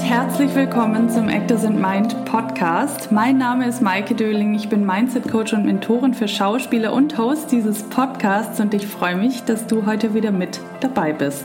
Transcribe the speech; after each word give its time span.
und 0.00 0.06
herzlich 0.08 0.54
willkommen 0.54 1.10
zum 1.10 1.28
Actors 1.28 1.64
and 1.64 1.78
Mind 1.78 2.24
Podcast. 2.24 3.12
Mein 3.12 3.36
Name 3.36 3.66
ist 3.66 3.82
Maike 3.82 4.14
Döling, 4.14 4.54
ich 4.54 4.68
bin 4.68 4.86
Mindset 4.86 5.30
Coach 5.30 5.52
und 5.52 5.66
Mentorin 5.66 6.14
für 6.14 6.26
Schauspieler 6.26 6.94
und 6.94 7.18
Host 7.18 7.52
dieses 7.52 7.82
Podcasts 7.82 8.60
und 8.60 8.72
ich 8.72 8.86
freue 8.86 9.16
mich, 9.16 9.42
dass 9.44 9.66
du 9.66 9.84
heute 9.84 10.14
wieder 10.14 10.30
mit 10.30 10.58
dabei 10.80 11.12
bist. 11.12 11.44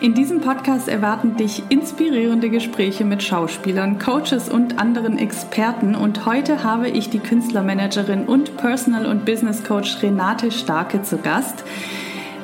In 0.00 0.14
diesem 0.14 0.40
Podcast 0.40 0.88
erwarten 0.88 1.36
dich 1.36 1.64
inspirierende 1.68 2.48
Gespräche 2.48 3.04
mit 3.04 3.24
Schauspielern, 3.24 3.98
Coaches 3.98 4.48
und 4.48 4.78
anderen 4.78 5.18
Experten 5.18 5.96
und 5.96 6.26
heute 6.26 6.62
habe 6.62 6.88
ich 6.88 7.10
die 7.10 7.20
Künstlermanagerin 7.20 8.26
und 8.26 8.56
Personal- 8.56 9.06
und 9.06 9.24
Business 9.24 9.64
Coach 9.64 10.00
Renate 10.02 10.52
Starke 10.52 11.02
zu 11.02 11.18
Gast. 11.18 11.64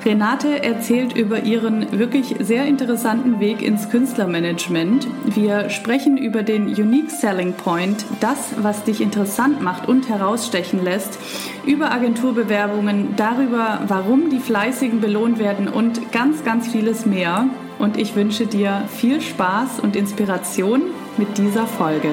Renate 0.08 0.64
erzählt 0.64 1.14
über 1.14 1.42
ihren 1.42 1.98
wirklich 1.98 2.36
sehr 2.40 2.64
interessanten 2.64 3.40
Weg 3.40 3.60
ins 3.60 3.90
Künstlermanagement. 3.90 5.06
Wir 5.26 5.68
sprechen 5.68 6.16
über 6.16 6.42
den 6.42 6.66
Unique 6.66 7.10
Selling 7.10 7.52
Point, 7.52 8.06
das, 8.20 8.54
was 8.56 8.84
dich 8.84 9.02
interessant 9.02 9.60
macht 9.60 9.86
und 9.86 10.08
herausstechen 10.08 10.82
lässt, 10.82 11.18
über 11.66 11.92
Agenturbewerbungen, 11.92 13.16
darüber, 13.16 13.82
warum 13.86 14.30
die 14.30 14.40
Fleißigen 14.40 15.02
belohnt 15.02 15.38
werden 15.38 15.68
und 15.68 16.10
ganz, 16.10 16.42
ganz 16.42 16.68
vieles 16.68 17.04
mehr. 17.04 17.44
Und 17.78 17.98
ich 17.98 18.16
wünsche 18.16 18.46
dir 18.46 18.84
viel 18.88 19.20
Spaß 19.20 19.78
und 19.80 19.94
Inspiration 19.94 20.84
mit 21.18 21.36
dieser 21.36 21.66
Folge. 21.66 22.12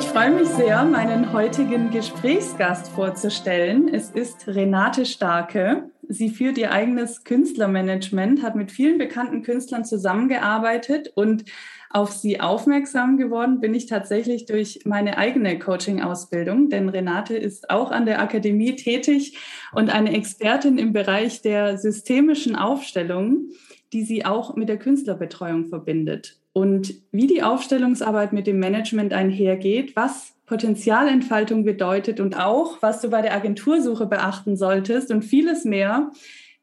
Ich 0.00 0.06
freue 0.06 0.30
mich 0.30 0.48
sehr, 0.48 0.82
meinen 0.84 1.34
heutigen 1.34 1.90
Gesprächsgast 1.90 2.88
vorzustellen. 2.88 3.86
Es 3.92 4.08
ist 4.08 4.48
Renate 4.48 5.04
Starke. 5.04 5.90
Sie 6.08 6.30
führt 6.30 6.56
ihr 6.56 6.72
eigenes 6.72 7.22
Künstlermanagement, 7.22 8.42
hat 8.42 8.56
mit 8.56 8.72
vielen 8.72 8.96
bekannten 8.96 9.42
Künstlern 9.42 9.84
zusammengearbeitet 9.84 11.12
und 11.14 11.44
auf 11.90 12.12
sie 12.12 12.40
aufmerksam 12.40 13.18
geworden 13.18 13.60
bin 13.60 13.74
ich 13.74 13.86
tatsächlich 13.86 14.46
durch 14.46 14.80
meine 14.86 15.18
eigene 15.18 15.58
Coaching-Ausbildung, 15.58 16.70
denn 16.70 16.88
Renate 16.88 17.36
ist 17.36 17.68
auch 17.68 17.90
an 17.90 18.06
der 18.06 18.22
Akademie 18.22 18.76
tätig 18.76 19.36
und 19.72 19.90
eine 19.90 20.14
Expertin 20.14 20.78
im 20.78 20.94
Bereich 20.94 21.42
der 21.42 21.76
systemischen 21.76 22.56
Aufstellung, 22.56 23.50
die 23.92 24.04
sie 24.04 24.24
auch 24.24 24.56
mit 24.56 24.70
der 24.70 24.78
Künstlerbetreuung 24.78 25.66
verbindet 25.66 26.39
und 26.52 26.94
wie 27.12 27.26
die 27.26 27.42
Aufstellungsarbeit 27.42 28.32
mit 28.32 28.46
dem 28.46 28.58
Management 28.58 29.12
einhergeht, 29.12 29.94
was 29.96 30.34
Potenzialentfaltung 30.46 31.64
bedeutet 31.64 32.18
und 32.18 32.36
auch, 32.36 32.82
was 32.82 33.00
du 33.00 33.08
bei 33.08 33.22
der 33.22 33.34
Agentursuche 33.34 34.06
beachten 34.06 34.56
solltest 34.56 35.12
und 35.12 35.22
vieles 35.22 35.64
mehr. 35.64 36.10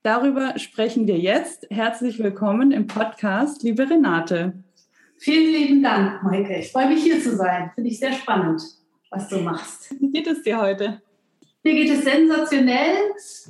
Darüber 0.03 0.59
sprechen 0.59 1.07
wir 1.07 1.17
jetzt. 1.17 1.67
Herzlich 1.69 2.19
willkommen 2.19 2.71
im 2.71 2.87
Podcast, 2.87 3.63
liebe 3.63 3.89
Renate. 3.89 4.53
Vielen 5.19 5.53
lieben 5.53 5.83
Dank, 5.83 6.21
Maike. 6.23 6.57
Ich 6.59 6.71
freue 6.71 6.89
mich 6.89 7.01
hier 7.03 7.21
zu 7.21 7.35
sein. 7.35 7.71
Finde 7.75 7.89
ich 7.89 7.99
sehr 7.99 8.13
spannend, 8.13 8.61
was 9.09 9.29
du 9.29 9.39
machst. 9.39 9.95
Wie 9.99 10.11
geht 10.11 10.27
es 10.27 10.43
dir 10.43 10.61
heute? 10.61 11.01
Mir 11.67 11.73
geht 11.73 11.91
es 11.91 12.05
sensationell, 12.05 12.95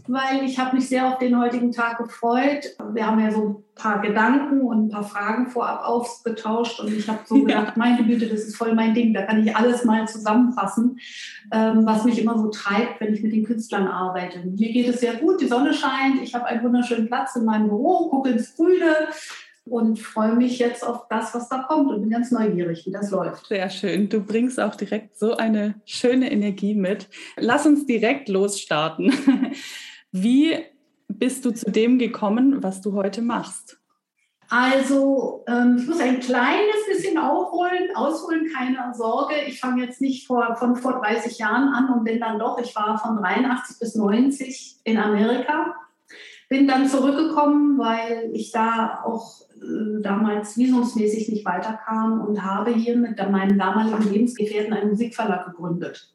weil 0.07 0.43
ich 0.43 0.57
habe 0.57 0.75
mich 0.75 0.89
sehr 0.89 1.07
auf 1.07 1.19
den 1.19 1.39
heutigen 1.39 1.71
Tag 1.71 1.99
gefreut. 1.99 2.65
Wir 2.91 3.05
haben 3.05 3.19
ja 3.19 3.29
so 3.29 3.43
ein 3.43 3.55
paar 3.75 4.01
Gedanken 4.01 4.61
und 4.61 4.87
ein 4.87 4.89
paar 4.89 5.03
Fragen 5.03 5.45
vorab 5.45 5.85
ausgetauscht 5.85 6.79
und 6.79 6.91
ich 6.91 7.07
habe 7.07 7.19
so 7.27 7.35
gedacht, 7.45 7.67
ja. 7.67 7.73
meine 7.75 8.03
Güte, 8.03 8.25
das 8.25 8.39
ist 8.39 8.55
voll 8.57 8.73
mein 8.73 8.95
Ding. 8.95 9.13
Da 9.13 9.21
kann 9.21 9.45
ich 9.45 9.55
alles 9.55 9.85
mal 9.85 10.07
zusammenfassen, 10.07 10.97
ähm, 11.51 11.85
was 11.85 12.05
mich 12.05 12.19
immer 12.19 12.39
so 12.39 12.47
treibt, 12.47 12.99
wenn 13.01 13.13
ich 13.13 13.21
mit 13.21 13.33
den 13.33 13.45
Künstlern 13.45 13.87
arbeite. 13.87 14.39
Mir 14.39 14.71
geht 14.71 14.87
es 14.87 14.99
sehr 14.99 15.13
gut, 15.17 15.39
die 15.39 15.47
Sonne 15.47 15.75
scheint, 15.75 16.19
ich 16.23 16.33
habe 16.33 16.45
einen 16.45 16.63
wunderschönen 16.63 17.05
Platz 17.05 17.35
in 17.35 17.45
meinem 17.45 17.67
Büro, 17.67 18.09
gucke 18.09 18.29
ins 18.29 18.55
Grüne, 18.55 18.95
und 19.69 19.99
freue 19.99 20.35
mich 20.35 20.59
jetzt 20.59 20.85
auf 20.85 21.07
das, 21.09 21.33
was 21.33 21.49
da 21.49 21.59
kommt 21.63 21.89
und 21.89 22.01
bin 22.01 22.09
ganz 22.09 22.31
neugierig, 22.31 22.85
wie 22.85 22.91
das 22.91 23.11
läuft. 23.11 23.47
Sehr 23.47 23.69
schön. 23.69 24.09
Du 24.09 24.21
bringst 24.21 24.59
auch 24.59 24.75
direkt 24.75 25.17
so 25.17 25.35
eine 25.35 25.75
schöne 25.85 26.31
Energie 26.31 26.75
mit. 26.75 27.07
Lass 27.37 27.65
uns 27.65 27.85
direkt 27.85 28.29
losstarten. 28.29 29.13
Wie 30.11 30.57
bist 31.07 31.45
du 31.45 31.51
zu 31.51 31.69
dem 31.69 31.99
gekommen, 31.99 32.63
was 32.63 32.81
du 32.81 32.93
heute 32.93 33.21
machst? 33.21 33.79
Also, 34.49 35.43
ähm, 35.47 35.75
ich 35.77 35.87
muss 35.87 35.99
ein 35.99 36.21
kleines 36.21 36.85
bisschen 36.87 37.17
aufholen, 37.17 37.93
ausholen, 37.95 38.47
keine 38.55 38.93
Sorge. 38.93 39.33
Ich 39.45 39.59
fange 39.59 39.83
jetzt 39.83 39.99
nicht 39.99 40.25
vor, 40.25 40.55
von 40.55 40.77
vor 40.77 41.01
30 41.01 41.37
Jahren 41.37 41.67
an 41.73 41.89
und 41.89 42.05
bin 42.05 42.21
dann 42.21 42.39
doch, 42.39 42.57
ich 42.57 42.73
war 42.73 42.97
von 42.97 43.17
83 43.17 43.79
bis 43.79 43.95
90 43.95 44.77
in 44.85 44.97
Amerika 44.97 45.75
bin 46.49 46.67
dann 46.67 46.87
zurückgekommen, 46.87 47.77
weil 47.77 48.29
ich 48.33 48.51
da 48.51 49.03
auch 49.03 49.41
damals 50.01 50.57
visumsmäßig 50.57 51.29
nicht 51.29 51.45
weiterkam 51.45 52.21
und 52.21 52.43
habe 52.43 52.71
hier 52.71 52.97
mit 52.97 53.17
meinem 53.29 53.57
damaligen 53.57 54.11
Lebensgefährten 54.11 54.73
einen 54.73 54.89
Musikverlag 54.89 55.45
gegründet. 55.45 56.13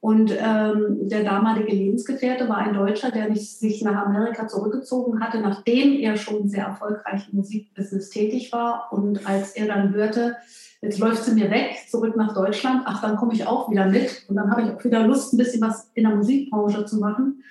Und 0.00 0.30
ähm, 0.30 1.08
der 1.08 1.24
damalige 1.24 1.74
Lebensgefährte 1.74 2.48
war 2.48 2.58
ein 2.58 2.74
Deutscher, 2.74 3.10
der 3.10 3.34
sich 3.34 3.82
nach 3.82 4.06
Amerika 4.06 4.46
zurückgezogen 4.46 5.20
hatte, 5.20 5.40
nachdem 5.40 5.94
er 5.94 6.16
schon 6.16 6.48
sehr 6.48 6.66
erfolgreich 6.66 7.28
im 7.32 7.38
Musikbusiness 7.38 8.10
tätig 8.10 8.52
war. 8.52 8.92
Und 8.92 9.26
als 9.26 9.56
er 9.56 9.66
dann 9.66 9.92
hörte, 9.94 10.36
jetzt 10.80 10.98
läuft 10.98 11.24
sie 11.24 11.34
mir 11.34 11.50
weg, 11.50 11.76
zurück 11.88 12.14
nach 12.14 12.34
Deutschland, 12.34 12.82
ach, 12.84 13.02
dann 13.02 13.16
komme 13.16 13.32
ich 13.32 13.46
auch 13.46 13.70
wieder 13.70 13.86
mit. 13.86 14.26
Und 14.28 14.36
dann 14.36 14.50
habe 14.50 14.62
ich 14.62 14.70
auch 14.70 14.84
wieder 14.84 15.04
Lust, 15.04 15.32
ein 15.32 15.38
bisschen 15.38 15.62
was 15.62 15.90
in 15.94 16.04
der 16.04 16.14
Musikbranche 16.14 16.84
zu 16.84 16.98
machen. 16.98 17.42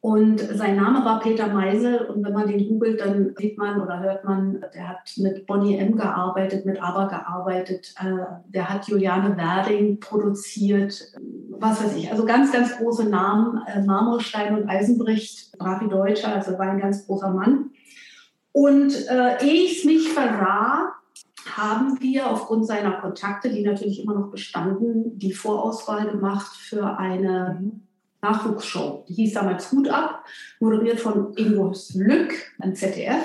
Und 0.00 0.38
sein 0.38 0.76
Name 0.76 1.04
war 1.04 1.18
Peter 1.18 1.48
Meisel. 1.48 2.06
Und 2.06 2.24
wenn 2.24 2.32
man 2.32 2.46
den 2.46 2.68
googelt, 2.68 3.00
dann 3.00 3.34
sieht 3.36 3.58
man 3.58 3.80
oder 3.80 3.98
hört 4.00 4.24
man, 4.24 4.64
der 4.72 4.88
hat 4.88 5.12
mit 5.16 5.44
Bonnie 5.46 5.76
M 5.76 5.96
gearbeitet, 5.96 6.64
mit 6.64 6.80
ABBA 6.80 7.06
gearbeitet. 7.06 7.94
Äh, 8.00 8.24
der 8.46 8.68
hat 8.70 8.86
Juliane 8.86 9.36
Werding 9.36 9.98
produziert. 9.98 11.12
Was 11.50 11.82
weiß 11.82 11.96
ich. 11.96 12.12
Also 12.12 12.24
ganz, 12.24 12.52
ganz 12.52 12.78
große 12.78 13.08
Namen. 13.08 13.60
Äh, 13.66 13.82
Marmorstein 13.82 14.56
und 14.56 14.68
Eisenbricht, 14.68 15.52
Rafi 15.58 15.88
Deutscher, 15.88 16.32
also 16.32 16.52
war 16.52 16.70
ein 16.70 16.80
ganz 16.80 17.04
großer 17.06 17.30
Mann. 17.30 17.70
Und 18.52 18.92
äh, 19.08 19.44
ehe 19.44 19.64
ich 19.64 19.84
mich 19.84 20.08
versah, 20.10 20.92
haben 21.56 22.00
wir 22.00 22.30
aufgrund 22.30 22.66
seiner 22.66 23.00
Kontakte, 23.00 23.50
die 23.50 23.64
natürlich 23.64 24.02
immer 24.02 24.14
noch 24.14 24.30
bestanden, 24.30 25.18
die 25.18 25.32
Vorauswahl 25.32 26.08
gemacht 26.08 26.56
für 26.56 26.98
eine 26.98 27.58
mhm. 27.60 27.87
Nachwuchsshow. 28.28 29.04
Die 29.08 29.14
hieß 29.14 29.34
damals 29.34 29.70
Hut 29.72 29.88
ab, 29.88 30.24
moderiert 30.60 31.00
von 31.00 31.34
Ingo 31.36 31.72
Lück, 31.94 32.34
ein 32.58 32.74
ZDF. 32.74 33.24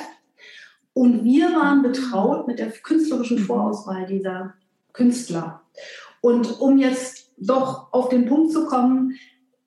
Und 0.93 1.23
wir 1.23 1.51
waren 1.53 1.81
betraut 1.81 2.47
mit 2.47 2.59
der 2.59 2.69
künstlerischen 2.69 3.39
Vorauswahl 3.39 4.05
dieser 4.05 4.53
Künstler. 4.93 5.61
Und 6.21 6.59
um 6.59 6.77
jetzt 6.77 7.31
doch 7.37 7.91
auf 7.91 8.09
den 8.09 8.27
Punkt 8.27 8.51
zu 8.51 8.65
kommen, 8.65 9.15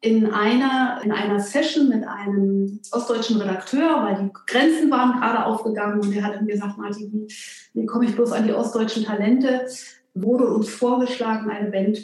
in 0.01 0.31
einer, 0.31 1.01
in 1.03 1.11
einer 1.11 1.41
Session 1.41 1.89
mit 1.89 2.07
einem 2.07 2.81
ostdeutschen 2.93 3.41
Redakteur, 3.41 4.05
weil 4.05 4.23
die 4.23 4.31
Grenzen 4.47 4.91
waren 4.91 5.19
gerade 5.19 5.47
aufgegangen 5.47 6.01
und 6.01 6.15
der 6.15 6.23
hat 6.23 6.41
mir 6.41 6.53
gesagt, 6.53 6.79
Martin, 6.79 7.13
wie, 7.13 7.35
wie 7.75 7.87
komme 7.87 8.05
ich 8.05 8.15
bloß 8.15 8.33
an 8.33 8.47
die 8.47 8.53
ostdeutschen 8.53 9.05
Talente, 9.05 9.67
wurde 10.15 10.47
uns 10.47 10.69
vorgeschlagen, 10.69 11.51
eine 11.51 11.71
Band 11.71 11.99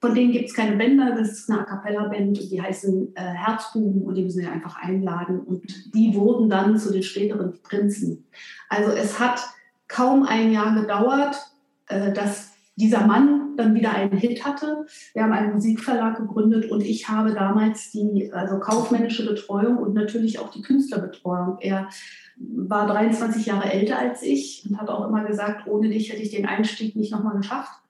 von 0.00 0.14
denen 0.14 0.32
gibt 0.32 0.48
es 0.48 0.54
keine 0.54 0.76
Bänder, 0.76 1.14
das 1.16 1.32
ist 1.32 1.50
eine 1.50 1.60
A 1.60 1.64
Cappella-Band, 1.64 2.50
die 2.50 2.60
heißen 2.60 3.16
äh, 3.16 3.20
Herzbuben 3.20 4.02
und 4.02 4.14
die 4.14 4.22
müssen 4.22 4.42
wir 4.42 4.52
einfach 4.52 4.76
einladen. 4.76 5.40
Und 5.40 5.94
die 5.94 6.14
wurden 6.14 6.50
dann 6.50 6.78
zu 6.78 6.92
den 6.92 7.02
späteren 7.02 7.54
Prinzen. 7.62 8.26
Also 8.68 8.92
es 8.92 9.18
hat 9.18 9.40
kaum 9.88 10.24
ein 10.24 10.52
Jahr 10.52 10.74
gedauert, 10.74 11.36
äh, 11.88 12.12
dass 12.12 12.52
dieser 12.76 13.06
Mann 13.06 13.56
dann 13.56 13.74
wieder 13.74 13.94
einen 13.94 14.18
Hit 14.18 14.44
hatte. 14.44 14.84
Wir 15.14 15.22
haben 15.22 15.32
einen 15.32 15.54
Musikverlag 15.54 16.18
gegründet 16.18 16.70
und 16.70 16.82
ich 16.82 17.08
habe 17.08 17.32
damals 17.32 17.90
die 17.90 18.30
also 18.34 18.58
kaufmännische 18.58 19.26
Betreuung 19.26 19.78
und 19.78 19.94
natürlich 19.94 20.38
auch 20.38 20.50
die 20.50 20.60
Künstlerbetreuung. 20.60 21.56
Er 21.60 21.88
war 22.36 22.86
23 22.86 23.46
Jahre 23.46 23.72
älter 23.72 23.98
als 23.98 24.22
ich 24.22 24.66
und 24.68 24.78
hat 24.78 24.90
auch 24.90 25.08
immer 25.08 25.24
gesagt, 25.24 25.66
ohne 25.66 25.88
dich 25.88 26.12
hätte 26.12 26.20
ich 26.20 26.30
den 26.30 26.44
Einstieg 26.44 26.96
nicht 26.96 27.12
nochmal 27.12 27.38
geschafft. 27.38 27.80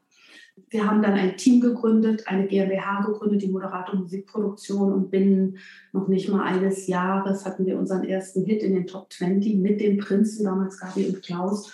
Wir 0.69 0.87
haben 0.87 1.03
dann 1.03 1.13
ein 1.13 1.37
Team 1.37 1.61
gegründet, 1.61 2.25
eine 2.27 2.47
GmbH 2.47 3.03
gegründet, 3.03 3.43
die 3.43 3.51
Moderator 3.51 3.95
Musikproduktion 3.95 4.93
und 4.93 5.11
binnen 5.11 5.59
noch 5.93 6.09
nicht 6.09 6.29
mal 6.29 6.43
eines 6.43 6.87
Jahres 6.87 7.45
hatten 7.45 7.67
wir 7.67 7.79
unseren 7.79 8.05
ersten 8.05 8.45
Hit 8.45 8.63
in 8.63 8.75
den 8.75 8.87
Top 8.87 9.13
20 9.13 9.57
mit 9.57 9.81
den 9.81 9.99
Prinzen, 9.99 10.45
damals 10.45 10.81
Gabi 10.81 11.07
und 11.07 11.23
Klaus. 11.23 11.73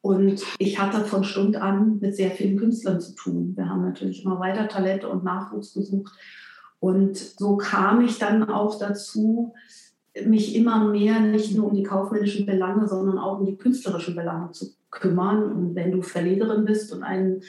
Und 0.00 0.42
ich 0.58 0.80
hatte 0.80 1.04
von 1.04 1.22
Stund 1.22 1.56
an 1.56 2.00
mit 2.00 2.16
sehr 2.16 2.30
vielen 2.30 2.58
Künstlern 2.58 3.00
zu 3.00 3.14
tun. 3.14 3.52
Wir 3.54 3.68
haben 3.68 3.82
natürlich 3.82 4.24
immer 4.24 4.40
weiter 4.40 4.66
Talente 4.66 5.08
und 5.08 5.22
Nachwuchs 5.22 5.74
gesucht. 5.74 6.12
Und 6.80 7.16
so 7.16 7.56
kam 7.56 8.00
ich 8.00 8.18
dann 8.18 8.48
auch 8.48 8.78
dazu, 8.78 9.54
mich 10.26 10.56
immer 10.56 10.88
mehr 10.88 11.20
nicht 11.20 11.56
nur 11.56 11.68
um 11.68 11.74
die 11.74 11.84
kaufmännischen 11.84 12.44
Belange, 12.44 12.88
sondern 12.88 13.18
auch 13.18 13.38
um 13.38 13.46
die 13.46 13.56
künstlerischen 13.56 14.16
Belange 14.16 14.50
zu 14.50 14.74
kümmern. 14.90 15.44
Und 15.44 15.74
wenn 15.76 15.92
du 15.92 16.02
Verlegerin 16.02 16.64
bist 16.64 16.92
und 16.92 17.04
einen 17.04 17.42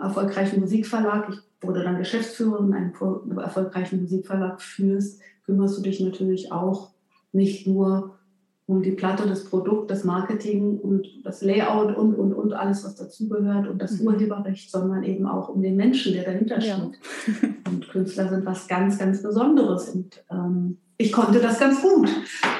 erfolgreichen 0.00 0.60
Musikverlag, 0.60 1.28
ich 1.30 1.38
wurde 1.66 1.82
dann 1.82 1.98
Geschäftsführerin 1.98 2.68
in 2.68 2.74
einem 2.74 3.38
erfolgreichen 3.38 4.00
Musikverlag 4.02 4.60
führst, 4.60 5.20
kümmerst 5.44 5.78
du 5.78 5.82
dich 5.82 6.00
natürlich 6.00 6.52
auch 6.52 6.90
nicht 7.32 7.66
nur 7.66 8.16
um 8.66 8.82
die 8.82 8.90
Platte, 8.90 9.28
das 9.28 9.44
Produkt, 9.44 9.90
das 9.92 10.02
Marketing 10.02 10.78
und 10.78 11.06
das 11.24 11.40
Layout 11.40 11.96
und, 11.96 12.14
und, 12.14 12.34
und 12.34 12.52
alles, 12.52 12.84
was 12.84 12.96
dazugehört 12.96 13.68
und 13.68 13.80
das 13.80 14.00
mhm. 14.00 14.08
Urheberrecht, 14.08 14.70
sondern 14.70 15.04
eben 15.04 15.26
auch 15.26 15.48
um 15.48 15.62
den 15.62 15.76
Menschen, 15.76 16.14
der 16.14 16.24
dahinter 16.24 16.60
steht. 16.60 16.74
Ja. 17.42 17.48
und 17.70 17.88
Künstler 17.88 18.28
sind 18.28 18.44
was 18.44 18.66
ganz, 18.66 18.98
ganz 18.98 19.22
Besonderes. 19.22 19.90
Und 19.90 20.24
ähm, 20.30 20.78
ich 20.98 21.12
konnte 21.12 21.38
das 21.38 21.60
ganz 21.60 21.80
gut, 21.80 22.08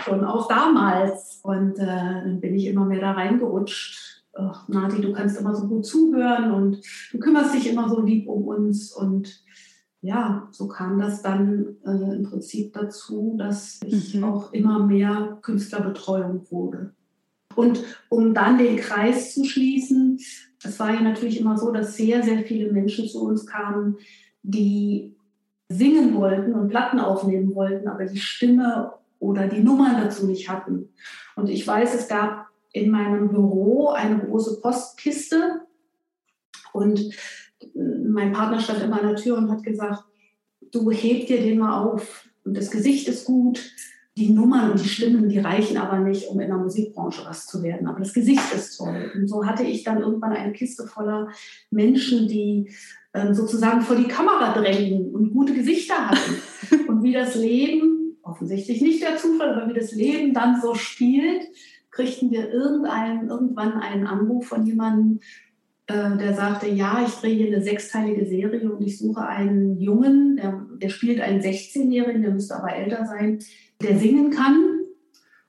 schon 0.05 0.25
auch 0.25 0.47
damals. 0.47 1.41
Und 1.43 1.77
äh, 1.79 1.87
dann 1.87 2.41
bin 2.41 2.55
ich 2.55 2.67
immer 2.67 2.85
mehr 2.85 3.01
da 3.01 3.13
reingerutscht. 3.13 4.16
Ach, 4.39 4.69
Nati, 4.69 5.01
du 5.01 5.13
kannst 5.13 5.41
immer 5.41 5.55
so 5.55 5.67
gut 5.67 5.87
zuhören 5.87 6.51
und 6.53 6.81
du 7.13 7.19
kümmerst 7.19 7.55
dich 7.55 7.71
immer 7.71 7.89
so 7.89 8.03
lieb 8.03 8.29
um 8.29 8.47
uns 8.47 8.93
und 8.93 9.43
ja, 10.03 10.49
so 10.53 10.69
kam 10.69 11.01
das 11.01 11.23
dann 11.23 11.77
äh, 11.85 12.17
im 12.17 12.23
Prinzip 12.25 12.75
dazu, 12.75 13.35
dass 13.39 13.81
ich 13.85 14.15
mhm. 14.15 14.25
auch 14.25 14.53
immer 14.53 14.87
mehr 14.87 15.39
Künstlerbetreuung 15.43 16.47
wurde. 16.51 16.93
Und 17.55 17.83
um 18.11 18.35
dann 18.35 18.59
den 18.59 18.77
Kreis 18.77 19.35
zu 19.35 19.45
schließen, 19.45 20.21
es 20.63 20.79
war 20.79 20.93
ja 20.93 21.01
natürlich 21.01 21.41
immer 21.41 21.57
so, 21.57 21.73
dass 21.73 21.97
sehr, 21.97 22.23
sehr 22.23 22.45
viele 22.45 22.71
Menschen 22.71 23.09
zu 23.09 23.25
uns 23.25 23.47
kamen, 23.47 23.97
die 24.43 25.17
singen 25.69 26.15
wollten 26.15 26.55
und 26.55 26.69
Platten 26.69 27.01
aufnehmen 27.01 27.55
wollten, 27.55 27.89
aber 27.89 28.05
die 28.05 28.21
Stimme 28.21 28.93
oder 29.19 29.49
die 29.49 29.63
Nummern 29.63 29.97
dazu 30.01 30.27
nicht 30.27 30.49
hatten. 30.49 30.91
Und 31.35 31.49
ich 31.49 31.67
weiß, 31.67 31.95
es 31.95 32.09
gab 32.09 32.47
in 32.73 32.91
meinem 32.91 33.31
Büro 33.31 33.89
eine 33.89 34.19
große 34.19 34.61
Postkiste 34.61 35.63
und 36.73 37.11
mein 37.75 38.33
Partner 38.33 38.61
stand 38.61 38.83
immer 38.83 39.01
an 39.01 39.09
der 39.09 39.17
Tür 39.17 39.39
und 39.39 39.51
hat 39.51 39.63
gesagt, 39.63 40.05
du 40.73 40.91
heb 40.91 41.27
dir 41.27 41.41
den 41.41 41.59
mal 41.59 41.83
auf. 41.85 42.29
Und 42.45 42.57
das 42.57 42.71
Gesicht 42.71 43.09
ist 43.09 43.25
gut, 43.25 43.61
die 44.17 44.31
Nummern 44.31 44.71
und 44.71 44.83
die 44.83 44.89
Stimmen, 44.89 45.29
die 45.29 45.39
reichen 45.39 45.77
aber 45.77 45.99
nicht, 45.99 46.29
um 46.29 46.41
in 46.41 46.49
der 46.49 46.57
Musikbranche 46.57 47.23
was 47.27 47.47
zu 47.47 47.63
werden. 47.63 47.87
Aber 47.87 47.99
das 47.99 48.15
Gesicht 48.15 48.53
ist 48.55 48.79
toll. 48.79 49.11
Und 49.15 49.29
so 49.29 49.45
hatte 49.45 49.63
ich 49.63 49.85
dann 49.85 50.01
irgendwann 50.01 50.33
eine 50.33 50.53
Kiste 50.53 50.87
voller 50.87 51.29
Menschen, 51.71 52.27
die 52.27 52.71
ähm, 53.13 53.35
sozusagen 53.35 53.83
vor 53.83 53.97
die 53.97 54.09
Kamera 54.09 54.55
drängen 54.55 55.15
und 55.15 55.33
gute 55.33 55.53
Gesichter 55.53 56.09
hatten. 56.09 56.89
und 56.89 57.03
wie 57.03 57.13
das 57.13 57.35
Leben, 57.35 58.17
offensichtlich 58.23 58.81
nicht 58.81 59.03
der 59.03 59.19
Zufall, 59.19 59.55
aber 59.55 59.69
wie 59.69 59.79
das 59.79 59.93
Leben 59.93 60.33
dann 60.33 60.61
so 60.63 60.75
spielt, 60.75 61.43
kriegten 61.97 62.31
wir 62.31 62.53
irgendein, 62.53 63.29
irgendwann 63.29 63.73
einen 63.73 64.07
Anruf 64.07 64.47
von 64.47 64.67
jemandem, 64.67 65.21
äh, 65.87 66.17
der 66.19 66.35
sagte, 66.35 66.69
ja, 66.69 67.03
ich 67.07 67.15
drehe 67.15 67.35
hier 67.35 67.47
eine 67.47 67.63
sechsteilige 67.63 68.27
Serie 68.27 68.71
und 68.71 68.83
ich 68.87 68.99
suche 68.99 69.27
einen 69.27 69.81
Jungen, 69.81 70.37
der, 70.37 70.67
der 70.81 70.91
spielt 70.91 71.21
einen 71.21 71.41
16-Jährigen, 71.41 72.23
der 72.23 72.33
müsste 72.33 72.57
aber 72.57 72.75
älter 72.75 73.07
sein, 73.07 73.39
der 73.81 73.99
singen 73.99 74.31
kann 74.31 74.81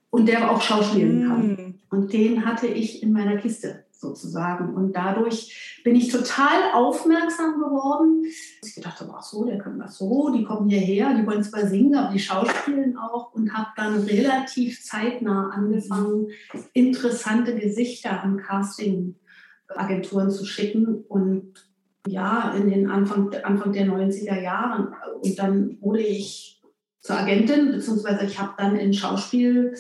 und 0.10 0.28
der 0.30 0.50
auch 0.50 0.62
schauspielen 0.62 1.20
mm. 1.20 1.28
kann. 1.28 1.76
Und 1.90 2.14
den 2.14 2.46
hatte 2.46 2.68
ich 2.68 3.04
in 3.04 3.12
meiner 3.12 3.38
Kiste 3.38 3.84
sozusagen. 4.00 4.74
Und 4.74 4.94
dadurch 4.94 5.82
bin 5.84 5.96
ich 5.96 6.12
total 6.12 6.72
aufmerksam 6.74 7.60
geworden. 7.60 8.24
Ich 8.64 8.76
gedacht 8.76 9.00
habe, 9.00 9.14
ach 9.16 9.24
so, 9.24 9.46
der 9.46 9.58
kann 9.58 9.80
das 9.80 9.98
so, 9.98 10.30
die 10.30 10.44
kommen 10.44 10.70
hierher, 10.70 11.14
die 11.14 11.26
wollen 11.26 11.44
zwar 11.44 11.68
singen, 11.68 11.96
aber 11.96 12.14
die 12.14 12.20
schauspielen 12.20 12.98
auch 12.98 13.34
und 13.34 13.54
habe 13.54 13.70
dann 13.76 14.00
relativ 14.04 14.84
zeitnah 14.84 15.50
angefangen, 15.50 16.28
interessante 16.74 17.56
Gesichter 17.56 18.24
am 18.24 18.38
Casting 18.38 19.16
Agenturen 19.76 20.32
zu 20.32 20.46
schicken 20.46 21.04
und 21.08 21.54
ja, 22.08 22.54
in 22.54 22.70
den 22.70 22.90
Anfang, 22.90 23.34
Anfang 23.44 23.74
der 23.74 23.86
90er 23.86 24.42
Jahre. 24.42 24.94
Und 25.22 25.38
dann 25.38 25.78
wurde 25.82 26.02
ich 26.02 26.62
zur 27.02 27.18
Agentin, 27.18 27.72
beziehungsweise 27.72 28.26
ich 28.26 28.40
habe 28.40 28.54
dann 28.58 28.76
in 28.78 28.94
Schauspiel, 28.94 29.76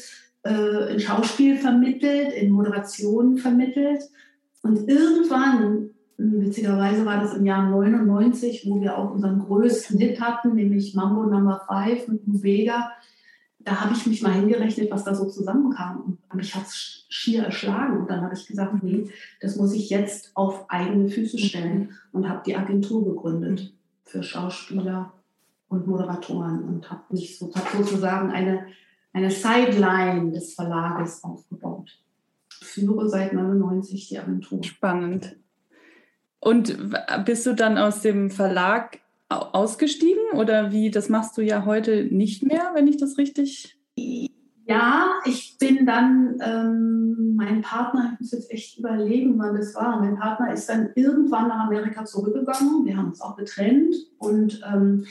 äh, 0.48 0.94
in 0.94 1.00
Schauspiel 1.00 1.58
vermittelt, 1.58 2.34
in 2.34 2.52
Moderation 2.52 3.38
vermittelt. 3.38 4.02
Und 4.64 4.88
irgendwann, 4.88 5.92
witzigerweise 6.18 7.06
war 7.06 7.22
das 7.22 7.36
im 7.36 7.46
Jahr 7.46 7.70
99, 7.70 8.66
wo 8.68 8.82
wir 8.82 8.98
auch 8.98 9.12
unseren 9.12 9.40
größten 9.40 10.00
Hit 10.00 10.20
hatten, 10.20 10.56
nämlich 10.56 10.96
Mambo 10.96 11.24
Number 11.24 11.62
5 11.70 12.08
mit 12.08 12.28
Mubega, 12.28 12.92
da 13.68 13.82
habe 13.82 13.94
ich 13.94 14.06
mich 14.08 14.22
mal 14.22 14.32
hingerechnet, 14.32 14.90
was 14.92 15.04
da 15.04 15.14
so 15.14 15.26
zusammenkam. 15.26 16.20
Und 16.30 16.36
mich 16.36 16.56
hat 16.56 16.66
es 16.68 17.06
schier 17.10 17.44
erschlagen. 17.44 18.00
Und 18.00 18.10
dann 18.10 18.22
habe 18.22 18.34
ich 18.34 18.48
gesagt, 18.48 18.82
nee, 18.82 19.10
das 19.42 19.58
muss 19.58 19.74
ich 19.74 19.90
jetzt 19.90 20.32
auf 20.36 20.70
eigene 20.70 21.10
Füße 21.10 21.38
stellen 21.38 21.92
und 22.14 22.30
habe 22.30 22.44
die 22.46 22.56
Agentur 22.56 23.04
gegründet 23.04 23.74
für 24.06 24.24
Schauspieler 24.24 25.12
und 25.68 25.86
Moderatoren 25.86 26.64
und 26.64 26.90
habe 26.90 27.02
mich 27.10 27.38
sozusagen 27.38 28.32
eine, 28.32 28.68
eine 29.18 29.31
Sideline 29.31 30.31
des 30.31 30.54
Verlages 30.54 31.24
aufgebaut. 31.24 31.98
Führe 32.50 33.10
seit 33.10 33.34
99 33.34 34.10
die 34.10 34.19
Agentur. 34.19 34.64
Spannend. 34.64 35.36
Und 36.40 36.78
bist 37.25 37.46
du 37.46 37.54
dann 37.54 37.78
aus 37.78 38.02
dem 38.02 38.30
Verlag 38.30 39.00
ausgestiegen 39.30 40.34
oder 40.36 40.72
wie? 40.72 40.92
Das 40.92 41.10
machst 41.10 41.38
du 41.38 41.42
ja 41.42 41.66
heute 41.66 42.06
nicht 42.06 42.44
mehr, 42.44 42.72
wenn 42.75 42.88
ich 42.88 42.98
das 42.98 43.18
richtig. 43.18 43.78
Ja, 44.68 45.14
ich 45.25 45.58
bin 45.58 45.86
dann, 45.86 46.38
ähm, 46.42 47.36
mein 47.36 47.62
Partner, 47.62 48.12
ich 48.13 48.20
muss 48.20 48.31
jetzt 48.34 48.52
echt 48.52 48.78
überlegen, 48.78 49.40
wann 49.40 49.56
das 49.56 49.74
war. 49.74 50.00
Mein 50.00 50.18
Partner 50.18 50.54
ist 50.54 50.70
dann 50.70 50.90
irgendwann 50.96 51.48
nach 51.48 51.66
Amerika 51.66 52.06
zurückgegangen. 52.06 52.86
Wir 52.86 52.98
haben 52.98 53.08
uns 53.08 53.22
auch 53.22 53.36
getrennt 53.36 53.96
und 54.20 54.62
ähm, 54.72 55.06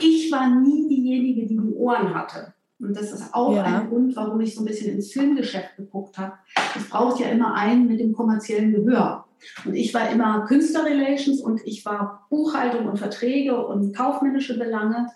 ich 0.00 0.30
war 0.30 0.48
nie 0.60 0.86
diejenige, 0.88 1.46
die 1.46 1.56
die 1.56 1.74
Ohren 1.74 2.14
hatte. 2.14 2.54
Und 2.80 2.96
das 2.96 3.12
ist 3.12 3.32
auch 3.32 3.54
ja. 3.54 3.62
ein 3.62 3.88
Grund, 3.88 4.16
warum 4.16 4.40
ich 4.40 4.54
so 4.54 4.62
ein 4.62 4.66
bisschen 4.66 4.94
ins 4.94 5.12
Filmgeschäft 5.12 5.76
geguckt 5.76 6.18
habe. 6.18 6.34
Es 6.76 6.88
braucht 6.88 7.20
ja 7.20 7.28
immer 7.28 7.54
einen 7.54 7.86
mit 7.86 8.00
dem 8.00 8.12
kommerziellen 8.12 8.72
Gehör. 8.72 9.24
Und 9.64 9.74
ich 9.74 9.92
war 9.94 10.10
immer 10.10 10.44
Künstlerrelations 10.46 11.40
und 11.40 11.60
ich 11.64 11.84
war 11.84 12.26
Buchhaltung 12.30 12.88
und 12.88 12.98
Verträge 12.98 13.66
und 13.66 13.94
kaufmännische 13.94 14.58
Belange. 14.58 15.08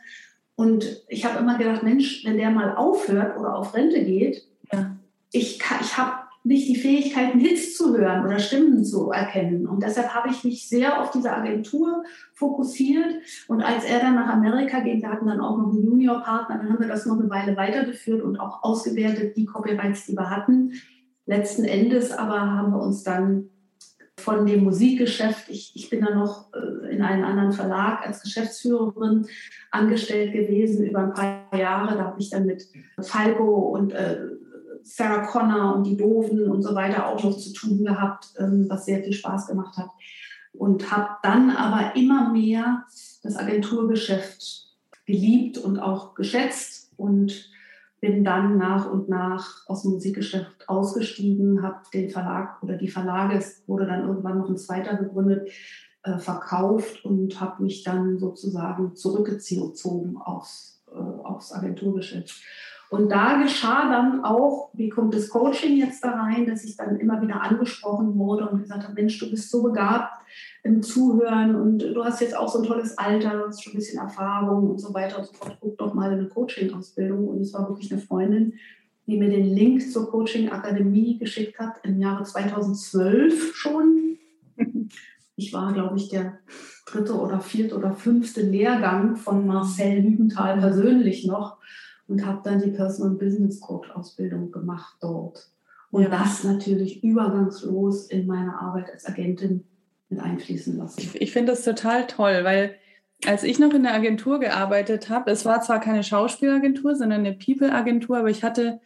Und 0.54 1.02
ich 1.08 1.24
habe 1.24 1.38
immer 1.38 1.56
gedacht, 1.58 1.82
Mensch, 1.82 2.24
wenn 2.24 2.36
der 2.36 2.50
mal 2.50 2.76
aufhört 2.76 3.38
oder 3.38 3.56
auf 3.56 3.74
Rente 3.74 4.04
geht, 4.04 4.46
ja. 4.72 4.96
ich, 5.32 5.58
ich 5.80 5.98
habe 5.98 6.27
nicht 6.48 6.66
die 6.66 6.76
Fähigkeiten, 6.76 7.40
Hits 7.40 7.76
zu 7.76 7.96
hören 7.96 8.24
oder 8.24 8.38
Stimmen 8.38 8.82
zu 8.82 9.10
erkennen. 9.10 9.68
Und 9.68 9.82
deshalb 9.82 10.14
habe 10.14 10.30
ich 10.30 10.44
mich 10.44 10.66
sehr 10.66 11.00
auf 11.00 11.10
diese 11.10 11.30
Agentur 11.30 12.04
fokussiert. 12.32 13.16
Und 13.48 13.62
als 13.62 13.84
er 13.84 14.00
dann 14.00 14.14
nach 14.14 14.32
Amerika 14.32 14.80
ging, 14.80 15.02
wir 15.02 15.10
hatten 15.10 15.26
dann 15.26 15.40
auch 15.40 15.58
noch 15.58 15.68
einen 15.68 15.84
Juniorpartner, 15.84 16.56
dann 16.56 16.70
haben 16.70 16.80
wir 16.80 16.88
das 16.88 17.04
noch 17.04 17.20
eine 17.20 17.28
Weile 17.28 17.54
weitergeführt 17.56 18.22
und 18.22 18.40
auch 18.40 18.62
ausgewertet, 18.62 19.36
die 19.36 19.44
Copyrights, 19.44 20.06
die 20.06 20.16
wir 20.16 20.30
hatten. 20.30 20.72
Letzten 21.26 21.64
Endes 21.64 22.12
aber 22.12 22.40
haben 22.40 22.72
wir 22.72 22.80
uns 22.80 23.02
dann 23.02 23.50
von 24.18 24.46
dem 24.46 24.64
Musikgeschäft. 24.64 25.50
Ich, 25.50 25.72
ich 25.74 25.90
bin 25.90 26.00
dann 26.00 26.18
noch 26.18 26.52
äh, 26.54 26.94
in 26.94 27.02
einem 27.02 27.24
anderen 27.24 27.52
Verlag 27.52 28.06
als 28.06 28.22
Geschäftsführerin 28.22 29.26
angestellt 29.70 30.32
gewesen 30.32 30.86
über 30.86 31.00
ein 31.00 31.12
paar 31.12 31.54
Jahre. 31.54 31.94
Da 31.94 32.04
habe 32.04 32.20
ich 32.20 32.30
dann 32.30 32.46
mit 32.46 32.66
Falco 33.00 33.68
und 33.68 33.92
äh, 33.92 34.16
Sarah 34.82 35.26
Connor 35.26 35.76
und 35.76 35.84
die 35.84 35.96
Doofen 35.96 36.50
und 36.50 36.62
so 36.62 36.74
weiter 36.74 37.06
auch 37.06 37.22
noch 37.22 37.36
zu 37.36 37.52
tun 37.52 37.84
gehabt, 37.84 38.28
ähm, 38.38 38.66
was 38.68 38.84
sehr 38.84 39.02
viel 39.02 39.12
Spaß 39.12 39.46
gemacht 39.46 39.76
hat. 39.76 39.90
Und 40.52 40.90
habe 40.90 41.16
dann 41.22 41.50
aber 41.50 41.94
immer 41.96 42.32
mehr 42.32 42.84
das 43.22 43.36
Agenturgeschäft 43.36 44.68
geliebt 45.06 45.58
und 45.58 45.78
auch 45.78 46.14
geschätzt 46.14 46.92
und 46.96 47.50
bin 48.00 48.24
dann 48.24 48.58
nach 48.58 48.90
und 48.90 49.08
nach 49.08 49.66
aus 49.66 49.82
dem 49.82 49.92
Musikgeschäft 49.92 50.68
ausgestiegen, 50.68 51.62
habe 51.62 51.80
den 51.92 52.10
Verlag 52.10 52.62
oder 52.62 52.76
die 52.76 52.88
Verlage, 52.88 53.36
es 53.36 53.62
wurde 53.66 53.86
dann 53.86 54.06
irgendwann 54.06 54.38
noch 54.38 54.48
ein 54.48 54.56
zweiter 54.56 54.96
gegründet, 54.96 55.50
äh, 56.04 56.18
verkauft 56.18 57.04
und 57.04 57.40
habe 57.40 57.62
mich 57.62 57.82
dann 57.82 58.18
sozusagen 58.18 58.94
zurückgezogen 58.94 60.16
aufs, 60.16 60.80
äh, 60.92 60.96
aufs 60.96 61.52
Agenturgeschäft. 61.52 62.40
Und 62.90 63.10
da 63.10 63.42
geschah 63.42 63.90
dann 63.90 64.24
auch, 64.24 64.70
wie 64.72 64.88
kommt 64.88 65.14
das 65.14 65.28
Coaching 65.28 65.76
jetzt 65.76 66.02
da 66.02 66.12
rein, 66.12 66.46
dass 66.46 66.64
ich 66.64 66.76
dann 66.76 66.96
immer 66.96 67.20
wieder 67.20 67.42
angesprochen 67.42 68.16
wurde 68.16 68.48
und 68.48 68.62
gesagt 68.62 68.84
habe, 68.84 68.94
Mensch, 68.94 69.18
du 69.18 69.30
bist 69.30 69.50
so 69.50 69.62
begabt 69.62 70.22
im 70.62 70.82
Zuhören 70.82 71.54
und 71.54 71.80
du 71.80 72.02
hast 72.02 72.22
jetzt 72.22 72.36
auch 72.36 72.48
so 72.48 72.60
ein 72.60 72.66
tolles 72.66 72.96
Alter, 72.96 73.30
du 73.30 73.46
hast 73.46 73.62
schon 73.62 73.74
ein 73.74 73.76
bisschen 73.76 74.00
Erfahrung 74.00 74.70
und 74.70 74.78
so 74.78 74.94
weiter 74.94 75.18
und 75.18 75.26
so 75.26 75.34
fort. 75.34 75.58
Guck 75.60 75.76
doch 75.76 75.92
mal 75.92 76.10
eine 76.10 76.28
Coaching-Ausbildung. 76.28 77.28
Und 77.28 77.40
es 77.42 77.52
war 77.52 77.68
wirklich 77.68 77.92
eine 77.92 78.00
Freundin, 78.00 78.54
die 79.06 79.18
mir 79.18 79.28
den 79.28 79.54
Link 79.54 79.92
zur 79.92 80.10
Coaching-Akademie 80.10 81.18
geschickt 81.18 81.58
hat 81.58 81.80
im 81.82 82.00
Jahre 82.00 82.24
2012 82.24 83.54
schon. 83.54 84.18
Ich 85.36 85.52
war, 85.52 85.72
glaube 85.74 85.96
ich, 85.96 86.08
der 86.08 86.38
dritte 86.86 87.14
oder 87.14 87.40
vierte 87.40 87.76
oder 87.76 87.92
fünfte 87.92 88.40
Lehrgang 88.40 89.16
von 89.16 89.46
Marcel 89.46 90.00
Lübenthal 90.00 90.58
persönlich 90.58 91.26
noch 91.26 91.57
und 92.08 92.26
habe 92.26 92.40
dann 92.42 92.60
die 92.60 92.70
Personal 92.70 93.14
Business 93.14 93.60
Coach 93.60 93.90
Ausbildung 93.90 94.50
gemacht 94.50 94.96
dort. 95.00 95.50
Und 95.90 96.02
ja. 96.02 96.08
das 96.08 96.44
natürlich 96.44 97.04
übergangslos 97.04 98.08
in 98.08 98.26
meine 98.26 98.58
Arbeit 98.58 98.90
als 98.90 99.06
Agentin 99.06 99.64
mit 100.08 100.20
einfließen 100.20 100.76
lassen. 100.76 101.00
Ich, 101.00 101.20
ich 101.20 101.32
finde 101.32 101.52
das 101.52 101.64
total 101.64 102.06
toll, 102.06 102.40
weil 102.42 102.74
als 103.26 103.42
ich 103.42 103.58
noch 103.58 103.72
in 103.72 103.82
der 103.82 103.94
Agentur 103.94 104.38
gearbeitet 104.38 105.10
habe, 105.10 105.30
es 105.30 105.44
war 105.44 105.60
zwar 105.60 105.80
keine 105.80 106.02
Schauspielagentur, 106.02 106.94
sondern 106.94 107.20
eine 107.20 107.34
People-Agentur, 107.34 108.18
aber 108.18 108.30
ich 108.30 108.44
hatte 108.44 108.80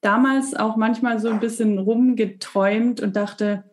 damals 0.00 0.54
auch 0.54 0.76
manchmal 0.76 1.18
so 1.20 1.28
ein 1.28 1.40
bisschen 1.40 1.78
rumgeträumt 1.78 3.00
und 3.00 3.16
dachte, 3.16 3.64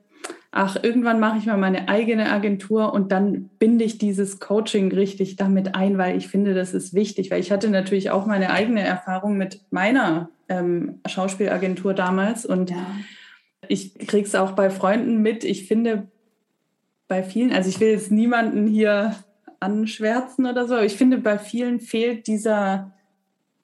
ach, 0.57 0.77
irgendwann 0.81 1.19
mache 1.19 1.38
ich 1.38 1.45
mal 1.45 1.57
meine 1.57 1.89
eigene 1.89 2.31
Agentur 2.31 2.93
und 2.93 3.12
dann 3.12 3.50
binde 3.59 3.83
ich 3.83 3.97
dieses 3.97 4.39
Coaching 4.39 4.89
richtig 4.89 5.35
damit 5.35 5.75
ein, 5.75 5.97
weil 5.97 6.17
ich 6.17 6.29
finde, 6.29 6.53
das 6.53 6.74
ist 6.74 6.93
wichtig, 6.93 7.29
weil 7.29 7.41
ich 7.41 7.51
hatte 7.51 7.69
natürlich 7.69 8.09
auch 8.09 8.25
meine 8.25 8.50
eigene 8.51 8.79
Erfahrung 8.79 9.38
mit 9.38 9.62
meiner 9.69 10.29
ähm, 10.47 11.01
Schauspielagentur 11.05 11.93
damals 11.93 12.45
und 12.45 12.69
ja. 12.69 12.88
ich 13.67 13.95
kriege 14.07 14.25
es 14.25 14.33
auch 14.33 14.53
bei 14.53 14.69
Freunden 14.69 15.21
mit. 15.21 15.43
Ich 15.43 15.67
finde 15.67 16.07
bei 17.09 17.21
vielen, 17.21 17.51
also 17.51 17.67
ich 17.67 17.81
will 17.81 17.89
jetzt 17.89 18.12
niemanden 18.12 18.65
hier 18.65 19.13
anschwärzen 19.59 20.45
oder 20.45 20.69
so, 20.69 20.75
aber 20.75 20.85
ich 20.85 20.95
finde, 20.95 21.17
bei 21.17 21.38
vielen 21.38 21.81
fehlt 21.81 22.27
dieser 22.27 22.93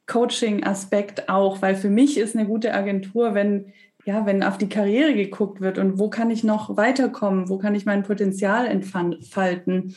Coaching-Aspekt 0.08 1.30
auch, 1.30 1.62
weil 1.62 1.76
für 1.76 1.90
mich 1.90 2.18
ist 2.18 2.36
eine 2.36 2.46
gute 2.46 2.74
Agentur, 2.74 3.34
wenn 3.34 3.72
ja, 4.06 4.26
wenn 4.26 4.44
auf 4.44 4.58
die 4.58 4.70
Karriere 4.70 5.14
geguckt 5.14 5.62
wird 5.62 5.78
und 5.78 6.00
wo 6.00 6.10
kann 6.10 6.32
ich 6.32 6.44
noch 6.44 6.78
weiterkommen, 6.78 7.50
wo 7.50 7.58
kann 7.58 7.76
ich 7.76 7.86
mein 7.86 8.04
Potenzial 8.04 8.66
entfalten, 8.68 9.96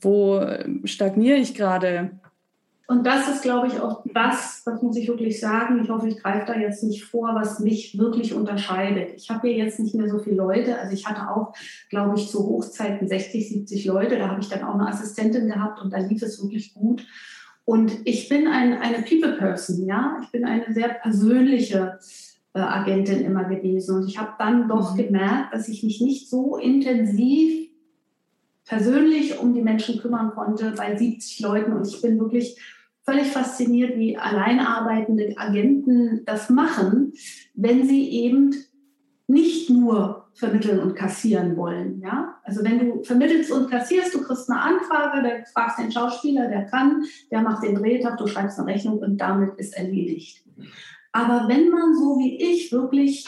wo 0.00 0.44
stagniere 0.84 1.38
ich 1.38 1.54
gerade. 1.54 2.10
Und 2.86 3.06
das 3.06 3.28
ist, 3.28 3.42
glaube 3.42 3.68
ich, 3.68 3.80
auch 3.80 4.04
das, 4.12 4.62
das 4.64 4.82
muss 4.82 4.96
ich 4.96 5.08
wirklich 5.08 5.40
sagen. 5.40 5.80
Ich 5.82 5.88
hoffe, 5.88 6.06
ich 6.08 6.18
greife 6.18 6.52
da 6.52 6.58
jetzt 6.58 6.82
nicht 6.82 7.04
vor, 7.04 7.34
was 7.34 7.60
mich 7.60 7.96
wirklich 7.98 8.34
unterscheidet. 8.34 9.14
Ich 9.16 9.30
habe 9.30 9.48
hier 9.48 9.56
jetzt 9.56 9.80
nicht 9.80 9.94
mehr 9.94 10.08
so 10.08 10.18
viele 10.18 10.36
Leute. 10.36 10.78
Also 10.78 10.92
ich 10.92 11.06
hatte 11.06 11.30
auch, 11.30 11.54
glaube 11.88 12.18
ich, 12.18 12.28
zu 12.28 12.46
Hochzeiten 12.46 13.08
60, 13.08 13.48
70 13.48 13.86
Leute. 13.86 14.18
Da 14.18 14.28
habe 14.28 14.40
ich 14.40 14.50
dann 14.50 14.64
auch 14.64 14.74
eine 14.74 14.86
Assistentin 14.86 15.48
gehabt 15.48 15.80
und 15.80 15.94
da 15.94 15.98
lief 15.98 16.22
es 16.22 16.42
wirklich 16.42 16.74
gut. 16.74 17.06
Und 17.64 18.06
ich 18.06 18.28
bin 18.28 18.46
ein, 18.46 18.74
eine 18.74 19.02
People-Person, 19.02 19.86
ja. 19.86 20.18
Ich 20.22 20.28
bin 20.28 20.44
eine 20.44 20.70
sehr 20.74 20.88
persönliche 20.88 21.98
äh, 21.98 22.33
Agentin 22.60 23.24
immer 23.24 23.44
gewesen. 23.44 23.96
Und 23.96 24.08
ich 24.08 24.18
habe 24.18 24.32
dann 24.38 24.68
doch 24.68 24.94
mhm. 24.94 24.98
gemerkt, 24.98 25.52
dass 25.52 25.68
ich 25.68 25.82
mich 25.82 26.00
nicht 26.00 26.30
so 26.30 26.56
intensiv 26.56 27.68
persönlich 28.64 29.38
um 29.38 29.52
die 29.54 29.62
Menschen 29.62 30.00
kümmern 30.00 30.30
konnte 30.30 30.72
bei 30.76 30.96
70 30.96 31.40
Leuten. 31.40 31.72
Und 31.72 31.86
ich 31.86 32.00
bin 32.00 32.18
wirklich 32.18 32.58
völlig 33.02 33.26
fasziniert, 33.26 33.98
wie 33.98 34.16
alleinarbeitende 34.16 35.34
Agenten 35.36 36.24
das 36.24 36.48
machen, 36.48 37.12
wenn 37.54 37.86
sie 37.86 38.08
eben 38.10 38.54
nicht 39.26 39.70
nur 39.70 40.24
vermitteln 40.34 40.80
und 40.80 40.94
kassieren 40.94 41.56
wollen. 41.56 42.00
Ja? 42.00 42.36
Also 42.42 42.64
wenn 42.64 42.78
du 42.78 43.02
vermittelst 43.04 43.52
und 43.52 43.70
kassierst, 43.70 44.14
du 44.14 44.22
kriegst 44.22 44.50
eine 44.50 44.60
Anfrage, 44.60 45.22
du 45.22 45.44
fragst 45.52 45.78
den 45.78 45.92
Schauspieler, 45.92 46.48
der 46.48 46.64
kann, 46.64 47.04
der 47.30 47.42
macht 47.42 47.62
den 47.62 47.74
Drehtag, 47.74 48.18
du 48.18 48.26
schreibst 48.26 48.58
eine 48.58 48.68
Rechnung 48.68 48.98
und 48.98 49.18
damit 49.18 49.56
ist 49.58 49.76
erledigt. 49.76 50.44
Aber 51.14 51.46
wenn 51.46 51.70
man 51.70 51.94
so 51.94 52.18
wie 52.18 52.36
ich 52.42 52.72
wirklich 52.72 53.24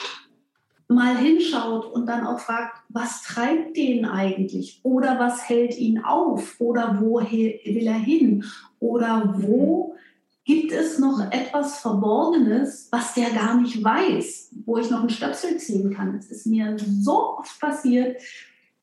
mal 0.88 1.16
hinschaut 1.16 1.86
und 1.86 2.06
dann 2.06 2.26
auch 2.26 2.40
fragt, 2.40 2.78
was 2.88 3.22
treibt 3.22 3.76
den 3.76 4.04
eigentlich 4.04 4.80
oder 4.82 5.20
was 5.20 5.48
hält 5.48 5.78
ihn 5.78 6.02
auf 6.02 6.60
oder 6.60 6.98
wo 7.00 7.20
will 7.20 7.86
er 7.86 7.94
hin 7.94 8.44
oder 8.80 9.34
wo 9.38 9.94
gibt 10.44 10.72
es 10.72 10.98
noch 10.98 11.30
etwas 11.30 11.78
Verborgenes, 11.78 12.88
was 12.90 13.14
der 13.14 13.30
gar 13.30 13.60
nicht 13.60 13.82
weiß, 13.82 14.50
wo 14.64 14.78
ich 14.78 14.90
noch 14.90 15.00
einen 15.00 15.10
Stöpsel 15.10 15.56
ziehen 15.58 15.94
kann. 15.94 16.16
Es 16.16 16.30
ist 16.32 16.46
mir 16.46 16.76
so 16.78 17.38
oft 17.38 17.60
passiert, 17.60 18.20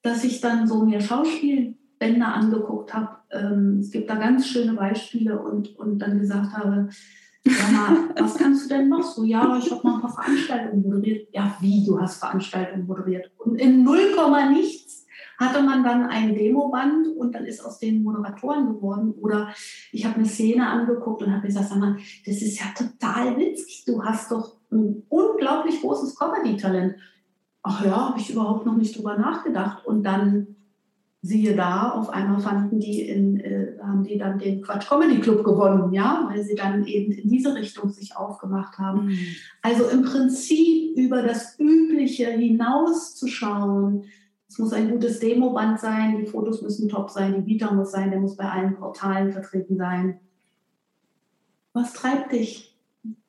dass 0.01 0.23
ich 0.23 0.39
dann 0.39 0.65
so 0.65 0.85
mir 0.85 1.01
Schauspielbänder 1.01 2.33
angeguckt 2.33 2.93
habe. 2.93 3.17
Ähm, 3.31 3.79
es 3.81 3.91
gibt 3.91 4.09
da 4.09 4.15
ganz 4.15 4.47
schöne 4.47 4.73
Beispiele 4.73 5.41
und, 5.41 5.77
und 5.77 5.99
dann 5.99 6.19
gesagt 6.19 6.53
habe, 6.53 6.89
Mal, 7.45 8.15
was 8.17 8.35
kannst 8.35 8.65
du 8.65 8.75
denn 8.75 8.89
noch 8.89 9.03
so? 9.03 9.23
Ja, 9.23 9.57
ich 9.57 9.69
habe 9.69 9.81
mal 9.83 9.95
ein 9.95 10.01
paar 10.01 10.13
Veranstaltungen 10.13 10.81
moderiert. 10.83 11.27
Ja, 11.33 11.57
wie, 11.59 11.85
du 11.85 11.99
hast 11.99 12.19
Veranstaltungen 12.19 12.87
moderiert? 12.87 13.31
Und 13.37 13.59
in 13.59 13.83
0, 13.83 14.15
nichts 14.51 15.05
hatte 15.37 15.61
man 15.61 15.83
dann 15.83 16.05
ein 16.05 16.35
Demoband 16.35 17.07
und 17.17 17.33
dann 17.35 17.45
ist 17.45 17.59
aus 17.59 17.79
den 17.79 18.03
Moderatoren 18.03 18.67
geworden. 18.67 19.13
Oder 19.19 19.53
ich 19.91 20.05
habe 20.05 20.15
eine 20.15 20.25
Szene 20.25 20.67
angeguckt 20.67 21.21
und 21.21 21.33
habe 21.33 21.47
gesagt, 21.47 21.67
sag 21.67 21.79
mal, 21.79 21.97
das 22.25 22.41
ist 22.41 22.59
ja 22.59 22.67
total 22.77 23.37
witzig. 23.37 23.83
Du 23.85 24.03
hast 24.03 24.31
doch 24.31 24.57
ein 24.71 25.03
unglaublich 25.09 25.81
großes 25.81 26.15
Comedy-Talent. 26.15 26.95
Ach 27.61 27.83
ja, 27.83 28.09
habe 28.09 28.19
ich 28.19 28.29
überhaupt 28.29 28.65
noch 28.65 28.77
nicht 28.77 28.97
drüber 28.97 29.17
nachgedacht. 29.17 29.85
Und 29.85 30.03
dann 30.03 30.55
siehe 31.25 31.55
da, 31.55 31.91
auf 31.91 32.09
einmal 32.09 32.41
fanden 32.41 32.81
die 32.81 33.07
in, 33.07 33.39
äh, 33.39 33.77
haben 33.81 34.03
die 34.03 34.17
dann 34.17 34.39
den 34.39 34.61
Quatsch 34.61 34.89
Comedy 34.89 35.21
Club 35.21 35.45
gewonnen, 35.45 35.93
ja, 35.93 36.27
weil 36.29 36.43
sie 36.43 36.53
dann 36.53 36.85
eben 36.85 37.13
in 37.13 37.29
diese 37.29 37.55
Richtung 37.55 37.89
sich 37.89 38.17
aufgemacht 38.17 38.77
haben. 38.77 39.05
Mhm. 39.05 39.17
Also 39.61 39.87
im 39.87 40.03
Prinzip 40.03 40.97
über 40.97 41.21
das 41.21 41.57
Übliche 41.57 42.29
hinauszuschauen. 42.29 44.03
Es 44.49 44.59
muss 44.59 44.73
ein 44.73 44.91
gutes 44.91 45.21
Demoband 45.21 45.79
sein, 45.79 46.17
die 46.17 46.25
Fotos 46.25 46.61
müssen 46.61 46.89
top 46.89 47.09
sein, 47.09 47.33
die 47.33 47.53
Vita 47.53 47.73
muss 47.73 47.91
sein, 47.91 48.11
der 48.11 48.19
muss 48.19 48.35
bei 48.35 48.49
allen 48.49 48.75
Portalen 48.75 49.31
vertreten 49.31 49.77
sein. 49.77 50.19
Was 51.71 51.93
treibt 51.93 52.33
dich? 52.33 52.77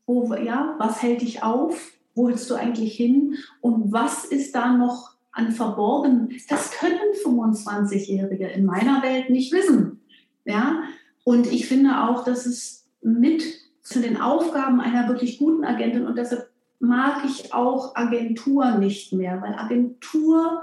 Wo, 0.05 0.35
ja, 0.35 0.75
was 0.79 1.01
hält 1.01 1.23
dich 1.23 1.45
auf? 1.45 1.93
Wo 2.17 2.27
willst 2.27 2.51
du 2.51 2.57
eigentlich 2.57 2.97
hin? 2.97 3.37
Und 3.61 3.93
was 3.93 4.25
ist 4.25 4.55
da 4.57 4.77
noch 4.77 5.14
an 5.35 5.53
verborgenen, 5.53 6.33
das 6.49 6.71
können 6.73 6.99
25-Jährige 7.25 8.47
in 8.49 8.65
meiner 8.65 9.03
Welt 9.03 9.31
nicht 9.31 9.53
wissen. 9.53 10.01
Ja? 10.45 10.85
Und 11.25 11.47
ich 11.53 11.67
finde 11.67 12.05
auch, 12.05 12.25
dass 12.25 12.47
es 12.47 12.87
mit 13.03 13.43
zu 13.83 14.01
den 14.01 14.17
Aufgaben 14.17 14.81
einer 14.81 15.09
wirklich 15.09 15.39
guten 15.39 15.65
Agentin 15.65 16.07
und 16.07 16.17
deshalb 16.17 16.49
mag 16.79 17.25
ich 17.27 17.53
auch 17.53 17.95
Agentur 17.97 18.79
nicht 18.79 19.13
mehr, 19.13 19.41
weil 19.43 19.55
Agentur 19.55 20.63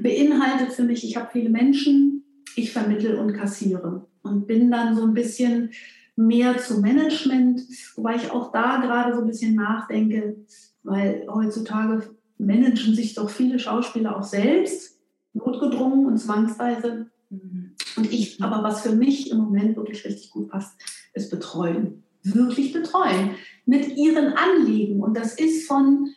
beinhaltet 0.00 0.72
für 0.72 0.84
mich, 0.84 1.04
ich 1.04 1.16
habe 1.16 1.28
viele 1.32 1.50
Menschen, 1.50 2.24
ich 2.56 2.72
vermittle 2.72 3.20
und 3.20 3.34
kassiere 3.34 4.06
und 4.22 4.46
bin 4.46 4.70
dann 4.70 4.96
so 4.96 5.04
ein 5.04 5.14
bisschen 5.14 5.70
mehr 6.16 6.58
zum 6.58 6.80
Management, 6.80 7.62
wobei 7.94 8.16
ich 8.16 8.30
auch 8.30 8.50
da 8.50 8.78
gerade 8.78 9.14
so 9.14 9.20
ein 9.20 9.26
bisschen 9.28 9.54
nachdenke, 9.54 10.36
weil 10.82 11.26
heutzutage 11.28 12.02
managen 12.38 12.94
sich 12.94 13.14
doch 13.14 13.30
viele 13.30 13.58
Schauspieler 13.58 14.16
auch 14.16 14.22
selbst, 14.22 14.98
notgedrungen 15.32 16.06
und 16.06 16.18
zwangsweise. 16.18 17.06
Mhm. 17.30 17.74
Und 17.96 18.12
ich, 18.12 18.42
aber 18.42 18.62
was 18.62 18.82
für 18.82 18.94
mich 18.94 19.30
im 19.30 19.38
Moment 19.38 19.76
wirklich 19.76 20.04
richtig 20.04 20.30
gut 20.30 20.48
passt, 20.48 20.78
ist 21.14 21.30
betreuen. 21.30 22.04
Wirklich 22.22 22.72
betreuen. 22.72 23.30
Mit 23.66 23.96
ihren 23.96 24.34
Anliegen. 24.34 25.02
Und 25.02 25.16
das 25.16 25.34
ist 25.38 25.66
von, 25.66 26.14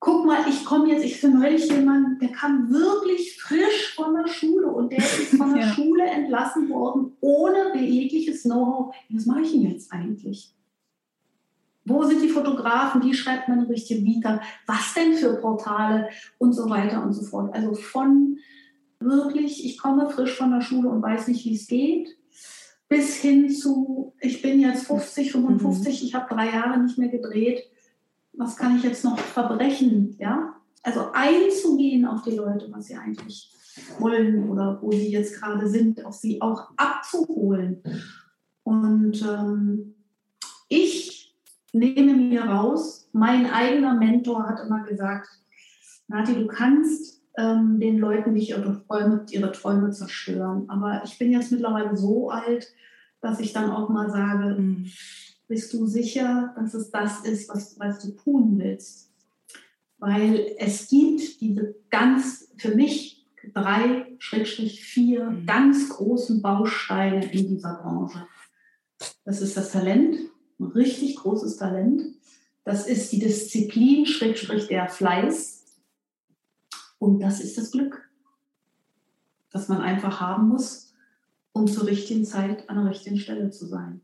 guck 0.00 0.26
mal, 0.26 0.44
ich 0.48 0.64
komme 0.64 0.90
jetzt, 0.90 1.04
ich 1.04 1.20
bin 1.20 1.38
neulich 1.38 1.70
jemand, 1.70 2.20
der 2.20 2.30
kam 2.30 2.70
wirklich 2.70 3.40
frisch 3.40 3.94
von 3.94 4.14
der 4.14 4.26
Schule 4.26 4.68
und 4.68 4.90
der 4.90 4.98
ist 4.98 5.36
von 5.36 5.54
der 5.54 5.66
ja. 5.66 5.72
Schule 5.72 6.04
entlassen 6.04 6.68
worden, 6.70 7.12
ohne 7.20 7.78
jegliches 7.80 8.42
Know-how. 8.42 8.94
Was 9.10 9.26
mache 9.26 9.42
ich 9.42 9.52
denn 9.52 9.70
jetzt 9.70 9.92
eigentlich? 9.92 10.54
Wo 11.84 12.04
sind 12.04 12.22
die 12.22 12.28
Fotografen? 12.28 13.02
Wie 13.02 13.14
schreibt 13.14 13.48
man 13.48 13.60
eine 13.60 13.68
richtige 13.68 14.04
Vita? 14.04 14.40
Was 14.66 14.94
denn 14.94 15.14
für 15.14 15.34
Portale? 15.34 16.08
Und 16.38 16.52
so 16.52 16.70
weiter 16.70 17.02
und 17.02 17.12
so 17.12 17.22
fort. 17.22 17.54
Also 17.54 17.74
von 17.74 18.38
wirklich, 19.00 19.64
ich 19.64 19.78
komme 19.78 20.08
frisch 20.08 20.36
von 20.36 20.50
der 20.50 20.60
Schule 20.60 20.88
und 20.88 21.02
weiß 21.02 21.28
nicht, 21.28 21.44
wie 21.44 21.56
es 21.56 21.66
geht, 21.66 22.16
bis 22.88 23.16
hin 23.16 23.50
zu, 23.50 24.14
ich 24.20 24.42
bin 24.42 24.60
jetzt 24.60 24.86
50, 24.86 25.32
55, 25.32 26.00
mhm. 26.00 26.06
ich 26.06 26.14
habe 26.14 26.32
drei 26.32 26.46
Jahre 26.46 26.78
nicht 26.78 26.98
mehr 26.98 27.08
gedreht. 27.08 27.64
Was 28.32 28.56
kann 28.56 28.76
ich 28.76 28.82
jetzt 28.82 29.04
noch 29.04 29.18
verbrechen? 29.18 30.16
Ja? 30.20 30.54
Also 30.82 31.10
einzugehen 31.12 32.06
auf 32.06 32.22
die 32.22 32.36
Leute, 32.36 32.68
was 32.70 32.86
sie 32.86 32.96
eigentlich 32.96 33.50
wollen 33.98 34.50
oder 34.50 34.78
wo 34.82 34.92
sie 34.92 35.10
jetzt 35.10 35.40
gerade 35.40 35.68
sind, 35.68 36.04
auf 36.04 36.14
sie 36.14 36.40
auch 36.40 36.70
abzuholen. 36.76 37.82
Und 38.62 39.22
ähm, 39.22 39.94
ich 40.68 41.21
nehme 41.72 42.14
mir 42.14 42.44
raus, 42.44 43.08
mein 43.12 43.46
eigener 43.46 43.94
Mentor 43.94 44.48
hat 44.48 44.60
immer 44.60 44.84
gesagt, 44.84 45.28
Nati, 46.08 46.34
du 46.34 46.46
kannst 46.46 47.22
ähm, 47.38 47.80
den 47.80 47.98
Leuten 47.98 48.32
nicht 48.34 48.50
ihre 48.50 48.84
Träume, 48.86 49.24
ihre 49.30 49.52
Träume 49.52 49.90
zerstören. 49.90 50.68
Aber 50.68 51.02
ich 51.04 51.18
bin 51.18 51.32
jetzt 51.32 51.50
mittlerweile 51.50 51.96
so 51.96 52.30
alt, 52.30 52.72
dass 53.20 53.40
ich 53.40 53.52
dann 53.52 53.70
auch 53.70 53.88
mal 53.88 54.10
sage, 54.10 54.56
hm, 54.56 54.86
bist 55.48 55.72
du 55.72 55.86
sicher, 55.86 56.54
dass 56.56 56.74
es 56.74 56.90
das 56.90 57.20
ist, 57.24 57.48
was, 57.48 57.78
was 57.78 57.98
du 58.00 58.12
tun 58.12 58.58
willst? 58.58 59.10
Weil 59.98 60.54
es 60.58 60.88
gibt 60.88 61.40
diese 61.40 61.76
ganz, 61.90 62.52
für 62.56 62.74
mich 62.74 63.26
drei, 63.54 64.06
Schrägstrich 64.18 64.84
vier 64.84 65.30
mhm. 65.30 65.46
ganz 65.46 65.88
großen 65.88 66.42
Bausteine 66.42 67.30
in 67.32 67.48
dieser 67.48 67.74
Branche. 67.74 68.26
Das 69.24 69.40
ist 69.40 69.56
das 69.56 69.72
Talent, 69.72 70.16
richtig 70.66 71.16
großes 71.16 71.56
Talent. 71.56 72.02
Das 72.64 72.86
ist 72.86 73.12
die 73.12 73.18
Disziplin, 73.18 74.06
Schrägstrich 74.06 74.68
der 74.68 74.88
Fleiß. 74.88 75.64
Und 76.98 77.20
das 77.20 77.40
ist 77.40 77.58
das 77.58 77.72
Glück, 77.72 78.08
das 79.50 79.68
man 79.68 79.80
einfach 79.80 80.20
haben 80.20 80.48
muss. 80.48 80.92
um 81.52 81.66
zur 81.66 81.86
richtigen 81.86 82.24
Zeit 82.24 82.68
an 82.68 82.76
der 82.76 82.90
richtigen 82.90 83.18
Stelle 83.18 83.50
zu 83.50 83.66
sein. 83.66 84.00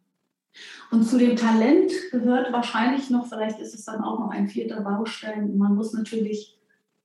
Und 0.90 1.04
zu 1.04 1.18
dem 1.18 1.36
Talent 1.36 1.92
gehört 2.10 2.52
wahrscheinlich 2.52 3.10
noch, 3.10 3.26
vielleicht 3.26 3.58
ist 3.60 3.74
es 3.74 3.84
dann 3.84 4.02
auch 4.02 4.18
noch 4.18 4.30
ein 4.30 4.48
vierter 4.48 4.80
Baustein, 4.80 5.56
man 5.56 5.74
muss 5.74 5.92
natürlich 5.92 6.58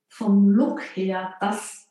vom 0.08 0.50
Look 0.50 0.80
her 0.96 1.34
das 1.40 1.88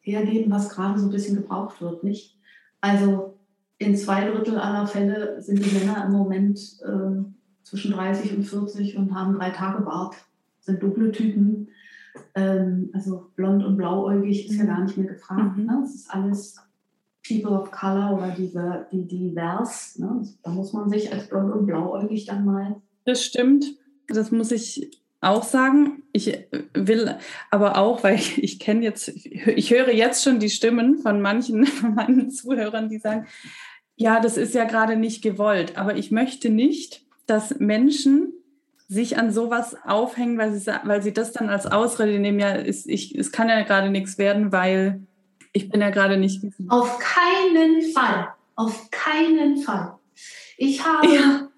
hergeben, 0.00 0.50
was 0.50 0.70
gerade 0.70 0.98
so 0.98 1.06
ein 1.06 1.12
bisschen 1.12 1.36
gebraucht 1.36 1.80
wird, 1.80 2.04
nicht? 2.04 2.36
Also 2.80 3.38
in 3.80 3.96
zwei 3.96 4.30
Drittel 4.30 4.58
aller 4.58 4.86
Fälle 4.86 5.40
sind 5.40 5.64
die 5.64 5.74
Männer 5.78 6.04
im 6.04 6.12
Moment 6.12 6.60
äh, 6.84 7.24
zwischen 7.62 7.92
30 7.92 8.36
und 8.36 8.44
40 8.44 8.96
und 8.96 9.14
haben 9.14 9.38
drei 9.38 9.50
Tage 9.50 9.82
Bart, 9.82 10.14
sind 10.60 10.82
dunkle 10.82 11.10
Typen. 11.12 11.68
Ähm, 12.34 12.90
also 12.92 13.30
blond 13.36 13.64
und 13.64 13.78
blauäugig 13.78 14.50
ist 14.50 14.58
ja 14.58 14.64
mhm. 14.64 14.68
gar 14.68 14.84
nicht 14.84 14.98
mehr 14.98 15.08
gefragt. 15.14 15.56
Mhm. 15.56 15.64
Ne? 15.64 15.82
Es 15.82 15.94
ist 15.94 16.10
alles 16.10 16.56
People 17.26 17.52
of 17.52 17.70
Color 17.70 18.18
oder 18.18 18.34
diese, 18.36 18.86
die 18.92 19.08
divers. 19.08 19.98
Ne? 19.98 20.28
Da 20.42 20.50
muss 20.50 20.74
man 20.74 20.90
sich 20.90 21.10
als 21.10 21.28
blond 21.28 21.50
und 21.50 21.64
blauäugig 21.64 22.26
dann 22.26 22.44
mal. 22.44 22.76
Das 23.06 23.24
stimmt. 23.24 23.64
Das 24.08 24.30
muss 24.30 24.52
ich 24.52 24.90
auch 25.22 25.42
sagen. 25.42 26.02
Ich 26.12 26.36
will 26.74 27.16
aber 27.50 27.78
auch, 27.78 28.04
weil 28.04 28.16
ich, 28.16 28.42
ich 28.42 28.58
kenne 28.58 28.82
jetzt, 28.82 29.08
ich 29.08 29.70
höre 29.70 29.92
jetzt 29.92 30.22
schon 30.22 30.38
die 30.38 30.50
Stimmen 30.50 30.98
von 30.98 31.22
manchen 31.22 31.64
von 31.66 31.94
meinen 31.94 32.30
Zuhörern, 32.30 32.90
die 32.90 32.98
sagen, 32.98 33.26
ja, 34.00 34.18
das 34.18 34.38
ist 34.38 34.54
ja 34.54 34.64
gerade 34.64 34.96
nicht 34.96 35.20
gewollt, 35.20 35.76
aber 35.76 35.94
ich 35.94 36.10
möchte 36.10 36.48
nicht, 36.48 37.02
dass 37.26 37.58
Menschen 37.58 38.32
sich 38.88 39.18
an 39.18 39.30
sowas 39.30 39.76
aufhängen, 39.84 40.38
weil 40.38 40.54
sie, 40.54 40.72
weil 40.84 41.02
sie 41.02 41.12
das 41.12 41.32
dann 41.32 41.50
als 41.50 41.66
Ausrede 41.66 42.18
nehmen, 42.18 42.40
ja, 42.40 42.52
ist, 42.52 42.88
ich, 42.88 43.14
es 43.14 43.30
kann 43.30 43.50
ja 43.50 43.60
gerade 43.62 43.90
nichts 43.90 44.16
werden, 44.16 44.52
weil 44.52 45.02
ich 45.52 45.68
bin 45.68 45.82
ja 45.82 45.90
gerade 45.90 46.16
nicht. 46.16 46.42
Auf 46.70 46.98
keinen 46.98 47.82
Fall. 47.92 48.28
Auf 48.56 48.90
keinen 48.90 49.58
Fall. 49.58 49.98
Ich 50.56 50.82
habe, 50.82 51.06
ja. 51.06 51.48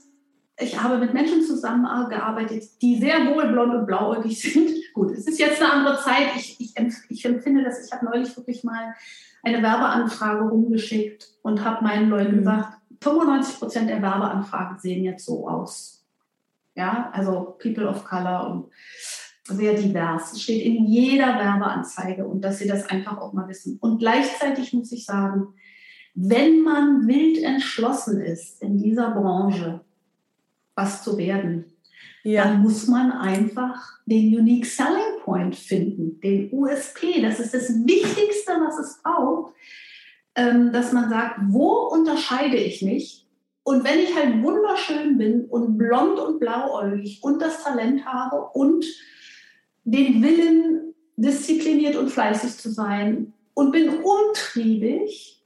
ich 0.59 0.83
habe 0.83 0.99
mit 0.99 1.15
Menschen 1.15 1.45
zusammengearbeitet, 1.45 2.65
die 2.83 2.99
sehr 2.99 3.25
wohl 3.33 3.53
blond 3.53 3.73
und 3.73 3.87
blauäugig 3.87 4.41
sind. 4.53 4.69
Gut, 4.95 5.13
es 5.13 5.29
ist 5.29 5.39
jetzt 5.39 5.63
eine 5.63 5.73
andere 5.75 6.03
Zeit. 6.03 6.35
Ich, 6.35 6.57
ich, 6.59 6.75
ich 7.09 7.25
empfinde 7.25 7.63
das, 7.63 7.87
ich 7.87 7.93
habe 7.93 8.05
neulich 8.05 8.37
wirklich 8.37 8.65
mal 8.65 8.97
eine 9.43 9.63
Werbeanfrage 9.63 10.49
rumgeschickt 10.49 11.29
und 11.43 11.65
habe 11.65 11.85
meinen 11.85 12.09
Leuten 12.09 12.33
mhm. 12.33 12.39
gesagt, 12.39 12.79
95 13.01 13.59
Prozent 13.59 13.91
der 13.91 14.01
Werbeanfragen 14.01 14.79
sehen 14.79 15.05
jetzt 15.05 15.27
so 15.27 15.49
aus. 15.49 16.05
Ja, 16.75 17.11
also 17.13 17.57
People 17.61 17.89
of 17.89 18.05
Color 18.05 18.51
und 18.51 18.71
sehr 19.45 19.75
divers. 19.75 20.33
Es 20.33 20.43
steht 20.43 20.65
in 20.65 20.87
jeder 20.87 21.39
Werbeanzeige 21.39 22.27
und 22.27 22.43
dass 22.43 22.59
sie 22.59 22.69
das 22.69 22.89
einfach 22.89 23.19
auch 23.19 23.33
mal 23.33 23.49
wissen. 23.49 23.79
Und 23.81 23.99
gleichzeitig 23.99 24.73
muss 24.73 24.93
ich 24.93 25.05
sagen, 25.05 25.55
wenn 26.15 26.63
man 26.63 27.07
wild 27.09 27.43
entschlossen 27.43 28.21
ist, 28.21 28.63
in 28.63 28.79
dieser 28.79 29.11
Branche 29.11 29.81
was 30.75 31.03
zu 31.03 31.19
werden, 31.19 31.72
ja. 32.23 32.45
dann 32.45 32.63
muss 32.63 32.87
man 32.89 33.13
einfach 33.13 33.99
den 34.07 34.37
Unique 34.39 34.67
Selling 34.67 35.21
Point 35.23 35.57
finden, 35.57 36.21
den 36.21 36.51
USP. 36.53 37.21
Das 37.23 37.41
ist 37.41 37.55
das 37.55 37.69
Wichtigste, 37.69 38.53
was 38.53 38.79
es 38.79 39.03
braucht, 39.03 39.55
ähm, 40.35 40.73
dass 40.73 40.93
man 40.93 41.11
sagt, 41.11 41.39
wo 41.49 41.89
unterscheide 41.89 42.57
ich 42.57 42.83
mich? 42.83 43.27
Und 43.65 43.85
wenn 43.85 44.01
ich 44.01 44.15
halt 44.17 44.43
wunderschön 44.43 45.19
bin 45.19 45.45
und 45.45 45.79
blond 45.79 46.19
und 46.19 46.41
blauäugig 46.41 47.23
und 47.23 47.41
das 47.41 47.63
Talent 47.63 48.05
habe 48.05 48.49
und 48.55 48.85
den 49.85 50.23
Willen, 50.23 50.93
diszipliniert 51.17 51.97
und 51.97 52.11
fleißig 52.11 52.57
zu 52.57 52.71
sein 52.71 53.33
und 53.55 53.71
bin 53.73 53.91
umtriebig 53.91 55.43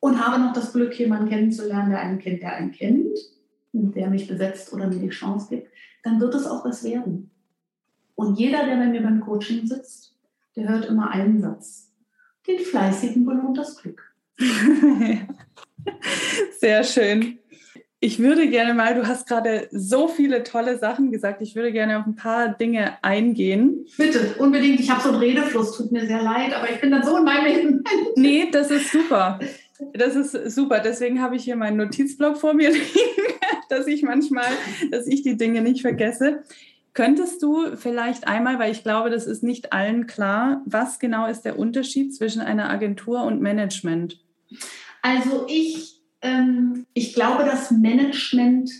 und 0.00 0.24
habe 0.24 0.40
noch 0.40 0.52
das 0.52 0.72
Glück, 0.72 0.98
jemanden 0.98 1.28
kennenzulernen, 1.28 1.90
der 1.90 2.00
einen 2.00 2.18
kennt, 2.18 2.42
der 2.42 2.54
einen 2.54 2.72
kennt, 2.72 3.18
der 3.72 4.08
mich 4.08 4.26
besetzt 4.26 4.72
oder 4.72 4.86
mir 4.86 4.98
die 4.98 5.10
Chance 5.10 5.48
gibt, 5.50 5.68
dann 6.02 6.20
wird 6.20 6.34
es 6.34 6.46
auch 6.46 6.64
was 6.64 6.84
werden. 6.84 7.30
Und 8.14 8.38
jeder, 8.38 8.66
der 8.66 8.76
bei 8.76 8.86
mir 8.86 9.02
beim 9.02 9.20
Coaching 9.20 9.66
sitzt, 9.66 10.14
der 10.56 10.68
hört 10.68 10.86
immer 10.86 11.10
einen 11.10 11.40
Satz. 11.40 11.92
Den 12.46 12.58
Fleißigen 12.58 13.24
belohnt 13.24 13.58
das 13.58 13.76
Glück. 13.76 14.02
Sehr 16.58 16.82
schön. 16.84 17.38
Ich 18.00 18.20
würde 18.20 18.48
gerne 18.48 18.74
mal, 18.74 18.94
du 18.94 19.08
hast 19.08 19.26
gerade 19.26 19.68
so 19.72 20.06
viele 20.06 20.44
tolle 20.44 20.78
Sachen 20.78 21.10
gesagt, 21.10 21.42
ich 21.42 21.56
würde 21.56 21.72
gerne 21.72 21.98
auf 21.98 22.06
ein 22.06 22.14
paar 22.14 22.48
Dinge 22.48 23.02
eingehen. 23.02 23.86
Bitte, 23.96 24.36
unbedingt. 24.38 24.78
Ich 24.78 24.88
habe 24.88 25.02
so 25.02 25.08
einen 25.08 25.18
Redefluss, 25.18 25.76
tut 25.76 25.90
mir 25.90 26.06
sehr 26.06 26.22
leid, 26.22 26.54
aber 26.54 26.70
ich 26.70 26.80
bin 26.80 26.92
dann 26.92 27.02
so 27.02 27.16
in 27.16 27.24
meinem 27.24 27.44
Leben. 27.44 27.84
Nee, 28.16 28.48
das 28.52 28.70
ist 28.70 28.92
super. 28.92 29.40
Das 29.94 30.14
ist 30.14 30.54
super. 30.54 30.80
Deswegen 30.80 31.20
habe 31.20 31.36
ich 31.36 31.44
hier 31.44 31.56
meinen 31.56 31.76
Notizblock 31.76 32.36
vor 32.36 32.54
mir 32.54 32.70
liegen, 32.70 33.37
dass 33.70 33.86
ich 33.86 34.02
manchmal, 34.02 34.50
dass 34.90 35.06
ich 35.06 35.22
die 35.22 35.36
Dinge 35.36 35.62
nicht 35.62 35.82
vergesse. 35.82 36.42
Könntest 36.94 37.42
du 37.42 37.76
vielleicht 37.76 38.26
einmal, 38.26 38.58
weil 38.58 38.72
ich 38.72 38.82
glaube, 38.82 39.10
das 39.10 39.26
ist 39.26 39.42
nicht 39.42 39.72
allen 39.72 40.06
klar, 40.06 40.62
was 40.64 40.98
genau 40.98 41.26
ist 41.26 41.42
der 41.42 41.58
Unterschied 41.58 42.14
zwischen 42.14 42.40
einer 42.40 42.70
Agentur 42.70 43.22
und 43.22 43.40
Management? 43.40 44.20
Also 45.02 45.46
ich, 45.48 46.00
ähm, 46.22 46.86
ich 46.94 47.14
glaube, 47.14 47.44
dass 47.44 47.70
Management 47.70 48.70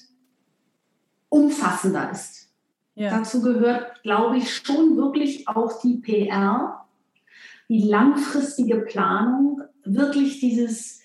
umfassender 1.28 2.10
ist. 2.10 2.50
Ja. 2.94 3.10
Dazu 3.10 3.42
gehört, 3.42 4.02
glaube 4.02 4.38
ich, 4.38 4.52
schon 4.52 4.96
wirklich 4.96 5.46
auch 5.46 5.80
die 5.80 5.98
PR, 5.98 6.88
die 7.68 7.82
langfristige 7.82 8.78
Planung, 8.80 9.62
wirklich 9.84 10.40
dieses 10.40 11.00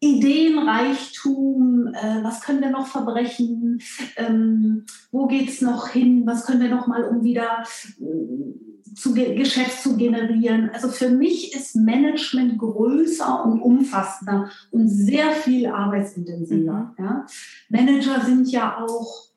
Ideenreichtum, 0.00 1.94
äh, 1.94 2.22
was 2.22 2.42
können 2.42 2.60
wir 2.60 2.70
noch 2.70 2.86
verbrechen, 2.86 3.80
ähm, 4.16 4.84
wo 5.10 5.26
geht 5.26 5.48
es 5.48 5.62
noch 5.62 5.88
hin, 5.88 6.26
was 6.26 6.44
können 6.44 6.60
wir 6.60 6.68
noch 6.68 6.86
mal, 6.86 7.04
um 7.04 7.24
wieder 7.24 7.64
äh, 7.98 8.94
zu 8.94 9.14
Geschäft 9.14 9.82
zu 9.82 9.96
generieren. 9.96 10.70
Also 10.72 10.88
für 10.88 11.10
mich 11.10 11.54
ist 11.54 11.76
Management 11.76 12.58
größer 12.58 13.44
und 13.44 13.60
umfassender 13.60 14.50
und 14.70 14.88
sehr 14.88 15.32
viel 15.32 15.66
arbeitsintensiver. 15.66 16.94
Mhm. 16.96 17.04
Ja. 17.04 17.26
Manager 17.68 18.24
sind 18.24 18.50
ja 18.50 18.78
auch 18.78 19.28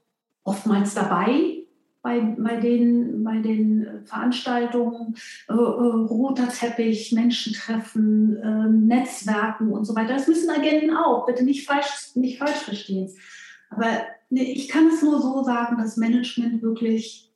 oftmals 0.44 0.94
dabei, 0.94 1.60
bei, 2.02 2.20
bei, 2.38 2.56
den, 2.58 3.24
bei 3.24 3.40
den 3.40 4.06
Veranstaltungen, 4.06 5.16
äh, 5.50 5.54
äh, 5.54 5.56
roter 5.56 6.48
Teppich, 6.50 7.12
Menschentreffen, 7.12 8.38
äh, 8.38 8.70
Netzwerken 8.70 9.72
und 9.72 9.86
so 9.86 9.96
weiter. 9.96 10.14
Das 10.14 10.28
müssen 10.28 10.50
Agenten 10.50 10.96
auch, 10.96 11.26
bitte 11.26 11.44
nicht 11.44 11.68
falsch, 11.68 12.16
nicht 12.16 12.40
falsch 12.40 12.60
verstehen. 12.60 13.10
Aber 13.70 14.04
nee, 14.30 14.54
ich 14.54 14.70
kann 14.70 14.88
es 14.88 15.02
nur 15.02 15.22
so 15.22 15.44
sagen, 15.44 15.78
dass 15.78 15.98
Management 15.98 16.62
wirklich 16.62 17.32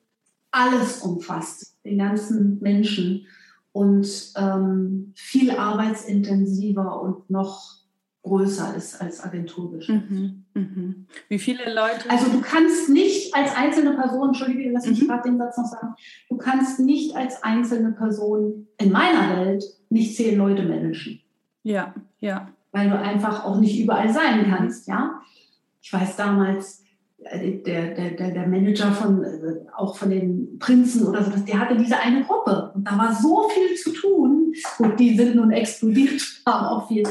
alles 0.51 1.01
umfasst, 1.01 1.77
den 1.83 1.97
ganzen 1.97 2.59
Menschen 2.61 3.27
und 3.71 4.31
ähm, 4.37 5.13
viel 5.15 5.51
arbeitsintensiver 5.51 7.01
und 7.01 7.29
noch 7.29 7.82
größer 8.23 8.73
ist 8.75 9.01
als 9.01 9.21
Agenturgeschäft. 9.23 10.09
Mhm, 10.09 10.45
mh. 10.53 10.93
Wie 11.27 11.39
viele 11.39 11.73
Leute? 11.73 12.09
Also 12.09 12.31
du 12.31 12.41
kannst 12.41 12.89
nicht 12.89 13.35
als 13.35 13.55
einzelne 13.55 13.93
Person, 13.93 14.29
entschuldige, 14.29 14.71
lass 14.71 14.87
mich 14.87 15.01
mhm. 15.01 15.07
gerade 15.07 15.29
den 15.29 15.37
Satz 15.37 15.57
noch 15.57 15.65
sagen, 15.65 15.93
du 16.29 16.37
kannst 16.37 16.79
nicht 16.79 17.15
als 17.15 17.43
einzelne 17.43 17.91
Person 17.91 18.67
in 18.77 18.91
meiner 18.91 19.37
Welt 19.37 19.63
nicht 19.89 20.15
zehn 20.15 20.37
Leute 20.37 20.63
managen. 20.63 21.19
Ja, 21.63 21.93
ja. 22.19 22.49
Weil 22.71 22.89
du 22.89 22.97
einfach 22.97 23.43
auch 23.43 23.59
nicht 23.59 23.79
überall 23.79 24.11
sein 24.11 24.45
kannst, 24.49 24.87
ja. 24.87 25.21
Ich 25.81 25.91
weiß 25.91 26.15
damals, 26.15 26.83
der, 27.23 28.11
der, 28.11 28.31
der, 28.31 28.47
Manager 28.47 28.91
von 28.91 29.23
äh, 29.23 29.65
auch 29.75 29.95
von 29.95 30.09
den 30.09 30.59
Prinzen 30.59 31.07
oder 31.07 31.23
so, 31.23 31.31
der 31.31 31.59
hatte 31.59 31.77
diese 31.77 31.97
eine 31.97 32.23
Gruppe 32.23 32.71
und 32.75 32.85
da 32.85 32.97
war 32.97 33.15
so 33.15 33.49
viel 33.49 33.75
zu 33.75 33.91
tun. 33.91 34.53
Gut, 34.77 34.99
die 34.99 35.15
sind 35.15 35.35
nun 35.35 35.51
explodiert, 35.51 36.21
haben 36.45 36.65
auch 36.65 36.87
viel. 36.87 37.03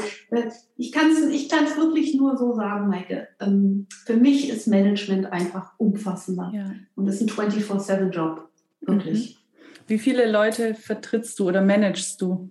Ich 0.77 0.91
kann 0.91 1.11
es 1.11 1.27
ich 1.29 1.49
kann's 1.49 1.77
wirklich 1.77 2.15
nur 2.15 2.37
so 2.37 2.53
sagen, 2.55 2.87
Maike. 2.87 3.27
Ähm, 3.39 3.87
für 4.05 4.15
mich 4.15 4.49
ist 4.49 4.67
Management 4.67 5.31
einfach 5.31 5.73
umfassender. 5.77 6.51
Ja. 6.53 6.65
Und 6.95 7.05
das 7.05 7.21
ist 7.21 7.39
ein 7.39 7.51
24-7-Job. 7.51 8.49
Wirklich. 8.81 9.37
Mhm. 9.37 9.43
Wie 9.87 9.99
viele 9.99 10.31
Leute 10.31 10.75
vertrittst 10.75 11.37
du 11.39 11.47
oder 11.47 11.61
managst 11.61 12.21
du? 12.21 12.49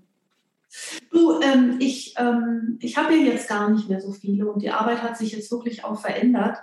Du, 1.10 1.40
ähm, 1.40 1.76
ich, 1.80 2.14
ähm, 2.18 2.78
ich 2.80 2.96
habe 2.96 3.14
ja 3.14 3.32
jetzt 3.32 3.48
gar 3.48 3.70
nicht 3.70 3.88
mehr 3.88 4.00
so 4.00 4.12
viele 4.12 4.50
und 4.50 4.62
die 4.62 4.70
Arbeit 4.70 5.02
hat 5.02 5.18
sich 5.18 5.32
jetzt 5.32 5.50
wirklich 5.50 5.84
auch 5.84 6.00
verändert. 6.00 6.58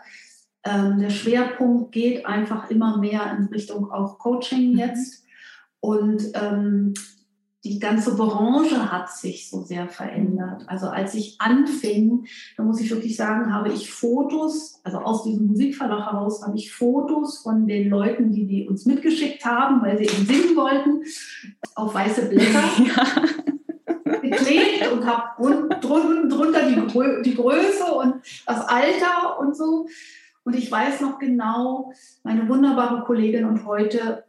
Ähm, 0.63 0.99
der 0.99 1.09
Schwerpunkt 1.09 1.91
geht 1.91 2.25
einfach 2.25 2.69
immer 2.69 2.97
mehr 2.97 3.35
in 3.37 3.45
Richtung 3.45 3.91
auch 3.91 4.19
Coaching 4.19 4.73
mhm. 4.73 4.79
jetzt. 4.79 5.23
Und 5.79 6.23
ähm, 6.33 6.93
die 7.65 7.79
ganze 7.79 8.15
Branche 8.15 8.89
hat 8.91 9.11
sich 9.11 9.49
so 9.49 9.61
sehr 9.63 9.89
verändert. 9.89 10.63
Also 10.67 10.87
als 10.87 11.13
ich 11.13 11.35
anfing, 11.39 12.25
da 12.55 12.63
muss 12.63 12.79
ich 12.79 12.89
wirklich 12.89 13.17
sagen, 13.17 13.53
habe 13.53 13.69
ich 13.69 13.91
Fotos, 13.91 14.79
also 14.85 14.99
aus 14.99 15.23
diesem 15.23 15.47
Musikverlag 15.47 16.11
heraus 16.11 16.41
habe 16.45 16.57
ich 16.57 16.71
Fotos 16.71 17.39
von 17.39 17.67
den 17.67 17.89
Leuten, 17.89 18.31
die 18.31 18.47
die 18.47 18.67
uns 18.67 18.85
mitgeschickt 18.85 19.43
haben, 19.43 19.81
weil 19.81 19.97
sie 19.97 20.05
eben 20.05 20.25
singen 20.25 20.55
wollten, 20.55 21.03
auf 21.75 21.93
weiße 21.93 22.29
Blätter 22.29 22.63
ja. 22.95 24.21
geklebt 24.21 24.91
und 24.93 25.05
habe 25.05 25.69
drunter 25.81 26.61
die, 26.69 27.29
die 27.29 27.35
Größe 27.35 27.85
und 27.93 28.15
das 28.45 28.65
Alter 28.67 29.37
und 29.39 29.55
so. 29.55 29.87
Und 30.49 30.55
ich 30.55 30.71
weiß 30.71 31.01
noch 31.01 31.19
genau, 31.19 31.93
meine 32.23 32.49
wunderbare 32.49 33.03
Kollegin 33.03 33.45
und 33.45 33.67
heute 33.67 34.23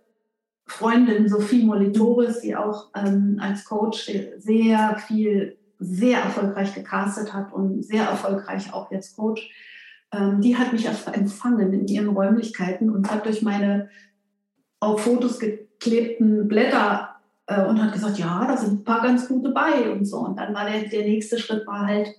Freundin 0.66 1.30
Sophie 1.30 1.64
Molitoris, 1.64 2.42
die 2.42 2.54
auch 2.54 2.90
ähm, 2.94 3.38
als 3.40 3.64
Coach 3.64 4.10
sehr 4.36 4.98
viel, 5.06 5.56
sehr 5.78 6.20
erfolgreich 6.20 6.74
gecastet 6.74 7.32
hat 7.32 7.54
und 7.54 7.82
sehr 7.86 8.02
erfolgreich 8.02 8.70
auch 8.74 8.92
jetzt 8.92 9.16
Coach, 9.16 9.50
ähm, 10.12 10.42
die 10.42 10.58
hat 10.58 10.74
mich 10.74 10.86
empfangen 10.86 11.72
in 11.72 11.86
ihren 11.86 12.08
Räumlichkeiten 12.08 12.90
und 12.90 13.10
hat 13.10 13.24
durch 13.24 13.40
meine 13.40 13.88
auf 14.78 15.02
Fotos 15.02 15.38
geklebten 15.38 16.48
Blätter 16.48 17.16
äh, 17.46 17.64
und 17.64 17.82
hat 17.82 17.94
gesagt, 17.94 18.18
ja, 18.18 18.44
da 18.46 18.58
sind 18.58 18.80
ein 18.80 18.84
paar 18.84 19.00
ganz 19.00 19.26
gute 19.26 19.52
bei 19.52 19.90
und 19.90 20.04
so. 20.04 20.18
Und 20.18 20.38
dann 20.38 20.52
war 20.52 20.68
der, 20.68 20.82
der 20.82 21.04
nächste 21.04 21.38
Schritt 21.38 21.66
war 21.66 21.86
halt 21.86 22.14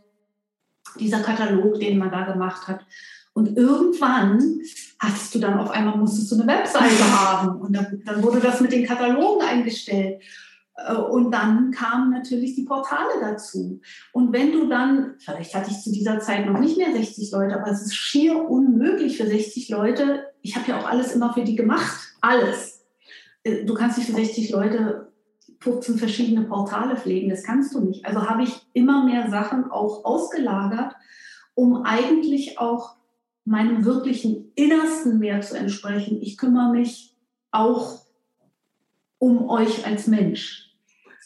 dieser 1.00 1.20
Katalog, 1.20 1.80
den 1.80 2.00
man 2.00 2.10
da 2.10 2.24
gemacht 2.24 2.68
hat. 2.68 2.84
Und 3.34 3.58
irgendwann 3.58 4.60
hast 5.00 5.34
du 5.34 5.40
dann 5.40 5.60
auf 5.60 5.72
einmal, 5.72 5.98
musstest 5.98 6.32
du 6.32 6.36
eine 6.36 6.48
Webseite 6.48 7.12
haben. 7.20 7.62
Und 7.62 7.76
dann, 7.76 8.02
dann 8.06 8.24
wurde 8.24 8.40
das 8.40 8.60
mit 8.62 8.72
den 8.72 8.86
Katalogen 8.86 9.42
eingestellt. 9.42 10.22
Äh, 10.76 10.96
und 10.96 11.32
dann 11.32 11.72
kamen 11.72 12.12
natürlich 12.12 12.56
die 12.56 12.64
Portale 12.64 13.10
dazu. 13.22 13.80
Und 14.12 14.34
wenn 14.34 14.52
du 14.52 14.68
dann, 14.68 15.16
vielleicht 15.20 15.56
hatte 15.56 15.72
ich 15.72 15.82
zu 15.82 15.92
dieser 15.92 16.20
Zeit 16.20 16.46
noch 16.46 16.60
nicht 16.60 16.78
mehr 16.78 16.92
60 16.92 17.32
Leute, 17.32 17.60
aber 17.60 17.72
es 17.72 17.82
ist 17.82 17.96
schier 17.96 18.50
unmöglich 18.50 19.18
für 19.18 19.28
60 19.28 19.70
Leute. 19.70 20.26
Ich 20.42 20.56
habe 20.56 20.70
ja 20.70 20.80
auch 20.80 20.88
alles 20.88 21.14
immer 21.14 21.34
für 21.34 21.44
die 21.44 21.56
gemacht. 21.56 22.16
Alles. 22.22 22.84
Äh, 23.44 23.66
du 23.66 23.74
kannst 23.74 23.98
nicht 23.98 24.08
für 24.10 24.16
60 24.16 24.52
Leute 24.52 25.12
15 25.62 26.00
verschiedene 26.00 26.48
Portale 26.48 26.98
pflegen. 26.98 27.30
Das 27.30 27.44
kannst 27.44 27.74
du 27.76 27.80
nicht. 27.80 28.06
Also 28.06 28.28
habe 28.28 28.44
ich 28.44 28.62
immer 28.74 29.06
mehr 29.06 29.30
Sachen 29.30 29.70
auch 29.70 30.04
ausgelagert, 30.04 30.96
um 31.54 31.84
eigentlich 31.84 32.58
auch 32.60 32.96
meinem 33.46 33.86
wirklichen 33.86 34.52
Innersten 34.56 35.20
mehr 35.20 35.42
zu 35.42 35.58
entsprechen. 35.58 36.22
Ich 36.22 36.38
kümmere 36.38 36.72
mich 36.72 37.16
auch 37.52 38.02
um 39.18 39.50
euch 39.50 39.86
als 39.86 40.08
Mensch. 40.08 40.72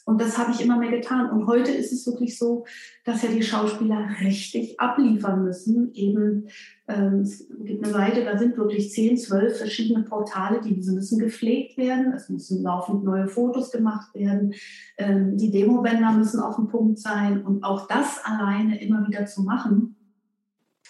Und 0.08 0.22
das 0.22 0.38
habe 0.38 0.52
ich 0.52 0.62
immer 0.62 0.78
mehr 0.78 0.92
getan. 0.92 1.32
Und 1.32 1.48
heute 1.48 1.72
ist 1.72 1.92
es 1.92 2.06
wirklich 2.06 2.38
so, 2.38 2.66
dass 3.06 3.24
ja 3.24 3.30
die 3.30 3.42
Schauspieler 3.42 4.08
richtig 4.22 4.80
abliefern 4.80 5.44
müssen. 5.44 5.92
Eben, 5.96 6.48
ähm, 6.88 7.22
es 7.22 7.48
gibt 7.64 7.84
eine 7.84 7.92
Seite, 7.92 8.24
da 8.24 8.38
sind 8.38 8.56
wirklich 8.56 8.92
zehn, 8.92 9.18
zwölf 9.18 9.58
verschiedene 9.58 10.04
Portale, 10.04 10.62
die 10.62 10.76
müssen 10.76 11.18
gepflegt 11.18 11.78
werden. 11.78 12.14
Es 12.14 12.30
müssen 12.30 12.62
laufend 12.62 13.04
neue 13.04 13.28
Fotos 13.28 13.72
gemacht 13.72 14.14
werden. 14.14 14.54
Ähm, 14.98 15.38
die 15.38 15.50
Demobänder 15.50 16.12
müssen 16.12 16.40
auf 16.40 16.58
dem 16.58 16.68
Punkt 16.68 17.00
sein. 17.00 17.44
Und 17.44 17.64
auch 17.64 17.88
das 17.88 18.24
alleine 18.24 18.80
immer 18.84 19.08
wieder 19.08 19.26
zu 19.26 19.42
machen, 19.42 19.95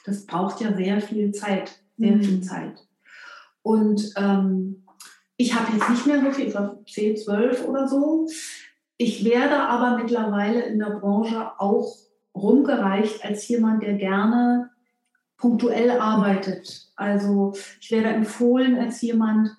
das 0.05 0.25
braucht 0.25 0.61
ja 0.61 0.73
sehr 0.73 1.01
viel 1.01 1.31
Zeit, 1.31 1.79
sehr 1.97 2.15
mhm. 2.15 2.23
viel 2.23 2.41
Zeit. 2.41 2.85
Und 3.61 4.13
ähm, 4.15 4.83
ich 5.37 5.55
habe 5.55 5.75
jetzt 5.75 5.89
nicht 5.89 6.05
mehr 6.05 6.21
so 6.21 6.31
viel, 6.31 6.45
ich 6.45 6.51
glaube 6.51 6.79
10, 6.87 7.17
12 7.17 7.67
oder 7.67 7.87
so. 7.87 8.27
Ich 8.97 9.25
werde 9.25 9.59
aber 9.59 9.97
mittlerweile 9.97 10.63
in 10.63 10.79
der 10.79 10.91
Branche 10.91 11.59
auch 11.59 11.95
rumgereicht 12.33 13.25
als 13.25 13.47
jemand, 13.47 13.83
der 13.83 13.95
gerne 13.95 14.69
punktuell 15.37 15.91
arbeitet. 15.91 16.91
Also 16.95 17.53
ich 17.81 17.91
werde 17.91 18.09
empfohlen 18.09 18.77
als 18.77 19.01
jemand, 19.01 19.49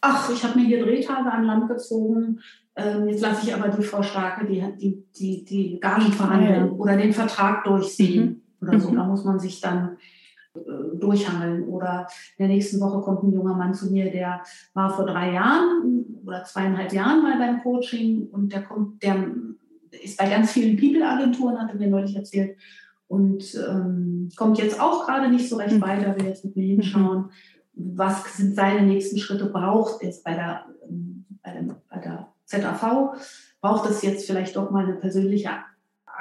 ach, 0.00 0.30
ich 0.30 0.44
habe 0.44 0.58
mir 0.58 0.66
hier 0.66 0.84
Drehtage 0.84 1.30
an 1.30 1.44
Land 1.44 1.68
gezogen, 1.68 2.40
ähm, 2.74 3.08
jetzt 3.08 3.20
lasse 3.20 3.46
ich 3.46 3.54
aber 3.54 3.68
die 3.68 3.82
Frau 3.82 4.02
Starke 4.02 4.46
die, 4.46 4.64
die, 4.78 5.04
die, 5.14 5.44
die 5.44 5.80
Gagen 5.80 6.12
verhandeln 6.12 6.70
oder 6.70 6.96
den 6.96 7.12
Vertrag 7.12 7.64
durchsehen 7.64 8.24
mhm. 8.24 8.41
Oder 8.62 8.80
so. 8.80 8.90
Mhm. 8.90 8.96
Da 8.96 9.04
muss 9.04 9.24
man 9.24 9.38
sich 9.38 9.60
dann 9.60 9.98
äh, 10.54 10.60
durchhangeln. 10.98 11.64
Oder 11.64 12.06
in 12.38 12.46
der 12.46 12.54
nächsten 12.54 12.80
Woche 12.80 13.02
kommt 13.02 13.24
ein 13.24 13.32
junger 13.32 13.54
Mann 13.54 13.74
zu 13.74 13.90
mir, 13.90 14.10
der 14.10 14.42
war 14.74 14.90
vor 14.90 15.06
drei 15.06 15.32
Jahren 15.32 16.04
oder 16.24 16.44
zweieinhalb 16.44 16.92
Jahren 16.92 17.22
mal 17.22 17.38
beim 17.38 17.62
Coaching 17.62 18.28
und 18.30 18.52
der 18.52 18.62
kommt, 18.62 19.02
der 19.02 19.26
ist 20.02 20.16
bei 20.16 20.28
ganz 20.28 20.52
vielen 20.52 20.76
People-Agenturen, 20.76 21.60
hat 21.60 21.70
er 21.70 21.76
mir 21.76 21.88
neulich 21.88 22.16
erzählt, 22.16 22.56
und 23.12 23.54
ähm, 23.56 24.30
kommt 24.36 24.56
jetzt 24.56 24.80
auch 24.80 25.04
gerade 25.04 25.28
nicht 25.28 25.46
so 25.46 25.56
recht 25.56 25.74
mhm. 25.74 25.82
weiter, 25.82 26.16
will 26.16 26.24
jetzt 26.24 26.46
mit 26.46 26.56
mir 26.56 26.66
hinschauen, 26.66 27.26
was 27.74 28.38
sind 28.38 28.54
seine 28.54 28.86
nächsten 28.86 29.18
Schritte, 29.18 29.44
braucht 29.44 30.02
es 30.02 30.22
bei 30.22 30.32
der, 30.32 30.64
ähm, 30.88 31.26
bei 31.42 31.52
der, 31.52 31.76
bei 31.90 31.98
der 31.98 32.32
ZAV, 32.46 33.18
braucht 33.60 33.90
es 33.90 34.00
jetzt 34.00 34.26
vielleicht 34.26 34.56
doch 34.56 34.70
mal 34.70 34.84
eine 34.84 34.94
persönliche 34.94 35.50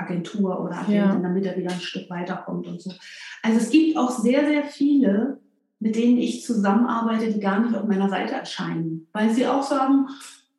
Agentur 0.01 0.59
oder 0.63 0.77
Agentin, 0.79 0.95
ja. 0.95 1.15
damit 1.15 1.45
er 1.45 1.57
wieder 1.57 1.71
ein 1.71 1.81
Stück 1.81 2.09
weiterkommt 2.09 2.67
und 2.67 2.81
so. 2.81 2.91
Also 3.43 3.57
es 3.57 3.69
gibt 3.69 3.97
auch 3.97 4.11
sehr, 4.11 4.45
sehr 4.45 4.63
viele, 4.65 5.39
mit 5.79 5.95
denen 5.95 6.17
ich 6.17 6.43
zusammenarbeite, 6.43 7.31
die 7.31 7.39
gar 7.39 7.59
nicht 7.59 7.75
auf 7.75 7.87
meiner 7.87 8.09
Seite 8.09 8.33
erscheinen, 8.33 9.07
weil 9.13 9.31
sie 9.31 9.47
auch 9.47 9.63
sagen, 9.63 10.07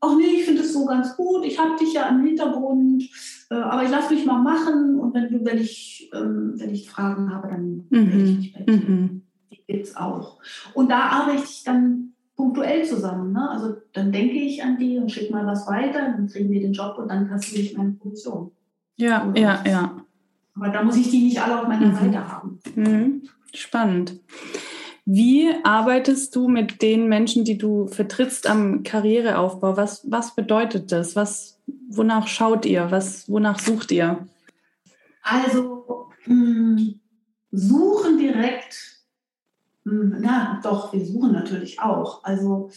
ach 0.01 0.17
nee, 0.17 0.41
ich 0.41 0.45
finde 0.45 0.63
es 0.63 0.73
so 0.73 0.85
ganz 0.85 1.17
gut, 1.17 1.45
ich 1.45 1.59
habe 1.59 1.79
dich 1.79 1.95
ja 1.95 2.09
im 2.09 2.25
Hintergrund, 2.25 3.05
äh, 3.51 3.55
aber 3.55 3.85
ich 3.85 3.91
lasse 3.91 4.13
mich 4.13 4.27
mal 4.27 4.43
machen 4.43 4.99
und 4.99 5.15
wenn 5.15 5.31
du, 5.31 5.45
wenn 5.45 5.59
ich, 5.59 6.11
ähm, 6.13 6.55
wenn 6.57 6.75
ich 6.75 6.91
Fragen 6.91 7.33
habe, 7.33 7.49
dann 7.49 7.87
mhm. 7.89 8.09
melde 8.09 8.25
ich 8.25 8.37
mich 8.37 8.53
bei 8.53 8.63
dir. 8.65 8.77
Mhm. 8.77 9.23
Die 9.53 9.63
gibt 9.67 9.87
es 9.87 9.97
auch. 9.97 10.39
Und 10.75 10.91
da 10.91 11.03
arbeite 11.03 11.45
ich 11.45 11.63
dann 11.65 12.15
punktuell 12.35 12.85
zusammen. 12.85 13.33
Ne? 13.33 13.49
Also 13.49 13.77
dann 13.93 14.11
denke 14.11 14.35
ich 14.35 14.65
an 14.65 14.77
die 14.79 14.99
und 14.99 15.13
schicke 15.13 15.33
mal 15.33 15.47
was 15.47 15.69
weiter, 15.69 16.01
dann 16.01 16.27
kriegen 16.27 16.51
wir 16.51 16.61
den 16.61 16.73
Job 16.73 16.99
und 16.99 17.09
dann 17.09 17.29
kassiere 17.29 17.63
ich 17.63 17.77
meine 17.77 17.93
Position. 17.93 18.51
Ja, 18.97 19.27
Oder 19.29 19.41
ja, 19.41 19.65
ja. 19.67 20.05
Aber 20.55 20.69
da 20.69 20.83
muss 20.83 20.97
ich 20.97 21.11
die 21.11 21.23
nicht 21.23 21.41
alle 21.41 21.61
auf 21.61 21.69
meiner 21.69 21.87
mhm. 21.87 21.95
Seite 21.95 22.29
haben. 22.29 22.61
Mhm. 22.75 23.23
Spannend. 23.55 24.21
Wie 25.05 25.51
arbeitest 25.65 26.37
du 26.37 26.49
mit 26.49 26.81
den 26.81 27.09
Menschen, 27.09 27.45
die 27.45 27.59
du 27.59 27.89
vertrittst 27.89 28.49
am 28.49 28.85
Karriereaufbau? 28.85 29.77
Was, 29.77 30.09
was 30.09 30.35
bedeutet 30.35 30.93
das? 30.93 31.17
Was, 31.17 31.61
wonach 31.89 32.29
schaut 32.29 32.65
ihr? 32.65 32.91
Was, 32.91 33.29
wonach 33.29 33.59
sucht 33.59 33.91
ihr? 33.91 34.27
Also 35.23 36.09
mh, 36.27 36.35
hm, 36.35 37.01
suchen 37.51 38.19
direkt, 38.19 39.03
mh, 39.85 39.93
hm, 39.93 40.17
na 40.21 40.61
doch, 40.63 40.93
wir 40.93 41.05
suchen 41.05 41.33
natürlich 41.33 41.81
auch. 41.81 42.23
Also 42.23 42.71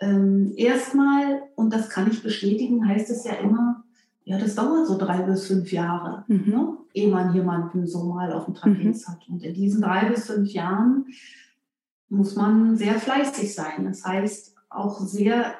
ähm, 0.00 0.54
erstmal, 0.56 1.42
und 1.54 1.72
das 1.72 1.90
kann 1.90 2.10
ich 2.10 2.22
bestätigen, 2.22 2.88
heißt 2.88 3.10
es 3.10 3.24
ja 3.24 3.34
immer, 3.34 3.84
ja, 4.28 4.36
das 4.36 4.54
dauert 4.54 4.86
so 4.86 4.98
drei 4.98 5.22
bis 5.22 5.46
fünf 5.46 5.72
Jahre, 5.72 6.24
mhm. 6.28 6.50
ne? 6.50 6.76
ehe 6.92 7.08
man 7.08 7.32
jemanden 7.32 7.86
so 7.86 8.04
mal 8.04 8.30
auf 8.30 8.44
dem 8.44 8.52
Trapez 8.52 9.08
mhm. 9.08 9.10
hat. 9.10 9.26
Und 9.26 9.42
in 9.42 9.54
diesen 9.54 9.80
drei 9.80 10.10
bis 10.10 10.26
fünf 10.26 10.52
Jahren 10.52 11.06
muss 12.10 12.36
man 12.36 12.76
sehr 12.76 13.00
fleißig 13.00 13.54
sein. 13.54 13.86
Das 13.86 14.04
heißt, 14.04 14.54
auch 14.68 15.00
sehr, 15.00 15.54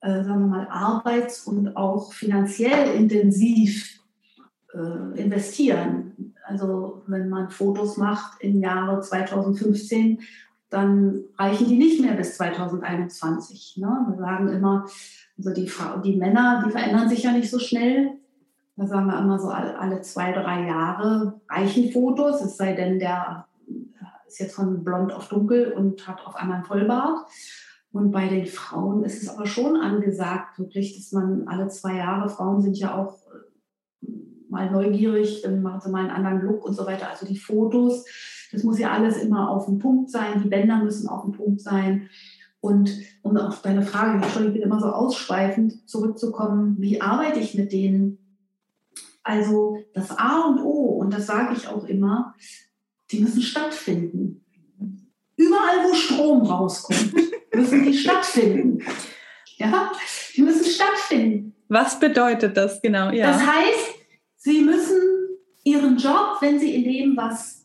äh, 0.00 0.22
sagen 0.22 0.42
wir 0.42 0.46
mal, 0.46 0.68
arbeits- 0.68 1.44
und 1.44 1.76
auch 1.76 2.12
finanziell 2.12 2.94
intensiv 2.94 4.00
äh, 4.72 5.20
investieren. 5.20 6.34
Also 6.44 7.02
wenn 7.08 7.28
man 7.28 7.50
Fotos 7.50 7.96
macht 7.96 8.40
im 8.40 8.60
Jahre 8.60 9.00
2015, 9.00 10.20
dann 10.70 11.24
reichen 11.38 11.68
die 11.68 11.78
nicht 11.78 12.00
mehr 12.00 12.14
bis 12.14 12.36
2021. 12.36 13.78
Ne? 13.78 14.06
Wir 14.08 14.18
sagen 14.18 14.48
immer, 14.48 14.86
also 15.36 15.52
die, 15.52 15.68
Frau, 15.68 15.98
die 15.98 16.16
Männer, 16.16 16.62
die 16.66 16.70
verändern 16.70 17.08
sich 17.08 17.22
ja 17.22 17.32
nicht 17.32 17.50
so 17.50 17.58
schnell. 17.58 18.12
Da 18.76 18.86
sagen 18.86 19.06
wir 19.06 19.18
immer 19.18 19.38
so, 19.38 19.48
alle, 19.48 20.02
zwei, 20.02 20.32
drei 20.32 20.66
Jahre 20.66 21.40
reichen 21.48 21.90
Fotos, 21.90 22.40
es 22.42 22.56
sei 22.56 22.74
denn, 22.74 22.98
der 22.98 23.46
ist 24.26 24.38
jetzt 24.38 24.54
von 24.54 24.84
blond 24.84 25.12
auf 25.12 25.28
dunkel 25.28 25.72
und 25.72 26.06
hat 26.06 26.24
auf 26.26 26.36
einmal 26.36 26.56
einen 26.56 26.64
Vollbart. 26.64 27.26
Und 27.90 28.12
bei 28.12 28.28
den 28.28 28.46
Frauen 28.46 29.02
ist 29.02 29.22
es 29.22 29.28
aber 29.28 29.46
schon 29.46 29.76
angesagt, 29.76 30.58
wirklich, 30.58 30.96
dass 30.96 31.12
man 31.12 31.48
alle 31.48 31.68
zwei 31.68 31.96
Jahre, 31.96 32.28
Frauen 32.28 32.60
sind 32.60 32.78
ja 32.78 32.94
auch 32.94 33.16
äh, 34.02 34.08
mal 34.48 34.70
neugierig, 34.70 35.42
dann 35.42 35.62
machen 35.62 35.80
sie 35.80 35.90
mal 35.90 36.02
einen 36.02 36.10
anderen 36.10 36.42
Look 36.42 36.64
und 36.64 36.74
so 36.74 36.86
weiter. 36.86 37.08
Also 37.08 37.26
die 37.26 37.38
Fotos, 37.38 38.04
das 38.52 38.62
muss 38.62 38.78
ja 38.78 38.92
alles 38.92 39.16
immer 39.18 39.50
auf 39.50 39.66
dem 39.66 39.78
Punkt 39.78 40.10
sein, 40.10 40.42
die 40.42 40.48
Bänder 40.48 40.82
müssen 40.82 41.08
auf 41.08 41.22
dem 41.22 41.32
Punkt 41.32 41.60
sein. 41.60 42.08
Und 42.60 42.90
um 43.22 43.36
auf 43.36 43.62
deine 43.62 43.82
Frage, 43.82 44.26
ich 44.26 44.34
bin 44.34 44.62
immer 44.62 44.80
so 44.80 44.86
ausschweifend 44.86 45.88
zurückzukommen, 45.88 46.76
wie 46.78 47.00
arbeite 47.00 47.38
ich 47.38 47.54
mit 47.54 47.72
denen? 47.72 48.18
Also 49.22 49.78
das 49.94 50.10
A 50.16 50.40
und 50.48 50.60
O, 50.60 50.98
und 50.98 51.12
das 51.12 51.26
sage 51.26 51.54
ich 51.54 51.68
auch 51.68 51.84
immer, 51.84 52.34
die 53.10 53.20
müssen 53.20 53.42
stattfinden. 53.42 54.44
Überall, 55.36 55.84
wo 55.84 55.94
Strom 55.94 56.42
rauskommt, 56.42 57.14
müssen 57.54 57.84
die 57.84 57.94
stattfinden. 57.94 58.82
Ja, 59.56 59.92
die 60.34 60.42
müssen 60.42 60.64
stattfinden. 60.64 61.54
Was 61.68 62.00
bedeutet 62.00 62.56
das 62.56 62.80
genau? 62.80 63.10
Ja. 63.10 63.32
Das 63.32 63.46
heißt, 63.46 63.94
sie 64.36 64.62
müssen 64.62 65.00
ihren 65.62 65.98
Job, 65.98 66.38
wenn 66.40 66.58
sie 66.58 66.74
in 66.74 66.84
dem 66.84 67.16
was 67.16 67.57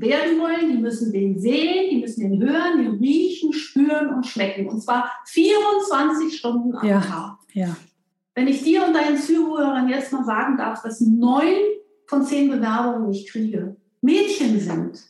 werden 0.00 0.38
wollen, 0.38 0.70
die 0.70 0.78
müssen 0.78 1.12
den 1.12 1.38
sehen, 1.38 1.90
die 1.90 2.00
müssen 2.00 2.20
den 2.20 2.40
hören, 2.40 2.78
den 2.78 2.98
riechen, 2.98 3.52
spüren 3.52 4.14
und 4.14 4.26
schmecken. 4.26 4.68
Und 4.68 4.80
zwar 4.80 5.10
24 5.26 6.36
Stunden 6.36 6.76
am 6.76 6.86
ja, 6.86 7.00
Tag. 7.00 7.38
Ja. 7.52 7.76
wenn 8.34 8.48
ich 8.48 8.62
dir 8.62 8.84
und 8.84 8.94
deinen 8.94 9.16
Zuhörern 9.16 9.88
jetzt 9.88 10.12
mal 10.12 10.24
sagen 10.24 10.56
darf, 10.56 10.82
dass 10.82 11.00
neun 11.00 11.54
von 12.06 12.24
zehn 12.24 12.50
Bewerbungen, 12.50 13.10
die 13.10 13.20
ich 13.20 13.30
kriege, 13.30 13.76
Mädchen 14.00 14.60
sind, 14.60 15.02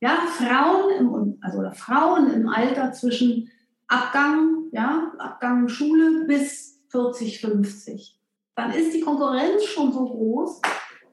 ja, 0.00 0.16
Frauen 0.26 0.90
im, 0.98 1.38
also 1.40 1.58
oder 1.58 1.72
Frauen 1.72 2.32
im 2.32 2.48
Alter 2.48 2.92
zwischen 2.92 3.48
Abgang, 3.86 4.64
ja, 4.72 5.12
Abgang 5.18 5.68
Schule 5.68 6.24
bis 6.26 6.80
40, 6.88 7.40
50, 7.40 8.18
dann 8.56 8.72
ist 8.72 8.92
die 8.94 9.00
Konkurrenz 9.00 9.64
schon 9.64 9.92
so 9.92 10.04
groß, 10.04 10.60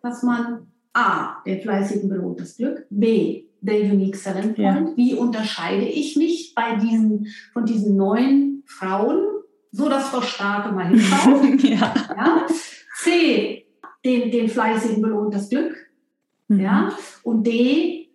dass 0.02 0.24
man 0.24 0.69
A, 0.94 1.42
den 1.46 1.62
Fleißigen 1.62 2.10
belohnt 2.10 2.40
das 2.40 2.58
Glück, 2.58 2.86
B, 2.90 3.46
der 3.62 3.82
Unique 3.82 4.16
Selling 4.16 4.56
Point. 4.56 4.90
Ja. 4.90 4.98
Wie 4.98 5.14
unterscheide 5.14 5.86
ich 5.86 6.16
mich 6.16 6.54
bei 6.56 6.76
diesen, 6.76 7.28
von 7.54 7.66
diesen 7.66 7.96
neuen 7.96 8.64
Frauen, 8.66 9.24
so 9.72 9.90
dass 9.90 10.10
Frau 10.10 10.22
Starke 10.22 10.74
mal 10.74 10.88
hinschaut? 10.88 11.64
ja. 11.64 11.94
ja. 12.18 12.48
C, 12.98 13.66
den, 14.04 14.32
den 14.32 14.50
Fleißigen 14.50 15.02
belohnt 15.02 15.34
das 15.34 15.50
Glück. 15.50 15.76
Mhm. 16.48 16.60
Ja. 16.60 16.94
Und 17.24 17.46
D, 17.46 18.10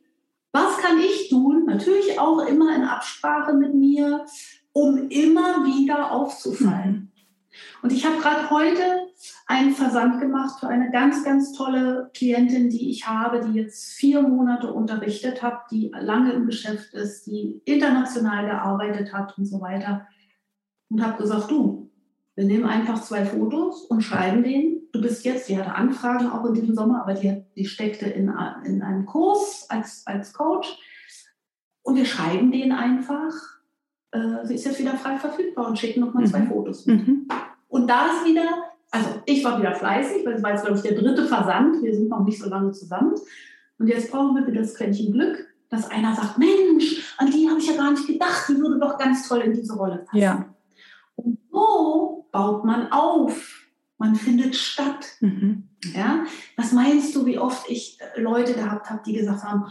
was 0.52 0.78
kann 0.78 0.98
ich 0.98 1.28
tun? 1.28 1.64
Natürlich 1.66 2.18
auch 2.18 2.46
immer 2.46 2.74
in 2.74 2.82
Absprache 2.82 3.54
mit 3.54 3.74
mir, 3.74 4.24
um 4.72 5.08
immer 5.08 5.64
wieder 5.64 6.10
aufzufallen. 6.10 6.92
Mhm. 6.92 7.10
Und 7.82 7.92
ich 7.92 8.04
habe 8.04 8.18
gerade 8.18 8.50
heute 8.50 9.04
einen 9.46 9.72
Versand 9.72 10.20
gemacht 10.20 10.60
für 10.60 10.68
eine 10.68 10.90
ganz, 10.90 11.24
ganz 11.24 11.52
tolle 11.52 12.10
Klientin, 12.14 12.70
die 12.70 12.90
ich 12.90 13.06
habe, 13.06 13.40
die 13.40 13.58
jetzt 13.58 13.94
vier 13.94 14.22
Monate 14.22 14.72
unterrichtet 14.72 15.42
hat, 15.42 15.70
die 15.70 15.92
lange 15.98 16.32
im 16.32 16.46
Geschäft 16.46 16.94
ist, 16.94 17.26
die 17.26 17.60
international 17.64 18.46
gearbeitet 18.46 19.12
hat 19.12 19.37
und 19.38 19.46
so 19.46 19.60
weiter. 19.60 20.06
Und 20.88 21.04
habe 21.04 21.22
gesagt, 21.22 21.50
du, 21.50 21.90
wir 22.37 22.44
nehmen 22.44 22.64
einfach 22.64 23.02
zwei 23.02 23.24
Fotos 23.24 23.84
und 23.84 24.02
schreiben 24.02 24.42
denen. 24.42 24.88
Du 24.92 25.00
bist 25.00 25.24
jetzt, 25.24 25.48
die 25.48 25.58
hatte 25.58 25.74
Anfragen 25.74 26.30
auch 26.30 26.44
in 26.46 26.54
diesem 26.54 26.74
Sommer, 26.74 27.02
aber 27.02 27.14
die, 27.14 27.44
die 27.56 27.66
steckte 27.66 28.06
in, 28.06 28.32
in 28.64 28.82
einem 28.82 29.06
Kurs 29.06 29.66
als, 29.68 30.06
als 30.06 30.32
Coach. 30.32 30.78
Und 31.82 31.96
wir 31.96 32.06
schreiben 32.06 32.50
denen 32.50 32.72
einfach, 32.72 33.32
äh, 34.10 34.44
sie 34.44 34.54
ist 34.54 34.64
jetzt 34.64 34.80
wieder 34.80 34.96
frei 34.96 35.16
verfügbar 35.16 35.68
und 35.68 35.78
schicken 35.78 36.00
nochmal 36.00 36.24
mhm. 36.24 36.28
zwei 36.28 36.42
Fotos 36.42 36.87
mit. 36.87 37.06
Mhm. 37.06 37.28
Und 37.68 37.88
da 37.88 38.06
ist 38.06 38.24
wieder, 38.24 38.63
also 38.94 39.09
ich 39.26 39.44
war 39.44 39.59
wieder 39.59 39.74
fleißig, 39.74 40.24
weil 40.24 40.35
es 40.35 40.42
war 40.42 40.50
jetzt, 40.50 40.64
glaube 40.64 40.76
ich, 40.78 40.83
der 40.85 40.94
dritte 40.94 41.26
Versand. 41.26 41.83
Wir 41.83 41.92
sind 41.92 42.09
noch 42.09 42.24
nicht 42.24 42.40
so 42.40 42.48
lange 42.48 42.70
zusammen. 42.70 43.14
Und 43.78 43.88
jetzt 43.88 44.12
brauchen 44.12 44.37
wir 44.37 44.46
wieder 44.46 44.61
das 44.61 44.76
Quäntchen 44.76 45.12
Glück, 45.12 45.48
dass 45.68 45.90
einer 45.90 46.14
sagt, 46.14 46.38
Mensch, 46.38 47.14
an 47.18 47.28
die 47.30 47.48
habe 47.48 47.59
ich 47.59 47.66
ja 47.66 47.76
gar 47.76 47.90
nicht 47.90 48.07
gedacht, 48.07 48.48
die 48.48 48.57
würde 48.57 48.78
doch 48.78 48.96
ganz 48.96 49.28
toll 49.28 49.40
in 49.40 49.52
diese 49.52 49.74
Rolle 49.74 50.04
passen. 50.07 50.22
Ja. 50.22 50.54
Und 51.16 51.38
so 51.50 52.28
baut 52.30 52.64
man 52.64 52.92
auf. 52.92 53.62
Man 53.98 54.14
findet 54.14 54.54
statt. 54.54 55.07
Mhm. 55.20 55.64
Ja? 55.92 56.24
Was 56.57 56.70
meinst 56.72 57.16
du, 57.16 57.26
wie 57.26 57.38
oft 57.38 57.68
ich 57.68 57.98
Leute 58.16 58.54
gehabt 58.54 58.90
habe, 58.90 59.02
die 59.04 59.14
gesagt 59.14 59.42
haben, 59.42 59.64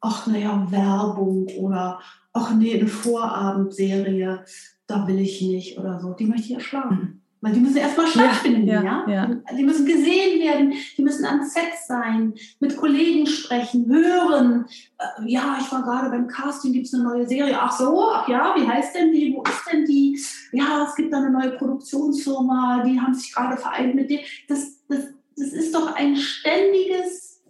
ach 0.00 0.26
naja, 0.26 0.66
Werbung 0.70 1.46
oder 1.58 2.00
ach 2.32 2.54
nee, 2.54 2.78
eine 2.78 2.86
Vorabendserie, 2.86 4.44
da 4.86 5.06
will 5.06 5.18
ich 5.18 5.42
nicht 5.42 5.78
oder 5.78 6.00
so. 6.00 6.14
Die 6.14 6.24
möchte 6.24 6.46
ich 6.46 6.54
erschlagen. 6.54 6.96
Mhm. 6.96 7.19
Weil 7.42 7.54
die 7.54 7.60
müssen 7.60 7.78
erstmal 7.78 8.06
stattfinden, 8.06 8.68
ja, 8.68 8.82
ja, 8.82 9.08
ja, 9.08 9.40
Die 9.56 9.64
müssen 9.64 9.86
gesehen 9.86 10.40
werden, 10.40 10.74
die 10.96 11.02
müssen 11.02 11.24
am 11.24 11.42
Set 11.42 11.72
sein, 11.86 12.34
mit 12.58 12.76
Kollegen 12.76 13.26
sprechen, 13.26 13.86
hören. 13.86 14.66
Äh, 14.98 15.30
ja, 15.30 15.56
ich 15.58 15.72
war 15.72 15.82
gerade 15.82 16.10
beim 16.10 16.26
Casting, 16.26 16.74
gibt 16.74 16.86
es 16.86 16.94
eine 16.94 17.04
neue 17.04 17.26
Serie. 17.26 17.56
Ach 17.58 17.72
so, 17.72 18.10
ach 18.12 18.28
ja, 18.28 18.54
wie 18.56 18.68
heißt 18.68 18.94
denn 18.94 19.12
die? 19.12 19.34
Wo 19.34 19.42
ist 19.42 19.72
denn 19.72 19.86
die? 19.86 20.20
Ja, 20.52 20.84
es 20.86 20.94
gibt 20.94 21.14
da 21.14 21.18
eine 21.18 21.30
neue 21.30 21.52
Produktionsfirma, 21.52 22.82
die 22.84 23.00
haben 23.00 23.14
sich 23.14 23.32
gerade 23.34 23.56
vereint 23.56 23.94
mit 23.94 24.10
dir. 24.10 24.20
Das, 24.46 24.84
das, 24.88 25.04
das 25.34 25.48
ist 25.48 25.74
doch 25.74 25.94
ein 25.94 26.16
ständiges 26.16 27.42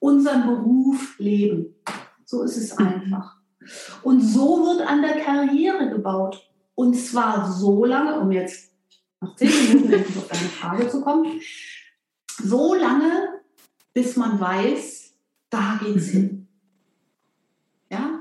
unseren 0.00 0.46
Beruf 0.46 1.18
leben. 1.18 1.76
So 2.26 2.42
ist 2.42 2.58
es 2.58 2.76
einfach. 2.76 3.36
Und 4.02 4.20
so 4.20 4.66
wird 4.66 4.86
an 4.86 5.00
der 5.00 5.20
Karriere 5.20 5.88
gebaut. 5.88 6.46
Und 6.74 6.94
zwar 6.94 7.50
so 7.50 7.84
lange, 7.84 8.20
um 8.20 8.32
jetzt 8.32 8.69
nach 9.20 9.36
zehn 9.36 9.50
Minuten 9.50 9.92
endlich 9.92 10.16
auf 10.16 10.28
deine 10.28 10.48
Frage 10.48 10.88
zu 10.88 11.00
kommen, 11.02 11.40
so 12.42 12.74
lange, 12.74 13.40
bis 13.92 14.16
man 14.16 14.40
weiß, 14.40 15.12
da 15.50 15.80
geht's 15.82 16.08
mhm. 16.08 16.18
hin. 16.18 16.48
Ja? 17.90 18.20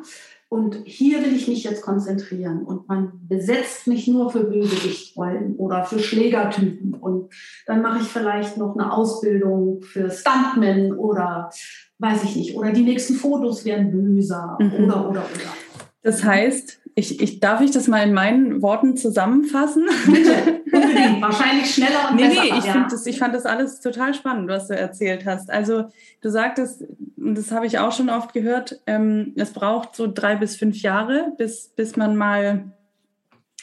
Und 0.49 0.81
hier 0.85 1.23
will 1.23 1.35
ich 1.35 1.47
mich 1.47 1.63
jetzt 1.63 1.83
konzentrieren. 1.83 2.63
Und 2.63 2.87
man 2.87 3.11
besetzt 3.27 3.85
mich 3.85 4.07
nur 4.07 4.31
für 4.31 4.43
Bösewichtrollen 4.45 5.55
oder 5.57 5.85
für 5.85 5.99
Schlägertypen. 5.99 6.95
Und 6.95 7.31
dann 7.67 7.83
mache 7.83 8.01
ich 8.01 8.07
vielleicht 8.07 8.57
noch 8.57 8.75
eine 8.75 8.91
Ausbildung 8.91 9.83
für 9.83 10.09
Stuntmen 10.09 10.93
oder 10.93 11.51
weiß 11.99 12.23
ich 12.23 12.35
nicht. 12.35 12.55
Oder 12.55 12.71
die 12.71 12.81
nächsten 12.81 13.13
Fotos 13.13 13.63
werden 13.63 13.91
böser 13.91 14.57
mhm. 14.59 14.85
oder, 14.85 15.09
oder, 15.09 15.21
oder. 15.21 15.53
Das 16.01 16.23
heißt, 16.23 16.78
ich, 16.99 17.21
ich, 17.21 17.39
darf 17.39 17.61
ich 17.61 17.71
das 17.71 17.87
mal 17.87 18.03
in 18.03 18.13
meinen 18.13 18.61
Worten 18.61 18.97
zusammenfassen? 18.97 19.87
Bitte, 20.05 20.61
unbedingt. 20.71 21.21
Wahrscheinlich 21.21 21.73
schneller 21.73 22.09
und 22.09 22.17
nee, 22.17 22.27
besser. 22.27 22.41
Nee, 22.41 22.59
ich, 22.59 22.65
ja. 22.65 22.87
das, 22.89 23.05
ich 23.05 23.17
fand 23.17 23.33
das 23.33 23.45
alles 23.45 23.79
total 23.79 24.13
spannend, 24.13 24.49
was 24.49 24.67
du 24.67 24.77
erzählt 24.77 25.25
hast. 25.25 25.49
Also 25.49 25.85
du 26.21 26.29
sagtest, 26.29 26.83
und 27.17 27.35
das 27.35 27.51
habe 27.51 27.65
ich 27.65 27.79
auch 27.79 27.93
schon 27.93 28.09
oft 28.09 28.33
gehört, 28.33 28.81
ähm, 28.85 29.33
es 29.37 29.51
braucht 29.51 29.95
so 29.95 30.11
drei 30.11 30.35
bis 30.35 30.57
fünf 30.57 30.81
Jahre, 30.81 31.33
bis, 31.37 31.69
bis 31.69 31.95
man 31.95 32.15
mal, 32.15 32.71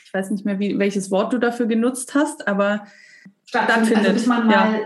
ich 0.04 0.14
weiß 0.14 0.30
nicht 0.30 0.44
mehr, 0.44 0.58
wie, 0.58 0.78
welches 0.78 1.10
Wort 1.10 1.32
du 1.32 1.38
dafür 1.38 1.66
genutzt 1.66 2.14
hast, 2.14 2.48
aber 2.48 2.86
stattfindet. 3.44 3.98
Also 3.98 4.12
bis 4.14 4.26
man 4.26 4.46
mal 4.46 4.80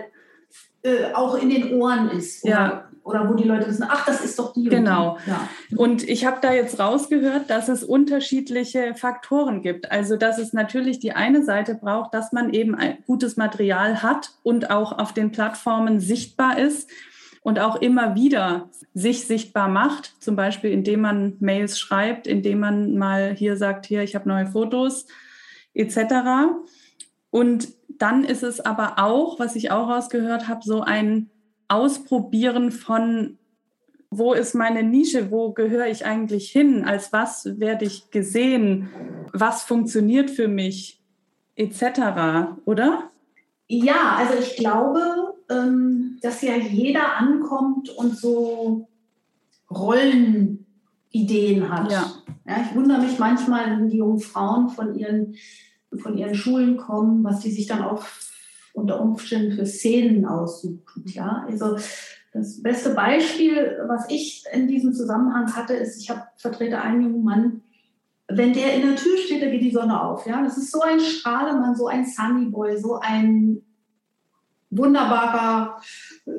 äh, 0.83 1.13
auch 1.15 1.41
in 1.41 1.51
den 1.51 1.75
Ohren 1.75 2.11
ist. 2.11 2.45
Ja 2.45 2.90
oder 3.11 3.29
wo 3.29 3.35
die 3.35 3.45
Leute 3.45 3.69
wissen, 3.69 3.85
ach, 3.89 4.07
das 4.07 4.25
ist 4.25 4.39
doch 4.39 4.53
die. 4.53 4.65
Genau. 4.65 5.13
Und, 5.13 5.27
ja. 5.27 5.49
und 5.77 6.09
ich 6.09 6.25
habe 6.25 6.39
da 6.41 6.53
jetzt 6.53 6.79
rausgehört, 6.79 7.51
dass 7.51 7.69
es 7.69 7.85
unterschiedliche 7.85 8.95
Faktoren 8.95 9.63
gibt. 9.63 9.91
Also, 9.91 10.17
dass 10.17 10.39
es 10.39 10.53
natürlich 10.53 10.99
die 10.99 11.13
eine 11.13 11.45
Seite 11.45 11.75
braucht, 11.75 12.15
dass 12.15 12.33
man 12.33 12.53
eben 12.55 12.75
ein 12.75 12.99
gutes 13.07 13.37
Material 13.37 14.03
hat 14.03 14.31
und 14.43 14.71
auch 14.71 14.97
auf 14.99 15.13
den 15.13 15.33
Plattformen 15.33 16.01
sichtbar 16.01 16.59
ist 16.59 16.89
und 17.43 17.59
auch 17.59 17.77
immer 17.77 18.15
wieder 18.15 18.71
sich 18.95 19.27
sichtbar 19.27 19.69
macht, 19.69 20.15
zum 20.21 20.37
Beispiel 20.37 20.71
indem 20.73 21.01
man 21.01 21.37
Mails 21.41 21.79
schreibt, 21.79 22.27
indem 22.27 22.61
man 22.61 22.97
mal 22.97 23.35
hier 23.35 23.57
sagt, 23.57 23.87
hier, 23.87 24.03
ich 24.03 24.15
habe 24.15 24.29
neue 24.29 24.47
Fotos 24.47 25.07
etc. 25.75 25.99
Und 27.31 27.69
dann 27.89 28.25
ist 28.25 28.43
es 28.43 28.61
aber 28.61 28.95
auch, 28.99 29.39
was 29.39 29.57
ich 29.57 29.71
auch 29.71 29.89
rausgehört 29.89 30.49
habe, 30.49 30.61
so 30.65 30.83
ein 30.83 31.31
Ausprobieren 31.71 32.73
von, 32.73 33.39
wo 34.11 34.33
ist 34.33 34.55
meine 34.55 34.83
Nische, 34.83 35.31
wo 35.31 35.53
gehöre 35.53 35.87
ich 35.87 36.05
eigentlich 36.05 36.51
hin, 36.51 36.85
als 36.85 37.13
was 37.13 37.61
werde 37.61 37.85
ich 37.85 38.11
gesehen, 38.11 38.89
was 39.33 39.63
funktioniert 39.63 40.31
für 40.31 40.49
mich, 40.49 41.01
etc., 41.55 42.59
oder? 42.65 43.11
Ja, 43.69 44.17
also 44.17 44.35
ich 44.41 44.57
glaube, 44.57 45.35
ähm, 45.49 46.19
dass 46.23 46.43
ja 46.43 46.57
jeder 46.57 47.17
ankommt 47.17 47.89
und 47.91 48.17
so 48.17 48.89
Rollenideen 49.71 51.69
hat. 51.69 51.93
Ja. 51.93 52.11
ja. 52.47 52.65
ich 52.69 52.75
wundere 52.75 53.01
mich 53.01 53.19
manchmal, 53.21 53.71
wenn 53.71 53.89
die 53.89 53.99
jungen 53.99 54.19
Frauen 54.19 54.71
von 54.71 54.97
ihren, 54.97 55.37
von 55.97 56.19
ihren 56.19 56.35
Schulen 56.35 56.77
kommen, 56.79 57.23
was 57.23 57.41
die 57.41 57.53
sich 57.53 57.69
dann 57.69 57.83
auch 57.83 58.05
unter 58.73 59.01
Umständen 59.01 59.53
für 59.53 59.67
Szenen 59.67 60.27
aussuchen. 60.27 61.05
Ja, 61.07 61.45
also 61.49 61.77
das 62.33 62.63
beste 62.63 62.91
Beispiel, 62.91 63.79
was 63.87 64.07
ich 64.09 64.45
in 64.53 64.69
diesem 64.69 64.93
Zusammenhang 64.93 65.55
hatte, 65.55 65.75
ist, 65.75 66.01
ich 66.01 66.11
habe 66.11 66.23
vertrete 66.37 66.81
einen 66.81 67.03
jungen 67.03 67.25
Mann, 67.25 67.63
wenn 68.29 68.53
der 68.53 68.75
in 68.75 68.83
der 68.83 68.97
Tür 68.97 69.17
steht, 69.19 69.43
da 69.43 69.47
geht 69.47 69.63
die 69.63 69.73
Sonne 69.73 70.01
auf. 70.01 70.27
Ja, 70.27 70.43
das 70.43 70.57
ist 70.57 70.71
so 70.71 70.81
ein 70.83 71.01
Strahlemann, 71.01 71.75
so 71.75 71.89
ein 71.89 72.07
Sunnyboy, 72.07 72.79
so 72.79 73.01
ein 73.01 73.63
wunderbarer, 74.71 75.81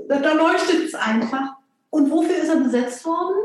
da, 0.08 0.20
da 0.20 0.34
leuchtet 0.34 0.86
es 0.86 0.96
einfach. 0.96 1.56
Und 1.89 2.10
wofür 2.10 2.38
ist 2.38 2.48
er 2.48 2.62
besetzt 2.62 3.06
worden? 3.06 3.36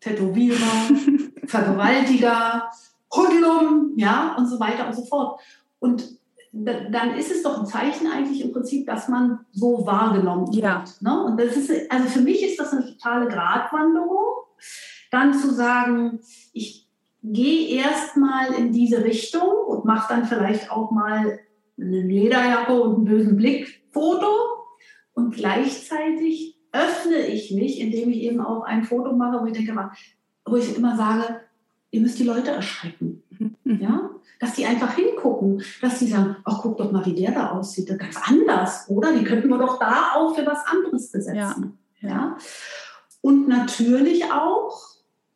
Tätowierer, 0.00 0.88
Vergewaltiger, 1.46 2.70
Hoodlum, 3.14 3.92
ja, 3.96 4.34
und 4.36 4.46
so 4.46 4.58
weiter 4.58 4.86
und 4.86 4.94
so 4.94 5.04
fort. 5.04 5.40
Und 5.78 6.17
dann 6.64 7.16
ist 7.16 7.30
es 7.30 7.42
doch 7.42 7.58
ein 7.58 7.66
Zeichen 7.66 8.06
eigentlich 8.06 8.42
im 8.42 8.52
Prinzip, 8.52 8.86
dass 8.86 9.08
man 9.08 9.40
so 9.52 9.86
wahrgenommen 9.86 10.48
wird. 10.48 10.64
Ja. 10.64 10.84
Ne? 11.00 11.24
Und 11.24 11.40
das 11.40 11.56
ist, 11.56 11.90
also 11.90 12.08
für 12.08 12.20
mich 12.20 12.42
ist 12.44 12.58
das 12.58 12.72
eine 12.72 12.86
totale 12.86 13.28
Gratwanderung, 13.28 14.44
dann 15.10 15.34
zu 15.34 15.52
sagen, 15.52 16.20
ich 16.52 16.88
gehe 17.22 17.80
erstmal 17.80 18.54
in 18.54 18.72
diese 18.72 19.04
Richtung 19.04 19.48
und 19.66 19.84
mache 19.84 20.14
dann 20.14 20.24
vielleicht 20.24 20.70
auch 20.70 20.90
mal 20.90 21.38
eine 21.78 22.02
Lederjacke 22.02 22.80
und 22.80 22.96
einen 22.96 23.04
bösen 23.04 23.36
Blick 23.36 23.82
Foto 23.90 24.26
und 25.14 25.34
gleichzeitig 25.34 26.56
öffne 26.72 27.26
ich 27.26 27.50
mich, 27.52 27.80
indem 27.80 28.10
ich 28.10 28.18
eben 28.18 28.40
auch 28.40 28.62
ein 28.62 28.84
Foto 28.84 29.14
mache, 29.16 29.40
wo 29.40 29.46
ich 29.46 29.52
denke, 29.52 29.90
wo 30.44 30.56
ich 30.56 30.76
immer 30.76 30.96
sage, 30.96 31.40
ihr 31.90 32.00
müsst 32.00 32.18
die 32.18 32.24
Leute 32.24 32.50
erschrecken. 32.50 33.22
Mhm. 33.64 33.80
Ja? 33.80 34.10
Dass 34.40 34.54
die 34.54 34.66
einfach 34.66 34.94
hingucken, 34.94 35.62
dass 35.80 35.98
die 35.98 36.06
sagen, 36.06 36.36
ach, 36.44 36.60
guck 36.62 36.78
doch 36.78 36.92
mal, 36.92 37.04
wie 37.04 37.14
der 37.14 37.32
da 37.32 37.50
aussieht. 37.50 37.88
Ganz 37.98 38.16
anders, 38.22 38.88
oder? 38.88 39.12
Die 39.12 39.24
könnten 39.24 39.48
wir 39.48 39.58
doch 39.58 39.78
da 39.78 40.12
auch 40.14 40.36
für 40.36 40.46
was 40.46 40.64
anderes 40.66 41.10
besetzen. 41.10 41.78
Ja. 42.00 42.08
ja? 42.08 42.36
Und 43.20 43.48
natürlich 43.48 44.30
auch 44.30 44.80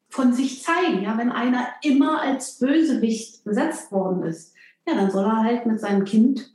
von 0.08 0.32
sich 0.32 0.62
zeigen. 0.62 1.02
Ja? 1.02 1.18
Wenn 1.18 1.32
einer 1.32 1.66
immer 1.82 2.20
als 2.20 2.58
Bösewicht 2.58 3.42
besetzt 3.44 3.90
worden 3.90 4.22
ist, 4.22 4.54
ja, 4.86 4.94
dann 4.94 5.10
soll 5.10 5.24
er 5.24 5.42
halt 5.42 5.66
mit 5.66 5.80
seinem 5.80 6.04
Kind 6.04 6.52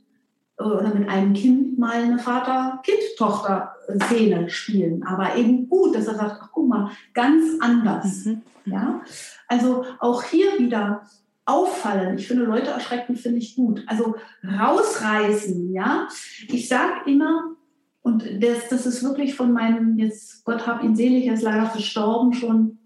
äh, 0.58 0.64
oder 0.64 0.94
mit 0.94 1.08
einem 1.08 1.32
Kind 1.34 1.78
mal 1.78 2.02
eine 2.02 2.18
Vater-Kind-Tochter-Szene 2.18 4.50
spielen. 4.50 5.04
Aber 5.04 5.36
eben 5.36 5.68
gut, 5.68 5.94
dass 5.94 6.06
er 6.06 6.16
sagt, 6.16 6.40
ach 6.42 6.50
guck 6.52 6.68
mal, 6.68 6.90
ganz 7.14 7.58
anders. 7.60 8.26
Mhm. 8.26 8.42
Ja? 8.64 9.00
Also 9.46 9.84
auch 9.98 10.22
hier 10.22 10.58
wieder 10.58 11.02
auffallen. 11.48 12.18
Ich 12.18 12.28
finde 12.28 12.44
Leute 12.44 12.70
erschrecken, 12.70 13.16
finde 13.16 13.38
ich 13.38 13.56
gut. 13.56 13.82
Also 13.86 14.16
rausreißen, 14.44 15.72
ja. 15.72 16.08
Ich 16.48 16.68
sage 16.68 17.10
immer, 17.10 17.56
und 18.02 18.24
das, 18.42 18.68
das 18.68 18.86
ist 18.86 19.02
wirklich 19.02 19.34
von 19.34 19.52
meinem, 19.52 19.98
jetzt 19.98 20.44
Gott 20.44 20.66
hab 20.66 20.82
ihn 20.84 20.94
selig, 20.94 21.26
er 21.26 21.34
ist 21.34 21.42
leider 21.42 21.66
verstorben 21.66 22.32
schon, 22.34 22.78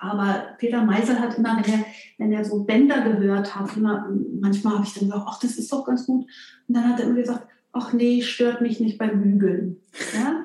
aber 0.00 0.56
Peter 0.58 0.84
Meisel 0.84 1.18
hat 1.18 1.38
immer, 1.38 1.56
wenn 1.56 1.72
er, 1.72 1.84
wenn 2.18 2.32
er 2.32 2.44
so 2.44 2.64
Bänder 2.64 3.00
gehört 3.00 3.56
hat, 3.56 3.76
immer, 3.76 4.10
manchmal 4.40 4.74
habe 4.74 4.84
ich 4.84 4.94
dann 4.94 5.08
gesagt, 5.08 5.26
ach, 5.26 5.40
das 5.40 5.56
ist 5.56 5.72
doch 5.72 5.84
ganz 5.84 6.06
gut. 6.06 6.26
Und 6.68 6.76
dann 6.76 6.88
hat 6.88 7.00
er 7.00 7.06
immer 7.06 7.20
gesagt, 7.20 7.46
ach 7.72 7.92
nee, 7.92 8.22
stört 8.22 8.60
mich 8.60 8.80
nicht 8.80 8.98
beim 8.98 9.22
Bügeln. 9.22 9.78
Ja? 10.14 10.44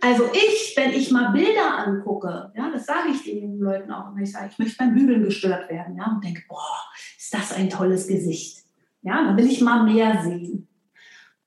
Also 0.00 0.24
ich, 0.32 0.74
wenn 0.76 0.92
ich 0.92 1.10
mal 1.10 1.32
Bilder 1.32 1.78
angucke, 1.78 2.52
ja, 2.56 2.70
das 2.70 2.86
sage 2.86 3.10
ich 3.12 3.22
den 3.24 3.42
jungen 3.42 3.60
Leuten 3.60 3.90
auch 3.90 4.10
immer, 4.10 4.20
ich 4.20 4.32
sage, 4.32 4.48
ich 4.50 4.58
möchte 4.58 4.78
beim 4.78 4.94
Bügeln 4.94 5.22
gestört 5.22 5.70
werden, 5.70 5.96
ja, 5.96 6.06
und 6.06 6.24
denke, 6.24 6.42
boah, 6.48 6.84
ist 7.16 7.32
das 7.32 7.52
ein 7.52 7.70
tolles 7.70 8.06
Gesicht. 8.06 8.64
Ja, 9.02 9.24
dann 9.24 9.36
will 9.36 9.46
ich 9.46 9.60
mal 9.60 9.84
mehr 9.84 10.22
sehen. 10.22 10.68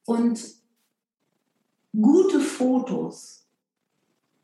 Und 0.05 0.41
gute 1.93 2.39
Fotos 2.39 3.47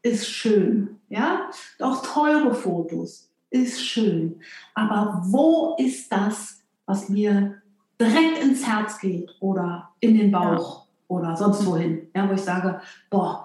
ist 0.02 0.30
schön, 0.30 1.00
ja, 1.10 1.50
auch 1.80 2.02
teure 2.06 2.54
Fotos 2.54 3.32
ist 3.50 3.84
schön. 3.86 4.42
Aber 4.74 5.22
wo 5.26 5.76
ist 5.78 6.12
das, 6.12 6.62
was 6.86 7.10
mir 7.10 7.62
direkt 8.00 8.44
ins 8.44 8.68
Herz 8.68 9.00
geht 9.00 9.32
oder 9.40 9.90
in 10.00 10.18
den 10.18 10.32
Bauch 10.32 10.86
ja. 10.86 10.92
oder 11.08 11.36
sonst 11.36 11.66
wohin, 11.66 12.10
ja, 12.16 12.30
wo 12.30 12.34
ich 12.34 12.42
sage, 12.42 12.82
boah, 13.10 13.45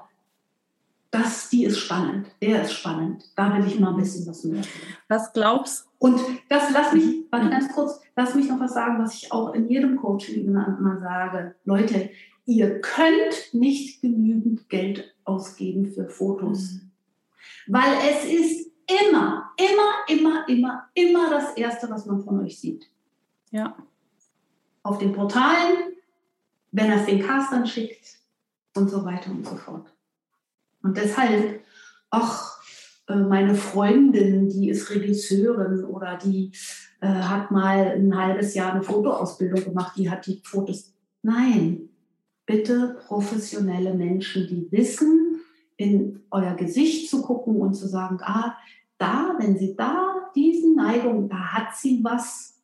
das, 1.10 1.48
die 1.50 1.64
ist 1.64 1.78
spannend, 1.78 2.28
der 2.40 2.62
ist 2.62 2.72
spannend, 2.72 3.30
da 3.36 3.56
will 3.56 3.66
ich 3.66 3.80
mal 3.80 3.90
ein 3.90 3.96
bisschen 3.96 4.26
was 4.26 4.44
mehr. 4.44 4.62
Was 5.08 5.32
glaubst 5.32 5.88
Und 5.98 6.20
das, 6.48 6.70
lass 6.72 6.92
mich, 6.92 7.04
mhm. 7.04 7.24
warte 7.30 7.50
ganz 7.50 7.72
kurz, 7.72 8.00
lass 8.16 8.34
mich 8.34 8.48
noch 8.48 8.60
was 8.60 8.74
sagen, 8.74 9.02
was 9.02 9.14
ich 9.14 9.32
auch 9.32 9.54
in 9.54 9.68
jedem 9.68 9.96
Coaching 9.96 10.46
immer 10.46 10.98
sage. 11.00 11.54
Leute, 11.64 12.10
ihr 12.46 12.80
könnt 12.80 13.52
nicht 13.52 14.00
genügend 14.00 14.68
Geld 14.68 15.14
ausgeben 15.24 15.92
für 15.92 16.08
Fotos. 16.08 16.74
Mhm. 16.74 16.90
Weil 17.66 17.92
es 18.08 18.24
ist 18.24 18.70
immer, 18.86 19.50
immer, 19.56 20.18
immer, 20.18 20.48
immer, 20.48 20.88
immer 20.94 21.30
das 21.30 21.54
Erste, 21.54 21.90
was 21.90 22.06
man 22.06 22.22
von 22.22 22.40
euch 22.44 22.58
sieht. 22.58 22.88
Ja 23.50 23.76
auf 24.82 24.98
den 24.98 25.12
Portalen, 25.12 25.94
wenn 26.72 26.90
er 26.90 27.00
es 27.00 27.06
den 27.06 27.22
Castern 27.22 27.66
schickt 27.66 28.18
und 28.74 28.88
so 28.88 29.04
weiter 29.04 29.30
und 29.30 29.46
so 29.46 29.56
fort. 29.56 29.89
Und 30.82 30.96
deshalb, 30.96 31.62
ach, 32.10 32.60
äh, 33.08 33.16
meine 33.16 33.54
Freundin, 33.54 34.48
die 34.48 34.68
ist 34.68 34.90
Regisseurin 34.90 35.84
oder 35.84 36.16
die 36.16 36.52
äh, 37.00 37.06
hat 37.06 37.50
mal 37.50 37.92
ein 37.96 38.16
halbes 38.16 38.54
Jahr 38.54 38.72
eine 38.72 38.82
Fotoausbildung 38.82 39.64
gemacht, 39.64 39.96
die 39.96 40.10
hat 40.10 40.26
die 40.26 40.40
Fotos. 40.44 40.92
Nein, 41.22 41.90
bitte 42.46 42.96
professionelle 43.06 43.94
Menschen, 43.94 44.46
die 44.46 44.70
wissen, 44.70 45.40
in 45.76 46.22
euer 46.30 46.54
Gesicht 46.56 47.08
zu 47.08 47.22
gucken 47.22 47.56
und 47.56 47.72
zu 47.72 47.88
sagen, 47.88 48.18
ah, 48.20 48.54
da, 48.98 49.34
wenn 49.38 49.56
sie 49.56 49.74
da 49.74 50.30
diesen 50.34 50.74
Neigung, 50.74 51.28
da 51.28 51.38
hat 51.38 51.74
sie 51.74 52.04
was, 52.04 52.60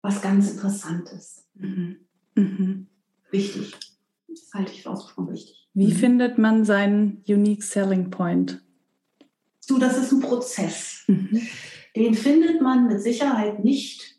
was 0.00 0.22
ganz 0.22 0.50
Interessantes. 0.52 1.46
Mhm. 1.54 1.96
Mhm. 2.34 2.86
Wichtig. 3.30 3.74
Das 4.40 4.54
halte 4.54 4.72
ich 4.72 4.82
für 4.82 4.90
ausgesprochen 4.90 5.32
wichtig. 5.32 5.68
Wie 5.74 5.88
mhm. 5.88 5.96
findet 5.96 6.38
man 6.38 6.64
seinen 6.64 7.22
Unique 7.28 7.62
Selling 7.62 8.10
Point? 8.10 8.62
Du, 9.68 9.78
das 9.78 9.98
ist 9.98 10.12
ein 10.12 10.20
Prozess. 10.20 11.04
Mhm. 11.06 11.42
Den 11.94 12.14
findet 12.14 12.62
man 12.62 12.86
mit 12.86 13.00
Sicherheit 13.00 13.64
nicht. 13.64 14.18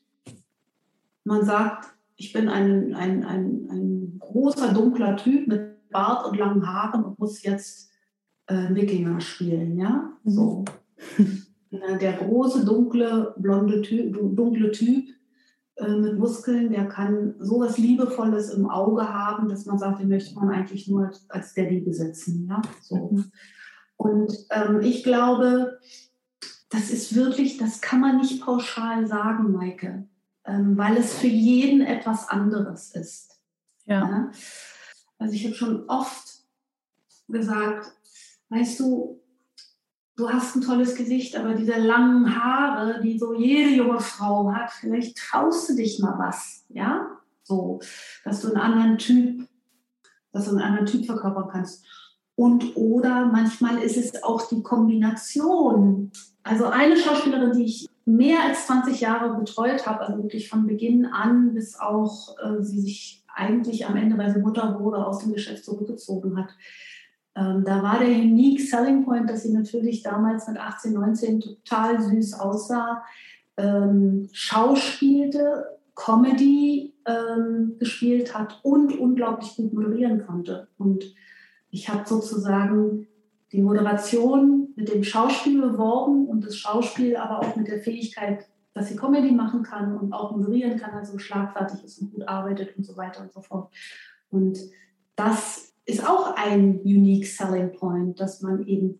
Man 1.23 1.43
sagt, 1.43 1.93
ich 2.15 2.33
bin 2.33 2.49
ein, 2.49 2.93
ein, 2.93 3.23
ein, 3.23 3.67
ein 3.69 4.19
großer, 4.19 4.73
dunkler 4.73 5.15
Typ 5.17 5.47
mit 5.47 5.89
Bart 5.89 6.25
und 6.25 6.37
langen 6.37 6.67
Haaren 6.67 7.03
und 7.03 7.19
muss 7.19 7.43
jetzt 7.43 7.91
äh, 8.47 8.73
Wikinger 8.73 9.21
spielen. 9.21 9.77
Ja? 9.77 10.11
Mhm. 10.23 10.29
So. 10.29 10.65
Der 11.71 12.13
große, 12.13 12.65
dunkle, 12.65 13.35
blonde 13.37 13.81
Typ, 13.81 14.13
dunkle 14.35 14.71
Typ 14.71 15.07
äh, 15.79 15.95
mit 15.95 16.17
Muskeln, 16.19 16.71
der 16.71 16.87
kann 16.87 17.35
sowas 17.39 17.77
Liebevolles 17.77 18.51
im 18.51 18.69
Auge 18.69 19.07
haben, 19.11 19.47
dass 19.47 19.65
man 19.65 19.79
sagt, 19.79 19.99
den 19.99 20.09
möchte 20.09 20.35
man 20.35 20.49
eigentlich 20.49 20.87
nur 20.87 21.11
als 21.29 21.53
Daddy 21.53 21.81
besetzen. 21.81 22.47
Ja? 22.49 22.61
So. 22.81 23.09
Mhm. 23.11 23.31
Und 23.97 24.33
ähm, 24.51 24.81
ich 24.81 25.03
glaube, 25.03 25.79
das 26.69 26.89
ist 26.89 27.15
wirklich, 27.15 27.57
das 27.57 27.81
kann 27.81 27.99
man 27.99 28.17
nicht 28.17 28.41
pauschal 28.41 29.07
sagen, 29.07 29.51
Maike, 29.51 30.07
ähm, 30.45 30.77
weil 30.77 30.97
es 30.97 31.13
für 31.13 31.27
jeden 31.27 31.81
etwas 31.81 32.29
anderes 32.29 32.91
ist. 32.95 33.39
Ja. 33.85 34.07
ja? 34.07 34.31
Also 35.17 35.33
ich 35.33 35.45
habe 35.45 35.55
schon 35.55 35.89
oft 35.89 36.43
gesagt, 37.27 37.91
weißt 38.49 38.79
du, 38.79 39.18
du 40.19 40.29
hast 40.29 40.55
ein 40.55 40.61
tolles 40.61 40.95
Gesicht, 40.95 41.37
aber 41.37 41.53
diese 41.53 41.79
langen 41.79 42.35
Haare, 42.35 42.99
die 43.01 43.17
so 43.17 43.33
jede 43.33 43.69
junge 43.69 43.99
Frau 43.99 44.51
hat, 44.51 44.71
vielleicht 44.71 45.17
traust 45.17 45.69
du 45.69 45.75
dich 45.75 45.99
mal 45.99 46.19
was, 46.19 46.65
ja? 46.69 47.07
So, 47.43 47.79
dass 48.25 48.41
du 48.41 48.49
einen 48.49 48.57
anderen 48.57 48.97
Typ, 48.97 49.47
dass 50.31 50.45
du 50.45 50.51
einen 50.51 50.61
anderen 50.61 50.85
Typ 50.85 51.05
verkörpern 51.05 51.49
kannst. 51.51 51.85
Und 52.35 52.75
oder 52.75 53.25
manchmal 53.25 53.79
ist 53.79 53.97
es 53.97 54.21
auch 54.23 54.47
die 54.47 54.61
Kombination. 54.61 56.11
Also 56.43 56.65
eine 56.65 56.97
Schauspielerin, 56.97 57.57
die 57.57 57.65
ich 57.65 57.89
mehr 58.05 58.43
als 58.43 58.67
20 58.67 58.99
Jahre 59.01 59.37
betreut 59.37 59.87
habe, 59.87 60.01
also 60.01 60.21
wirklich 60.21 60.49
von 60.49 60.67
Beginn 60.67 61.05
an, 61.05 61.53
bis 61.53 61.79
auch 61.79 62.35
äh, 62.39 62.61
sie 62.61 62.81
sich 62.81 63.23
eigentlich 63.33 63.85
am 63.85 63.95
Ende, 63.95 64.17
weil 64.17 64.33
sie 64.33 64.39
Mutter 64.39 64.79
wurde, 64.79 65.05
aus 65.05 65.19
dem 65.19 65.33
Geschäft 65.33 65.63
zurückgezogen 65.63 66.37
hat, 66.37 66.49
ähm, 67.39 67.63
da 67.63 67.81
war 67.81 67.99
der 67.99 68.09
Unique 68.09 68.59
Selling 68.59 69.05
Point, 69.05 69.29
dass 69.29 69.43
sie 69.43 69.53
natürlich 69.53 70.03
damals 70.03 70.47
mit 70.47 70.57
18, 70.57 70.93
19 70.93 71.39
total 71.39 72.01
süß 72.01 72.33
aussah, 72.33 73.03
ähm, 73.55 74.27
schauspielte, 74.33 75.79
Comedy 75.95 76.95
ähm, 77.05 77.75
gespielt 77.79 78.37
hat 78.37 78.59
und 78.63 78.97
unglaublich 78.97 79.55
gut 79.55 79.73
moderieren 79.73 80.25
konnte. 80.25 80.67
Und 80.77 81.13
ich 81.71 81.87
habe 81.89 82.07
sozusagen 82.07 83.07
die 83.51 83.61
Moderation 83.61 84.73
mit 84.75 84.93
dem 84.93 85.03
Schauspiel 85.03 85.61
beworben 85.61 86.27
und 86.27 86.45
das 86.45 86.57
Schauspiel 86.57 87.15
aber 87.15 87.39
auch 87.39 87.55
mit 87.55 87.67
der 87.67 87.79
Fähigkeit, 87.79 88.47
dass 88.73 88.89
sie 88.89 88.95
Comedy 88.95 89.31
machen 89.31 89.63
kann 89.63 89.97
und 89.97 90.13
auch 90.13 90.35
moderieren 90.35 90.77
kann, 90.77 90.91
also 90.91 91.17
schlagfertig 91.17 91.83
ist 91.83 92.01
und 92.01 92.13
gut 92.13 92.27
arbeitet 92.27 92.77
und 92.77 92.85
so 92.85 92.95
weiter 92.97 93.21
und 93.21 93.31
so 93.31 93.41
fort. 93.41 93.73
Und 94.29 94.59
das 95.15 95.68
ist 95.89 96.05
auch 96.05 96.35
ein 96.35 96.79
unique 96.81 97.25
selling 97.27 97.71
point, 97.73 98.19
dass 98.19 98.41
man 98.41 98.65
eben 98.65 98.99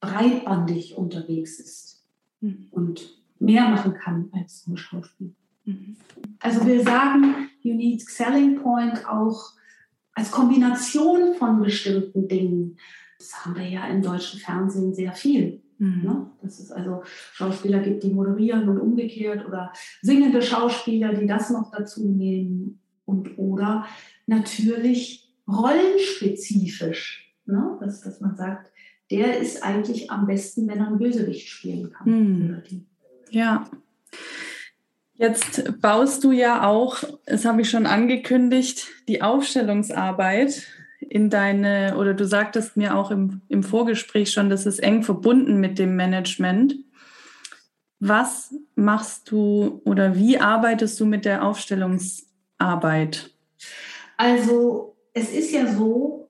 breitbandig 0.00 0.96
unterwegs 0.96 1.60
ist 1.60 2.04
mhm. 2.40 2.68
und 2.70 3.20
mehr 3.38 3.68
machen 3.68 3.94
kann 3.94 4.30
als 4.32 4.66
nur 4.66 4.78
Schauspiel. 4.78 5.34
Mhm. 5.64 5.96
Also 6.40 6.66
wir 6.66 6.82
sagen 6.82 7.48
unique 7.62 8.08
selling 8.08 8.60
point 8.62 9.06
auch 9.06 9.52
als 10.14 10.30
Kombination 10.30 11.34
von 11.34 11.60
bestimmten 11.62 12.28
Dingen. 12.28 12.78
Das 13.18 13.44
haben 13.44 13.56
wir 13.56 13.68
ja 13.68 13.86
im 13.88 14.02
deutschen 14.02 14.40
Fernsehen 14.40 14.94
sehr 14.94 15.12
viel. 15.12 15.62
Mhm. 15.78 16.02
Ne? 16.02 16.26
Dass 16.42 16.58
es 16.58 16.70
also 16.72 17.02
Schauspieler 17.32 17.80
gibt, 17.80 18.02
die 18.02 18.10
moderieren 18.10 18.68
und 18.68 18.78
umgekehrt 18.78 19.46
oder 19.46 19.72
singende 20.02 20.42
Schauspieler, 20.42 21.14
die 21.14 21.26
das 21.26 21.50
noch 21.50 21.70
dazu 21.70 22.06
nehmen 22.06 22.80
und 23.04 23.38
oder 23.38 23.86
natürlich 24.26 25.29
rollenspezifisch, 25.50 27.34
ne? 27.46 27.78
dass, 27.80 28.00
dass 28.02 28.20
man 28.20 28.36
sagt, 28.36 28.70
der 29.10 29.38
ist 29.38 29.62
eigentlich 29.62 30.10
am 30.10 30.26
besten, 30.26 30.68
wenn 30.68 30.78
er 30.78 30.86
einen 30.86 30.98
Bösewicht 30.98 31.48
spielen 31.48 31.92
kann. 31.92 32.06
Hm. 32.06 32.62
Ja. 33.30 33.68
Jetzt 35.14 35.80
baust 35.80 36.24
du 36.24 36.32
ja 36.32 36.66
auch, 36.66 37.02
das 37.26 37.44
habe 37.44 37.60
ich 37.60 37.70
schon 37.70 37.86
angekündigt, 37.86 38.88
die 39.06 39.20
Aufstellungsarbeit 39.20 40.66
in 41.00 41.28
deine, 41.28 41.96
oder 41.98 42.14
du 42.14 42.24
sagtest 42.24 42.76
mir 42.76 42.96
auch 42.96 43.10
im, 43.10 43.42
im 43.48 43.62
Vorgespräch 43.62 44.32
schon, 44.32 44.48
das 44.48 44.64
ist 44.64 44.78
eng 44.78 45.02
verbunden 45.02 45.60
mit 45.60 45.78
dem 45.78 45.96
Management. 45.96 46.76
Was 47.98 48.54
machst 48.76 49.30
du 49.30 49.82
oder 49.84 50.16
wie 50.16 50.38
arbeitest 50.38 50.98
du 51.00 51.04
mit 51.04 51.26
der 51.26 51.44
Aufstellungsarbeit? 51.44 53.30
Also 54.16 54.96
es 55.12 55.32
ist 55.32 55.52
ja 55.52 55.72
so, 55.72 56.28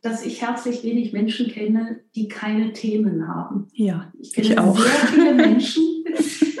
dass 0.00 0.24
ich 0.24 0.42
herzlich 0.42 0.84
wenig 0.84 1.12
Menschen 1.12 1.48
kenne, 1.48 2.00
die 2.14 2.28
keine 2.28 2.72
Themen 2.72 3.26
haben. 3.26 3.68
Ja, 3.72 4.12
ich 4.18 4.32
kenne 4.32 4.46
ich 4.46 4.58
auch. 4.58 4.78
sehr 4.78 5.08
viele 5.08 5.34
Menschen. 5.34 6.04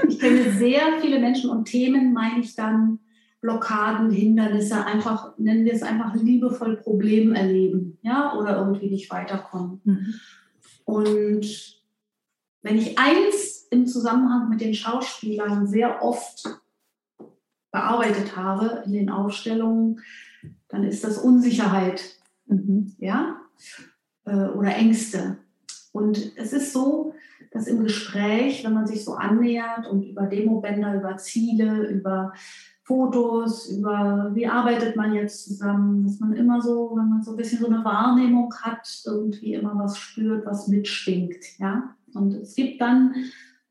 Ich 0.08 0.18
kenne 0.18 0.52
sehr 0.52 1.00
viele 1.00 1.20
Menschen 1.20 1.50
und 1.50 1.66
Themen 1.66 2.12
meine 2.12 2.40
ich 2.40 2.54
dann 2.54 2.98
Blockaden, 3.40 4.10
Hindernisse, 4.10 4.84
einfach, 4.84 5.38
nennen 5.38 5.64
wir 5.64 5.72
es 5.72 5.82
einfach 5.82 6.14
liebevoll 6.16 6.76
Problem 6.76 7.32
erleben, 7.32 7.98
ja, 8.02 8.36
oder 8.36 8.58
irgendwie 8.58 8.90
nicht 8.90 9.10
weiterkommen. 9.12 9.80
Mhm. 9.84 10.14
Und 10.84 11.78
wenn 12.62 12.78
ich 12.78 12.98
eins 12.98 13.68
im 13.70 13.86
Zusammenhang 13.86 14.48
mit 14.48 14.60
den 14.60 14.74
Schauspielern 14.74 15.68
sehr 15.68 16.02
oft 16.02 16.44
bearbeitet 17.70 18.36
habe 18.36 18.82
in 18.86 18.92
den 18.92 19.10
Aufstellungen, 19.10 20.00
dann 20.68 20.84
ist 20.84 21.04
das 21.04 21.18
Unsicherheit, 21.18 22.02
mhm. 22.46 22.94
ja, 22.98 23.36
äh, 24.24 24.48
oder 24.48 24.74
Ängste. 24.74 25.38
Und 25.92 26.36
es 26.36 26.52
ist 26.52 26.72
so, 26.72 27.14
dass 27.50 27.66
im 27.66 27.82
Gespräch, 27.82 28.64
wenn 28.64 28.74
man 28.74 28.86
sich 28.86 29.04
so 29.04 29.14
annähert 29.14 29.86
und 29.86 30.02
über 30.02 30.26
Demobänder, 30.26 30.94
über 30.94 31.16
Ziele, 31.16 31.88
über 31.88 32.32
Fotos, 32.82 33.68
über 33.68 34.30
wie 34.32 34.46
arbeitet 34.46 34.96
man 34.96 35.14
jetzt 35.14 35.44
zusammen, 35.44 36.04
dass 36.04 36.20
man 36.20 36.32
immer 36.32 36.60
so, 36.62 36.92
wenn 36.94 37.08
man 37.08 37.22
so 37.22 37.32
ein 37.32 37.36
bisschen 37.36 37.60
so 37.60 37.66
eine 37.66 37.84
Wahrnehmung 37.84 38.54
hat, 38.62 39.02
irgendwie 39.04 39.54
immer 39.54 39.78
was 39.78 39.98
spürt, 39.98 40.46
was 40.46 40.68
mitschwingt, 40.68 41.58
ja. 41.58 41.94
Und 42.14 42.32
es 42.34 42.54
gibt 42.54 42.80
dann, 42.80 43.14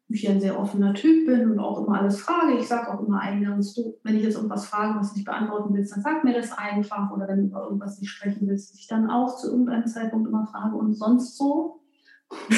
ich 0.10 0.30
ein 0.30 0.39
sehr 0.39 0.60
offener 0.60 0.93
Typ 0.93 1.26
bin 1.26 1.51
und 1.51 1.60
auch 1.60 1.86
immer 1.86 1.99
alles 1.99 2.22
frage, 2.22 2.58
ich 2.58 2.68
sage 2.68 2.93
auch 2.93 3.05
immer 3.05 3.20
eingangs, 3.20 3.74
du, 3.74 3.95
wenn 4.03 4.16
ich 4.16 4.24
jetzt 4.24 4.36
irgendwas 4.36 4.66
frage, 4.66 4.97
was 4.99 5.14
nicht 5.14 5.26
beantworten 5.26 5.74
willst, 5.74 5.93
dann 5.93 6.01
sag 6.01 6.24
mir 6.24 6.34
das 6.34 6.58
einfach 6.58 7.12
oder 7.12 7.28
wenn 7.28 7.41
du 7.41 7.47
über 7.47 7.64
irgendwas 7.64 7.99
nicht 7.99 8.10
sprechen 8.10 8.47
willst, 8.47 8.74
ich 8.80 8.88
dann 8.88 9.10
auch 9.10 9.36
zu 9.38 9.51
irgendeinem 9.51 9.86
Zeitpunkt 9.86 10.28
immer 10.28 10.45
frage 10.47 10.76
und 10.76 10.93
sonst 10.93 11.38
so. 11.38 11.82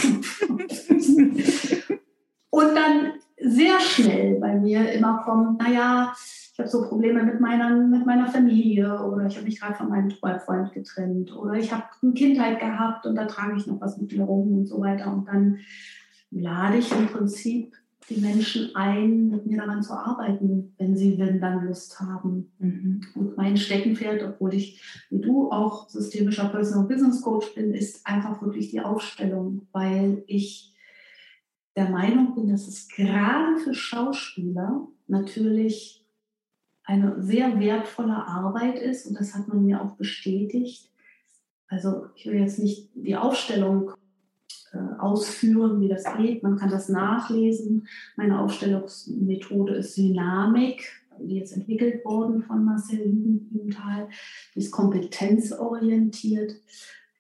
und 2.50 2.76
dann 2.76 3.14
sehr 3.42 3.80
schnell 3.80 4.40
bei 4.40 4.56
mir 4.56 4.92
immer 4.92 5.22
kommt, 5.24 5.60
naja, 5.62 6.14
ich 6.60 6.60
habe 6.60 6.70
so 6.70 6.88
Probleme 6.90 7.24
mit 7.24 7.40
meiner, 7.40 7.70
mit 7.70 8.06
meiner 8.06 8.28
Familie 8.28 9.02
oder 9.02 9.28
ich 9.28 9.38
habe 9.38 9.46
mich 9.46 9.62
gerade 9.62 9.76
von 9.76 9.90
meinem 9.90 10.12
Freund 10.12 10.74
getrennt 10.74 11.36
oder 11.36 11.54
ich 11.54 11.72
habe 11.72 11.86
eine 12.02 12.14
Kindheit 12.14 12.60
gehabt 12.60 13.06
und 13.06 13.16
da 13.16 13.26
trage 13.26 13.56
ich 13.56 13.66
noch 13.66 13.80
was 13.80 13.98
mit 13.98 14.12
mir 14.12 14.24
rum 14.26 14.58
und 14.58 14.66
so 14.66 14.82
weiter. 14.82 15.12
Und 15.14 15.26
dann 15.28 15.60
lade 16.32 16.78
ich 16.78 16.92
im 16.92 17.08
Prinzip 17.08 17.76
die 18.10 18.20
Menschen 18.20 18.76
ein, 18.76 19.30
mit 19.30 19.46
mir 19.46 19.58
daran 19.58 19.84
zu 19.84 19.94
arbeiten, 19.94 20.74
wenn 20.78 20.96
sie 20.96 21.16
denn 21.16 21.40
dann 21.40 21.68
Lust 21.68 22.00
haben. 22.00 22.52
Mhm. 22.58 23.02
Und 23.16 23.38
mein 23.38 23.56
Steckenpferd, 23.58 24.24
obwohl 24.24 24.54
ich 24.56 24.82
wie 25.10 25.20
du 25.20 25.52
auch 25.52 25.90
systemischer 25.90 26.50
Personal 26.50 26.88
Business 26.88 27.22
Coach 27.22 27.54
bin, 27.54 27.74
ist 27.74 28.06
einfach 28.06 28.42
wirklich 28.42 28.72
die 28.72 28.82
Aufstellung, 28.82 29.68
weil 29.72 30.24
ich 30.28 30.74
der 31.76 31.90
Meinung 31.90 32.36
bin, 32.36 32.50
dass 32.50 32.68
es 32.68 32.88
gerade 32.88 33.58
für 33.58 33.74
Schauspieler 33.74 34.88
natürlich 35.08 36.04
eine 36.84 37.22
sehr 37.22 37.60
wertvolle 37.60 38.16
Arbeit 38.16 38.80
ist 38.80 39.06
und 39.06 39.20
das 39.20 39.36
hat 39.36 39.48
man 39.48 39.64
mir 39.64 39.82
auch 39.82 39.96
bestätigt. 39.96 40.90
Also 41.68 42.08
ich 42.16 42.26
will 42.26 42.40
jetzt 42.40 42.58
nicht 42.58 42.90
die 42.96 43.16
Aufstellung 43.16 43.92
ausführen, 45.00 45.82
wie 45.82 45.88
das 45.88 46.04
geht. 46.18 46.44
Man 46.44 46.58
kann 46.58 46.70
das 46.70 46.90
nachlesen. 46.90 47.88
Meine 48.16 48.40
Aufstellungsmethode 48.40 49.76
ist 49.76 49.98
Dynamik, 49.98 50.84
die 51.20 51.38
jetzt 51.38 51.56
entwickelt 51.56 52.04
worden 52.06 52.44
von 52.44 52.64
Marcel 52.64 53.06
Lübenthal. 53.06 54.10
Die 54.56 54.60
ist 54.60 54.72
kompetenzorientiert, 54.72 56.56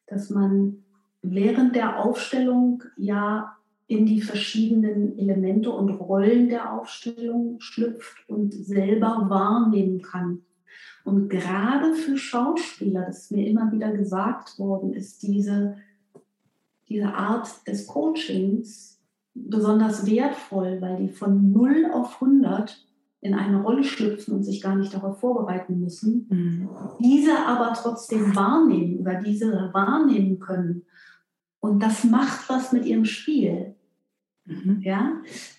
dass 0.08 0.30
man 0.30 0.84
während 1.22 1.76
der 1.76 2.04
Aufstellung 2.04 2.84
ja 2.97 3.56
in 3.88 4.06
die 4.06 4.22
verschiedenen 4.22 5.18
Elemente 5.18 5.72
und 5.72 5.89
Rollen 5.89 6.47
der 6.47 6.74
Aufstellung 6.74 7.56
schlüpft 7.60 8.30
und 8.30 8.54
selber 8.54 9.26
wahrnehmen 9.30 10.02
kann. 10.02 10.43
Und 11.04 11.30
gerade 11.30 11.95
für 11.95 12.16
Schauspieler, 12.16 13.06
das 13.08 13.24
ist 13.24 13.32
mir 13.32 13.47
immer 13.47 13.72
wieder 13.72 13.91
gesagt 13.91 14.60
worden 14.60 14.93
ist, 14.93 15.24
diese, 15.24 15.78
diese 16.90 17.14
Art 17.14 17.68
des 17.68 17.88
Coachings 17.88 19.00
besonders 19.34 20.06
wertvoll, 20.06 20.82
weil 20.82 20.98
die 20.98 21.10
von 21.10 21.52
0 21.52 21.92
auf 21.94 22.22
100 22.22 22.86
in 23.22 23.34
eine 23.34 23.62
Rolle 23.62 23.84
schlüpfen 23.84 24.34
und 24.34 24.44
sich 24.44 24.62
gar 24.62 24.76
nicht 24.76 24.94
darauf 24.94 25.20
vorbereiten 25.20 25.80
müssen, 25.80 26.28
mhm. 26.30 26.70
diese 27.00 27.38
aber 27.46 27.74
trotzdem 27.74 28.36
wahrnehmen 28.36 29.00
oder 29.00 29.16
diese 29.16 29.70
wahrnehmen 29.74 30.40
können. 30.40 30.84
Und 31.60 31.84
das 31.84 32.06
macht 32.06 32.50
was 32.50 32.72
mit 32.72 32.86
ihrem 32.86 33.06
Spiel. 33.06 33.76
Mhm. 34.46 34.82
Ja, 34.82 35.14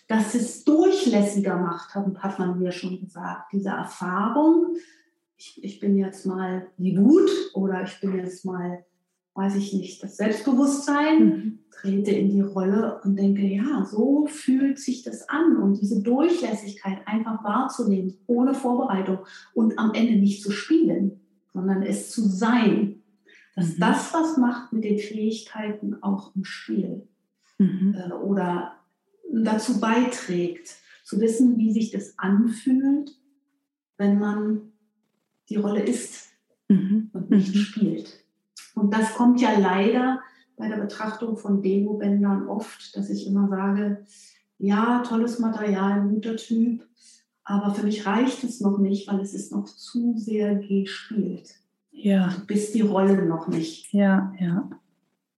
dass 0.08 0.34
es 0.34 0.64
durchlässiger 0.64 1.56
macht, 1.56 1.94
hat, 1.94 2.38
man 2.38 2.58
mir 2.58 2.72
schon 2.72 2.98
gesagt. 2.98 3.52
Diese 3.52 3.68
Erfahrung, 3.68 4.76
ich, 5.36 5.62
ich 5.62 5.78
bin 5.78 5.96
jetzt 5.96 6.26
mal 6.26 6.66
die 6.76 6.98
Wut 6.98 7.30
oder 7.54 7.84
ich 7.84 8.00
bin 8.00 8.16
jetzt 8.16 8.44
mal, 8.44 8.84
weiß 9.34 9.56
ich 9.56 9.72
nicht, 9.72 10.02
das 10.02 10.16
Selbstbewusstsein, 10.16 11.24
mhm. 11.24 11.58
trete 11.70 12.10
in 12.10 12.30
die 12.30 12.40
Rolle 12.40 13.00
und 13.04 13.16
denke, 13.16 13.42
ja, 13.42 13.84
so 13.84 14.26
fühlt 14.26 14.78
sich 14.78 15.02
das 15.02 15.28
an. 15.28 15.56
Und 15.56 15.80
diese 15.80 16.02
Durchlässigkeit 16.02 17.06
einfach 17.06 17.42
wahrzunehmen, 17.44 18.18
ohne 18.26 18.54
Vorbereitung 18.54 19.18
und 19.54 19.78
am 19.78 19.94
Ende 19.94 20.16
nicht 20.16 20.42
zu 20.42 20.50
spielen, 20.50 21.20
sondern 21.52 21.82
es 21.82 22.10
zu 22.10 22.22
sein. 22.22 23.02
Dass 23.56 23.76
mhm. 23.76 23.80
das 23.80 24.14
was 24.14 24.36
macht 24.36 24.72
mit 24.72 24.84
den 24.84 24.98
Fähigkeiten 24.98 26.02
auch 26.02 26.34
im 26.34 26.44
Spiel. 26.44 27.08
Mhm. 27.58 27.94
Äh, 27.96 28.12
oder 28.12 28.74
dazu 29.32 29.80
beiträgt, 29.80 30.76
zu 31.04 31.20
wissen, 31.20 31.58
wie 31.58 31.72
sich 31.72 31.90
das 31.90 32.18
anfühlt, 32.18 33.16
wenn 33.96 34.18
man 34.18 34.72
die 35.48 35.56
Rolle 35.56 35.82
ist 35.82 36.28
mhm. 36.68 37.10
und 37.12 37.30
nicht 37.30 37.54
mhm. 37.54 37.58
spielt. 37.58 38.19
Und 38.80 38.94
das 38.94 39.14
kommt 39.14 39.40
ja 39.42 39.58
leider 39.58 40.20
bei 40.56 40.68
der 40.68 40.78
Betrachtung 40.78 41.36
von 41.36 41.62
Demo-Bändern 41.62 42.48
oft, 42.48 42.96
dass 42.96 43.10
ich 43.10 43.26
immer 43.26 43.48
sage, 43.48 44.04
ja, 44.58 45.02
tolles 45.06 45.38
Material, 45.38 46.08
guter 46.08 46.36
Typ, 46.36 46.86
aber 47.44 47.74
für 47.74 47.84
mich 47.84 48.06
reicht 48.06 48.42
es 48.42 48.60
noch 48.60 48.78
nicht, 48.78 49.06
weil 49.06 49.20
es 49.20 49.34
ist 49.34 49.52
noch 49.52 49.64
zu 49.64 50.14
sehr 50.16 50.54
gespielt. 50.54 51.54
Ja. 51.90 52.28
Du 52.28 52.46
bist 52.46 52.74
die 52.74 52.80
Rolle 52.80 53.26
noch 53.26 53.48
nicht. 53.48 53.92
Ja, 53.92 54.32
ja. 54.38 54.70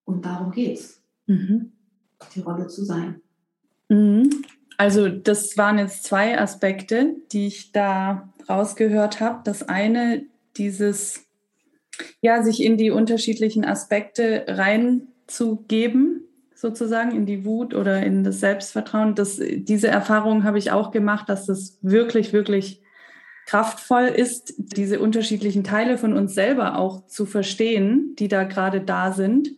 Und 0.05 0.25
darum 0.25 0.53
geht's. 0.53 1.03
Mhm. 1.27 1.73
Die 2.35 2.41
Rolle 2.41 2.69
zu 2.69 2.85
sein. 2.85 3.21
Mhm. 3.89 4.45
Also 4.77 5.09
das 5.09 5.57
waren 5.57 5.79
jetzt 5.79 6.05
zwei 6.05 6.41
Aspekte, 6.41 7.17
die 7.33 7.49
ich 7.49 7.73
da 7.73 8.33
rausgehört 8.49 9.21
habe. 9.21 9.41
Das 9.45 9.69
eine, 9.69 10.25
dieses, 10.57 11.25
ja, 12.21 12.43
sich 12.43 12.63
in 12.63 12.77
die 12.77 12.91
unterschiedlichen 12.91 13.65
Aspekte 13.65 14.45
reinzugeben, 14.49 16.23
sozusagen 16.55 17.13
in 17.13 17.27
die 17.27 17.45
Wut 17.45 17.75
oder 17.75 18.03
in 18.03 18.23
das 18.25 18.41
Selbstvertrauen. 18.41 19.15
Das, 19.15 19.41
diese 19.41 19.89
Erfahrung 19.89 20.45
habe 20.45 20.59
ich 20.59 20.71
auch 20.71 20.93
gemacht, 20.93 21.29
dass 21.29 21.47
das 21.47 21.79
wirklich, 21.83 22.33
wirklich 22.33 22.83
kraftvoll 23.47 24.05
ist, 24.05 24.55
diese 24.57 25.01
unterschiedlichen 25.01 25.65
Teile 25.65 25.99
von 25.99 26.13
uns 26.13 26.35
selber 26.35 26.79
auch 26.79 27.07
zu 27.07 27.27
verstehen, 27.27 28.15
die 28.19 28.29
da 28.29 28.45
gerade 28.45 28.81
da 28.81 29.13
sind. 29.13 29.51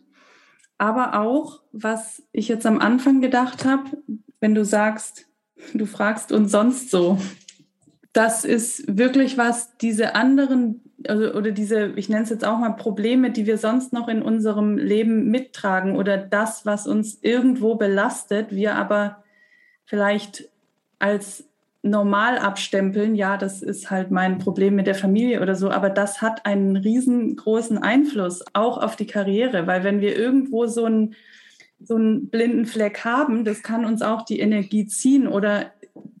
Aber 0.77 1.19
auch, 1.21 1.61
was 1.71 2.23
ich 2.31 2.47
jetzt 2.47 2.65
am 2.65 2.79
Anfang 2.79 3.21
gedacht 3.21 3.65
habe, 3.65 3.91
wenn 4.39 4.55
du 4.55 4.65
sagst, 4.65 5.27
du 5.73 5.85
fragst 5.85 6.31
uns 6.31 6.51
sonst 6.51 6.89
so. 6.89 7.19
Das 8.13 8.45
ist 8.45 8.97
wirklich 8.97 9.37
was, 9.37 9.77
diese 9.77 10.15
anderen 10.15 10.81
also, 11.09 11.33
oder 11.33 11.51
diese, 11.51 11.93
ich 11.95 12.09
nenne 12.09 12.23
es 12.23 12.29
jetzt 12.29 12.45
auch 12.45 12.57
mal 12.57 12.71
Probleme, 12.71 13.31
die 13.31 13.45
wir 13.45 13.57
sonst 13.57 13.93
noch 13.93 14.07
in 14.07 14.21
unserem 14.21 14.77
Leben 14.77 15.29
mittragen 15.29 15.95
oder 15.95 16.17
das, 16.17 16.65
was 16.65 16.87
uns 16.87 17.19
irgendwo 17.21 17.75
belastet, 17.75 18.51
wir 18.51 18.75
aber 18.75 19.23
vielleicht 19.85 20.49
als 20.99 21.47
normal 21.81 22.39
abstempeln, 22.39 23.13
ja, 23.13 23.37
das 23.37 23.61
ist 23.61 23.91
halt 23.91 24.09
mein 24.09 24.39
Problem 24.39 24.75
mit 24.75 24.87
der 24.87 24.95
Familie 24.95 25.41
oder 25.41 25.55
so, 25.55 25.69
aber 25.69 25.89
das 25.89 26.21
hat 26.21 26.45
einen 26.45 26.75
riesengroßen 26.75 27.77
Einfluss 27.77 28.43
auch 28.53 28.79
auf 28.79 28.95
die 28.95 29.05
Karriere, 29.05 29.67
weil 29.67 29.83
wenn 29.83 30.01
wir 30.01 30.17
irgendwo 30.17 30.65
so 30.65 30.85
ein 30.85 31.15
so 31.79 31.95
einen 31.95 32.29
blinden 32.29 32.65
Fleck 32.65 33.03
haben, 33.03 33.43
das 33.43 33.61
kann 33.61 33.85
uns 33.85 34.01
auch 34.01 34.23
die 34.23 34.39
Energie 34.39 34.87
ziehen 34.87 35.27
oder 35.27 35.71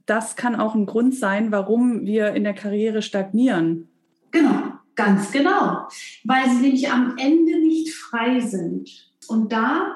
das 0.05 0.35
kann 0.35 0.55
auch 0.55 0.75
ein 0.75 0.85
Grund 0.85 1.15
sein, 1.15 1.51
warum 1.51 2.05
wir 2.05 2.33
in 2.33 2.43
der 2.43 2.53
Karriere 2.53 3.01
stagnieren. 3.01 3.89
Genau, 4.35 4.63
ganz 4.95 5.31
genau, 5.31 5.87
weil 6.25 6.49
sie 6.49 6.61
nämlich 6.61 6.91
am 6.91 7.15
Ende 7.17 7.57
nicht 7.57 7.93
frei 7.93 8.41
sind. 8.41 9.09
Und 9.29 9.53
da 9.53 9.95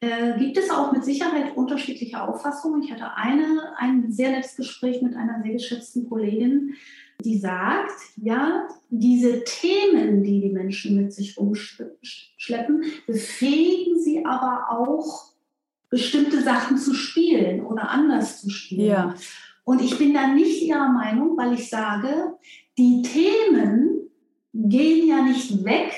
äh, 0.00 0.38
gibt 0.38 0.56
es 0.56 0.70
auch 0.70 0.92
mit 0.92 1.04
Sicherheit 1.04 1.54
unterschiedliche 1.58 2.22
Auffassungen. 2.22 2.82
Ich 2.82 2.90
hatte 2.90 3.14
eine, 3.16 3.74
ein 3.76 4.10
sehr 4.10 4.30
nettes 4.30 4.56
Gespräch 4.56 5.02
mit 5.02 5.14
einer 5.14 5.42
sehr 5.42 5.52
geschätzten 5.52 6.08
Kollegin, 6.08 6.74
die 7.22 7.36
sagt, 7.38 8.00
ja, 8.16 8.66
diese 8.88 9.44
Themen, 9.44 10.22
die 10.22 10.40
die 10.40 10.50
Menschen 10.50 10.96
mit 10.96 11.12
sich 11.12 11.36
rumschleppen, 11.36 12.82
befähigen 13.06 14.00
sie 14.00 14.24
aber 14.24 14.70
auch, 14.70 15.32
bestimmte 15.90 16.42
Sachen 16.42 16.78
zu 16.78 16.94
spielen 16.94 17.64
oder 17.64 17.90
anders 17.90 18.40
zu 18.40 18.48
spielen. 18.48 18.86
Ja. 18.86 19.14
Und 19.64 19.82
ich 19.82 19.98
bin 19.98 20.14
da 20.14 20.28
nicht 20.28 20.62
ihrer 20.62 20.88
Meinung, 20.88 21.36
weil 21.36 21.52
ich 21.52 21.68
sage, 21.68 22.36
die 22.78 23.02
Themen 23.02 24.10
gehen 24.52 25.08
ja 25.08 25.22
nicht 25.22 25.64
weg, 25.64 25.92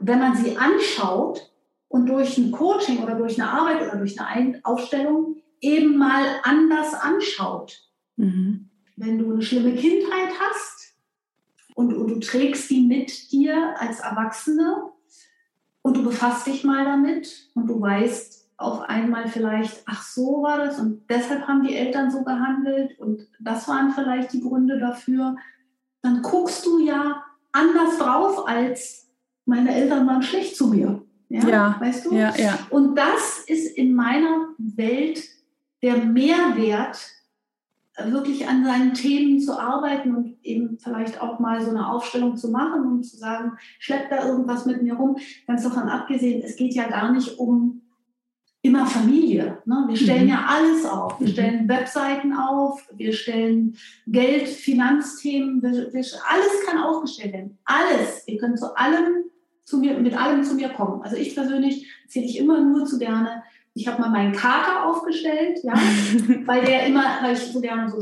wenn 0.00 0.18
man 0.18 0.36
sie 0.36 0.56
anschaut 0.56 1.52
und 1.88 2.06
durch 2.06 2.38
ein 2.38 2.50
Coaching 2.50 3.02
oder 3.02 3.14
durch 3.14 3.40
eine 3.40 3.50
Arbeit 3.50 3.82
oder 3.82 3.96
durch 3.96 4.20
eine 4.20 4.60
Aufstellung 4.62 5.36
eben 5.60 5.96
mal 5.96 6.24
anders 6.42 6.94
anschaut. 6.94 7.82
Mhm 8.16 8.70
wenn 9.00 9.18
du 9.18 9.32
eine 9.32 9.42
schlimme 9.42 9.74
Kindheit 9.74 10.30
hast 10.38 10.94
und, 11.74 11.94
und 11.94 12.08
du 12.08 12.20
trägst 12.20 12.70
die 12.70 12.82
mit 12.82 13.32
dir 13.32 13.74
als 13.78 14.00
Erwachsene 14.00 14.90
und 15.82 15.96
du 15.96 16.04
befasst 16.04 16.46
dich 16.46 16.64
mal 16.64 16.84
damit 16.84 17.50
und 17.54 17.66
du 17.66 17.80
weißt 17.80 18.50
auf 18.58 18.82
einmal 18.82 19.26
vielleicht, 19.26 19.82
ach 19.86 20.02
so 20.02 20.42
war 20.42 20.58
das 20.58 20.78
und 20.78 21.08
deshalb 21.08 21.48
haben 21.48 21.62
die 21.62 21.74
Eltern 21.74 22.10
so 22.10 22.22
gehandelt 22.24 22.98
und 22.98 23.26
das 23.40 23.66
waren 23.68 23.90
vielleicht 23.92 24.34
die 24.34 24.42
Gründe 24.42 24.78
dafür, 24.78 25.36
dann 26.02 26.22
guckst 26.22 26.64
du 26.66 26.78
ja 26.78 27.22
anders 27.52 27.98
drauf 27.98 28.46
als 28.46 29.08
meine 29.44 29.74
Eltern 29.74 30.06
waren 30.06 30.22
schlecht 30.22 30.56
zu 30.56 30.68
mir. 30.68 31.02
Ja, 31.28 31.48
ja 31.48 31.76
weißt 31.80 32.06
du? 32.06 32.14
Ja, 32.14 32.34
ja. 32.36 32.58
Und 32.70 32.96
das 32.96 33.44
ist 33.46 33.76
in 33.76 33.94
meiner 33.94 34.48
Welt 34.58 35.22
der 35.82 35.96
Mehrwert 36.04 36.98
wirklich 38.04 38.48
an 38.48 38.64
seinen 38.64 38.94
Themen 38.94 39.40
zu 39.40 39.58
arbeiten 39.58 40.14
und 40.14 40.36
eben 40.42 40.78
vielleicht 40.78 41.20
auch 41.20 41.38
mal 41.38 41.60
so 41.62 41.70
eine 41.70 41.90
Aufstellung 41.90 42.36
zu 42.36 42.50
machen 42.50 42.86
und 42.86 43.02
zu 43.04 43.16
sagen, 43.16 43.58
schleppt 43.78 44.10
da 44.10 44.26
irgendwas 44.26 44.66
mit 44.66 44.82
mir 44.82 44.94
rum. 44.94 45.18
Ganz 45.46 45.64
davon 45.64 45.88
abgesehen, 45.88 46.42
es 46.42 46.56
geht 46.56 46.74
ja 46.74 46.88
gar 46.88 47.12
nicht 47.12 47.38
um 47.38 47.79
immer 48.62 48.86
Familie. 48.86 49.58
Ne? 49.64 49.84
Wir 49.88 49.96
stellen 49.96 50.24
mhm. 50.24 50.28
ja 50.30 50.46
alles 50.46 50.84
auf. 50.84 51.18
Wir 51.18 51.28
mhm. 51.28 51.32
stellen 51.32 51.68
Webseiten 51.68 52.32
auf, 52.34 52.86
wir 52.92 53.12
stellen 53.12 53.76
Geld, 54.06 54.48
Finanzthemen, 54.48 55.62
wir, 55.62 55.92
wir, 55.92 56.04
alles 56.28 56.66
kann 56.66 56.82
aufgestellt 56.82 57.32
werden. 57.32 57.58
Alles. 57.64 58.24
Ihr 58.26 58.38
könnt 58.38 58.58
zu 58.58 58.76
allem 58.76 59.24
zu 59.64 59.78
mir, 59.78 59.98
mit 59.98 60.16
allem 60.20 60.42
zu 60.42 60.54
mir 60.54 60.68
kommen. 60.70 61.02
Also 61.02 61.16
ich 61.16 61.34
persönlich 61.34 61.86
zähle 62.08 62.26
ich 62.26 62.38
immer 62.38 62.60
nur 62.60 62.84
zu 62.86 62.98
gerne 62.98 63.42
ich 63.74 63.86
habe 63.86 64.00
mal 64.00 64.10
meinen 64.10 64.32
Kater 64.32 64.84
aufgestellt, 64.84 65.60
ja, 65.62 65.74
weil 66.46 66.64
der 66.64 66.86
immer, 66.86 67.04
weil 67.22 67.34
ich 67.34 67.40
so 67.40 67.60
gerne 67.60 67.88
so 67.88 67.98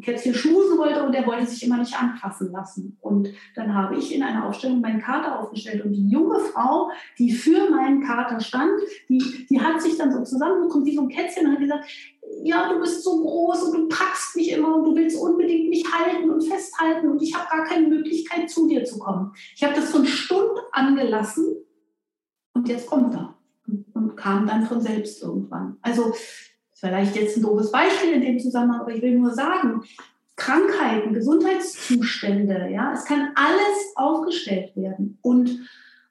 Kätzchen 0.00 0.34
schmusen 0.34 0.78
wollte 0.78 1.02
und 1.04 1.12
der 1.12 1.26
wollte 1.26 1.46
sich 1.46 1.62
immer 1.62 1.78
nicht 1.78 2.00
anfassen 2.00 2.52
lassen. 2.52 2.96
Und 3.00 3.28
dann 3.54 3.74
habe 3.74 3.96
ich 3.96 4.14
in 4.14 4.22
einer 4.22 4.46
Aufstellung 4.46 4.80
meinen 4.80 5.00
Kater 5.00 5.40
aufgestellt 5.40 5.84
und 5.84 5.92
die 5.92 6.08
junge 6.08 6.38
Frau, 6.40 6.90
die 7.18 7.32
für 7.32 7.70
meinen 7.70 8.02
Kater 8.02 8.40
stand, 8.40 8.80
die, 9.08 9.46
die 9.48 9.60
hat 9.60 9.80
sich 9.80 9.96
dann 9.96 10.12
so 10.12 10.22
zusammengekommen 10.22 10.86
wie 10.86 10.94
so 10.94 11.02
ein 11.02 11.08
Kätzchen 11.08 11.46
und 11.46 11.52
hat 11.52 11.60
gesagt, 11.60 11.84
ja, 12.42 12.72
du 12.72 12.80
bist 12.80 13.02
so 13.02 13.22
groß 13.22 13.62
und 13.64 13.76
du 13.76 13.88
packst 13.88 14.36
mich 14.36 14.52
immer 14.52 14.76
und 14.76 14.84
du 14.84 14.94
willst 14.96 15.20
unbedingt 15.20 15.68
mich 15.68 15.84
halten 15.92 16.30
und 16.30 16.42
festhalten 16.42 17.08
und 17.08 17.22
ich 17.22 17.34
habe 17.34 17.48
gar 17.50 17.64
keine 17.64 17.88
Möglichkeit, 17.88 18.50
zu 18.50 18.68
dir 18.68 18.84
zu 18.84 18.98
kommen. 18.98 19.32
Ich 19.54 19.62
habe 19.64 19.74
das 19.74 19.92
so 19.92 19.98
eine 19.98 20.06
Stunde 20.06 20.60
angelassen 20.72 21.56
und 22.54 22.68
jetzt 22.68 22.86
kommt 22.86 23.14
er 23.14 23.34
und 23.94 24.16
kam 24.16 24.46
dann 24.46 24.66
von 24.66 24.80
selbst 24.80 25.22
irgendwann. 25.22 25.76
Also 25.82 26.12
vielleicht 26.76 27.16
jetzt 27.16 27.36
ein 27.36 27.42
doofes 27.42 27.72
Beispiel 27.72 28.12
in 28.12 28.20
dem 28.20 28.38
Zusammenhang, 28.38 28.80
aber 28.80 28.94
ich 28.94 29.02
will 29.02 29.18
nur 29.18 29.32
sagen, 29.32 29.82
Krankheiten, 30.36 31.14
Gesundheitszustände, 31.14 32.68
ja, 32.70 32.92
es 32.92 33.04
kann 33.06 33.30
alles 33.34 33.92
aufgestellt 33.96 34.76
werden. 34.76 35.18
Und 35.22 35.60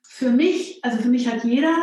für 0.02 0.32
mich, 0.32 0.84
also 0.84 0.98
für 0.98 1.10
mich 1.10 1.32
hat 1.32 1.44
jeder 1.44 1.76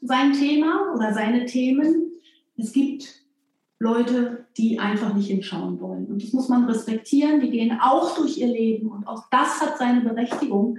sein 0.00 0.32
Thema 0.32 0.94
oder 0.94 1.12
seine 1.12 1.44
Themen. 1.44 2.12
Es 2.56 2.72
gibt 2.72 3.20
Leute, 3.78 4.46
die 4.56 4.78
einfach 4.78 5.14
nicht 5.14 5.28
hinschauen 5.28 5.80
wollen. 5.80 6.06
Und 6.06 6.22
das 6.22 6.32
muss 6.32 6.48
man 6.48 6.64
respektieren. 6.64 7.40
Die 7.40 7.50
gehen 7.50 7.78
auch 7.80 8.16
durch 8.16 8.38
ihr 8.38 8.48
Leben 8.48 8.88
und 8.88 9.06
auch 9.06 9.24
das 9.30 9.60
hat 9.60 9.78
seine 9.78 10.00
Berechtigung. 10.00 10.78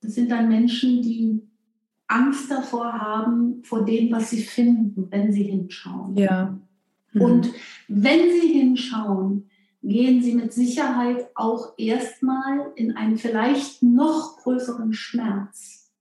Das 0.00 0.14
sind 0.14 0.30
dann 0.30 0.48
Menschen, 0.48 1.02
die 1.02 1.42
Angst 2.06 2.50
davor 2.50 2.92
haben, 2.92 3.62
vor 3.64 3.84
dem, 3.84 4.10
was 4.12 4.30
sie 4.30 4.42
finden, 4.42 5.08
wenn 5.10 5.32
sie 5.32 5.44
hinschauen. 5.44 6.16
Ja. 6.16 6.58
Mhm. 7.12 7.22
Und 7.22 7.50
wenn 7.88 8.30
sie 8.30 8.48
hinschauen, 8.48 9.50
gehen 9.82 10.22
sie 10.22 10.34
mit 10.34 10.52
Sicherheit 10.52 11.28
auch 11.34 11.74
erstmal 11.78 12.72
in 12.74 12.96
einen 12.96 13.16
vielleicht 13.16 13.82
noch 13.82 14.38
größeren 14.38 14.92
Schmerz, 14.92 15.92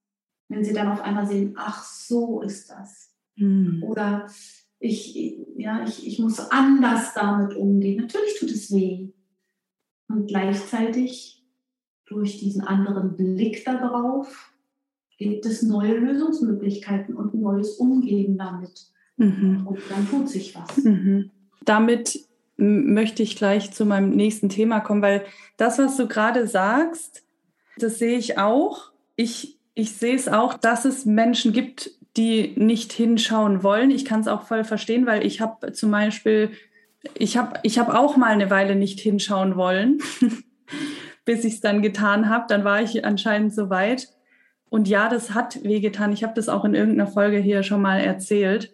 wenn 0.50 0.64
sie 0.64 0.74
dann 0.74 0.90
auf 0.90 1.02
einmal 1.02 1.28
sehen, 1.28 1.54
ach 1.58 1.84
so 1.84 2.42
ist 2.42 2.70
das. 2.70 3.14
Mhm. 3.36 3.84
Oder 3.84 4.28
ich, 4.80 5.38
ja, 5.56 5.84
ich, 5.84 6.06
ich 6.06 6.20
muss 6.20 6.40
anders 6.40 7.14
damit 7.14 7.56
umgehen. 7.56 8.02
Natürlich 8.02 8.40
tut 8.40 8.52
es 8.52 8.72
weh. 8.72 9.10
Und 10.08 10.28
gleichzeitig 10.28 11.44
durch 12.06 12.40
diesen 12.40 12.62
anderen 12.62 13.18
Blick 13.18 13.66
darauf 13.66 14.52
gibt 15.18 15.46
es 15.46 15.64
neue 15.64 15.98
Lösungsmöglichkeiten 15.98 17.16
und 17.16 17.34
ein 17.34 17.42
neues 17.42 17.74
Umgehen 17.76 18.38
damit. 18.38 18.92
Mhm. 19.18 19.68
Und 19.68 19.80
dann 19.90 20.10
tut 20.10 20.30
sich 20.30 20.56
was. 20.56 20.78
Mhm. 20.84 21.32
Damit 21.66 22.28
möchte 22.58 23.22
ich 23.22 23.36
gleich 23.36 23.72
zu 23.72 23.86
meinem 23.86 24.12
nächsten 24.12 24.50
Thema 24.50 24.80
kommen, 24.80 25.02
weil 25.02 25.26
das, 25.58 25.78
was 25.78 25.98
du 25.98 26.08
gerade 26.08 26.48
sagst, 26.48 27.24
das 27.78 28.00
sehe 28.00 28.18
ich 28.18 28.38
auch. 28.38 28.92
Ich, 29.16 29.60
ich 29.76 29.94
sehe 29.94 30.16
es 30.16 30.28
auch, 30.28 30.56
dass 30.56 30.86
es 30.86 31.06
Menschen 31.06 31.54
gibt, 31.54 31.92
die 32.16 32.54
nicht 32.56 32.92
hinschauen 32.94 33.62
wollen. 33.62 33.92
Ich 33.92 34.06
kann 34.06 34.22
es 34.22 34.28
auch 34.28 34.44
voll 34.44 34.64
verstehen, 34.64 35.06
weil 35.06 35.26
ich 35.26 35.40
habe 35.40 35.72
zum 35.74 35.92
Beispiel, 35.92 36.50
ich 37.14 37.38
habe 37.38 37.60
ich 37.62 37.78
hab 37.78 37.94
auch 37.94 38.18
mal 38.18 38.32
eine 38.32 38.50
Weile 38.50 38.76
nicht 38.76 39.00
hinschauen 39.00 39.56
wollen, 39.56 40.00
bis 41.26 41.44
ich 41.44 41.56
es 41.56 41.62
dann 41.62 41.84
getan 41.84 42.28
habe. 42.30 42.46
Dann 42.50 42.64
war 42.64 42.82
ich 42.82 43.06
anscheinend 43.06 43.54
so 43.54 43.70
weit. 43.70 44.10
Und 44.70 44.88
ja, 44.88 45.10
das 45.10 45.36
hat 45.36 45.64
wehgetan. 45.64 46.12
Ich 46.12 46.24
habe 46.24 46.34
das 46.34 46.50
auch 46.50 46.66
in 46.66 46.74
irgendeiner 46.74 47.10
Folge 47.10 47.38
hier 47.38 47.62
schon 47.62 47.82
mal 47.82 48.00
erzählt. 48.00 48.74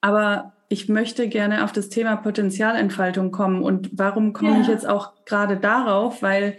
Aber 0.00 0.52
ich 0.68 0.88
möchte 0.88 1.28
gerne 1.28 1.64
auf 1.64 1.72
das 1.72 1.88
Thema 1.88 2.16
Potenzialentfaltung 2.16 3.32
kommen. 3.32 3.62
Und 3.62 3.90
warum 3.92 4.32
komme 4.32 4.52
ja. 4.52 4.60
ich 4.60 4.68
jetzt 4.68 4.88
auch 4.88 5.24
gerade 5.24 5.56
darauf? 5.56 6.22
Weil 6.22 6.56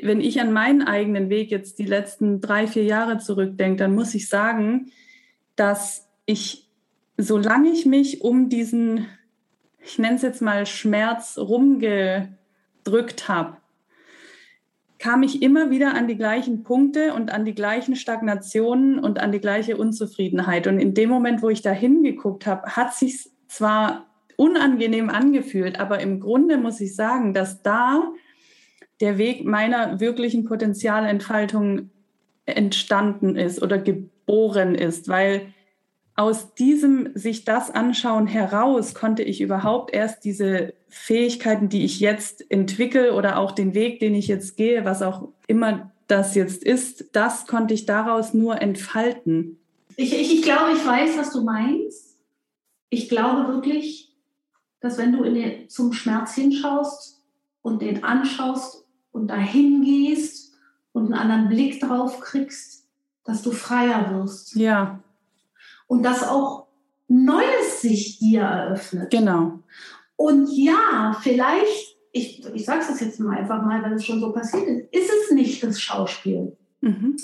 wenn 0.00 0.20
ich 0.20 0.40
an 0.40 0.52
meinen 0.52 0.82
eigenen 0.82 1.30
Weg 1.30 1.50
jetzt 1.50 1.78
die 1.78 1.84
letzten 1.84 2.40
drei, 2.40 2.66
vier 2.66 2.84
Jahre 2.84 3.18
zurückdenke, 3.18 3.76
dann 3.76 3.94
muss 3.94 4.14
ich 4.14 4.28
sagen, 4.28 4.90
dass 5.54 6.08
ich, 6.26 6.68
solange 7.16 7.70
ich 7.70 7.86
mich 7.86 8.22
um 8.22 8.48
diesen, 8.48 9.06
ich 9.84 9.98
nenne 9.98 10.16
es 10.16 10.22
jetzt 10.22 10.42
mal 10.42 10.66
Schmerz 10.66 11.38
rumgedrückt 11.38 13.28
habe, 13.28 13.58
kam 15.02 15.24
ich 15.24 15.42
immer 15.42 15.70
wieder 15.70 15.94
an 15.94 16.06
die 16.06 16.16
gleichen 16.16 16.62
Punkte 16.62 17.12
und 17.12 17.32
an 17.32 17.44
die 17.44 17.56
gleichen 17.56 17.96
Stagnationen 17.96 19.00
und 19.00 19.18
an 19.18 19.32
die 19.32 19.40
gleiche 19.40 19.76
Unzufriedenheit. 19.76 20.68
Und 20.68 20.78
in 20.78 20.94
dem 20.94 21.10
Moment, 21.10 21.42
wo 21.42 21.48
ich 21.48 21.60
da 21.60 21.72
hingeguckt 21.72 22.46
habe, 22.46 22.76
hat 22.76 22.94
sich 22.94 23.28
zwar 23.48 24.06
unangenehm 24.36 25.10
angefühlt, 25.10 25.80
aber 25.80 26.00
im 26.00 26.20
Grunde 26.20 26.56
muss 26.56 26.80
ich 26.80 26.94
sagen, 26.94 27.34
dass 27.34 27.62
da 27.62 28.12
der 29.00 29.18
Weg 29.18 29.44
meiner 29.44 29.98
wirklichen 29.98 30.44
Potenzialentfaltung 30.44 31.90
entstanden 32.46 33.34
ist 33.34 33.60
oder 33.60 33.78
geboren 33.78 34.76
ist, 34.76 35.08
weil 35.08 35.52
aus 36.14 36.54
diesem 36.54 37.10
sich 37.14 37.44
das 37.44 37.70
anschauen 37.70 38.26
heraus 38.26 38.94
konnte 38.94 39.22
ich 39.22 39.40
überhaupt 39.40 39.94
erst 39.94 40.24
diese 40.24 40.74
Fähigkeiten, 40.88 41.68
die 41.68 41.84
ich 41.84 42.00
jetzt 42.00 42.50
entwickle 42.50 43.14
oder 43.14 43.38
auch 43.38 43.52
den 43.52 43.74
Weg, 43.74 44.00
den 44.00 44.14
ich 44.14 44.28
jetzt 44.28 44.56
gehe, 44.56 44.84
was 44.84 45.00
auch 45.02 45.28
immer 45.46 45.90
das 46.08 46.34
jetzt 46.34 46.64
ist, 46.64 47.06
das 47.12 47.46
konnte 47.46 47.72
ich 47.72 47.86
daraus 47.86 48.34
nur 48.34 48.60
entfalten. 48.60 49.58
Ich, 49.96 50.12
ich, 50.12 50.34
ich 50.34 50.42
glaube, 50.42 50.72
ich 50.76 50.86
weiß, 50.86 51.16
was 51.16 51.32
du 51.32 51.42
meinst. 51.42 52.18
Ich 52.90 53.08
glaube 53.08 53.50
wirklich, 53.50 54.14
dass 54.80 54.98
wenn 54.98 55.12
du 55.12 55.22
den, 55.22 55.70
zum 55.70 55.94
Schmerz 55.94 56.34
hinschaust 56.34 57.22
und 57.62 57.80
den 57.80 58.04
anschaust 58.04 58.84
und 59.12 59.28
dahin 59.28 59.82
gehst 59.82 60.52
und 60.92 61.06
einen 61.06 61.14
anderen 61.14 61.48
Blick 61.48 61.80
drauf 61.80 62.20
kriegst, 62.20 62.86
dass 63.24 63.42
du 63.42 63.52
freier 63.52 64.10
wirst. 64.10 64.56
Ja 64.56 65.02
und 65.92 66.02
dass 66.02 66.26
auch 66.26 66.68
Neues 67.06 67.82
sich 67.82 68.18
dir 68.18 68.40
eröffnet. 68.40 69.10
Genau. 69.10 69.58
Und 70.16 70.48
ja, 70.50 71.14
vielleicht, 71.20 71.98
ich, 72.12 72.42
ich 72.54 72.64
sage 72.64 72.80
es 72.80 72.98
jetzt 72.98 73.20
mal 73.20 73.36
einfach 73.36 73.60
mal, 73.62 73.82
wenn 73.82 73.92
es 73.92 74.06
schon 74.06 74.18
so 74.18 74.32
passiert 74.32 74.66
ist, 74.66 74.94
ist 74.94 75.10
es 75.12 75.30
nicht 75.32 75.62
das 75.62 75.78
Schauspiel. 75.78 76.56
Mhm. 76.80 77.16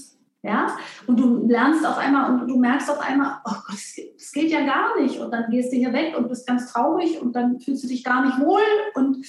Ja, 0.43 0.77
und 1.07 1.19
du 1.19 1.47
lernst 1.47 1.87
auf 1.87 1.97
einmal 1.97 2.31
und 2.31 2.47
du 2.47 2.59
merkst 2.59 2.91
auf 2.91 3.01
einmal, 3.01 3.39
oh 3.47 3.57
Gott, 3.67 3.79
das 4.19 4.33
geht 4.33 4.51
ja 4.51 4.67
gar 4.67 5.01
nicht. 5.01 5.19
Und 5.19 5.31
dann 5.31 5.51
gehst 5.51 5.73
du 5.73 5.77
hier 5.77 5.95
weg 5.95 6.15
und 6.19 6.29
bist 6.29 6.47
ganz 6.47 6.71
traurig 6.71 7.23
und 7.23 7.35
dann 7.35 7.61
fühlst 7.61 7.85
du 7.85 7.89
dich 7.89 8.05
gar 8.05 8.27
nicht 8.27 8.39
wohl. 8.39 8.61
Und, 8.95 9.25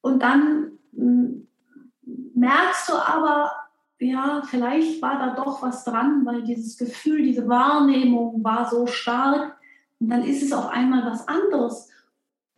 und 0.00 0.20
dann 0.20 0.72
hm, 0.92 1.46
merkst 2.34 2.88
du 2.88 2.94
aber, 2.94 3.52
ja, 3.98 4.42
vielleicht 4.44 5.00
war 5.00 5.18
da 5.18 5.34
doch 5.34 5.62
was 5.62 5.84
dran, 5.84 6.24
weil 6.24 6.42
dieses 6.42 6.76
Gefühl, 6.76 7.22
diese 7.22 7.48
Wahrnehmung 7.48 8.44
war 8.44 8.68
so 8.68 8.86
stark. 8.86 9.56
Und 9.98 10.10
dann 10.10 10.22
ist 10.22 10.42
es 10.42 10.52
auf 10.52 10.68
einmal 10.68 11.04
was 11.06 11.26
anderes. 11.28 11.90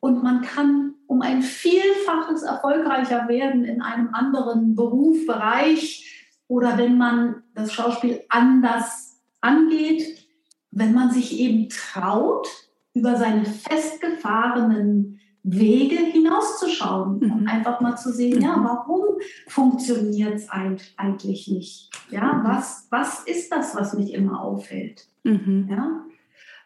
Und 0.01 0.23
man 0.23 0.43
kann 0.43 0.95
um 1.07 1.23
ein 1.23 1.43
Vielfaches 1.43 2.43
erfolgreicher 2.43 3.29
werden 3.29 3.65
in 3.65 3.83
einem 3.83 4.13
anderen 4.13 4.75
Beruf, 4.75 5.27
Bereich 5.27 6.09
oder 6.49 6.79
wenn 6.79 6.99
man 6.99 7.43
das 7.55 7.73
Schauspiel 7.73 8.25
anders 8.29 9.21
angeht, 9.41 10.29
wenn 10.71 10.95
man 10.95 11.11
sich 11.11 11.39
eben 11.39 11.69
traut, 11.69 12.49
über 12.95 13.17
seine 13.17 13.45
festgefahrenen 13.45 15.18
Wege 15.51 15.97
hinauszuschauen 15.97 17.21
mhm. 17.21 17.33
und 17.33 17.49
einfach 17.49 17.81
mal 17.81 17.97
zu 17.97 18.13
sehen, 18.13 18.37
mhm. 18.37 18.45
ja, 18.45 18.61
warum 18.63 19.05
funktioniert 19.47 20.35
es 20.35 20.49
eigentlich 20.51 21.49
nicht? 21.49 21.91
Ja, 22.11 22.35
mhm. 22.35 22.45
was, 22.45 22.87
was 22.91 23.21
ist 23.25 23.51
das, 23.53 23.75
was 23.75 23.95
mich 23.95 24.13
immer 24.13 24.41
auffällt? 24.41 25.07
Mhm. 25.25 25.69
Ja, 25.71 26.05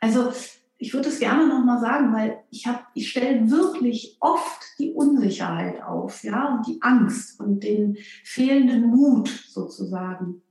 also 0.00 0.32
ich 0.78 0.92
würde 0.92 1.08
es 1.10 1.20
gerne 1.20 1.46
nochmal 1.46 1.80
sagen, 1.80 2.12
weil 2.12 2.42
ich 2.50 2.66
habe, 2.66 2.80
ich 2.94 3.10
stelle 3.10 3.48
wirklich 3.48 4.16
oft 4.18 4.62
die 4.80 4.92
Unsicherheit 4.92 5.80
auf, 5.80 6.24
ja, 6.24 6.56
und 6.56 6.66
die 6.66 6.82
Angst 6.82 7.38
und 7.38 7.62
den 7.62 7.96
fehlenden 8.24 8.88
Mut 8.88 9.28
sozusagen. 9.28 10.42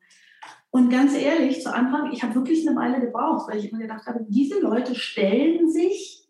Und 0.69 0.89
ganz 0.89 1.13
ehrlich, 1.15 1.61
zu 1.61 1.73
Anfang, 1.73 2.13
ich 2.13 2.23
habe 2.23 2.35
wirklich 2.35 2.65
eine 2.65 2.77
Weile 2.77 3.01
gebraucht, 3.01 3.49
weil 3.49 3.59
ich 3.59 3.69
immer 3.69 3.81
gedacht 3.81 4.07
habe, 4.07 4.25
diese 4.29 4.61
Leute 4.61 4.95
stellen 4.95 5.69
sich 5.69 6.29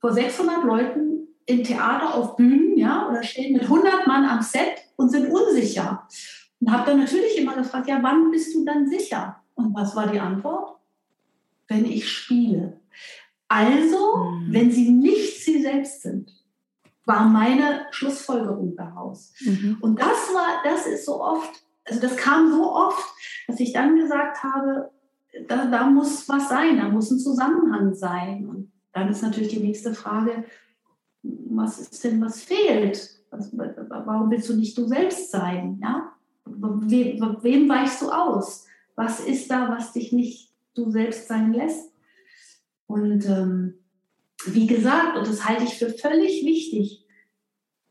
vor 0.00 0.12
600 0.12 0.62
Leuten 0.62 1.07
im 1.48 1.64
Theater 1.64 2.14
auf 2.14 2.36
Bühnen, 2.36 2.76
ja, 2.76 3.08
oder 3.08 3.22
stehen 3.22 3.54
mit 3.54 3.62
100 3.62 4.06
Mann 4.06 4.26
am 4.26 4.42
Set 4.42 4.84
und 4.96 5.08
sind 5.08 5.30
unsicher. 5.30 6.06
Und 6.60 6.70
habe 6.70 6.90
dann 6.90 7.00
natürlich 7.00 7.38
immer 7.38 7.54
gefragt, 7.54 7.88
ja, 7.88 8.02
wann 8.02 8.30
bist 8.30 8.54
du 8.54 8.64
dann 8.66 8.86
sicher? 8.86 9.42
Und 9.54 9.74
was 9.74 9.96
war 9.96 10.08
die 10.08 10.20
Antwort? 10.20 10.76
Wenn 11.66 11.86
ich 11.86 12.06
spiele. 12.06 12.80
Also, 13.48 14.16
mhm. 14.16 14.52
wenn 14.52 14.70
sie 14.70 14.90
nicht 14.90 15.42
sie 15.42 15.62
selbst 15.62 16.02
sind, 16.02 16.30
war 17.06 17.26
meine 17.26 17.86
Schlussfolgerung 17.92 18.76
daraus. 18.76 19.32
Mhm. 19.40 19.78
Und 19.80 19.98
das 19.98 20.34
war, 20.34 20.62
das 20.64 20.86
ist 20.86 21.06
so 21.06 21.22
oft, 21.22 21.62
also 21.86 21.98
das 21.98 22.16
kam 22.18 22.52
so 22.52 22.74
oft, 22.74 23.02
dass 23.46 23.58
ich 23.58 23.72
dann 23.72 23.96
gesagt 23.96 24.42
habe, 24.44 24.90
da, 25.46 25.64
da 25.64 25.86
muss 25.86 26.28
was 26.28 26.50
sein, 26.50 26.76
da 26.76 26.90
muss 26.90 27.10
ein 27.10 27.18
Zusammenhang 27.18 27.94
sein. 27.94 28.46
Und 28.46 28.72
dann 28.92 29.08
ist 29.08 29.22
natürlich 29.22 29.48
die 29.48 29.60
nächste 29.60 29.94
Frage, 29.94 30.44
was 31.50 31.78
ist 31.78 32.04
denn, 32.04 32.20
was 32.20 32.42
fehlt? 32.42 33.18
Was, 33.30 33.50
warum 33.52 34.30
willst 34.30 34.48
du 34.48 34.54
nicht 34.54 34.76
du 34.76 34.86
selbst 34.86 35.30
sein? 35.30 35.78
Ja? 35.82 36.12
Wem, 36.44 37.36
wem 37.42 37.68
weichst 37.68 38.02
du 38.02 38.10
aus? 38.10 38.66
Was 38.96 39.20
ist 39.20 39.50
da, 39.50 39.68
was 39.68 39.92
dich 39.92 40.12
nicht 40.12 40.52
du 40.74 40.90
selbst 40.90 41.28
sein 41.28 41.52
lässt? 41.52 41.92
Und 42.86 43.26
ähm, 43.26 43.74
wie 44.46 44.66
gesagt, 44.66 45.18
und 45.18 45.26
das 45.26 45.46
halte 45.46 45.64
ich 45.64 45.78
für 45.78 45.90
völlig 45.90 46.44
wichtig, 46.44 47.04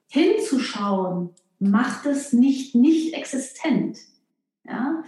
hinzuschauen, 0.09 1.31
macht 1.59 2.05
es 2.05 2.33
nicht 2.33 2.75
nicht 2.75 3.13
existent. 3.13 3.97
Ja? 4.65 5.03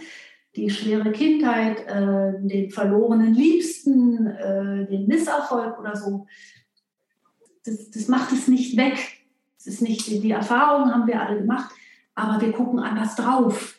Die 0.56 0.70
schwere 0.70 1.12
Kindheit, 1.12 1.86
äh, 1.86 2.32
den 2.40 2.70
verlorenen 2.70 3.34
Liebsten, 3.34 4.26
äh, 4.26 4.86
den 4.86 5.06
Misserfolg 5.06 5.78
oder 5.78 5.96
so, 5.96 6.26
das, 7.64 7.90
das 7.90 8.08
macht 8.08 8.32
es 8.32 8.48
nicht 8.48 8.76
weg. 8.76 8.98
Es 9.58 9.66
ist 9.66 9.82
nicht, 9.82 10.06
die 10.06 10.30
Erfahrungen 10.30 10.92
haben 10.92 11.06
wir 11.06 11.20
alle 11.20 11.40
gemacht, 11.40 11.70
aber 12.14 12.40
wir 12.40 12.52
gucken 12.52 12.78
anders 12.78 13.16
drauf. 13.16 13.78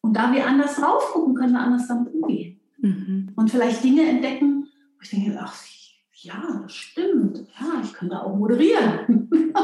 Und 0.00 0.14
da 0.14 0.32
wir 0.32 0.46
anders 0.46 0.76
drauf 0.76 1.12
gucken, 1.12 1.34
können 1.34 1.52
wir 1.52 1.60
anders 1.60 1.88
damit 1.88 2.12
umgehen. 2.12 2.60
Mhm. 2.78 3.32
Und 3.36 3.50
vielleicht 3.50 3.82
Dinge 3.82 4.06
entdecken, 4.06 4.68
wo 4.96 5.02
ich 5.02 5.10
denke, 5.10 5.38
ach 5.40 5.54
ja, 6.22 6.60
das 6.62 6.72
stimmt. 6.72 7.38
Ja, 7.60 7.82
ich 7.82 7.92
könnte 7.92 8.20
auch 8.22 8.36
moderieren. 8.36 9.28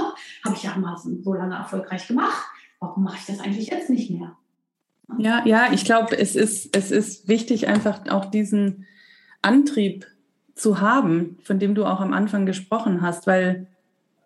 Habe 0.45 0.55
ich 0.55 0.63
ja 0.65 0.77
mal 0.77 0.97
so 0.97 1.35
lange 1.35 1.55
erfolgreich 1.55 2.07
gemacht. 2.09 2.47
Warum 2.81 3.05
mache 3.05 3.19
ich 3.19 3.27
das 3.27 3.41
eigentlich 3.41 3.69
jetzt 3.69 3.91
nicht 3.91 4.11
mehr? 4.11 4.37
Ja, 5.19 5.47
ja, 5.47 5.73
ich 5.73 5.85
glaube, 5.85 6.19
es 6.19 6.37
ist, 6.37 6.77
es 6.77 6.91
ist 6.91 7.29
wichtig, 7.29 7.69
einfach 7.69 8.09
auch 8.11 8.27
diesen 8.27 8.87
Antrieb 9.41 10.07
zu 10.59 10.81
haben, 10.81 11.39
von 11.43 11.59
dem 11.59 11.75
du 11.75 11.85
auch 11.85 12.01
am 12.01 12.13
Anfang 12.13 12.47
gesprochen 12.47 13.01
hast, 13.03 13.27
weil 13.27 13.67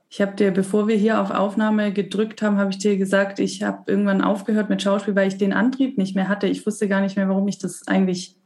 ich 0.09 0.21
habe 0.21 0.37
dir, 0.37 0.51
bevor 0.51 0.89
wir 0.89 0.97
hier 0.97 1.23
auf 1.23 1.31
Aufnahme 1.31 1.91
gedrückt 1.91 2.43
haben, 2.43 2.59
habe 2.59 2.71
ich 2.71 2.79
dir 2.79 2.99
gesagt, 2.99 3.39
ich 3.39 3.63
habe 3.63 3.91
irgendwann 3.91 4.21
aufgehört 4.21 4.69
mit 4.69 4.83
Schauspiel, 4.83 5.15
weil 5.15 5.29
ich 5.29 5.39
den 5.39 5.55
Antrieb 5.55 5.97
nicht 5.97 6.15
mehr 6.15 6.29
hatte. 6.29 6.47
Ich 6.47 6.67
wusste 6.67 6.87
gar 6.87 7.01
nicht 7.01 7.17
mehr, 7.17 7.31
warum 7.31 7.49
ich 7.49 7.59
das 7.59 7.89
eigentlich 7.89 8.37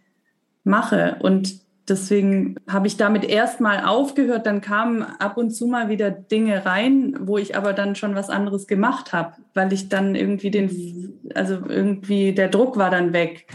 mache. 0.62 1.16
Und 1.18 1.60
deswegen 1.88 2.54
habe 2.68 2.86
ich 2.86 2.96
damit 2.96 3.24
erstmal 3.24 3.84
aufgehört. 3.84 4.46
Dann 4.46 4.60
kamen 4.60 5.02
ab 5.02 5.36
und 5.36 5.50
zu 5.50 5.66
mal 5.66 5.88
wieder 5.88 6.12
Dinge 6.12 6.64
rein, 6.64 7.16
wo 7.20 7.36
ich 7.36 7.56
aber 7.56 7.72
dann 7.72 7.96
schon 7.96 8.14
was 8.14 8.30
anderes 8.30 8.68
gemacht 8.68 9.12
habe, 9.12 9.32
weil 9.54 9.72
ich 9.72 9.88
dann 9.88 10.14
irgendwie 10.14 10.52
den, 10.52 11.18
also 11.34 11.58
irgendwie 11.68 12.32
der 12.32 12.48
Druck 12.48 12.76
war 12.76 12.90
dann 12.90 13.12
weg. 13.12 13.48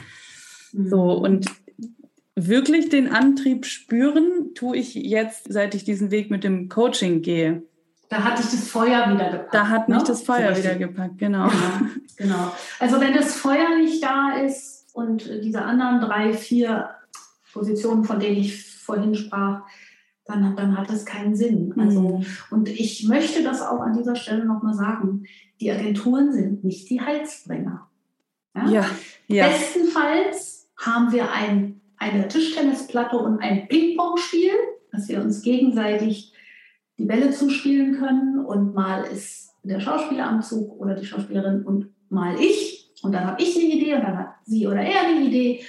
So 0.74 1.18
mhm. 1.18 1.24
und 1.24 1.61
wirklich 2.36 2.90
den 2.90 3.12
Antrieb 3.12 3.66
spüren, 3.66 4.54
tue 4.56 4.78
ich 4.78 4.94
jetzt, 4.96 5.52
seit 5.52 5.76
ich 5.76 5.84
diesen 5.84 6.12
Weg 6.12 6.32
mit 6.32 6.44
dem 6.44 6.70
Coaching 6.70 7.22
gehe. 7.22 7.64
Da 8.10 8.24
hat 8.24 8.40
dich 8.40 8.48
das 8.48 8.68
Feuer 8.68 9.14
wieder 9.14 9.30
gepackt. 9.30 9.54
Da 9.54 9.70
hat 9.70 9.88
mich 9.88 9.98
ne? 9.98 10.04
das 10.06 10.22
Feuer 10.22 10.58
wieder 10.58 10.76
gepackt, 10.76 11.18
genau. 11.18 11.48
genau. 11.48 11.92
Genau. 12.18 12.52
Also 12.80 13.00
wenn 13.00 13.14
das 13.14 13.36
Feuer 13.36 13.78
nicht 13.78 14.04
da 14.04 14.34
ist 14.34 14.88
und 14.94 15.26
diese 15.44 15.62
anderen 15.62 16.02
drei, 16.02 16.34
vier 16.34 16.90
Positionen, 17.54 18.04
von 18.04 18.20
denen 18.20 18.38
ich 18.38 18.76
vorhin 18.76 19.16
sprach, 19.16 19.64
dann, 20.26 20.56
dann 20.56 20.78
hat 20.78 20.90
das 20.90 21.06
keinen 21.06 21.36
Sinn. 21.36 21.74
Also, 21.78 22.18
mhm. 22.20 22.26
Und 22.50 22.70
ich 22.70 23.08
möchte 23.08 23.44
das 23.44 23.62
auch 23.62 23.80
an 23.80 23.94
dieser 23.98 24.16
Stelle 24.16 24.46
nochmal 24.46 24.74
sagen. 24.74 25.24
Die 25.60 25.72
Agenturen 25.72 26.32
sind 26.32 26.64
nicht 26.64 26.90
die 26.90 27.02
Heilsbringer. 27.02 27.88
Ja? 28.56 28.70
Ja, 28.70 28.86
ja. 29.28 29.48
Bestenfalls 29.48 30.70
haben 30.78 31.12
wir 31.12 31.32
ein, 31.32 31.81
eine 32.02 32.28
Tischtennisplatte 32.28 33.16
und 33.16 33.40
ein 33.40 33.68
Ping-Pong-Spiel, 33.68 34.52
dass 34.92 35.08
wir 35.08 35.22
uns 35.22 35.44
gegenseitig 35.44 36.34
die 36.98 37.06
Bälle 37.06 37.30
zuspielen 37.30 38.00
können 38.00 38.44
und 38.44 38.74
mal 38.74 39.04
ist 39.04 39.54
der 39.64 39.80
Schauspieler 39.80 40.28
am 40.28 40.42
Zug 40.42 40.80
oder 40.80 40.96
die 40.96 41.06
Schauspielerin 41.06 41.64
und 41.64 41.94
mal 42.10 42.40
ich 42.40 42.92
und 43.04 43.12
dann 43.14 43.26
habe 43.26 43.42
ich 43.42 43.56
eine 43.56 43.66
Idee 43.66 43.94
und 43.94 44.02
dann 44.02 44.18
hat 44.18 44.34
sie 44.46 44.66
oder 44.66 44.82
er 44.82 45.02
eine 45.02 45.22
Idee 45.22 45.64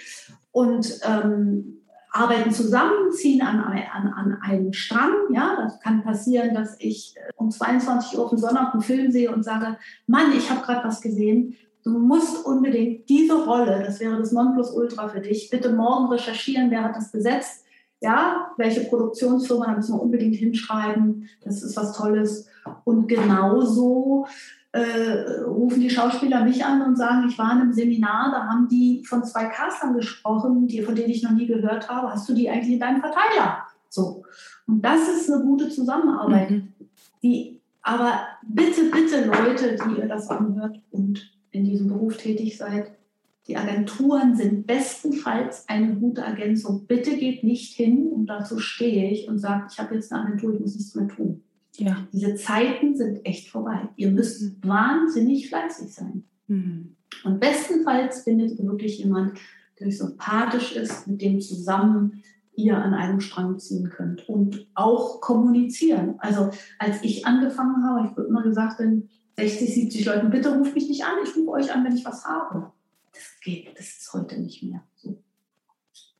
und 0.52 1.00
ähm, 1.04 1.82
arbeiten 2.10 2.50
zusammen, 2.50 3.12
ziehen 3.12 3.42
an, 3.42 3.60
an, 3.60 4.08
an 4.08 4.38
einen 4.42 4.72
Strang. 4.72 5.12
Ja, 5.32 5.56
das 5.56 5.80
kann 5.80 6.02
passieren, 6.02 6.54
dass 6.54 6.76
ich 6.78 7.14
äh, 7.16 7.30
um 7.36 7.50
22 7.50 8.18
Uhr 8.18 8.24
auf 8.24 8.30
dem 8.30 8.38
Sonntag 8.38 8.72
einen 8.72 8.82
Film 8.82 9.10
sehe 9.10 9.32
und 9.32 9.42
sage, 9.42 9.78
Mann, 10.06 10.32
ich 10.36 10.50
habe 10.50 10.62
gerade 10.62 10.86
was 10.86 11.00
gesehen. 11.00 11.56
Du 11.84 11.90
musst 11.90 12.44
unbedingt 12.46 13.08
diese 13.08 13.44
Rolle, 13.44 13.82
das 13.84 13.98
wäre 13.98 14.16
das 14.16 14.32
Nonplusultra 14.32 15.08
für 15.08 15.20
dich, 15.20 15.50
bitte 15.50 15.72
morgen 15.72 16.06
recherchieren, 16.12 16.70
wer 16.70 16.84
hat 16.84 16.96
das 16.96 17.10
besetzt. 17.10 17.64
Ja, 18.00 18.52
welche 18.56 18.82
Produktionsfirma, 18.82 19.66
da 19.66 19.76
müssen 19.76 19.94
wir 19.94 20.02
unbedingt 20.02 20.34
hinschreiben. 20.34 21.28
Das 21.44 21.62
ist 21.62 21.76
was 21.76 21.96
Tolles. 21.96 22.48
Und 22.84 23.06
genauso 23.06 24.26
äh, 24.72 25.42
rufen 25.44 25.80
die 25.80 25.90
Schauspieler 25.90 26.44
mich 26.44 26.64
an 26.64 26.82
und 26.82 26.96
sagen, 26.96 27.28
ich 27.28 27.38
war 27.38 27.52
in 27.52 27.58
einem 27.58 27.72
Seminar, 27.72 28.32
da 28.32 28.46
haben 28.48 28.68
die 28.68 29.04
von 29.04 29.22
zwei 29.22 29.44
Castern 29.46 29.94
gesprochen, 29.94 30.66
die, 30.66 30.82
von 30.82 30.94
denen 30.94 31.10
ich 31.10 31.22
noch 31.22 31.32
nie 31.32 31.46
gehört 31.46 31.88
habe. 31.88 32.10
Hast 32.10 32.28
du 32.28 32.34
die 32.34 32.50
eigentlich 32.50 32.74
in 32.74 32.80
deinem 32.80 33.00
Verteiler? 33.00 33.66
So. 33.88 34.24
Und 34.66 34.82
das 34.82 35.08
ist 35.08 35.30
eine 35.30 35.42
gute 35.42 35.68
Zusammenarbeit. 35.68 36.50
Mhm. 36.50 36.72
Die, 37.22 37.60
aber 37.82 38.20
bitte, 38.42 38.84
bitte 38.90 39.26
Leute, 39.26 39.76
die 39.76 40.00
ihr 40.00 40.08
das 40.08 40.28
anhört 40.30 40.80
und 40.90 41.30
in 41.52 41.64
diesem 41.64 41.88
Beruf 41.88 42.16
tätig 42.16 42.56
seid, 42.58 42.90
die 43.46 43.56
Agenturen 43.56 44.36
sind 44.36 44.66
bestenfalls 44.66 45.68
eine 45.68 45.96
gute 45.96 46.20
Ergänzung. 46.20 46.86
Bitte 46.86 47.16
geht 47.16 47.42
nicht 47.42 47.74
hin, 47.74 48.08
und 48.08 48.26
dazu 48.26 48.58
stehe 48.58 49.10
ich, 49.10 49.28
und 49.28 49.38
sagt, 49.38 49.72
ich 49.72 49.78
habe 49.78 49.94
jetzt 49.94 50.12
eine 50.12 50.24
Agentur, 50.24 50.54
ich 50.54 50.60
muss 50.60 50.76
nichts 50.76 50.94
mehr 50.94 51.08
tun. 51.08 51.42
Ja. 51.76 52.06
Diese 52.12 52.34
Zeiten 52.36 52.96
sind 52.96 53.24
echt 53.24 53.48
vorbei. 53.48 53.88
Ihr 53.96 54.10
müsst 54.10 54.42
mhm. 54.42 54.68
wahnsinnig 54.68 55.48
fleißig 55.48 55.92
sein. 55.92 56.24
Mhm. 56.46 56.96
Und 57.24 57.40
bestenfalls 57.40 58.22
findet 58.22 58.58
ihr 58.58 58.66
wirklich 58.66 58.98
jemand, 58.98 59.38
der 59.78 59.88
euch 59.88 59.98
sympathisch 59.98 60.76
ist, 60.76 61.06
mit 61.08 61.20
dem 61.20 61.40
zusammen 61.40 62.22
ihr 62.54 62.76
an 62.76 62.94
einem 62.94 63.20
Strang 63.20 63.58
ziehen 63.58 63.88
könnt 63.88 64.28
und 64.28 64.66
auch 64.74 65.20
kommunizieren. 65.20 66.16
Also 66.18 66.50
als 66.78 67.02
ich 67.02 67.26
angefangen 67.26 67.82
habe, 67.84 68.04
ich 68.04 68.10
habe 68.10 68.22
immer 68.22 68.42
gesagt, 68.42 68.78
60, 69.48 69.74
70 69.74 70.06
Leuten, 70.06 70.30
bitte 70.30 70.56
ruft 70.56 70.74
mich 70.74 70.88
nicht 70.88 71.04
an, 71.04 71.18
ich 71.24 71.36
rufe 71.36 71.50
euch 71.50 71.74
an, 71.74 71.84
wenn 71.84 71.96
ich 71.96 72.04
was 72.04 72.24
habe. 72.24 72.70
Das 73.12 73.40
geht, 73.42 73.76
das 73.76 73.86
ist 73.98 74.12
heute 74.12 74.40
nicht 74.40 74.62
mehr 74.62 74.82
so. 74.94 75.18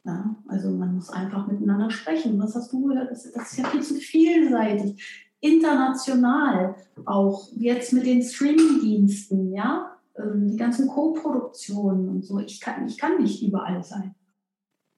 Ja, 0.04 0.34
also 0.48 0.70
man 0.70 0.96
muss 0.96 1.10
einfach 1.10 1.46
miteinander 1.46 1.90
sprechen. 1.90 2.38
Was 2.40 2.56
hast 2.56 2.72
du 2.72 2.88
gehört? 2.88 3.10
Das, 3.12 3.30
das 3.30 3.52
ist 3.52 3.58
ja 3.58 3.68
viel 3.68 3.82
zu 3.82 3.94
vielseitig. 3.94 5.30
International 5.40 6.74
auch, 7.04 7.48
jetzt 7.56 7.92
mit 7.92 8.06
den 8.06 8.22
Streaming-Diensten, 8.22 9.52
ja, 9.52 9.96
ähm, 10.16 10.50
die 10.50 10.56
ganzen 10.56 10.88
Co-Produktionen 10.88 12.08
und 12.08 12.24
so. 12.24 12.40
Ich 12.40 12.60
kann, 12.60 12.86
ich 12.86 12.98
kann 12.98 13.22
nicht 13.22 13.42
überall 13.42 13.82
sein. 13.84 14.14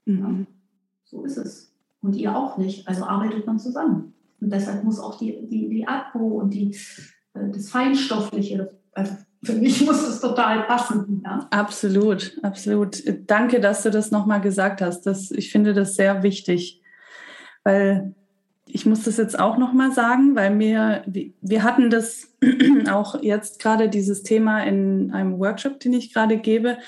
Mhm. 0.07 0.19
Ja, 0.19 0.47
so 1.05 1.25
ist 1.25 1.37
es. 1.37 1.73
Und 2.01 2.17
ihr 2.17 2.35
auch 2.35 2.57
nicht. 2.57 2.89
Also 2.89 3.05
arbeitet 3.05 3.47
man 3.47 3.59
zusammen. 3.59 4.15
Und 4.41 4.51
deshalb 4.53 4.85
muss 4.85 4.99
auch 4.99 5.19
die, 5.19 5.47
die, 5.49 5.69
die 5.69 5.87
Akku 5.87 6.41
und 6.41 6.53
die, 6.53 6.77
das 7.35 7.71
Feinstoffliche, 7.71 8.71
also 8.93 9.17
für 9.43 9.55
mich 9.55 9.81
muss 9.85 10.07
es 10.07 10.21
total 10.21 10.65
passen. 10.65 11.23
Ja? 11.25 11.47
Absolut, 11.51 12.39
absolut. 12.43 13.03
Danke, 13.27 13.61
dass 13.61 13.83
du 13.83 13.91
das 13.91 14.11
nochmal 14.11 14.41
gesagt 14.41 14.81
hast. 14.81 15.03
Das, 15.03 15.31
ich 15.31 15.51
finde 15.51 15.75
das 15.75 15.97
sehr 15.97 16.23
wichtig, 16.23 16.81
weil 17.63 18.15
ich 18.67 18.87
muss 18.87 19.03
das 19.03 19.19
jetzt 19.19 19.39
auch 19.39 19.59
nochmal 19.59 19.93
sagen, 19.93 20.35
weil 20.35 20.55
mir, 20.55 21.05
wir 21.07 21.63
hatten 21.63 21.91
das 21.91 22.33
auch 22.91 23.23
jetzt 23.23 23.61
gerade 23.61 23.89
dieses 23.89 24.23
Thema 24.23 24.65
in 24.65 25.13
einem 25.13 25.39
Workshop, 25.39 25.81
den 25.81 25.93
ich 25.93 26.13
gerade 26.13 26.39
gebe, 26.39 26.79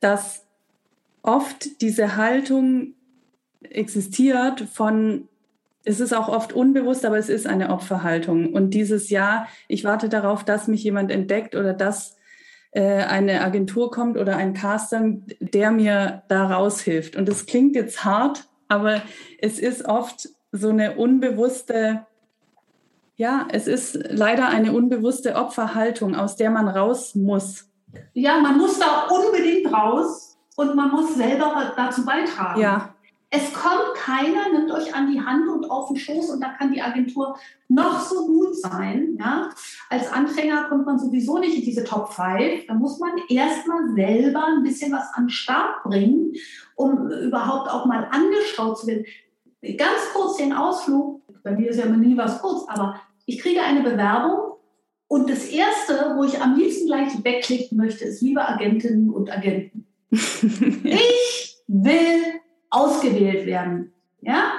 dass 0.00 0.44
oft 1.22 1.80
diese 1.82 2.16
Haltung 2.16 2.94
existiert 3.62 4.60
von 4.60 5.28
es 5.84 6.00
ist 6.00 6.12
auch 6.12 6.28
oft 6.28 6.52
unbewusst, 6.52 7.04
aber 7.04 7.18
es 7.18 7.28
ist 7.28 7.46
eine 7.46 7.70
Opferhaltung. 7.70 8.52
Und 8.52 8.70
dieses 8.70 9.10
Jahr, 9.10 9.48
ich 9.68 9.84
warte 9.84 10.08
darauf, 10.08 10.44
dass 10.44 10.68
mich 10.68 10.82
jemand 10.82 11.10
entdeckt 11.10 11.54
oder 11.54 11.72
dass 11.72 12.16
äh, 12.72 13.04
eine 13.04 13.40
Agentur 13.40 13.90
kommt 13.90 14.18
oder 14.18 14.36
ein 14.36 14.54
Caster, 14.54 15.02
der 15.40 15.70
mir 15.70 16.22
da 16.28 16.46
raushilft. 16.46 17.16
Und 17.16 17.28
das 17.28 17.46
klingt 17.46 17.74
jetzt 17.74 18.04
hart, 18.04 18.44
aber 18.68 19.02
es 19.40 19.58
ist 19.58 19.86
oft 19.86 20.28
so 20.52 20.70
eine 20.70 20.96
unbewusste, 20.96 22.06
ja, 23.16 23.48
es 23.50 23.66
ist 23.66 23.98
leider 24.10 24.48
eine 24.48 24.72
unbewusste 24.72 25.34
Opferhaltung, 25.34 26.14
aus 26.14 26.36
der 26.36 26.50
man 26.50 26.68
raus 26.68 27.14
muss. 27.14 27.68
Ja, 28.12 28.38
man 28.40 28.58
muss 28.58 28.78
da 28.78 29.06
unbedingt 29.06 29.72
raus 29.72 30.38
und 30.56 30.74
man 30.74 30.90
muss 30.90 31.14
selber 31.14 31.72
dazu 31.76 32.04
beitragen. 32.04 32.60
Ja, 32.60 32.94
es 33.30 33.52
kommt 33.52 33.94
keiner, 33.94 34.50
nimmt 34.50 34.70
euch 34.70 34.94
an 34.94 35.12
die 35.12 35.20
Hand 35.20 35.48
und 35.48 35.70
auf 35.70 35.88
den 35.88 35.98
Schoß 35.98 36.30
und 36.30 36.40
da 36.40 36.48
kann 36.48 36.72
die 36.72 36.80
Agentur 36.80 37.38
noch 37.68 38.00
so 38.00 38.26
gut 38.26 38.56
sein. 38.56 39.18
Ja? 39.18 39.50
Als 39.90 40.10
Anfänger 40.10 40.64
kommt 40.64 40.86
man 40.86 40.98
sowieso 40.98 41.38
nicht 41.38 41.56
in 41.58 41.64
diese 41.64 41.84
Top 41.84 42.10
5. 42.12 42.66
Da 42.66 42.74
muss 42.74 42.98
man 42.98 43.10
erstmal 43.28 43.90
selber 43.94 44.46
ein 44.46 44.62
bisschen 44.62 44.92
was 44.92 45.12
an 45.12 45.24
den 45.24 45.30
Start 45.30 45.82
bringen, 45.84 46.32
um 46.74 47.10
überhaupt 47.10 47.70
auch 47.70 47.84
mal 47.84 48.08
angeschaut 48.10 48.78
zu 48.78 48.86
werden. 48.86 49.04
Ganz 49.76 50.00
kurz 50.14 50.38
den 50.38 50.54
Ausflug, 50.54 51.20
bei 51.42 51.50
mir 51.50 51.70
ist 51.70 51.78
ja 51.78 51.84
immer 51.84 51.96
nie 51.96 52.16
was 52.16 52.40
kurz, 52.40 52.66
aber 52.68 52.98
ich 53.26 53.40
kriege 53.40 53.60
eine 53.60 53.82
Bewerbung 53.82 54.54
und 55.06 55.28
das 55.28 55.46
Erste, 55.48 56.14
wo 56.16 56.24
ich 56.24 56.40
am 56.40 56.56
liebsten 56.56 56.86
gleich 56.86 57.24
wegklicken 57.24 57.76
möchte, 57.76 58.04
ist, 58.04 58.22
liebe 58.22 58.46
Agentinnen 58.46 59.10
und 59.10 59.30
Agenten. 59.30 59.86
ich 60.10 61.58
will 61.66 62.40
ausgewählt 62.70 63.46
werden. 63.46 63.92
Ja? 64.20 64.52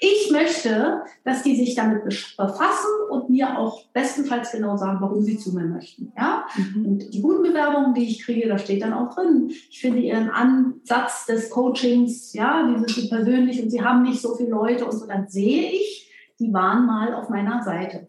Ich 0.00 0.30
möchte, 0.30 1.02
dass 1.24 1.42
die 1.42 1.56
sich 1.56 1.74
damit 1.74 2.04
befassen 2.04 2.90
und 3.10 3.30
mir 3.30 3.58
auch 3.58 3.86
bestenfalls 3.92 4.52
genau 4.52 4.76
sagen, 4.76 4.98
warum 5.00 5.22
sie 5.22 5.38
zu 5.38 5.54
mir 5.54 5.64
möchten. 5.64 6.12
Ja? 6.16 6.46
Mhm. 6.56 6.86
Und 6.86 7.14
die 7.14 7.22
guten 7.22 7.42
Bewerbungen, 7.42 7.94
die 7.94 8.08
ich 8.08 8.24
kriege, 8.24 8.48
da 8.48 8.58
steht 8.58 8.82
dann 8.82 8.92
auch 8.92 9.14
drin. 9.14 9.48
Ich 9.48 9.80
finde 9.80 10.00
ihren 10.00 10.30
Ansatz 10.30 11.26
des 11.26 11.50
Coachings, 11.50 12.32
ja, 12.32 12.68
die 12.68 12.78
sind 12.78 12.90
so 12.90 13.08
persönlich 13.08 13.62
und 13.62 13.70
sie 13.70 13.82
haben 13.82 14.02
nicht 14.02 14.20
so 14.20 14.34
viele 14.34 14.50
Leute 14.50 14.84
und 14.84 14.92
so. 14.92 15.06
Dann 15.06 15.28
sehe 15.28 15.70
ich, 15.70 16.10
die 16.38 16.52
waren 16.52 16.86
mal 16.86 17.14
auf 17.14 17.28
meiner 17.28 17.62
Seite. 17.62 18.08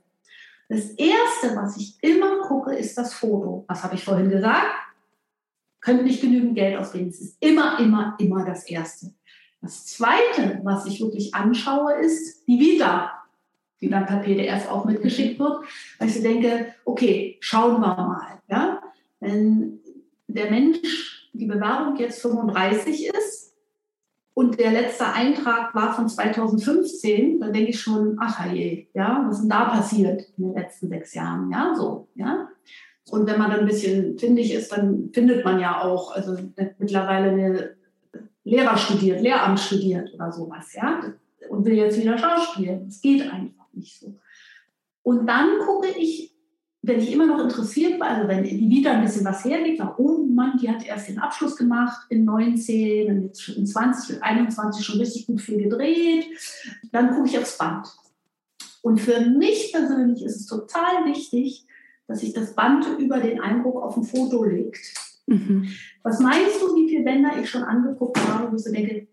Das 0.67 0.89
Erste, 0.91 1.55
was 1.55 1.77
ich 1.77 1.97
immer 2.01 2.39
gucke, 2.41 2.73
ist 2.73 2.97
das 2.97 3.13
Foto. 3.13 3.65
Was 3.67 3.83
habe 3.83 3.95
ich 3.95 4.03
vorhin 4.03 4.29
gesagt? 4.29 4.65
Könnt 5.79 6.03
nicht 6.03 6.21
genügend 6.21 6.55
Geld 6.55 6.77
ausgeben. 6.77 7.09
Es 7.09 7.21
ist 7.21 7.37
immer, 7.39 7.79
immer, 7.79 8.15
immer 8.17 8.43
das 8.43 8.67
Erste. 8.67 9.11
Das 9.65 9.83
Zweite, 9.87 10.59
was 10.63 10.85
ich 10.85 11.01
wirklich 11.01 11.33
anschaue, 11.33 11.93
ist 11.93 12.47
die 12.47 12.59
Vita, 12.59 13.11
die 13.81 13.89
dann 13.89 14.05
per 14.05 14.17
PDF 14.17 14.69
auch 14.69 14.85
mitgeschickt 14.85 15.39
wird, 15.39 15.65
weil 15.97 16.07
ich 16.07 16.21
denke, 16.21 16.75
okay, 16.85 17.37
schauen 17.39 17.81
wir 17.81 17.95
mal. 17.95 18.39
Ja? 18.47 18.79
Wenn 19.19 19.79
der 20.27 20.51
Mensch, 20.51 21.31
die 21.33 21.47
Bewerbung 21.47 21.95
jetzt 21.97 22.21
35 22.21 23.07
ist 23.07 23.55
und 24.35 24.59
der 24.59 24.71
letzte 24.71 25.07
Eintrag 25.07 25.73
war 25.73 25.95
von 25.95 26.07
2015, 26.07 27.39
dann 27.39 27.51
denke 27.51 27.71
ich 27.71 27.81
schon, 27.81 28.17
ach 28.19 28.45
je, 28.45 28.85
ja, 28.93 29.25
was 29.25 29.37
ist 29.37 29.41
denn 29.41 29.49
da 29.49 29.65
passiert 29.65 30.27
in 30.37 30.43
den 30.43 30.53
letzten 30.53 30.89
sechs 30.89 31.15
Jahren? 31.15 31.51
Ja, 31.51 31.73
so, 31.75 32.07
ja. 32.13 32.49
Und 33.09 33.25
wenn 33.25 33.39
man 33.39 33.49
dann 33.49 33.61
ein 33.61 33.65
bisschen 33.65 34.19
findig 34.19 34.53
ist, 34.53 34.71
dann 34.71 35.09
findet 35.11 35.43
man 35.43 35.59
ja 35.59 35.81
auch, 35.81 36.11
also 36.15 36.37
mittlerweile 36.77 37.31
eine 37.31 37.74
Lehrer 38.45 38.77
studiert, 38.77 39.21
Lehramt 39.21 39.59
studiert 39.59 40.13
oder 40.13 40.31
sowas, 40.31 40.73
ja, 40.73 41.01
und 41.49 41.65
will 41.65 41.73
jetzt 41.73 41.99
wieder 41.99 42.17
Schauspiel. 42.17 42.81
Das 42.85 43.01
geht 43.01 43.21
einfach 43.21 43.65
nicht 43.73 43.99
so. 43.99 44.15
Und 45.03 45.27
dann 45.27 45.59
gucke 45.65 45.87
ich, 45.89 46.33
wenn 46.81 46.99
ich 46.99 47.11
immer 47.11 47.25
noch 47.25 47.39
interessiert 47.39 47.99
war, 47.99 48.09
also 48.09 48.27
wenn 48.27 48.43
die 48.43 48.69
wieder 48.69 48.91
ein 48.91 49.03
bisschen 49.03 49.25
was 49.25 49.43
hergeht, 49.43 49.79
war, 49.79 49.99
oh 49.99 50.23
Mann, 50.23 50.57
die 50.61 50.69
hat 50.69 50.85
erst 50.85 51.09
den 51.09 51.19
Abschluss 51.19 51.55
gemacht 51.55 52.05
in 52.09 52.25
19 52.25 53.07
und 53.09 53.21
jetzt 53.23 53.49
in 53.49 53.65
20 53.65 54.17
und 54.17 54.23
21 54.23 54.85
schon 54.85 54.99
richtig 54.99 55.25
gut 55.25 55.41
viel 55.41 55.57
gedreht, 55.63 56.27
dann 56.91 57.15
gucke 57.15 57.27
ich 57.27 57.37
aufs 57.39 57.57
Band. 57.57 57.87
Und 58.83 59.01
für 59.01 59.19
mich 59.21 59.71
persönlich 59.73 60.23
ist 60.23 60.35
es 60.35 60.45
total 60.45 61.05
wichtig, 61.05 61.65
dass 62.07 62.19
sich 62.19 62.33
das 62.33 62.53
Band 62.53 62.85
über 62.99 63.19
den 63.19 63.41
Eindruck 63.41 63.81
auf 63.81 63.97
ein 63.97 64.03
Foto 64.03 64.43
legt. 64.43 64.93
Mhm. 65.25 65.69
Was 66.05 66.19
meinst 66.19 66.61
du, 66.61 66.75
wie 66.75 66.87
viele 66.87 67.03
Bänder 67.03 67.31
ich 67.35 67.49
schon 67.49 67.63
angeguckt 67.63 68.19
habe, 68.29 68.51
wo 68.51 68.55
ich 68.55 68.63
so 68.63 68.71
denke, 68.71 69.07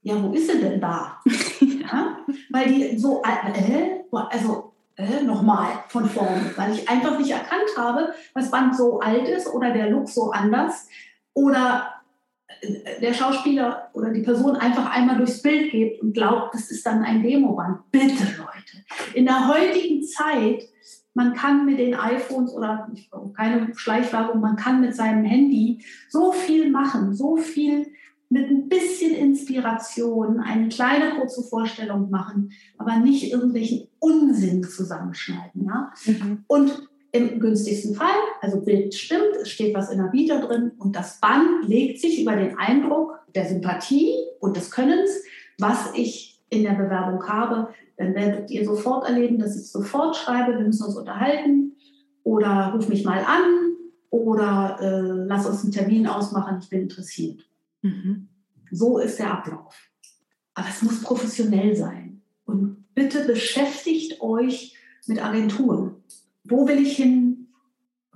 ja, 0.00 0.14
wo 0.22 0.32
ist 0.32 0.50
sie 0.50 0.58
denn 0.58 0.80
da? 0.80 1.20
ja? 1.60 2.20
Weil 2.48 2.72
die 2.72 2.98
so, 2.98 3.22
äh, 3.22 4.00
also 4.10 4.72
äh, 4.96 5.22
nochmal 5.24 5.84
von 5.88 6.08
vorne, 6.08 6.50
weil 6.56 6.72
ich 6.72 6.88
einfach 6.88 7.18
nicht 7.18 7.30
erkannt 7.30 7.68
habe, 7.76 8.14
das 8.34 8.50
Band 8.50 8.74
so 8.74 8.98
alt 8.98 9.28
ist 9.28 9.46
oder 9.48 9.74
der 9.74 9.90
Look 9.90 10.08
so 10.08 10.30
anders 10.30 10.88
oder 11.34 11.92
äh, 12.62 12.98
der 13.02 13.12
Schauspieler 13.12 13.90
oder 13.92 14.08
die 14.08 14.22
Person 14.22 14.56
einfach 14.56 14.90
einmal 14.90 15.18
durchs 15.18 15.42
Bild 15.42 15.70
geht 15.70 16.00
und 16.00 16.14
glaubt, 16.14 16.54
das 16.54 16.70
ist 16.70 16.86
dann 16.86 17.04
ein 17.04 17.22
Demoband. 17.22 17.90
Bitte, 17.90 18.24
Leute. 18.38 18.84
In 19.12 19.26
der 19.26 19.48
heutigen 19.48 20.02
Zeit 20.02 20.62
man 21.14 21.34
kann 21.34 21.66
mit 21.66 21.78
den 21.78 21.94
iPhones 21.94 22.52
oder 22.52 22.90
keine 23.36 23.74
Schleichwerbung, 23.74 24.40
man 24.40 24.56
kann 24.56 24.80
mit 24.80 24.94
seinem 24.94 25.24
Handy 25.24 25.84
so 26.08 26.32
viel 26.32 26.70
machen, 26.70 27.14
so 27.14 27.36
viel 27.36 27.86
mit 28.30 28.50
ein 28.50 28.68
bisschen 28.68 29.14
Inspiration, 29.14 30.40
eine 30.40 30.68
kleine 30.68 31.18
kurze 31.18 31.42
Vorstellung 31.42 32.10
machen, 32.10 32.52
aber 32.76 32.96
nicht 32.96 33.32
irgendwelchen 33.32 33.88
Unsinn 33.98 34.62
zusammenschneiden. 34.62 35.64
Ja? 35.64 35.92
Mhm. 36.04 36.44
Und 36.46 36.88
im 37.12 37.40
günstigsten 37.40 37.94
Fall, 37.94 38.16
also 38.42 38.60
Bild 38.60 38.94
stimmt, 38.94 39.34
es 39.40 39.48
steht 39.48 39.74
was 39.74 39.90
in 39.90 39.98
der 39.98 40.12
Vita 40.12 40.40
drin 40.40 40.72
und 40.78 40.94
das 40.94 41.20
Band 41.20 41.66
legt 41.66 42.00
sich 42.00 42.20
über 42.20 42.36
den 42.36 42.58
Eindruck 42.58 43.18
der 43.34 43.46
Sympathie 43.46 44.14
und 44.40 44.56
des 44.56 44.70
Könnens, 44.70 45.10
was 45.58 45.92
ich 45.94 46.40
in 46.50 46.62
der 46.62 46.72
Bewerbung 46.72 47.26
habe, 47.26 47.68
dann 47.98 48.14
werdet 48.14 48.50
ihr 48.50 48.64
sofort 48.64 49.08
erleben, 49.08 49.38
dass 49.38 49.56
ich 49.56 49.70
sofort 49.70 50.16
schreibe, 50.16 50.56
wir 50.56 50.64
müssen 50.64 50.84
uns 50.84 50.96
unterhalten 50.96 51.76
oder 52.22 52.72
ruf 52.74 52.88
mich 52.88 53.04
mal 53.04 53.18
an 53.18 53.74
oder 54.10 54.78
äh, 54.80 55.26
lass 55.26 55.46
uns 55.46 55.64
einen 55.64 55.72
Termin 55.72 56.06
ausmachen, 56.06 56.58
ich 56.62 56.70
bin 56.70 56.82
interessiert. 56.82 57.44
Mhm. 57.82 58.28
So 58.70 58.98
ist 58.98 59.18
der 59.18 59.32
Ablauf. 59.32 59.74
Aber 60.54 60.68
es 60.68 60.82
muss 60.82 61.02
professionell 61.02 61.74
sein. 61.74 62.22
Und 62.44 62.94
bitte 62.94 63.24
beschäftigt 63.24 64.20
euch 64.20 64.76
mit 65.06 65.22
Agenturen. 65.24 65.96
Wo 66.44 66.68
will 66.68 66.78
ich 66.78 66.96
hin? 66.96 67.48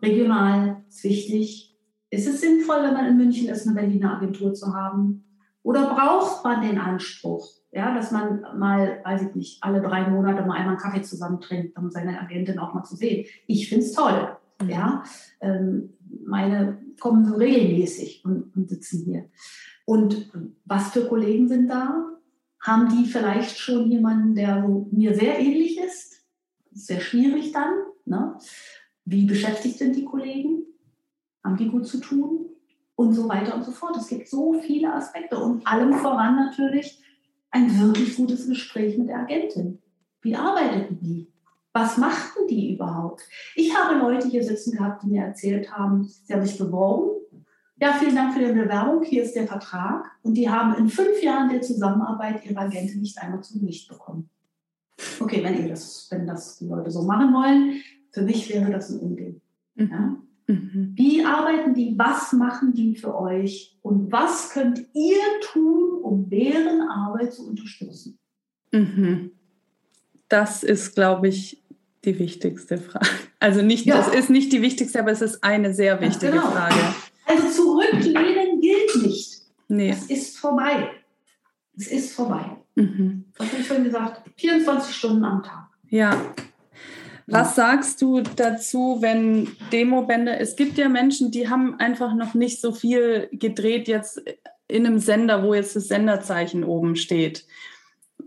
Regional 0.01 0.85
ist 0.89 1.03
wichtig. 1.05 1.77
Ist 2.11 2.29
es 2.29 2.41
sinnvoll, 2.41 2.83
wenn 2.83 2.95
man 2.95 3.07
in 3.07 3.17
München 3.17 3.49
ist, 3.49 3.67
eine 3.67 3.75
Berliner 3.75 4.17
Agentur 4.17 4.55
zu 4.55 4.75
haben? 4.75 5.25
Oder 5.63 5.95
braucht 5.95 6.45
man 6.45 6.63
den 6.63 6.79
Anspruch? 6.79 7.62
Ja, 7.75 7.95
dass 7.95 8.11
man 8.11 8.43
mal, 8.59 9.01
weiß 9.03 9.23
ich 9.23 9.35
nicht, 9.35 9.63
alle 9.63 9.81
drei 9.81 10.09
Monate 10.09 10.45
mal 10.45 10.57
einmal 10.57 10.75
einen 10.75 10.77
Kaffee 10.77 11.03
zusammen 11.03 11.41
trinkt, 11.41 11.77
um 11.79 11.91
seine 11.91 12.21
Agentin 12.21 12.59
auch 12.59 12.75
mal 12.75 12.85
zu 12.85 12.97
sehen. 12.97 13.27
Ich 13.47 13.69
finde 13.69 13.87
es 13.87 13.93
toll. 13.93 14.37
Mhm. 14.61 14.69
Ja, 14.69 15.03
ähm, 15.41 15.95
meine 16.25 16.79
kommen 17.01 17.25
so 17.25 17.35
regelmäßig 17.35 18.25
und, 18.27 18.55
und 18.55 18.69
sitzen 18.69 19.05
hier. 19.05 19.25
Und 19.87 20.31
was 20.67 20.93
für 20.93 21.07
Kollegen 21.09 21.49
sind 21.49 21.69
da? 21.69 22.09
Haben 22.61 22.91
die 22.91 23.09
vielleicht 23.09 23.59
schon 23.59 23.91
jemanden, 23.91 24.35
der 24.35 24.63
so 24.63 24.87
mir 24.93 25.15
sehr 25.15 25.39
ähnlich 25.39 25.79
ist? 25.81 26.23
Sehr 26.73 27.01
schwierig 27.01 27.53
dann. 27.53 27.73
Ne? 28.05 28.37
Wie 29.05 29.27
beschäftigt 29.27 29.79
sind 29.79 29.97
die 29.97 30.05
Kollegen? 30.05 30.65
Haben 31.43 31.57
die 31.57 31.69
gut 31.69 31.87
zu 31.87 31.99
tun? 31.99 32.43
und 32.95 33.15
so 33.15 33.29
weiter 33.29 33.55
und 33.55 33.65
so 33.65 33.73
fort. 33.73 33.97
Es 33.97 34.09
gibt 34.09 34.29
so 34.29 34.55
viele 34.61 34.93
Aspekte 34.93 35.37
und 35.39 35.67
allem 35.67 35.95
voran 35.95 36.37
natürlich 36.37 37.02
ein 37.53 37.79
wirklich 37.79 38.17
gutes 38.17 38.49
Gespräch 38.49 38.99
mit 38.99 39.09
der 39.09 39.21
Agentin. 39.21 39.79
Wie 40.23 40.35
arbeiteten 40.35 40.99
die? 41.01 41.29
Was 41.73 41.97
machten 41.97 42.47
die 42.49 42.75
überhaupt? 42.75 43.23
Ich 43.55 43.75
habe 43.75 43.99
Leute 43.99 44.29
hier 44.29 44.43
sitzen 44.43 44.77
gehabt, 44.77 45.03
die 45.03 45.09
mir 45.09 45.25
erzählt 45.25 45.73
haben, 45.73 46.05
sie 46.05 46.33
haben 46.33 46.45
sich 46.45 46.59
beworben. 46.59 47.11
Ja, 47.81 47.95
vielen 47.95 48.15
Dank 48.15 48.35
für 48.35 48.41
die 48.41 48.53
Bewerbung. 48.53 49.03
Hier 49.03 49.23
ist 49.23 49.35
der 49.35 49.47
Vertrag. 49.47 50.11
Und 50.23 50.35
die 50.35 50.49
haben 50.49 50.75
in 50.75 50.89
fünf 50.89 51.23
Jahren 51.23 51.49
der 51.49 51.63
Zusammenarbeit 51.63 52.45
ihre 52.45 52.59
Agentin 52.59 53.01
nicht 53.01 53.19
einmal 53.19 53.43
zum 53.43 53.65
Licht 53.65 53.89
bekommen. 53.89 54.29
Okay, 55.19 55.43
wenn 55.43 55.61
ihr 55.61 55.69
das, 55.69 56.07
wenn 56.11 56.27
das 56.27 56.59
die 56.59 56.67
Leute 56.67 56.91
so 56.91 57.03
machen 57.03 57.33
wollen, 57.33 57.83
für 58.13 58.23
mich 58.23 58.49
wäre 58.53 58.71
das 58.71 58.91
ein 58.91 59.01
Unding. 59.01 59.41
Mhm. 59.75 59.91
Ja? 59.91 60.17
Mhm. 60.47 60.93
Wie 60.95 61.25
arbeiten 61.25 61.75
die? 61.75 61.95
Was 61.97 62.33
machen 62.33 62.75
die 62.75 62.97
für 62.97 63.19
euch? 63.19 63.77
Und 63.83 64.11
was 64.11 64.51
könnt 64.51 64.81
ihr 64.95 65.19
tun, 65.53 66.01
um 66.03 66.29
deren 66.29 66.83
Arbeit 66.83 67.33
zu 67.33 67.49
unterstützen? 67.49 68.19
Mhm. 68.73 69.33
Das 70.29 70.63
ist, 70.63 70.95
glaube 70.95 71.29
ich, 71.29 71.63
die 72.05 72.19
wichtigste 72.19 72.79
Frage. 72.79 73.07
Also 73.39 73.61
nicht, 73.63 73.87
ja. 73.87 73.97
das 73.97 74.15
ist 74.15 74.31
nicht 74.31 74.53
die 74.53 74.63
wichtigste, 74.63 75.01
aber 75.01 75.11
es 75.11 75.21
ist 75.21 75.43
eine 75.43 75.75
sehr 75.75 76.01
wichtige 76.01 76.33
genau. 76.33 76.51
Frage. 76.51 76.75
Also 77.27 77.49
zurücklehnen 77.49 78.61
gilt 78.61 79.03
nicht. 79.03 79.43
Nee. 79.69 79.91
Es 79.91 80.07
ist 80.11 80.39
vorbei. 80.39 80.91
Es 81.77 81.89
ist 81.89 82.13
vorbei. 82.13 82.57
Mhm. 82.75 83.25
Was 83.37 83.49
habe 83.49 83.61
ich 83.61 83.67
vorhin 83.67 83.85
gesagt? 83.85 84.23
24 84.37 84.95
Stunden 84.95 85.25
am 85.25 85.43
Tag. 85.43 85.69
Ja, 85.89 86.17
was 87.33 87.55
sagst 87.57 88.03
du 88.03 88.21
dazu, 88.21 88.99
wenn 89.01 89.49
Demobänder, 89.73 90.41
es 90.41 90.57
gibt 90.57 90.79
ja 90.79 90.89
Menschen, 90.89 91.31
die 91.31 91.49
haben 91.49 91.79
einfach 91.81 92.15
noch 92.15 92.35
nicht 92.35 92.61
so 92.61 92.73
viel 92.73 93.29
gedreht 93.33 93.89
jetzt 93.89 94.23
in 94.69 94.87
einem 94.87 94.99
Sender, 94.99 95.43
wo 95.43 95.55
jetzt 95.55 95.77
das 95.77 95.89
Senderzeichen 95.89 96.65
oben 96.65 96.97
steht. 96.97 97.45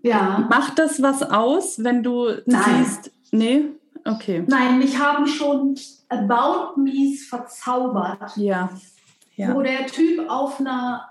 Ja. 0.04 0.48
Macht 0.50 0.78
das 0.78 1.02
was 1.02 1.24
aus, 1.24 1.84
wenn 1.84 2.04
du 2.04 2.30
Nein. 2.46 2.86
siehst? 2.86 3.12
Nee? 3.32 3.66
Okay. 4.04 4.44
Nein, 4.48 4.78
mich 4.78 5.00
haben 5.00 5.26
schon 5.26 5.76
About 6.10 6.80
Me's 6.80 7.26
verzaubert. 7.28 8.38
Ja. 8.38 8.70
ja. 9.36 9.54
Wo 9.56 9.62
der 9.62 9.88
Typ 9.88 10.30
auf 10.30 10.60
einer 10.60 11.10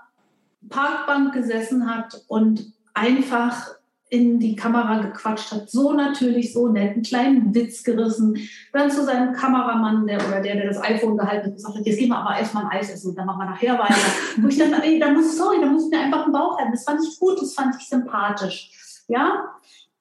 Parkbank 0.69 1.33
gesessen 1.33 1.93
hat 1.93 2.23
und 2.27 2.71
einfach 2.93 3.74
in 4.15 4.39
die 4.39 4.55
Kamera 4.55 4.99
gequatscht 5.01 5.51
hat, 5.51 5.69
so 5.69 5.91
natürlich, 5.91 6.53
so 6.53 6.69
nett, 6.69 6.93
einen 6.93 7.03
kleinen 7.03 7.53
Witz 7.53 7.83
gerissen, 7.83 8.37
dann 8.71 8.89
zu 8.89 9.03
seinem 9.03 9.33
Kameramann, 9.33 10.07
der 10.07 10.25
oder 10.25 10.39
der, 10.41 10.55
der 10.55 10.67
das 10.67 10.81
iPhone 10.81 11.17
gehalten 11.17 11.47
hat, 11.47 11.55
gesagt 11.55 11.77
hat, 11.77 11.85
jetzt 11.85 11.99
gehen 11.99 12.09
wir 12.09 12.17
aber 12.17 12.37
erstmal 12.37 12.65
ein 12.65 12.79
Eis 12.79 12.89
essen 12.89 13.09
und 13.09 13.17
dann 13.17 13.25
machen 13.25 13.39
wir 13.39 13.49
nachher 13.49 13.77
weiter. 13.77 13.95
Wo 14.37 14.47
ich 14.47 14.57
dachte, 14.57 14.81
ey, 14.83 14.99
da 14.99 15.11
muss, 15.11 15.37
sorry, 15.37 15.57
da 15.59 15.67
muss 15.67 15.85
ich 15.85 15.91
mir 15.91 15.99
einfach 15.99 16.23
einen 16.23 16.33
Bauch 16.33 16.57
halten. 16.57 16.71
Das 16.71 16.85
fand 16.85 17.01
ich 17.03 17.19
gut, 17.19 17.41
das 17.41 17.53
fand 17.53 17.75
ich 17.79 17.87
sympathisch. 17.87 19.03
Ja, 19.07 19.45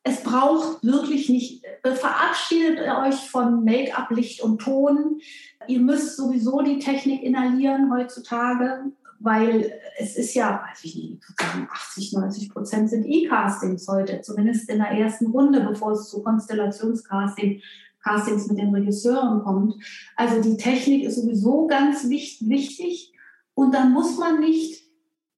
es 0.04 0.22
braucht 0.22 0.84
wirklich 0.84 1.28
nicht, 1.28 1.64
verabschiedet 1.82 2.78
euch 2.78 3.16
von 3.30 3.64
Make-up, 3.64 4.10
Licht 4.10 4.42
und 4.42 4.60
Ton. 4.60 5.20
Ihr 5.66 5.80
müsst 5.80 6.16
sowieso 6.16 6.62
die 6.62 6.78
Technik 6.78 7.22
inhalieren 7.22 7.90
heutzutage 7.92 8.92
weil 9.20 9.72
es 9.98 10.16
ist 10.16 10.34
ja, 10.34 10.62
weiß 10.68 10.84
ich 10.84 10.96
nicht, 10.96 11.22
80, 11.38 12.12
90 12.12 12.50
Prozent 12.50 12.90
sind 12.90 13.04
E-Castings 13.04 13.86
heute, 13.88 14.20
zumindest 14.22 14.68
in 14.68 14.78
der 14.78 14.90
ersten 14.90 15.28
Runde, 15.28 15.60
bevor 15.60 15.92
es 15.92 16.08
zu 16.08 16.22
Konstellationscasting, 16.22 17.60
Castings 18.02 18.48
mit 18.48 18.58
den 18.58 18.74
Regisseuren 18.74 19.42
kommt. 19.42 19.74
Also 20.14 20.42
die 20.42 20.56
Technik 20.56 21.04
ist 21.04 21.16
sowieso 21.16 21.66
ganz 21.66 22.08
wichtig 22.08 23.12
und 23.54 23.74
dann 23.74 23.92
muss 23.92 24.18
man 24.18 24.40
nicht, 24.40 24.84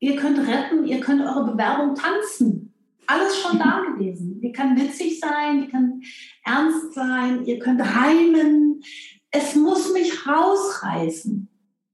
ihr 0.00 0.16
könnt 0.16 0.38
retten, 0.38 0.84
ihr 0.86 1.00
könnt 1.00 1.22
eure 1.22 1.52
Bewerbung 1.52 1.94
tanzen. 1.94 2.74
Alles 3.06 3.38
schon 3.38 3.58
da 3.58 3.82
gewesen. 3.92 4.40
Die 4.40 4.52
kann 4.52 4.76
witzig 4.76 5.20
sein, 5.20 5.62
die 5.62 5.68
kann 5.68 6.02
ernst 6.44 6.94
sein, 6.94 7.44
ihr 7.44 7.58
könnt 7.58 7.80
reimen. 7.80 8.82
Es 9.30 9.54
muss 9.54 9.92
mich 9.92 10.26
rausreißen. 10.26 11.48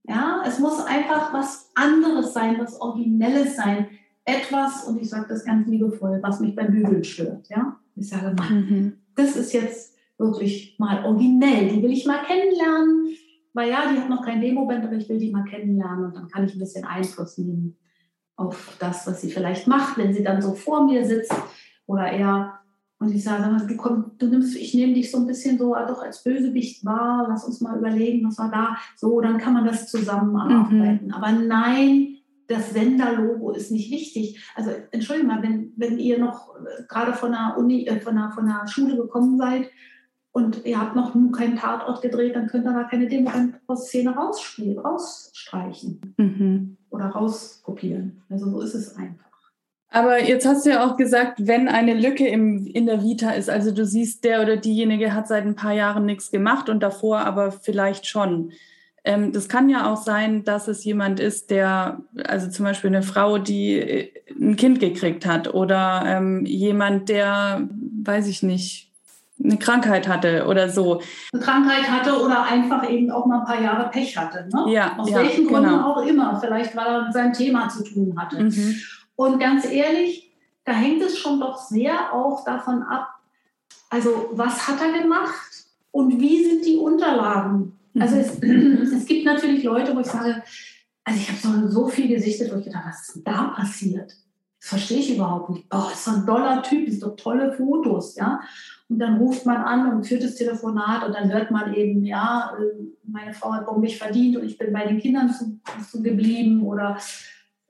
Ja, 0.05 0.43
es 0.47 0.59
muss 0.59 0.81
einfach 0.81 1.33
was 1.33 1.62
anderes 1.75 2.33
sein, 2.33 2.59
was 2.59 2.81
Originelles 2.81 3.57
sein. 3.57 3.89
Etwas, 4.25 4.85
und 4.85 5.01
ich 5.01 5.11
sage 5.11 5.27
das 5.29 5.45
ganz 5.45 5.67
liebevoll, 5.67 6.21
was 6.23 6.41
mich 6.41 6.55
beim 6.55 6.71
Bügeln 6.71 7.03
stört. 7.03 7.49
Ja, 7.49 7.77
ich 7.97 8.09
sage 8.09 8.35
mal, 8.35 8.51
mhm. 8.51 8.99
das 9.17 9.37
ist 9.37 9.53
jetzt 9.53 9.97
wirklich 10.17 10.77
mal 10.79 11.05
originell. 11.05 11.69
Die 11.69 11.83
will 11.83 11.93
ich 11.93 12.07
mal 12.07 12.23
kennenlernen, 12.25 13.17
weil 13.53 13.71
ja, 13.71 13.93
die 13.93 13.99
hat 13.99 14.09
noch 14.09 14.25
kein 14.25 14.41
Demo-Band, 14.41 14.85
aber 14.85 14.95
ich 14.95 15.09
will 15.09 15.19
die 15.19 15.31
mal 15.31 15.45
kennenlernen 15.45 16.05
und 16.07 16.17
dann 16.17 16.29
kann 16.29 16.45
ich 16.45 16.55
ein 16.55 16.61
bisschen 16.61 16.85
Einfluss 16.85 17.37
nehmen 17.39 17.77
auf 18.37 18.77
das, 18.79 19.07
was 19.07 19.21
sie 19.21 19.31
vielleicht 19.31 19.67
macht, 19.67 19.99
wenn 19.99 20.15
sie 20.15 20.23
dann 20.23 20.41
so 20.41 20.55
vor 20.55 20.85
mir 20.85 21.05
sitzt 21.05 21.35
oder 21.87 22.11
eher 22.11 22.62
und 23.03 23.13
ich 23.13 23.25
sage, 23.25 23.67
du, 23.67 23.77
komm, 23.77 24.13
du 24.19 24.29
nimmst, 24.29 24.55
ich 24.55 24.75
nehme 24.75 24.95
dich 24.95 25.11
so 25.11 25.19
ein 25.19 25.27
bisschen 25.27 25.59
so 25.59 25.75
doch 25.75 26.03
als 26.03 26.23
Bösewicht 26.23 26.85
wahr, 26.85 27.27
lass 27.29 27.45
uns 27.45 27.61
mal 27.61 27.77
überlegen, 27.77 28.27
was 28.27 28.39
war 28.39 28.51
da. 28.51 28.77
So, 28.97 29.21
dann 29.21 29.39
kann 29.39 29.55
man 29.55 29.65
das 29.65 29.91
zusammenarbeiten. 29.91 31.07
Mhm. 31.07 31.13
Aber 31.13 31.33
nein, 31.33 32.19
das 32.47 32.71
Senderlogo 32.71 33.51
ist 33.51 33.73
nicht 33.73 33.91
wichtig. 33.91 34.41
Also 34.55 34.71
entschuldigung 34.93 35.35
mal, 35.35 35.43
wenn, 35.43 35.73
wenn 35.77 35.99
ihr 35.99 36.21
noch 36.21 36.55
äh, 36.55 36.85
gerade 36.89 37.13
von 37.13 37.33
der 37.33 37.57
Uni, 37.59 37.87
äh, 37.87 37.99
von, 37.99 38.15
der, 38.15 38.31
von 38.31 38.47
der 38.47 38.69
Schule 38.69 38.97
gekommen 38.97 39.37
seid 39.37 39.69
und 40.31 40.65
ihr 40.65 40.81
habt 40.81 40.95
noch 40.95 41.13
keinen 41.33 41.57
Tatort 41.57 42.03
gedreht, 42.03 42.37
dann 42.37 42.47
könnt 42.47 42.67
ihr 42.67 42.73
da 42.73 42.85
keine 42.85 43.09
Demo-Szene 43.09 44.15
rausstreichen 44.15 46.15
mhm. 46.17 46.77
oder 46.91 47.07
rauskopieren. 47.07 48.23
Also 48.31 48.49
so 48.49 48.61
ist 48.61 48.75
es 48.75 48.97
einfach. 48.97 49.32
Aber 49.93 50.23
jetzt 50.23 50.47
hast 50.47 50.65
du 50.65 50.71
ja 50.71 50.87
auch 50.87 50.97
gesagt, 50.97 51.47
wenn 51.47 51.69
eine 51.69 51.93
Lücke 51.93 52.27
im, 52.27 52.67
in 52.67 52.87
der 52.87 53.03
Vita 53.03 53.31
ist, 53.33 53.51
also 53.51 53.71
du 53.73 53.85
siehst, 53.85 54.25
der 54.25 54.41
oder 54.41 54.57
diejenige 54.57 55.15
hat 55.15 55.29
seit 55.29 55.45
ein 55.45 55.55
paar 55.55 55.75
Jahren 55.75 56.07
nichts 56.07 56.31
gemacht 56.31 56.71
und 56.71 56.83
davor 56.83 57.21
aber 57.21 57.53
vielleicht 57.53 58.07
schon. 58.07 58.53
Ähm, 59.05 59.33
das 59.33 59.51
kann 59.51 59.69
ja 59.69 59.93
auch 59.93 59.99
sein, 59.99 60.45
dass 60.45 60.67
es 60.67 60.83
jemand 60.85 61.21
ist, 61.21 61.51
der, 61.51 62.01
also 62.25 62.49
zum 62.49 62.65
Beispiel 62.65 62.89
eine 62.89 63.03
Frau, 63.03 63.37
die 63.37 63.75
äh, 63.75 64.13
ein 64.31 64.57
Kind 64.57 64.81
gekriegt 64.81 65.27
hat 65.27 65.53
oder 65.53 66.05
ähm, 66.07 66.47
jemand, 66.47 67.11
der, 67.11 67.69
weiß 68.03 68.29
ich 68.29 68.43
nicht, 68.43 68.91
eine 69.45 69.59
Krankheit 69.59 70.09
hatte 70.09 70.47
oder 70.47 70.71
so. 70.71 71.03
Eine 71.33 71.43
Krankheit 71.43 71.91
hatte 71.91 72.19
oder 72.19 72.45
einfach 72.45 72.89
eben 72.89 73.11
auch 73.11 73.27
mal 73.27 73.41
ein 73.41 73.45
paar 73.45 73.61
Jahre 73.61 73.91
Pech 73.91 74.17
hatte. 74.17 74.49
Ne? 74.53 74.73
Ja, 74.73 74.97
Aus 74.97 75.11
ja, 75.11 75.17
welchen 75.19 75.49
Gründen 75.49 75.69
genau. 75.69 75.93
auch 75.93 76.07
immer. 76.07 76.39
Vielleicht, 76.41 76.77
weil 76.77 76.87
er 76.87 77.05
mit 77.05 77.13
seinem 77.13 77.33
Thema 77.33 77.69
zu 77.69 77.83
tun 77.85 78.15
hatte. 78.17 78.43
Mhm. 78.43 78.77
Und 79.17 79.39
ganz 79.39 79.65
ehrlich, 79.65 80.33
da 80.65 80.73
hängt 80.73 81.03
es 81.03 81.19
schon 81.19 81.41
doch 81.41 81.59
sehr 81.59 82.13
auch 82.13 82.45
davon 82.45 82.83
ab, 82.83 83.09
also 83.91 84.31
was 84.33 84.67
hat 84.69 84.81
er 84.81 85.03
gemacht 85.03 85.67
und 85.91 86.19
wie 86.19 86.43
sind 86.43 86.65
die 86.65 86.77
Unterlagen? 86.77 87.79
Also 87.99 88.17
es, 88.17 88.41
mhm. 88.41 88.79
es 88.97 89.07
gibt 89.07 89.27
natürlich 89.27 89.63
Leute, 89.65 89.95
wo 89.95 90.01
ich 90.01 90.07
sage, 90.07 90.43
also 91.05 91.21
ich 91.21 91.29
habe 91.29 91.39
so, 91.39 91.69
so 91.69 91.89
viel 91.89 92.09
gesichtet, 92.09 92.53
wo 92.53 92.59
ich 92.59 92.65
gedacht, 92.65 92.85
was 92.87 93.09
ist 93.09 93.17
denn 93.17 93.25
da 93.25 93.49
passiert? 93.49 94.17
Das 94.61 94.69
verstehe 94.71 94.99
ich 94.99 95.17
überhaupt 95.17 95.51
nicht. 95.51 95.67
Oh, 95.73 95.91
ist 95.93 96.05
so 96.05 96.13
ein 96.13 96.25
doller 96.25 96.63
Typ, 96.63 96.87
ist 96.87 97.03
doch 97.03 97.17
tolle 97.17 97.53
Fotos, 97.53 98.15
ja. 98.15 98.41
Und 98.89 98.99
dann 98.99 99.19
ruft 99.19 99.45
man 99.45 99.57
an 99.57 99.93
und 99.93 100.07
führt 100.07 100.23
das 100.23 100.37
Telefonat 100.37 101.05
und 101.05 101.15
dann 101.15 101.33
hört 101.33 101.51
man 101.51 101.75
eben, 101.75 102.05
ja, 102.05 102.57
äh, 102.59 102.85
meine 103.05 103.35
Frau 103.35 103.53
hat 103.53 103.77
mich 103.79 103.99
verdient 103.99 104.37
und 104.37 104.45
ich 104.45 104.57
bin 104.57 104.73
bei 104.73 104.87
den 104.87 105.01
Kindern 105.01 105.31
zu, 105.31 105.59
zu 105.91 106.03
geblieben 106.03 106.63
oder 106.63 106.97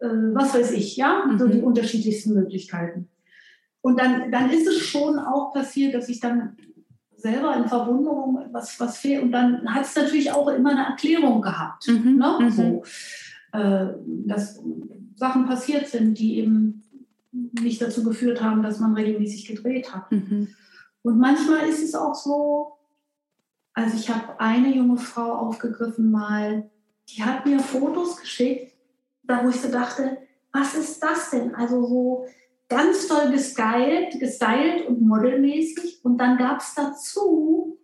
äh, 0.03 0.35
was 0.35 0.53
weiß 0.53 0.73
ich, 0.73 0.97
ja, 0.97 1.25
mhm. 1.27 1.39
so 1.39 1.47
die 1.47 1.61
unterschiedlichsten 1.61 2.35
Möglichkeiten. 2.35 3.09
Und 3.81 4.01
dann, 4.01 4.31
dann 4.33 4.51
ist 4.51 4.67
es 4.67 4.79
schon 4.79 5.19
auch 5.19 5.53
passiert, 5.53 5.95
dass 5.95 6.09
ich 6.09 6.21
dann 6.21 6.57
selber 7.17 7.57
in 7.57 7.69
Verwunderung 7.69 8.47
was, 8.51 8.79
was 8.81 8.99
fehlt. 8.99 9.23
Und 9.23 9.33
dann 9.33 9.73
hat 9.73 9.85
es 9.85 9.95
natürlich 9.95 10.33
auch 10.33 10.49
immer 10.49 10.71
eine 10.71 10.87
Erklärung 10.87 11.41
gehabt. 11.41 11.89
Mhm. 11.89 12.17
Ne? 12.17 12.39
Mhm. 12.41 12.51
So, 12.51 12.83
äh, 13.53 13.87
dass 14.27 14.61
Sachen 15.15 15.47
passiert 15.47 15.87
sind, 15.89 16.19
die 16.19 16.39
eben 16.39 16.83
nicht 17.31 17.81
dazu 17.81 18.03
geführt 18.03 18.43
haben, 18.43 18.63
dass 18.63 18.81
man 18.81 18.95
regelmäßig 18.95 19.47
gedreht 19.47 19.95
hat. 19.95 20.11
Mhm. 20.11 20.49
Und 21.03 21.19
manchmal 21.19 21.69
ist 21.69 21.83
es 21.83 21.95
auch 21.95 22.15
so, 22.15 22.73
also 23.73 23.97
ich 23.97 24.11
habe 24.11 24.39
eine 24.41 24.75
junge 24.75 24.99
Frau 24.99 25.33
aufgegriffen 25.33 26.11
mal, 26.11 26.71
die 27.09 27.23
hat 27.23 27.47
mir 27.47 27.61
Fotos 27.61 28.21
geschickt, 28.21 28.72
da 29.23 29.45
wo 29.45 29.49
ich 29.49 29.61
so 29.61 29.71
dachte, 29.71 30.19
was 30.53 30.75
ist 30.75 31.03
das 31.03 31.31
denn? 31.31 31.55
Also 31.55 31.87
so 31.87 32.27
ganz 32.69 33.07
toll 33.07 33.31
gestylt, 33.31 34.19
gestylt 34.19 34.87
und 34.87 35.03
modelmäßig. 35.03 36.05
Und 36.05 36.19
dann 36.19 36.39
gab 36.39 36.61
es 36.61 36.75
dazu 36.75 37.79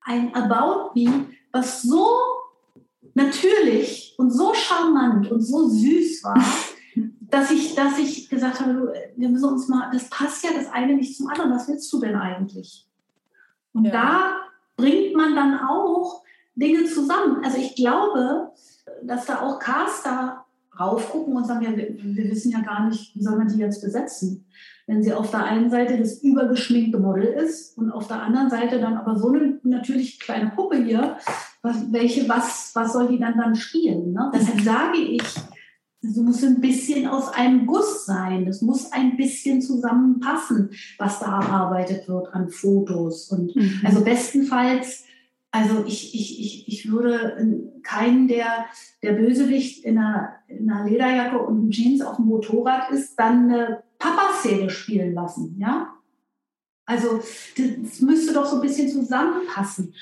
ein 0.00 0.34
About 0.34 0.92
Me, 0.94 1.26
was 1.52 1.82
so 1.82 2.08
natürlich 3.14 4.14
und 4.18 4.30
so 4.30 4.54
charmant 4.54 5.30
und 5.30 5.40
so 5.42 5.68
süß 5.68 6.24
war, 6.24 6.42
dass 7.20 7.50
ich, 7.50 7.74
dass 7.74 7.98
ich 7.98 8.28
gesagt 8.28 8.60
habe, 8.60 8.92
wir 9.16 9.28
müssen 9.28 9.48
uns 9.48 9.68
mal, 9.68 9.90
das 9.92 10.08
passt 10.10 10.44
ja 10.44 10.50
das 10.54 10.70
eine 10.72 10.94
nicht 10.94 11.16
zum 11.16 11.28
anderen, 11.28 11.52
was 11.52 11.68
willst 11.68 11.92
du 11.92 12.00
denn 12.00 12.16
eigentlich? 12.16 12.86
Und 13.72 13.86
ja. 13.86 13.92
da 13.92 14.32
bringt 14.76 15.14
man 15.14 15.34
dann 15.34 15.58
auch 15.58 16.22
Dinge 16.54 16.84
zusammen. 16.84 17.44
Also 17.44 17.58
ich 17.58 17.74
glaube, 17.74 18.52
dass 19.02 19.26
da 19.26 19.40
auch 19.40 19.58
Caster 19.58 20.41
raufgucken 20.78 21.36
und 21.36 21.46
sagen, 21.46 21.64
ja, 21.64 21.76
wir, 21.76 21.94
wir, 21.98 22.30
wissen 22.30 22.50
ja 22.50 22.60
gar 22.60 22.88
nicht, 22.88 23.14
wie 23.14 23.22
soll 23.22 23.36
man 23.36 23.48
die 23.48 23.58
jetzt 23.58 23.82
besetzen. 23.82 24.46
Wenn 24.86 25.02
sie 25.02 25.12
auf 25.12 25.30
der 25.30 25.44
einen 25.44 25.70
Seite 25.70 25.98
das 25.98 26.22
übergeschminkte 26.22 26.98
Model 26.98 27.24
ist 27.24 27.76
und 27.76 27.90
auf 27.90 28.08
der 28.08 28.22
anderen 28.22 28.50
Seite 28.50 28.80
dann 28.80 28.96
aber 28.96 29.16
so 29.16 29.28
eine 29.28 29.58
natürlich 29.62 30.18
kleine 30.18 30.50
Puppe 30.50 30.82
hier, 30.82 31.16
was, 31.62 31.92
welche, 31.92 32.28
was, 32.28 32.72
was 32.74 32.92
soll 32.92 33.08
die 33.08 33.18
dann 33.18 33.38
dann 33.38 33.54
spielen? 33.54 34.12
Ne? 34.12 34.30
Deshalb 34.34 34.60
sage 34.62 34.98
ich, 34.98 35.22
es 36.02 36.16
muss 36.16 36.42
ein 36.42 36.60
bisschen 36.60 37.06
aus 37.06 37.32
einem 37.32 37.66
Guss 37.66 38.06
sein. 38.06 38.44
Das 38.44 38.60
muss 38.60 38.90
ein 38.90 39.16
bisschen 39.16 39.62
zusammenpassen, 39.62 40.70
was 40.98 41.20
da 41.20 41.40
erarbeitet 41.40 42.08
wird 42.08 42.34
an 42.34 42.48
Fotos. 42.48 43.30
Und 43.30 43.54
mhm. 43.54 43.82
also 43.84 44.02
bestenfalls 44.02 45.04
also 45.52 45.84
ich, 45.86 46.14
ich, 46.14 46.40
ich, 46.40 46.68
ich 46.68 46.90
würde 46.90 47.36
keinen, 47.82 48.26
der, 48.26 48.64
der 49.02 49.12
Bösewicht 49.12 49.84
in 49.84 49.98
einer, 49.98 50.36
in 50.48 50.70
einer 50.70 50.88
Lederjacke 50.88 51.38
und 51.38 51.70
Jeans 51.70 52.00
auf 52.00 52.16
dem 52.16 52.24
Motorrad 52.24 52.90
ist, 52.90 53.16
dann 53.16 53.50
eine 53.50 53.82
Papa-Szene 53.98 54.70
spielen 54.70 55.12
lassen. 55.12 55.56
Ja? 55.58 55.92
Also 56.86 57.18
das 57.56 58.00
müsste 58.00 58.32
doch 58.32 58.46
so 58.46 58.56
ein 58.56 58.62
bisschen 58.62 58.88
zusammenpassen. 58.88 59.94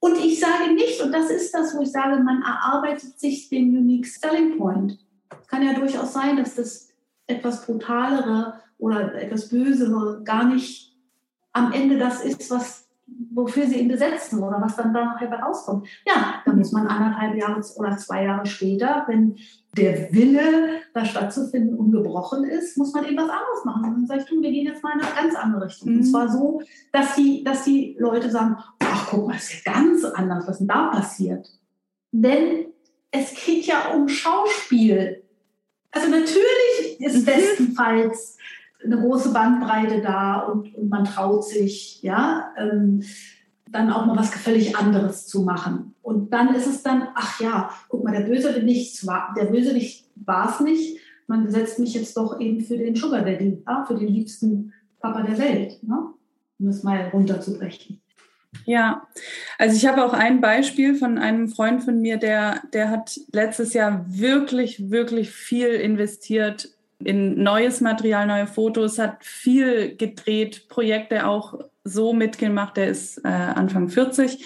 Und 0.00 0.16
ich 0.16 0.40
sage 0.40 0.72
nicht, 0.74 1.02
und 1.02 1.12
das 1.12 1.30
ist 1.30 1.52
das, 1.52 1.76
wo 1.76 1.82
ich 1.82 1.92
sage, 1.92 2.22
man 2.22 2.42
erarbeitet 2.42 3.20
sich 3.20 3.50
den 3.50 3.76
Unique 3.76 4.06
Selling 4.06 4.56
Point. 4.56 4.98
Kann 5.48 5.62
ja 5.62 5.74
durchaus 5.74 6.14
sein, 6.14 6.38
dass 6.38 6.54
das 6.54 6.88
etwas 7.26 7.66
brutalere 7.66 8.60
oder 8.78 9.14
etwas 9.14 9.50
bösere 9.50 10.22
gar 10.24 10.44
nicht 10.44 10.94
am 11.52 11.72
Ende 11.72 11.98
das 11.98 12.24
ist, 12.24 12.50
was 12.50 12.83
wofür 13.06 13.66
sie 13.66 13.80
ihn 13.80 13.88
besetzen 13.88 14.42
oder 14.42 14.60
was 14.60 14.76
dann 14.76 14.94
da 14.94 15.04
nachher 15.04 15.30
rauskommt. 15.30 15.86
Ja, 16.06 16.42
dann 16.44 16.58
muss 16.58 16.72
man 16.72 16.86
anderthalb 16.86 17.36
Jahre 17.36 17.60
oder 17.76 17.96
zwei 17.96 18.24
Jahre 18.24 18.46
später, 18.46 19.04
wenn 19.08 19.36
der 19.76 20.12
Wille, 20.12 20.80
da 20.94 21.04
stattzufinden, 21.04 21.76
ungebrochen 21.76 22.44
ist, 22.44 22.78
muss 22.78 22.92
man 22.92 23.04
eben 23.04 23.16
was 23.16 23.28
anderes 23.28 23.64
machen. 23.64 23.84
Und 23.84 23.94
dann 23.94 24.06
sage 24.06 24.20
ich, 24.20 24.26
du, 24.26 24.40
wir 24.40 24.50
gehen 24.50 24.66
jetzt 24.66 24.82
mal 24.82 24.92
in 24.94 25.04
eine 25.04 25.14
ganz 25.14 25.34
andere 25.34 25.66
Richtung. 25.66 25.90
Mhm. 25.90 25.98
Und 25.98 26.04
zwar 26.04 26.28
so, 26.28 26.62
dass 26.92 27.14
die, 27.16 27.44
dass 27.44 27.64
die 27.64 27.96
Leute 27.98 28.30
sagen, 28.30 28.56
ach 28.78 29.08
guck 29.10 29.26
mal, 29.26 29.36
ist 29.36 29.64
ja 29.64 29.72
ganz 29.72 30.04
anders, 30.04 30.46
was 30.46 30.58
denn 30.58 30.68
da 30.68 30.88
passiert? 30.88 31.48
Denn 32.12 32.66
es 33.10 33.34
geht 33.34 33.66
ja 33.66 33.92
um 33.94 34.08
Schauspiel. 34.08 35.22
Also 35.90 36.08
natürlich 36.08 37.00
ist 37.00 37.22
mhm. 37.22 37.24
bestenfalls 37.24 38.38
eine 38.84 38.98
große 38.98 39.32
Bandbreite 39.32 40.02
da 40.02 40.40
und, 40.40 40.74
und 40.74 40.88
man 40.88 41.04
traut 41.04 41.44
sich, 41.44 42.02
ja, 42.02 42.52
ähm, 42.58 43.02
dann 43.70 43.90
auch 43.90 44.06
mal 44.06 44.16
was 44.16 44.30
völlig 44.30 44.76
anderes 44.76 45.26
zu 45.26 45.42
machen. 45.42 45.94
Und 46.02 46.32
dann 46.32 46.54
ist 46.54 46.66
es 46.66 46.82
dann, 46.82 47.08
ach 47.14 47.40
ja, 47.40 47.70
guck 47.88 48.04
mal, 48.04 48.12
der 48.12 48.28
Bösewicht 48.28 49.06
war, 49.06 49.34
der 49.36 49.46
Bösewicht 49.46 50.06
war 50.14 50.50
es 50.50 50.60
nicht. 50.60 51.00
Man 51.26 51.44
besetzt 51.44 51.78
mich 51.78 51.94
jetzt 51.94 52.16
doch 52.16 52.38
eben 52.38 52.60
für 52.60 52.76
den 52.76 52.94
Sugar 52.94 53.22
Daddy, 53.22 53.62
ja, 53.66 53.84
für 53.86 53.94
den 53.94 54.08
liebsten 54.08 54.72
Papa 55.00 55.22
der 55.22 55.38
Welt, 55.38 55.82
ne? 55.82 56.12
um 56.58 56.68
es 56.68 56.82
mal 56.82 57.08
runterzubrechen. 57.12 58.00
Ja, 58.64 59.08
also 59.58 59.76
ich 59.76 59.86
habe 59.86 60.04
auch 60.04 60.12
ein 60.12 60.40
Beispiel 60.40 60.94
von 60.94 61.18
einem 61.18 61.48
Freund 61.48 61.82
von 61.82 62.00
mir, 62.00 62.16
der, 62.16 62.62
der 62.72 62.90
hat 62.90 63.18
letztes 63.32 63.74
Jahr 63.74 64.06
wirklich, 64.08 64.90
wirklich 64.90 65.30
viel 65.30 65.68
investiert 65.68 66.73
in 66.98 67.42
neues 67.42 67.80
Material, 67.80 68.26
neue 68.26 68.46
Fotos, 68.46 68.98
hat 68.98 69.24
viel 69.24 69.96
gedreht, 69.96 70.68
Projekte 70.68 71.26
auch 71.26 71.58
so 71.84 72.12
mitgemacht. 72.12 72.76
Der 72.76 72.88
ist 72.88 73.18
äh, 73.24 73.28
Anfang 73.28 73.88
40. 73.88 74.44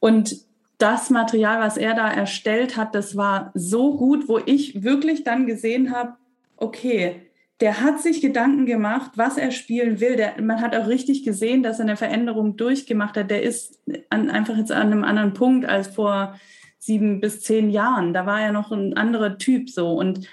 Und 0.00 0.36
das 0.78 1.10
Material, 1.10 1.60
was 1.60 1.76
er 1.76 1.94
da 1.94 2.10
erstellt 2.10 2.76
hat, 2.76 2.94
das 2.94 3.16
war 3.16 3.50
so 3.54 3.96
gut, 3.96 4.28
wo 4.28 4.38
ich 4.38 4.82
wirklich 4.82 5.24
dann 5.24 5.46
gesehen 5.46 5.94
habe, 5.94 6.14
okay, 6.56 7.22
der 7.60 7.80
hat 7.80 8.00
sich 8.02 8.20
Gedanken 8.20 8.66
gemacht, 8.66 9.12
was 9.16 9.38
er 9.38 9.50
spielen 9.52 10.00
will. 10.00 10.16
Der, 10.16 10.40
man 10.42 10.60
hat 10.60 10.74
auch 10.74 10.88
richtig 10.88 11.24
gesehen, 11.24 11.62
dass 11.62 11.78
er 11.78 11.84
eine 11.84 11.96
Veränderung 11.96 12.56
durchgemacht 12.56 13.16
hat. 13.16 13.30
Der 13.30 13.42
ist 13.42 13.80
an, 14.10 14.28
einfach 14.28 14.56
jetzt 14.56 14.72
an 14.72 14.88
einem 14.88 15.04
anderen 15.04 15.34
Punkt 15.34 15.64
als 15.64 15.88
vor 15.88 16.38
sieben 16.78 17.20
bis 17.20 17.40
zehn 17.40 17.70
Jahren. 17.70 18.12
Da 18.12 18.26
war 18.26 18.40
er 18.40 18.52
noch 18.52 18.72
ein 18.72 18.96
anderer 18.96 19.38
Typ 19.38 19.70
so. 19.70 19.92
Und 19.92 20.26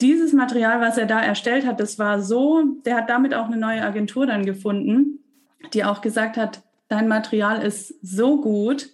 dieses 0.00 0.32
Material, 0.32 0.80
was 0.80 0.98
er 0.98 1.06
da 1.06 1.20
erstellt 1.20 1.66
hat, 1.66 1.80
das 1.80 1.98
war 1.98 2.20
so, 2.20 2.62
der 2.84 2.96
hat 2.96 3.10
damit 3.10 3.34
auch 3.34 3.46
eine 3.46 3.56
neue 3.56 3.82
Agentur 3.82 4.26
dann 4.26 4.44
gefunden, 4.44 5.20
die 5.72 5.84
auch 5.84 6.00
gesagt 6.00 6.36
hat, 6.36 6.62
dein 6.88 7.08
Material 7.08 7.62
ist 7.62 7.94
so 8.02 8.40
gut 8.40 8.90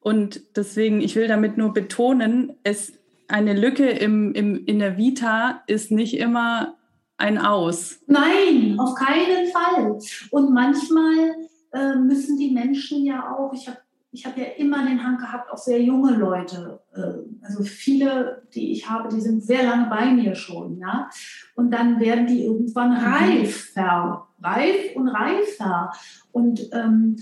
und 0.00 0.40
deswegen, 0.56 1.00
ich 1.00 1.14
will 1.14 1.28
damit 1.28 1.56
nur 1.56 1.72
betonen, 1.72 2.54
es 2.64 2.94
eine 3.28 3.54
Lücke 3.54 3.88
im, 3.88 4.32
im, 4.32 4.64
in 4.64 4.78
der 4.78 4.96
Vita 4.96 5.62
ist 5.66 5.92
nicht 5.92 6.18
immer 6.18 6.76
ein 7.16 7.38
Aus. 7.38 8.00
Nein, 8.06 8.76
auf 8.78 8.94
keinen 8.94 9.46
Fall. 9.52 9.98
Und 10.30 10.52
manchmal 10.52 11.36
äh, 11.72 11.94
müssen 11.96 12.38
die 12.38 12.50
Menschen 12.50 13.04
ja 13.04 13.36
auch, 13.36 13.52
ich 13.52 13.68
habe 13.68 13.78
ich 14.12 14.26
habe 14.26 14.40
ja 14.40 14.46
immer 14.56 14.84
den 14.84 15.04
Hang 15.04 15.18
gehabt, 15.18 15.50
auch 15.52 15.58
sehr 15.58 15.80
junge 15.80 16.12
Leute. 16.12 16.80
Äh, 16.94 17.44
also 17.44 17.62
viele, 17.62 18.42
die 18.54 18.72
ich 18.72 18.88
habe, 18.88 19.08
die 19.08 19.20
sind 19.20 19.42
sehr 19.42 19.62
lange 19.62 19.88
bei 19.88 20.10
mir 20.10 20.34
schon. 20.34 20.78
Ja? 20.78 21.08
Und 21.54 21.70
dann 21.70 22.00
werden 22.00 22.26
die 22.26 22.44
irgendwann 22.44 22.90
mhm. 22.90 22.96
reifer. 22.96 24.26
Reif 24.42 24.96
und 24.96 25.08
reifer. 25.08 25.92
Und 26.32 26.70
ähm, 26.72 27.16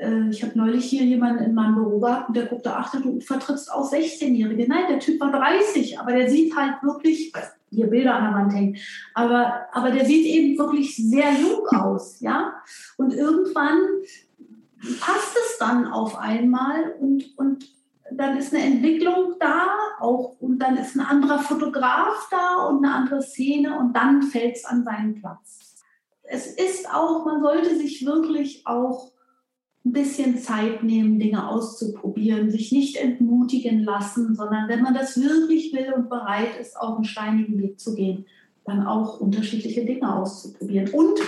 äh, 0.00 0.30
ich 0.30 0.42
habe 0.42 0.58
neulich 0.58 0.84
hier 0.84 1.04
jemanden 1.04 1.44
in 1.44 1.54
meinem 1.54 1.76
Büro 1.76 2.00
gehabt 2.00 2.28
und 2.28 2.36
der 2.36 2.46
guckte, 2.46 2.74
ach, 2.74 2.92
du 2.92 3.20
vertrittst 3.20 3.72
auch 3.72 3.90
16-Jährige. 3.92 4.66
Nein, 4.68 4.84
der 4.88 4.98
Typ 4.98 5.20
war 5.20 5.30
30, 5.30 5.98
aber 5.98 6.12
der 6.12 6.28
sieht 6.28 6.56
halt 6.56 6.82
wirklich, 6.82 7.32
hier 7.70 7.86
Bilder 7.86 8.14
an 8.14 8.24
der 8.24 8.34
Wand 8.34 8.54
hängen, 8.54 8.76
aber, 9.14 9.66
aber 9.72 9.90
der 9.90 10.04
sieht 10.04 10.26
eben 10.26 10.58
wirklich 10.58 10.96
sehr 10.96 11.32
jung 11.32 11.66
aus. 11.68 12.20
Ja? 12.20 12.54
Und 12.96 13.14
irgendwann 13.14 13.78
passt 15.00 15.36
es 15.36 15.58
dann 15.58 15.86
auf 15.86 16.18
einmal 16.18 16.94
und, 17.00 17.36
und 17.38 17.72
dann 18.10 18.36
ist 18.36 18.52
eine 18.52 18.64
Entwicklung 18.64 19.34
da 19.38 19.68
auch 20.00 20.36
und 20.40 20.58
dann 20.58 20.76
ist 20.76 20.96
ein 20.96 21.00
anderer 21.00 21.38
Fotograf 21.38 22.28
da 22.30 22.66
und 22.66 22.84
eine 22.84 22.94
andere 22.94 23.22
Szene 23.22 23.78
und 23.78 23.94
dann 23.94 24.22
fällt 24.22 24.56
es 24.56 24.64
an 24.64 24.84
seinen 24.84 25.14
Platz. 25.14 25.76
Es 26.24 26.46
ist 26.46 26.92
auch, 26.92 27.24
man 27.24 27.42
sollte 27.42 27.76
sich 27.76 28.04
wirklich 28.04 28.66
auch 28.66 29.12
ein 29.84 29.92
bisschen 29.92 30.38
Zeit 30.38 30.82
nehmen, 30.82 31.18
Dinge 31.18 31.48
auszuprobieren, 31.48 32.50
sich 32.50 32.70
nicht 32.70 32.96
entmutigen 32.96 33.82
lassen, 33.82 34.34
sondern 34.34 34.68
wenn 34.68 34.82
man 34.82 34.94
das 34.94 35.20
wirklich 35.20 35.72
will 35.72 35.92
und 35.94 36.08
bereit 36.08 36.58
ist, 36.60 36.80
auch 36.80 36.96
einen 36.96 37.04
steinigen 37.04 37.58
Weg 37.58 37.80
zu 37.80 37.94
gehen, 37.94 38.26
dann 38.64 38.86
auch 38.86 39.20
unterschiedliche 39.20 39.84
Dinge 39.84 40.14
auszuprobieren. 40.14 40.88
Und, 40.90 41.18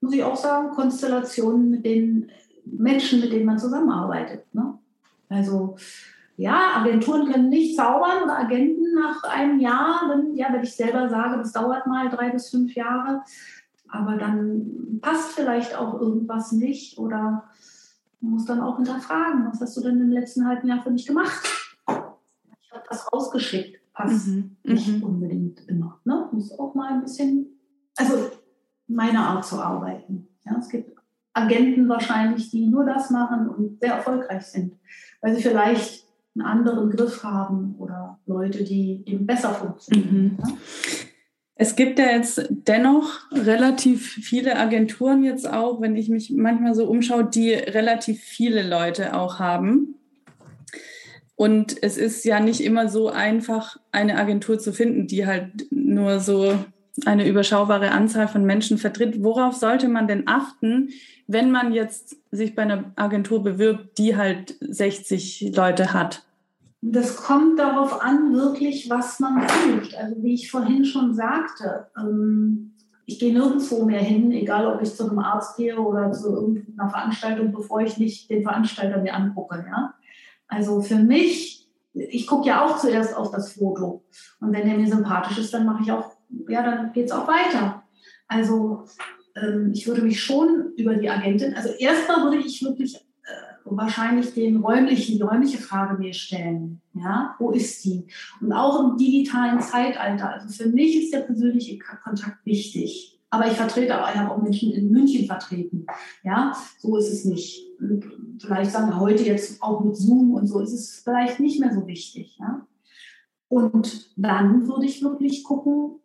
muss 0.00 0.14
ich 0.14 0.24
auch 0.24 0.36
sagen, 0.36 0.70
Konstellationen, 0.70 1.70
mit 1.70 1.84
denen 1.84 2.30
Menschen, 2.78 3.20
mit 3.20 3.32
denen 3.32 3.46
man 3.46 3.58
zusammenarbeitet. 3.58 4.44
Ne? 4.54 4.78
Also 5.28 5.76
ja, 6.36 6.76
Agenturen 6.76 7.30
können 7.30 7.50
nicht 7.50 7.76
zaubern 7.76 8.22
oder 8.24 8.38
Agenten 8.38 8.94
nach 8.94 9.22
einem 9.24 9.60
Jahr, 9.60 10.08
wenn, 10.08 10.34
ja, 10.34 10.50
wenn 10.50 10.62
ich 10.62 10.74
selber 10.74 11.08
sage, 11.10 11.36
das 11.36 11.52
dauert 11.52 11.86
mal 11.86 12.08
drei 12.08 12.30
bis 12.30 12.48
fünf 12.48 12.74
Jahre, 12.74 13.22
aber 13.88 14.16
dann 14.16 14.98
passt 15.02 15.32
vielleicht 15.32 15.76
auch 15.76 16.00
irgendwas 16.00 16.52
nicht 16.52 16.98
oder 16.98 17.44
man 18.20 18.32
muss 18.32 18.46
dann 18.46 18.60
auch 18.60 18.76
hinterfragen, 18.76 19.46
was 19.50 19.60
hast 19.60 19.76
du 19.76 19.82
denn 19.82 20.00
im 20.00 20.10
letzten 20.10 20.46
halben 20.46 20.66
Jahr 20.66 20.82
für 20.82 20.90
mich 20.90 21.06
gemacht? 21.06 21.46
Ich 21.86 22.72
habe 22.72 22.84
das 22.88 23.12
rausgeschickt, 23.12 23.80
passt 23.92 24.28
mhm. 24.28 24.56
nicht 24.62 24.88
mhm. 24.88 25.02
unbedingt 25.02 25.68
immer. 25.68 26.00
Ne? 26.04 26.28
Muss 26.32 26.58
auch 26.58 26.74
mal 26.74 26.92
ein 26.92 27.02
bisschen, 27.02 27.60
also 27.96 28.30
meine 28.86 29.20
Art 29.20 29.44
zu 29.44 29.60
arbeiten. 29.60 30.28
Ja, 30.44 30.56
es 30.58 30.68
gibt 30.68 30.99
Agenten 31.32 31.88
wahrscheinlich, 31.88 32.50
die 32.50 32.66
nur 32.66 32.84
das 32.84 33.10
machen 33.10 33.48
und 33.48 33.80
sehr 33.80 33.94
erfolgreich 33.94 34.42
sind, 34.42 34.74
weil 35.20 35.34
sie 35.34 35.42
vielleicht 35.42 36.04
einen 36.34 36.46
anderen 36.46 36.90
Griff 36.90 37.22
haben 37.22 37.74
oder 37.78 38.18
Leute, 38.26 38.64
die 38.64 39.02
eben 39.06 39.26
besser 39.26 39.54
funktionieren. 39.54 40.38
Mhm. 40.38 40.38
Es 41.54 41.76
gibt 41.76 41.98
ja 41.98 42.06
jetzt 42.06 42.46
dennoch 42.48 43.30
relativ 43.32 44.14
viele 44.14 44.56
Agenturen 44.56 45.22
jetzt 45.24 45.46
auch, 45.46 45.82
wenn 45.82 45.94
ich 45.94 46.08
mich 46.08 46.32
manchmal 46.34 46.74
so 46.74 46.88
umschaue, 46.88 47.24
die 47.24 47.52
relativ 47.52 48.22
viele 48.22 48.66
Leute 48.66 49.14
auch 49.14 49.38
haben. 49.38 49.96
Und 51.36 51.82
es 51.82 51.98
ist 51.98 52.24
ja 52.24 52.40
nicht 52.40 52.62
immer 52.62 52.88
so 52.88 53.10
einfach, 53.10 53.76
eine 53.92 54.16
Agentur 54.16 54.58
zu 54.58 54.72
finden, 54.72 55.06
die 55.06 55.26
halt 55.26 55.66
nur 55.70 56.20
so 56.20 56.54
eine 57.06 57.28
überschaubare 57.28 57.90
Anzahl 57.90 58.28
von 58.28 58.44
Menschen 58.44 58.78
vertritt. 58.78 59.22
Worauf 59.22 59.54
sollte 59.54 59.88
man 59.88 60.08
denn 60.08 60.24
achten, 60.26 60.90
wenn 61.26 61.50
man 61.50 61.72
jetzt 61.72 62.16
sich 62.30 62.54
bei 62.54 62.62
einer 62.62 62.92
Agentur 62.96 63.42
bewirbt, 63.42 63.98
die 63.98 64.16
halt 64.16 64.56
60 64.60 65.52
Leute 65.54 65.92
hat? 65.92 66.24
Das 66.82 67.16
kommt 67.16 67.58
darauf 67.58 68.02
an, 68.02 68.32
wirklich, 68.32 68.88
was 68.88 69.20
man 69.20 69.46
sucht. 69.48 69.94
Also 69.96 70.22
wie 70.22 70.34
ich 70.34 70.50
vorhin 70.50 70.84
schon 70.84 71.14
sagte, 71.14 71.88
ähm, 71.98 72.72
ich 73.04 73.18
gehe 73.18 73.32
nirgendwo 73.32 73.84
mehr 73.84 74.00
hin, 74.00 74.30
egal 74.30 74.66
ob 74.66 74.80
ich 74.80 74.94
zu 74.94 75.08
einem 75.08 75.18
Arzt 75.18 75.56
gehe 75.56 75.78
oder 75.78 76.12
zu 76.12 76.32
irgendeiner 76.32 76.88
Veranstaltung, 76.88 77.52
bevor 77.52 77.80
ich 77.80 77.98
nicht 77.98 78.30
den 78.30 78.44
Veranstalter 78.44 79.00
mir 79.00 79.14
angucke. 79.14 79.64
Ja? 79.68 79.94
Also 80.46 80.80
für 80.80 80.96
mich, 80.96 81.68
ich 81.92 82.26
gucke 82.26 82.48
ja 82.48 82.64
auch 82.64 82.78
zuerst 82.78 83.16
auf 83.16 83.30
das 83.30 83.54
Foto. 83.54 84.04
Und 84.40 84.52
wenn 84.52 84.66
der 84.66 84.78
mir 84.78 84.88
sympathisch 84.88 85.38
ist, 85.38 85.52
dann 85.52 85.66
mache 85.66 85.82
ich 85.82 85.92
auch, 85.92 86.16
ja, 86.48 86.62
dann 86.62 86.92
geht 86.92 87.06
es 87.06 87.12
auch 87.12 87.28
weiter. 87.28 87.82
Also 88.28 88.84
ähm, 89.36 89.72
ich 89.74 89.86
würde 89.86 90.02
mich 90.02 90.22
schon 90.22 90.72
über 90.76 90.94
die 90.94 91.10
Agentin, 91.10 91.54
also 91.54 91.70
erstmal 91.70 92.24
würde 92.24 92.38
ich 92.38 92.62
wirklich 92.62 92.96
äh, 92.96 93.00
wahrscheinlich 93.64 94.34
den 94.34 94.58
räumlichen, 94.58 95.16
die 95.16 95.22
räumliche 95.22 95.58
Frage 95.58 95.98
mir 95.98 96.12
stellen. 96.12 96.80
Ja, 96.94 97.34
wo 97.38 97.50
ist 97.50 97.84
die? 97.84 98.06
Und 98.40 98.52
auch 98.52 98.90
im 98.90 98.96
digitalen 98.96 99.60
Zeitalter. 99.60 100.30
Also 100.30 100.48
für 100.48 100.68
mich 100.68 100.96
ist 100.96 101.12
der 101.12 101.20
persönliche 101.20 101.78
Kontakt 101.78 102.44
wichtig. 102.44 103.20
Aber 103.32 103.46
ich 103.46 103.52
vertrete 103.52 104.00
auch, 104.00 104.08
ich 104.08 104.16
habe 104.16 104.32
auch 104.32 104.42
Menschen 104.42 104.72
in 104.72 104.90
München 104.90 105.26
vertreten. 105.26 105.86
Ja, 106.24 106.52
so 106.78 106.96
ist 106.96 107.12
es 107.12 107.24
nicht. 107.24 107.64
Vielleicht 108.40 108.72
sagen 108.72 108.88
wir 108.88 108.98
heute 108.98 109.22
jetzt 109.22 109.62
auch 109.62 109.84
mit 109.84 109.96
Zoom 109.96 110.32
und 110.32 110.48
so 110.48 110.58
ist 110.58 110.72
es 110.72 111.00
vielleicht 111.04 111.38
nicht 111.38 111.60
mehr 111.60 111.72
so 111.72 111.86
wichtig. 111.86 112.36
Ja? 112.40 112.66
Und 113.48 114.10
dann 114.16 114.66
würde 114.66 114.86
ich 114.86 115.02
wirklich 115.02 115.44
gucken, 115.44 116.00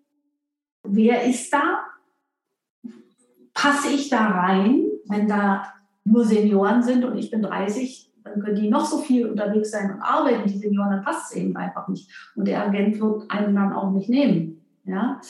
wer 0.87 1.23
ist 1.23 1.51
da? 1.53 1.79
Passe 3.53 3.89
ich 3.89 4.09
da 4.09 4.25
rein? 4.25 4.83
Wenn 5.07 5.27
da 5.27 5.73
nur 6.03 6.25
Senioren 6.25 6.83
sind 6.83 7.03
und 7.03 7.17
ich 7.17 7.31
bin 7.31 7.41
30, 7.41 8.11
dann 8.23 8.41
können 8.41 8.55
die 8.55 8.69
noch 8.69 8.85
so 8.85 8.99
viel 8.99 9.27
unterwegs 9.27 9.71
sein 9.71 9.91
und 9.91 10.01
arbeiten, 10.01 10.49
die 10.49 10.57
Senioren, 10.57 10.91
dann 10.91 11.03
passt 11.03 11.31
es 11.31 11.37
eben 11.37 11.55
einfach 11.55 11.87
nicht. 11.87 12.09
Und 12.35 12.47
der 12.47 12.63
Agent 12.63 12.99
wird 12.99 13.29
einen 13.29 13.55
dann 13.55 13.73
auch 13.73 13.91
nicht 13.91 14.09
nehmen. 14.09 14.65
Ja? 14.83 15.21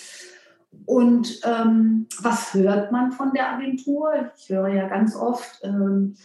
Und 0.86 1.41
ähm, 1.43 2.08
was 2.22 2.53
hört 2.53 2.91
man 2.91 3.12
von 3.12 3.32
der 3.34 3.53
Agentur? 3.53 4.12
Ich 4.38 4.49
höre 4.49 4.70
ja 4.70 4.88
ganz 4.88 5.16
oft, 5.16 5.60
ähm, 5.64 6.16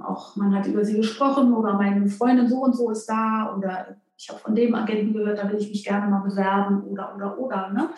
auch 0.00 0.36
man 0.36 0.54
hat 0.54 0.66
über 0.66 0.84
sie 0.84 0.96
gesprochen 0.96 1.52
oder 1.52 1.74
meine 1.74 2.06
Freundin 2.08 2.48
so 2.48 2.62
und 2.62 2.76
so 2.76 2.90
ist 2.90 3.06
da 3.06 3.54
oder 3.56 3.96
ich 4.16 4.28
habe 4.28 4.40
von 4.40 4.54
dem 4.54 4.74
Agenten 4.74 5.12
gehört, 5.12 5.38
da 5.38 5.50
will 5.50 5.58
ich 5.58 5.68
mich 5.68 5.84
gerne 5.84 6.10
mal 6.10 6.20
bewerben 6.20 6.82
oder 6.84 7.14
oder 7.16 7.38
oder. 7.38 7.70
Ne? 7.70 7.90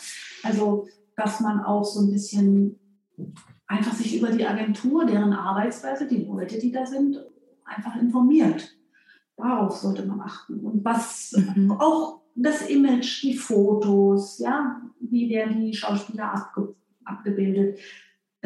Also 0.43 0.87
dass 1.17 1.41
man 1.41 1.61
auch 1.61 1.85
so 1.85 2.01
ein 2.01 2.13
bisschen 2.13 2.79
einfach 3.67 3.93
sich 3.93 4.19
über 4.19 4.31
die 4.31 4.47
Agentur, 4.47 5.07
deren 5.07 5.33
Arbeitsweise, 5.33 6.07
die 6.07 6.25
Leute, 6.25 6.59
die 6.59 6.71
da 6.71 6.87
sind, 6.87 7.19
einfach 7.65 7.97
informiert. 7.97 8.77
Darauf 9.37 9.77
sollte 9.77 10.07
man 10.07 10.21
achten. 10.21 10.61
Und 10.61 10.85
was 10.85 11.35
mhm. 11.55 11.73
auch 11.73 12.23
das 12.35 12.69
Image, 12.69 13.23
die 13.23 13.37
Fotos, 13.37 14.39
ja, 14.39 14.81
wie 15.01 15.31
werden 15.31 15.61
die 15.61 15.75
Schauspieler 15.75 16.33
abge 16.33 16.75
abgebildet. 17.05 17.79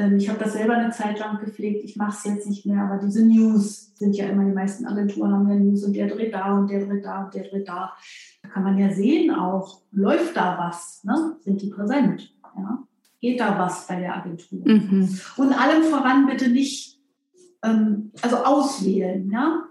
Ähm, 0.01 0.17
ich 0.17 0.29
habe 0.29 0.39
das 0.39 0.55
selber 0.55 0.75
eine 0.75 0.91
Zeit 0.91 1.19
lang 1.19 1.39
gepflegt, 1.39 1.85
ich 1.85 1.97
mache 1.97 2.17
es 2.17 2.25
jetzt 2.25 2.49
nicht 2.49 2.65
mehr, 2.65 2.83
aber 2.83 2.99
diese 2.99 3.25
News 3.25 3.93
sind 3.97 4.17
ja 4.17 4.27
immer, 4.27 4.45
die 4.45 4.53
meisten 4.53 4.87
Agenturen 4.87 5.33
haben 5.33 5.49
ja 5.49 5.57
News 5.57 5.85
und 5.85 5.95
der 5.95 6.09
dreht 6.09 6.33
da 6.33 6.57
und 6.57 6.71
der 6.71 6.87
dreht 6.87 7.05
da 7.05 7.25
und 7.25 7.35
der 7.35 7.45
dreht 7.45 7.69
da. 7.69 7.93
Da 8.43 8.49
kann 8.49 8.63
man 8.63 8.79
ja 8.79 8.91
sehen 8.91 9.31
auch, 9.31 9.83
läuft 9.93 10.37
da 10.37 10.57
was, 10.59 11.05
ne? 11.05 11.37
sind 11.41 11.61
die 11.61 11.69
präsent, 11.69 12.35
ja? 12.57 12.83
geht 13.21 13.41
da 13.41 13.59
was 13.59 13.87
bei 13.87 14.01
der 14.01 14.17
Agentur. 14.17 14.61
Mhm. 14.65 15.21
Und 15.37 15.53
allem 15.53 15.83
voran 15.83 16.27
bitte 16.27 16.49
nicht, 16.49 16.99
ähm, 17.63 18.11
also 18.23 18.37
auswählen. 18.39 19.31
Ja? 19.31 19.65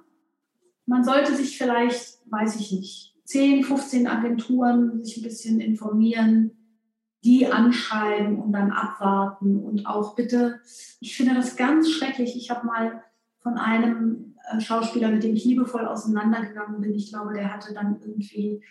Man 0.85 1.03
sollte 1.03 1.35
sich 1.35 1.57
vielleicht, 1.57 2.19
weiß 2.29 2.59
ich 2.59 2.71
nicht, 2.71 3.15
10, 3.25 3.63
15 3.63 4.05
Agenturen 4.05 5.03
sich 5.03 5.17
ein 5.17 5.23
bisschen 5.23 5.59
informieren, 5.59 6.51
die 7.23 7.51
anschreiben 7.51 8.39
und 8.39 8.53
dann 8.53 8.71
abwarten 8.71 9.57
und 9.57 9.85
auch 9.85 10.15
bitte, 10.15 10.59
ich 10.99 11.17
finde 11.17 11.35
das 11.35 11.57
ganz 11.57 11.89
schrecklich. 11.89 12.35
Ich 12.35 12.49
habe 12.49 12.65
mal 12.65 13.03
von 13.39 13.57
einem 13.57 14.35
äh, 14.51 14.61
Schauspieler, 14.61 15.09
mit 15.09 15.23
dem 15.23 15.35
ich 15.35 15.45
liebevoll 15.45 15.85
auseinandergegangen 15.85 16.81
bin, 16.81 16.93
ich 16.93 17.09
glaube, 17.11 17.33
der 17.33 17.53
hatte 17.53 17.73
dann 17.73 17.99
irgendwie 18.01 18.63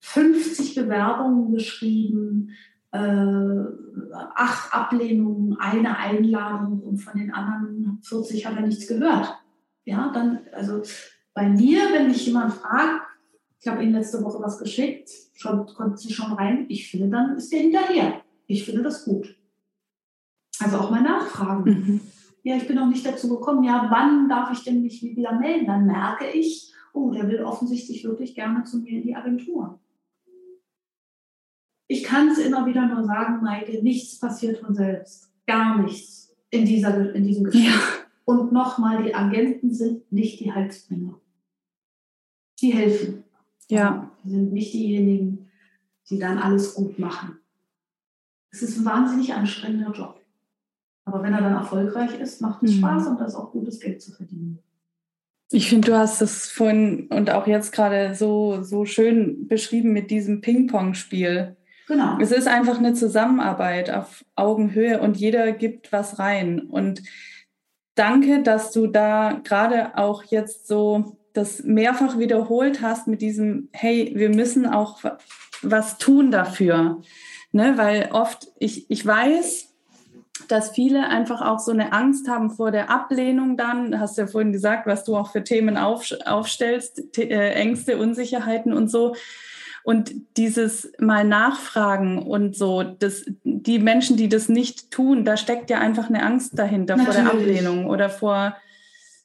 50 0.00 0.74
Bewerbungen 0.76 1.52
geschrieben, 1.52 2.50
äh, 2.92 3.64
acht 4.34 4.74
Ablehnungen, 4.74 5.56
eine 5.58 5.96
Einladung 5.98 6.80
und 6.80 6.98
von 6.98 7.18
den 7.18 7.32
anderen 7.32 8.00
40 8.02 8.46
hat 8.46 8.56
er 8.56 8.62
nichts 8.62 8.86
gehört. 8.86 9.36
Ja, 9.84 10.10
dann, 10.12 10.40
also 10.52 10.82
bei 11.34 11.48
mir, 11.48 11.80
wenn 11.92 12.08
mich 12.08 12.26
jemand 12.26 12.54
fragt, 12.54 13.02
ich 13.60 13.68
habe 13.68 13.82
Ihnen 13.82 13.92
letzte 13.92 14.24
Woche 14.24 14.42
was 14.42 14.58
geschickt, 14.58 15.10
schon, 15.34 15.66
konnten 15.66 15.98
Sie 15.98 16.12
schon 16.12 16.32
rein. 16.32 16.64
Ich 16.68 16.90
finde, 16.90 17.10
dann 17.10 17.36
ist 17.36 17.52
der 17.52 17.60
hinterher. 17.60 18.22
Ich 18.46 18.64
finde 18.64 18.82
das 18.82 19.04
gut. 19.04 19.36
Also 20.58 20.78
auch 20.78 20.90
mal 20.90 21.02
nachfragen. 21.02 21.70
Mhm. 21.70 22.00
Ja, 22.42 22.56
ich 22.56 22.66
bin 22.66 22.76
noch 22.76 22.88
nicht 22.88 23.04
dazu 23.04 23.28
gekommen. 23.28 23.64
Ja, 23.64 23.88
wann 23.90 24.28
darf 24.30 24.50
ich 24.52 24.64
denn 24.64 24.80
mich 24.82 25.02
wieder 25.02 25.38
melden? 25.38 25.66
Dann 25.66 25.84
merke 25.84 26.26
ich, 26.30 26.72
oh, 26.94 27.10
der 27.10 27.28
will 27.28 27.42
offensichtlich 27.42 28.02
wirklich 28.04 28.34
gerne 28.34 28.64
zu 28.64 28.78
mir 28.78 28.92
in 28.92 29.02
die 29.02 29.14
Agentur. 29.14 29.78
Ich 31.86 32.02
kann 32.02 32.28
es 32.28 32.38
immer 32.38 32.64
wieder 32.64 32.86
nur 32.86 33.04
sagen, 33.04 33.42
Maike, 33.42 33.82
nichts 33.82 34.18
passiert 34.18 34.58
von 34.58 34.74
selbst. 34.74 35.30
Gar 35.46 35.82
nichts 35.82 36.34
in, 36.48 36.64
dieser, 36.64 37.14
in 37.14 37.24
diesem 37.24 37.44
Geschäft. 37.44 37.66
Ja. 37.66 37.74
Und 38.24 38.52
nochmal, 38.52 39.02
die 39.02 39.14
Agenten 39.14 39.74
sind 39.74 40.10
nicht 40.10 40.40
die 40.40 40.52
Halsbringer. 40.52 41.20
Die 42.60 42.72
helfen. 42.72 43.24
Ja. 43.70 44.10
Die 44.24 44.30
sind 44.30 44.52
nicht 44.52 44.72
diejenigen, 44.72 45.50
die 46.08 46.18
dann 46.18 46.38
alles 46.38 46.74
gut 46.74 46.98
machen. 46.98 47.38
Es 48.50 48.62
ist 48.62 48.78
ein 48.78 48.84
wahnsinnig 48.84 49.32
anstrengender 49.32 49.92
Job. 49.92 50.20
Aber 51.04 51.22
wenn 51.22 51.32
er 51.32 51.40
dann 51.40 51.54
erfolgreich 51.54 52.18
ist, 52.20 52.40
macht 52.40 52.62
es 52.62 52.74
mhm. 52.74 52.78
Spaß 52.78 53.06
und 53.08 53.20
da 53.20 53.24
ist 53.24 53.34
auch 53.34 53.52
gutes 53.52 53.80
Geld 53.80 54.02
zu 54.02 54.12
verdienen. 54.12 54.58
Ich 55.52 55.68
finde, 55.68 55.90
du 55.90 55.98
hast 55.98 56.20
das 56.20 56.48
vorhin 56.48 57.08
und 57.08 57.30
auch 57.30 57.46
jetzt 57.46 57.72
gerade 57.72 58.14
so, 58.14 58.62
so 58.62 58.84
schön 58.84 59.48
beschrieben 59.48 59.92
mit 59.92 60.10
diesem 60.10 60.40
Ping-Pong-Spiel. 60.40 61.56
Genau. 61.88 62.18
Es 62.20 62.30
ist 62.30 62.46
einfach 62.46 62.78
eine 62.78 62.94
Zusammenarbeit 62.94 63.90
auf 63.90 64.24
Augenhöhe 64.36 65.00
und 65.00 65.16
jeder 65.16 65.50
gibt 65.50 65.90
was 65.90 66.20
rein. 66.20 66.60
Und 66.60 67.02
danke, 67.96 68.44
dass 68.44 68.70
du 68.70 68.86
da 68.86 69.40
gerade 69.42 69.98
auch 69.98 70.22
jetzt 70.22 70.68
so 70.68 71.16
das 71.32 71.62
mehrfach 71.62 72.18
wiederholt 72.18 72.82
hast 72.82 73.06
mit 73.06 73.22
diesem, 73.22 73.68
hey, 73.72 74.12
wir 74.14 74.30
müssen 74.30 74.66
auch 74.66 75.00
was 75.62 75.98
tun 75.98 76.30
dafür. 76.30 77.00
Ne? 77.52 77.74
Weil 77.76 78.10
oft, 78.12 78.48
ich, 78.58 78.90
ich 78.90 79.04
weiß, 79.04 79.68
dass 80.48 80.70
viele 80.70 81.08
einfach 81.08 81.42
auch 81.42 81.58
so 81.58 81.70
eine 81.72 81.92
Angst 81.92 82.28
haben 82.28 82.50
vor 82.50 82.70
der 82.70 82.90
Ablehnung 82.90 83.56
dann, 83.56 84.00
hast 84.00 84.16
du 84.16 84.22
ja 84.22 84.26
vorhin 84.26 84.52
gesagt, 84.52 84.86
was 84.86 85.04
du 85.04 85.16
auch 85.16 85.32
für 85.32 85.44
Themen 85.44 85.76
auf, 85.76 86.12
aufstellst, 86.24 87.18
äh, 87.18 87.52
Ängste, 87.52 87.98
Unsicherheiten 87.98 88.72
und 88.72 88.88
so. 88.90 89.14
Und 89.82 90.12
dieses 90.36 90.92
mal 90.98 91.24
nachfragen 91.24 92.18
und 92.18 92.54
so, 92.54 92.82
das, 92.82 93.24
die 93.44 93.78
Menschen, 93.78 94.16
die 94.16 94.28
das 94.28 94.48
nicht 94.48 94.90
tun, 94.90 95.24
da 95.24 95.36
steckt 95.36 95.70
ja 95.70 95.78
einfach 95.78 96.08
eine 96.08 96.22
Angst 96.22 96.58
dahinter 96.58 96.96
Natürlich. 96.96 97.16
vor 97.16 97.24
der 97.24 97.32
Ablehnung 97.32 97.86
oder 97.86 98.10
vor, 98.10 98.56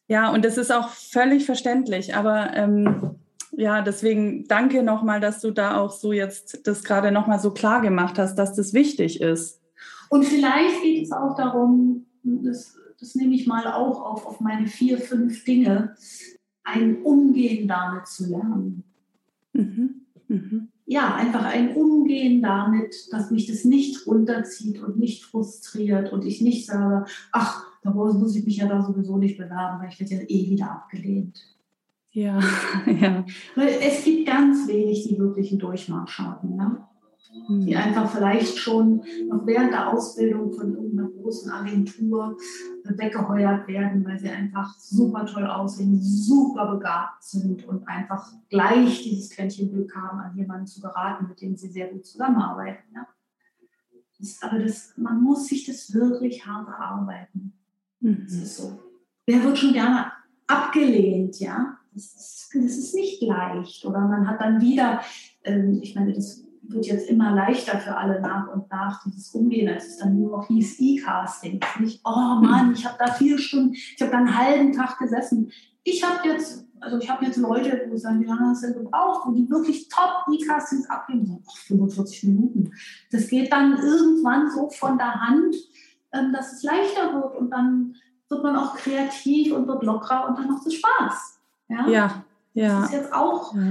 ja, 0.08 0.32
und 0.32 0.46
das 0.46 0.58
ist 0.58 0.72
auch 0.72 0.90
völlig 0.90 1.46
verständlich. 1.46 2.16
Aber 2.16 2.54
ähm, 2.54 3.16
ja, 3.52 3.82
deswegen 3.82 4.46
danke 4.48 4.84
nochmal, 4.84 5.20
dass 5.20 5.42
du 5.42 5.52
da 5.52 5.78
auch 5.78 5.92
so 5.92 6.12
jetzt 6.12 6.68
das 6.68 6.84
gerade 6.84 7.12
nochmal 7.12 7.40
so 7.40 7.52
klar 7.52 7.82
gemacht 7.82 8.20
hast, 8.20 8.36
dass 8.36 8.54
das 8.54 8.74
wichtig 8.74 9.22
ist. 9.22 9.62
Und 10.10 10.26
vielleicht 10.26 10.82
geht 10.84 11.04
es 11.04 11.12
auch 11.12 11.36
darum, 11.36 12.06
das, 12.24 12.78
das 13.00 13.16
nehme 13.16 13.34
ich 13.36 13.48
mal 13.48 13.68
auch 13.68 14.04
auf, 14.04 14.26
auf 14.26 14.40
meine 14.40 14.68
vier, 14.68 14.98
fünf 14.98 15.44
Dinge, 15.44 15.96
ein 16.64 17.02
Umgehen 17.04 17.68
damit 17.68 18.08
zu 18.08 18.30
lernen. 18.30 18.84
Mhm. 19.54 20.06
Mhm. 20.28 20.68
Ja, 20.88 21.16
einfach 21.16 21.44
ein 21.44 21.76
Umgehen 21.76 22.42
damit, 22.42 23.12
dass 23.12 23.32
mich 23.32 23.48
das 23.48 23.66
nicht 23.66 24.06
runterzieht 24.06 24.82
und 24.84 24.98
nicht 24.98 25.24
frustriert 25.24 26.14
und 26.14 26.26
ich 26.26 26.42
nicht 26.42 26.68
sage, 26.68 27.06
ach, 27.32 27.64
da 27.82 27.92
muss 27.92 28.36
ich 28.36 28.46
mich 28.46 28.58
ja 28.58 28.68
da 28.68 28.84
sowieso 28.84 29.18
nicht 29.18 29.38
bewerben, 29.38 29.80
weil 29.80 29.90
ich 29.90 30.00
werde 30.00 30.16
ja 30.16 30.22
eh 30.22 30.50
wieder 30.50 30.72
abgelehnt. 30.72 31.42
Ja, 32.12 32.40
ja. 32.86 33.26
Weil 33.56 33.70
es 33.82 34.04
gibt 34.04 34.28
ganz 34.28 34.68
wenig, 34.68 35.08
die 35.08 35.20
wirklich 35.20 35.52
einen 35.52 35.60
Durchmarsch 35.60 36.20
haben. 36.20 36.56
Ne? 36.56 36.78
Die 37.48 37.76
hm. 37.76 37.84
einfach 37.84 38.10
vielleicht 38.10 38.58
schon 38.58 39.04
noch 39.28 39.46
während 39.46 39.72
der 39.72 39.92
Ausbildung 39.92 40.54
von 40.54 40.74
irgendeiner 40.74 41.10
großen 41.10 41.52
Agentur 41.52 42.38
weggeheuert 42.84 43.68
werden, 43.68 44.06
weil 44.06 44.18
sie 44.20 44.30
einfach 44.30 44.78
super 44.80 45.26
toll 45.26 45.46
aussehen, 45.46 46.00
super 46.02 46.76
begabt 46.76 47.24
sind 47.24 47.68
und 47.68 47.88
einfach 47.88 48.32
gleich 48.50 49.04
dieses 49.04 49.30
Quäntchen 49.30 49.72
Glück 49.72 49.96
haben, 49.96 50.20
an 50.20 50.36
jemanden 50.36 50.68
zu 50.68 50.82
geraten, 50.82 51.28
mit 51.28 51.42
dem 51.42 51.56
sie 51.56 51.70
sehr 51.70 51.88
gut 51.88 52.06
zusammenarbeiten. 52.06 52.84
Ja? 52.94 53.08
Das, 54.20 54.42
aber 54.42 54.60
das, 54.60 54.94
man 54.98 55.22
muss 55.22 55.48
sich 55.48 55.66
das 55.66 55.94
wirklich 55.94 56.46
hart 56.46 56.68
erarbeiten. 56.68 57.54
Mhm. 58.00 58.24
Das 58.24 58.34
ist 58.34 58.58
so. 58.58 58.80
Wer 59.26 59.44
wird 59.44 59.58
schon 59.58 59.74
gerne 59.74 60.12
abgelehnt, 60.48 61.40
ja? 61.40 61.78
Das 61.94 62.06
ist, 62.14 62.50
das 62.54 62.78
ist 62.78 62.94
nicht 62.94 63.22
leicht. 63.22 63.86
Oder 63.86 64.02
man 64.02 64.28
hat 64.28 64.42
dann 64.42 64.62
wieder, 64.62 65.02
ähm, 65.44 65.80
ich 65.82 65.96
meine, 65.96 66.14
das 66.14 66.45
wird 66.70 66.86
jetzt 66.86 67.10
immer 67.10 67.32
leichter 67.32 67.80
für 67.80 67.96
alle 67.96 68.20
nach 68.22 68.48
und 68.54 68.70
nach, 68.70 69.04
dieses 69.04 69.30
Umgehen, 69.32 69.70
als 69.70 69.88
es 69.88 69.98
dann 69.98 70.20
nur 70.20 70.38
noch 70.38 70.48
hieß 70.48 70.80
E-Casting. 70.80 71.60
Nicht, 71.80 72.02
oh 72.04 72.40
Mann, 72.42 72.74
ich 72.74 72.86
habe 72.86 72.98
da 73.00 73.12
vier 73.12 73.38
Stunden, 73.38 73.74
ich 73.74 74.02
habe 74.02 74.12
da 74.12 74.18
einen 74.18 74.38
halben 74.38 74.72
Tag 74.72 74.98
gesessen. 75.00 75.52
Ich 75.84 76.04
habe 76.04 76.28
jetzt 76.28 76.66
also 76.86 77.00
ich 77.00 77.10
habe 77.10 77.26
jetzt 77.26 77.38
Leute, 77.38 77.88
wo 77.90 77.98
sagen, 77.98 78.22
wie 78.22 78.26
lange 78.26 78.50
hast 78.50 78.64
du 78.64 78.74
gebraucht, 78.74 79.26
wo 79.26 79.32
die 79.32 79.50
wirklich 79.50 79.90
top 79.90 80.26
E-Castings 80.32 80.88
abgeben, 80.88 81.26
so, 81.26 81.42
ach, 81.50 81.58
45 81.58 82.24
Minuten. 82.26 82.72
Das 83.12 83.28
geht 83.28 83.52
dann 83.52 83.78
irgendwann 83.78 84.52
so 84.52 84.70
von 84.70 84.98
der 84.98 85.20
Hand, 85.20 85.56
ähm, 86.14 86.32
dass 86.32 86.54
es 86.54 86.64
leichter 86.64 87.14
wird 87.14 87.36
und 87.38 87.50
dann 87.50 87.96
wird 88.30 88.44
man 88.44 88.56
auch 88.56 88.76
kreativ 88.76 89.54
und 89.54 89.68
wird 89.68 89.84
lockerer 89.84 90.30
und 90.30 90.38
dann 90.38 90.48
macht 90.48 90.68
es 90.68 90.76
Spaß. 90.76 91.40
Ja, 91.70 91.88
ja. 91.88 92.24
ja. 92.54 92.82
Das 92.82 92.90
ist 92.90 92.94
jetzt 92.94 93.14
auch 93.14 93.56
ja. 93.56 93.62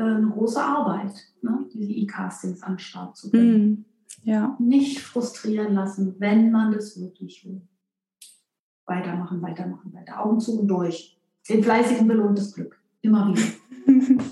Äh, 0.00 0.02
eine 0.02 0.28
große 0.28 0.62
Arbeit, 0.62 1.12
ne? 1.42 1.66
diese 1.72 1.92
E-Castings 1.92 2.62
an 2.62 2.72
den 2.72 2.78
Start 2.78 3.16
zu 3.16 3.30
bringen. 3.30 3.70
Mm, 3.70 3.84
ja. 4.24 4.56
Nicht 4.58 5.00
frustrieren 5.00 5.74
lassen, 5.74 6.16
wenn 6.18 6.50
man 6.50 6.72
das 6.72 6.98
wirklich 6.98 7.44
will. 7.44 7.60
Weitermachen, 8.86 9.42
weitermachen, 9.42 9.92
weiter. 9.92 10.24
Augen 10.24 10.40
zu 10.40 10.58
und 10.60 10.68
durch. 10.68 11.18
Den 11.48 11.62
Fleißigen 11.62 12.08
belohnt 12.08 12.38
das 12.38 12.54
Glück. 12.54 12.80
Immer 13.02 13.28
wieder. 13.28 13.42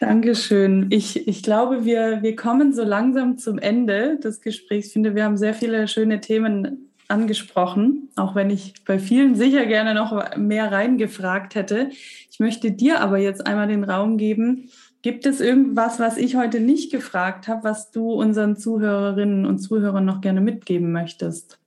Dankeschön. 0.00 0.86
Ich, 0.90 1.28
ich 1.28 1.42
glaube, 1.42 1.84
wir, 1.84 2.22
wir 2.22 2.34
kommen 2.34 2.72
so 2.72 2.82
langsam 2.82 3.38
zum 3.38 3.58
Ende 3.58 4.18
des 4.18 4.40
Gesprächs. 4.40 4.88
Ich 4.88 4.92
finde, 4.92 5.14
wir 5.14 5.24
haben 5.24 5.36
sehr 5.36 5.54
viele 5.54 5.86
schöne 5.86 6.20
Themen 6.20 6.89
angesprochen, 7.10 8.10
auch 8.16 8.34
wenn 8.34 8.50
ich 8.50 8.74
bei 8.84 8.98
vielen 8.98 9.34
sicher 9.34 9.66
gerne 9.66 9.94
noch 9.94 10.36
mehr 10.36 10.70
reingefragt 10.70 11.54
hätte. 11.54 11.90
Ich 12.30 12.40
möchte 12.40 12.72
dir 12.72 13.00
aber 13.00 13.18
jetzt 13.18 13.46
einmal 13.46 13.68
den 13.68 13.84
Raum 13.84 14.16
geben. 14.16 14.70
Gibt 15.02 15.24
es 15.24 15.40
irgendwas, 15.40 15.98
was 15.98 16.18
ich 16.18 16.36
heute 16.36 16.60
nicht 16.60 16.92
gefragt 16.92 17.48
habe, 17.48 17.64
was 17.64 17.90
du 17.90 18.12
unseren 18.12 18.56
Zuhörerinnen 18.56 19.46
und 19.46 19.58
Zuhörern 19.58 20.04
noch 20.04 20.20
gerne 20.20 20.40
mitgeben 20.40 20.92
möchtest? 20.92 21.58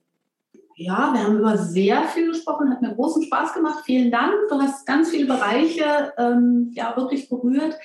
Ja, 0.76 1.12
wir 1.12 1.22
haben 1.22 1.38
über 1.38 1.56
sehr 1.56 2.02
viel 2.04 2.28
gesprochen, 2.28 2.70
hat 2.70 2.82
mir 2.82 2.94
großen 2.94 3.22
Spaß 3.22 3.54
gemacht. 3.54 3.84
Vielen 3.84 4.10
Dank. 4.10 4.34
Du 4.48 4.60
hast 4.60 4.86
ganz 4.86 5.10
viele 5.10 5.26
Bereiche 5.26 6.12
ähm, 6.18 6.70
ja 6.74 6.96
wirklich 6.96 7.28
berührt. 7.28 7.76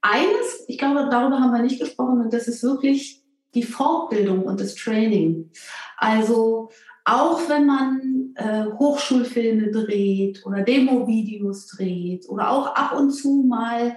Eines, 0.00 0.64
ich 0.68 0.78
glaube, 0.78 1.08
darüber 1.10 1.40
haben 1.40 1.52
wir 1.52 1.62
nicht 1.62 1.80
gesprochen, 1.80 2.20
und 2.20 2.32
das 2.32 2.46
ist 2.46 2.62
wirklich 2.62 3.24
die 3.54 3.64
Fortbildung 3.64 4.42
und 4.44 4.60
das 4.60 4.74
Training. 4.76 5.50
Also 5.96 6.70
auch 7.08 7.48
wenn 7.48 7.66
man 7.66 8.34
äh, 8.34 8.64
Hochschulfilme 8.78 9.70
dreht 9.70 10.44
oder 10.44 10.62
Demo-Videos 10.62 11.68
dreht 11.68 12.28
oder 12.28 12.50
auch 12.50 12.74
ab 12.74 12.94
und 12.98 13.10
zu 13.10 13.44
mal 13.48 13.96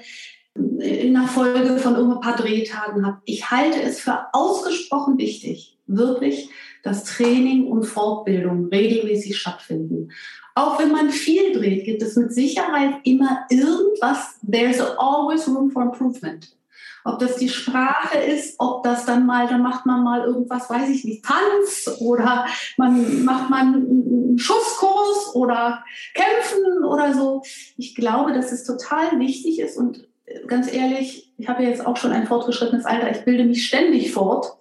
in 0.55 1.15
einer 1.15 1.27
Folge 1.27 1.77
von 1.77 1.95
ein 1.95 2.19
paar 2.19 2.35
Drehtagen 2.35 3.05
hat, 3.05 3.19
ich 3.25 3.51
halte 3.51 3.81
es 3.81 3.99
für 3.99 4.25
ausgesprochen 4.33 5.17
wichtig, 5.17 5.77
wirklich, 5.87 6.49
dass 6.83 7.05
Training 7.05 7.67
und 7.67 7.83
Fortbildung 7.83 8.67
regelmäßig 8.67 9.37
stattfinden. 9.37 10.09
Auch 10.55 10.79
wenn 10.79 10.91
man 10.91 11.09
viel 11.09 11.53
dreht, 11.53 11.85
gibt 11.85 12.01
es 12.01 12.15
mit 12.17 12.33
Sicherheit 12.33 12.95
immer 13.03 13.45
irgendwas, 13.49 14.39
there's 14.49 14.81
always 14.81 15.47
room 15.47 15.71
for 15.71 15.83
improvement. 15.83 16.53
Ob 17.03 17.19
das 17.19 17.37
die 17.37 17.49
Sprache 17.49 18.17
ist, 18.17 18.55
ob 18.59 18.83
das 18.83 19.05
dann 19.05 19.25
mal, 19.25 19.47
dann 19.47 19.61
macht 19.61 19.85
man 19.85 20.03
mal 20.03 20.21
irgendwas, 20.21 20.69
weiß 20.69 20.89
ich 20.89 21.03
nicht, 21.03 21.25
Tanz 21.25 21.89
oder 21.99 22.45
man 22.77 23.25
macht 23.25 23.49
mal 23.49 23.61
einen 23.61 24.37
Schusskurs 24.37 25.35
oder 25.35 25.83
Kämpfen 26.13 26.83
oder 26.83 27.13
so. 27.13 27.43
Ich 27.77 27.95
glaube, 27.95 28.33
dass 28.33 28.51
es 28.51 28.63
total 28.63 29.19
wichtig 29.19 29.59
ist 29.59 29.77
und 29.77 30.07
ganz 30.47 30.71
ehrlich, 30.71 31.33
ich 31.37 31.47
habe 31.47 31.63
jetzt 31.63 31.85
auch 31.85 31.97
schon 31.97 32.11
ein 32.11 32.27
fortgeschrittenes 32.27 32.85
Alter, 32.85 33.11
ich 33.11 33.25
bilde 33.25 33.45
mich 33.45 33.65
ständig 33.65 34.11
fort. 34.13 34.57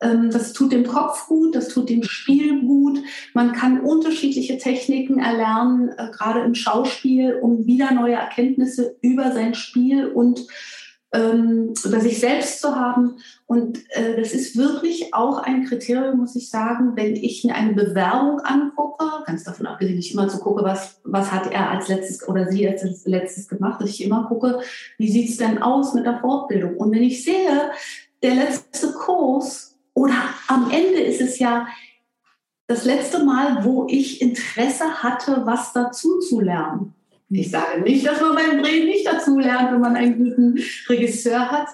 Ähm, 0.00 0.30
das 0.30 0.52
tut 0.52 0.72
dem 0.72 0.86
Kopf 0.86 1.26
gut, 1.26 1.54
das 1.54 1.68
tut 1.68 1.88
dem 1.88 2.02
Spiel 2.02 2.60
gut. 2.62 2.98
Man 3.34 3.52
kann 3.52 3.80
unterschiedliche 3.80 4.58
Techniken 4.58 5.18
erlernen, 5.18 5.90
äh, 5.90 6.10
gerade 6.10 6.40
im 6.40 6.54
Schauspiel, 6.54 7.34
um 7.34 7.66
wieder 7.66 7.92
neue 7.92 8.14
Erkenntnisse 8.14 8.96
über 9.02 9.32
sein 9.32 9.54
Spiel 9.54 10.06
und 10.06 10.46
ähm, 11.12 11.74
über 11.84 12.00
sich 12.00 12.20
selbst 12.20 12.60
zu 12.60 12.76
haben. 12.76 13.16
Und 13.46 13.78
äh, 13.90 14.16
das 14.16 14.32
ist 14.32 14.56
wirklich 14.56 15.12
auch 15.12 15.38
ein 15.38 15.64
Kriterium, 15.64 16.18
muss 16.18 16.36
ich 16.36 16.50
sagen, 16.50 16.92
wenn 16.94 17.16
ich 17.16 17.44
mir 17.44 17.54
eine 17.54 17.72
Bewerbung 17.72 18.40
angucke, 18.40 19.04
ganz 19.26 19.44
davon 19.44 19.66
abgesehen, 19.66 19.98
ich 19.98 20.12
immer 20.12 20.28
zu 20.28 20.36
so 20.36 20.42
gucke, 20.42 20.62
was, 20.62 21.00
was 21.04 21.32
hat 21.32 21.50
er 21.52 21.70
als 21.70 21.88
letztes 21.88 22.26
oder 22.28 22.50
sie 22.50 22.68
als 22.68 22.84
letztes 23.06 23.48
gemacht, 23.48 23.80
dass 23.80 23.90
ich 23.90 24.04
immer 24.04 24.26
gucke, 24.26 24.60
wie 24.98 25.10
sieht 25.10 25.30
es 25.30 25.36
denn 25.36 25.62
aus 25.62 25.94
mit 25.94 26.06
der 26.06 26.20
Fortbildung. 26.20 26.76
Und 26.76 26.92
wenn 26.92 27.02
ich 27.02 27.24
sehe, 27.24 27.70
der 28.22 28.34
letzte 28.34 28.92
Kurs 28.92 29.76
oder 29.94 30.14
am 30.46 30.70
Ende 30.70 31.00
ist 31.00 31.20
es 31.20 31.38
ja 31.38 31.66
das 32.68 32.84
letzte 32.84 33.24
Mal, 33.24 33.64
wo 33.64 33.86
ich 33.88 34.22
Interesse 34.22 35.02
hatte, 35.02 35.42
was 35.44 35.72
dazu 35.72 36.20
zu 36.20 36.40
lernen. 36.40 36.94
Ich 37.30 37.50
sage 37.50 37.80
nicht, 37.82 38.04
dass 38.04 38.20
man 38.20 38.34
beim 38.34 38.62
Drehen 38.62 38.86
nicht 38.86 39.06
dazu 39.06 39.38
lernt, 39.38 39.72
wenn 39.72 39.80
man 39.80 39.96
einen 39.96 40.18
guten 40.18 40.58
Regisseur 40.88 41.50
hat. 41.50 41.68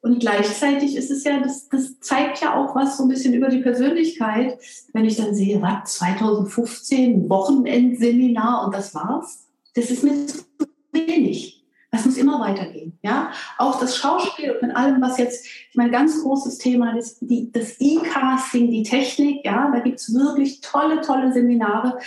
Und 0.00 0.20
gleichzeitig 0.20 0.96
ist 0.96 1.10
es 1.10 1.24
ja, 1.24 1.40
das, 1.40 1.68
das 1.68 1.98
zeigt 2.00 2.40
ja 2.40 2.54
auch 2.54 2.74
was 2.74 2.96
so 2.96 3.04
ein 3.04 3.08
bisschen 3.08 3.32
über 3.34 3.48
die 3.48 3.62
Persönlichkeit, 3.62 4.58
wenn 4.92 5.04
ich 5.04 5.16
dann 5.16 5.34
sehe, 5.34 5.60
was, 5.62 5.94
2015, 5.94 7.28
Wochenendseminar 7.28 8.66
und 8.66 8.74
das 8.74 8.94
war's. 8.94 9.46
Das 9.74 9.90
ist 9.90 10.04
mir 10.04 10.26
zu 10.26 10.44
wenig. 10.92 11.64
Das 11.94 12.04
muss 12.04 12.16
immer 12.16 12.40
weitergehen. 12.40 12.98
Ja? 13.02 13.30
Auch 13.56 13.78
das 13.78 13.96
Schauspiel 13.96 14.50
und 14.50 14.62
mit 14.62 14.76
allem, 14.76 15.00
was 15.00 15.16
jetzt, 15.16 15.46
ich 15.46 15.76
meine, 15.76 15.92
ganz 15.92 16.22
großes 16.22 16.58
Thema 16.58 16.96
ist 16.98 17.18
die, 17.20 17.52
das 17.52 17.80
E-Casting, 17.80 18.70
die 18.70 18.82
Technik. 18.82 19.44
Ja? 19.44 19.70
Da 19.72 19.78
gibt 19.78 20.00
es 20.00 20.12
wirklich 20.12 20.60
tolle, 20.60 21.02
tolle 21.02 21.32
Seminare, 21.32 21.98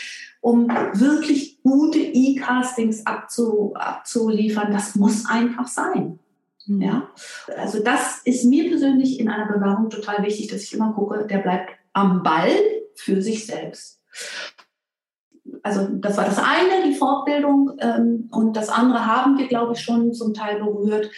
um 0.47 0.69
wirklich 0.93 1.61
gute 1.61 1.99
E-Castings 1.99 3.05
abzu, 3.05 3.73
abzuliefern. 3.75 4.71
Das 4.71 4.95
muss 4.95 5.25
einfach 5.25 5.67
sein. 5.67 6.19
Mhm. 6.65 6.81
Ja? 6.81 7.09
Also 7.57 7.83
das 7.83 8.21
ist 8.23 8.45
mir 8.45 8.69
persönlich 8.69 9.19
in 9.19 9.27
einer 9.27 9.51
Bewerbung 9.51 9.89
total 9.89 10.23
wichtig, 10.23 10.47
dass 10.47 10.63
ich 10.63 10.73
immer 10.73 10.93
gucke, 10.93 11.27
der 11.27 11.39
bleibt 11.39 11.71
am 11.91 12.23
Ball 12.23 12.51
für 12.95 13.21
sich 13.21 13.45
selbst 13.45 13.97
also 15.63 15.87
das 15.91 16.17
war 16.17 16.25
das 16.25 16.39
eine, 16.39 16.83
die 16.85 16.93
Fortbildung. 16.93 17.71
Ähm, 17.79 18.29
und 18.31 18.55
das 18.55 18.69
andere 18.69 19.05
haben 19.05 19.37
wir, 19.37 19.47
glaube 19.47 19.73
ich, 19.73 19.79
schon 19.79 20.13
zum 20.13 20.33
Teil 20.33 20.59
berührt. 20.59 21.09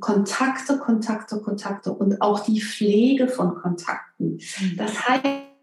Kontakte, 0.00 0.78
Kontakte, 0.78 1.40
Kontakte 1.40 1.92
und 1.92 2.20
auch 2.20 2.40
die 2.40 2.60
Pflege 2.60 3.28
von 3.28 3.54
Kontakten. 3.56 4.38
Mhm. 4.60 4.76
Das 4.76 5.08
heißt, 5.08 5.53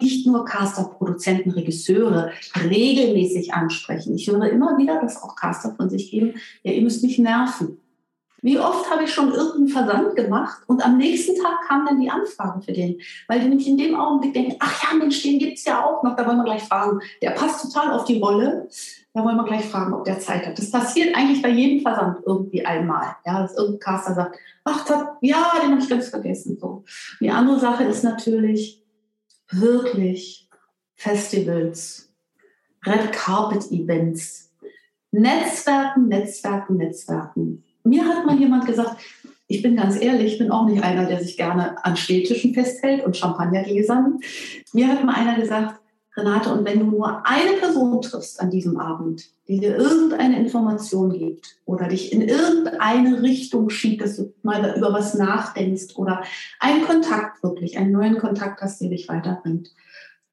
nicht 0.00 0.26
nur 0.26 0.44
Caster, 0.44 0.84
Produzenten, 0.84 1.50
Regisseure 1.50 2.30
regelmäßig 2.56 3.52
ansprechen. 3.52 4.14
Ich 4.14 4.28
höre 4.28 4.48
immer 4.48 4.78
wieder, 4.78 5.00
dass 5.00 5.22
auch 5.22 5.36
Caster 5.36 5.74
von 5.76 5.90
sich 5.90 6.10
geben, 6.10 6.34
ja, 6.62 6.72
ihr 6.72 6.82
müsst 6.82 7.02
mich 7.02 7.18
nerven. 7.18 7.78
Wie 8.40 8.58
oft 8.58 8.88
habe 8.88 9.02
ich 9.02 9.12
schon 9.12 9.32
irgendeinen 9.32 9.68
Versand 9.68 10.14
gemacht 10.14 10.58
und 10.68 10.84
am 10.84 10.96
nächsten 10.96 11.34
Tag 11.42 11.66
kam 11.66 11.84
dann 11.84 12.00
die 12.00 12.08
Anfrage 12.08 12.60
für 12.62 12.72
den, 12.72 13.00
weil 13.26 13.40
die 13.40 13.48
nämlich 13.48 13.66
in 13.66 13.76
dem 13.76 13.96
Augenblick 13.96 14.32
denken, 14.32 14.54
ach 14.60 14.80
ja, 14.84 14.96
Mensch, 14.96 15.22
den 15.22 15.40
gibt 15.40 15.58
es 15.58 15.64
ja 15.64 15.84
auch 15.84 16.04
noch, 16.04 16.14
da 16.14 16.24
wollen 16.24 16.36
wir 16.36 16.44
gleich 16.44 16.62
fragen. 16.62 17.00
Der 17.20 17.30
passt 17.30 17.62
total 17.62 17.92
auf 17.92 18.04
die 18.04 18.20
Rolle, 18.20 18.68
da 19.12 19.24
wollen 19.24 19.36
wir 19.36 19.44
gleich 19.44 19.64
fragen, 19.64 19.92
ob 19.92 20.04
der 20.04 20.20
Zeit 20.20 20.46
hat. 20.46 20.56
Das 20.56 20.70
passiert 20.70 21.16
eigentlich 21.16 21.42
bei 21.42 21.48
jedem 21.48 21.82
Versand 21.82 22.18
irgendwie 22.24 22.64
einmal, 22.64 23.16
ja, 23.26 23.42
dass 23.42 23.56
irgendein 23.56 23.80
Caster 23.80 24.14
sagt, 24.14 24.38
ach, 24.62 24.88
ja, 25.20 25.44
den 25.60 25.72
habe 25.72 25.80
ich 25.82 25.88
ganz 25.88 26.08
vergessen. 26.08 26.56
So. 26.60 26.84
Die 27.20 27.30
andere 27.30 27.58
Sache 27.58 27.82
ist 27.84 28.04
natürlich 28.04 28.84
wirklich 29.50 30.48
Festivals, 30.94 32.12
Red 32.86 33.12
Carpet 33.12 33.70
Events, 33.70 34.52
Netzwerken, 35.10 36.08
Netzwerken, 36.08 36.76
Netzwerken 36.76 37.64
mir 37.88 38.06
hat 38.06 38.26
mal 38.26 38.38
jemand 38.38 38.66
gesagt, 38.66 39.00
ich 39.46 39.62
bin 39.62 39.76
ganz 39.76 40.00
ehrlich, 40.00 40.34
ich 40.34 40.38
bin 40.38 40.50
auch 40.50 40.66
nicht 40.66 40.82
einer, 40.82 41.06
der 41.06 41.20
sich 41.20 41.36
gerne 41.36 41.82
an 41.84 41.96
Städtischen 41.96 42.52
festhält 42.52 43.04
und 43.04 43.16
Champagnergläsern. 43.16 44.18
Mir 44.74 44.88
hat 44.88 45.04
mal 45.04 45.14
einer 45.14 45.36
gesagt, 45.40 45.77
Renate, 46.18 46.52
und 46.52 46.64
wenn 46.64 46.80
du 46.80 46.86
nur 46.86 47.26
eine 47.26 47.52
Person 47.58 48.00
triffst 48.02 48.40
an 48.40 48.50
diesem 48.50 48.78
Abend, 48.78 49.28
die 49.46 49.60
dir 49.60 49.76
irgendeine 49.76 50.38
Information 50.38 51.12
gibt 51.12 51.56
oder 51.64 51.88
dich 51.88 52.12
in 52.12 52.22
irgendeine 52.22 53.22
Richtung 53.22 53.70
schiebt, 53.70 54.02
dass 54.02 54.16
du 54.16 54.34
mal 54.42 54.76
über 54.76 54.92
was 54.92 55.14
nachdenkst 55.14 55.96
oder 55.96 56.22
einen 56.60 56.84
Kontakt 56.84 57.42
wirklich, 57.42 57.78
einen 57.78 57.92
neuen 57.92 58.18
Kontakt 58.18 58.60
hast, 58.60 58.80
der 58.80 58.90
dich 58.90 59.08
weiterbringt, 59.08 59.70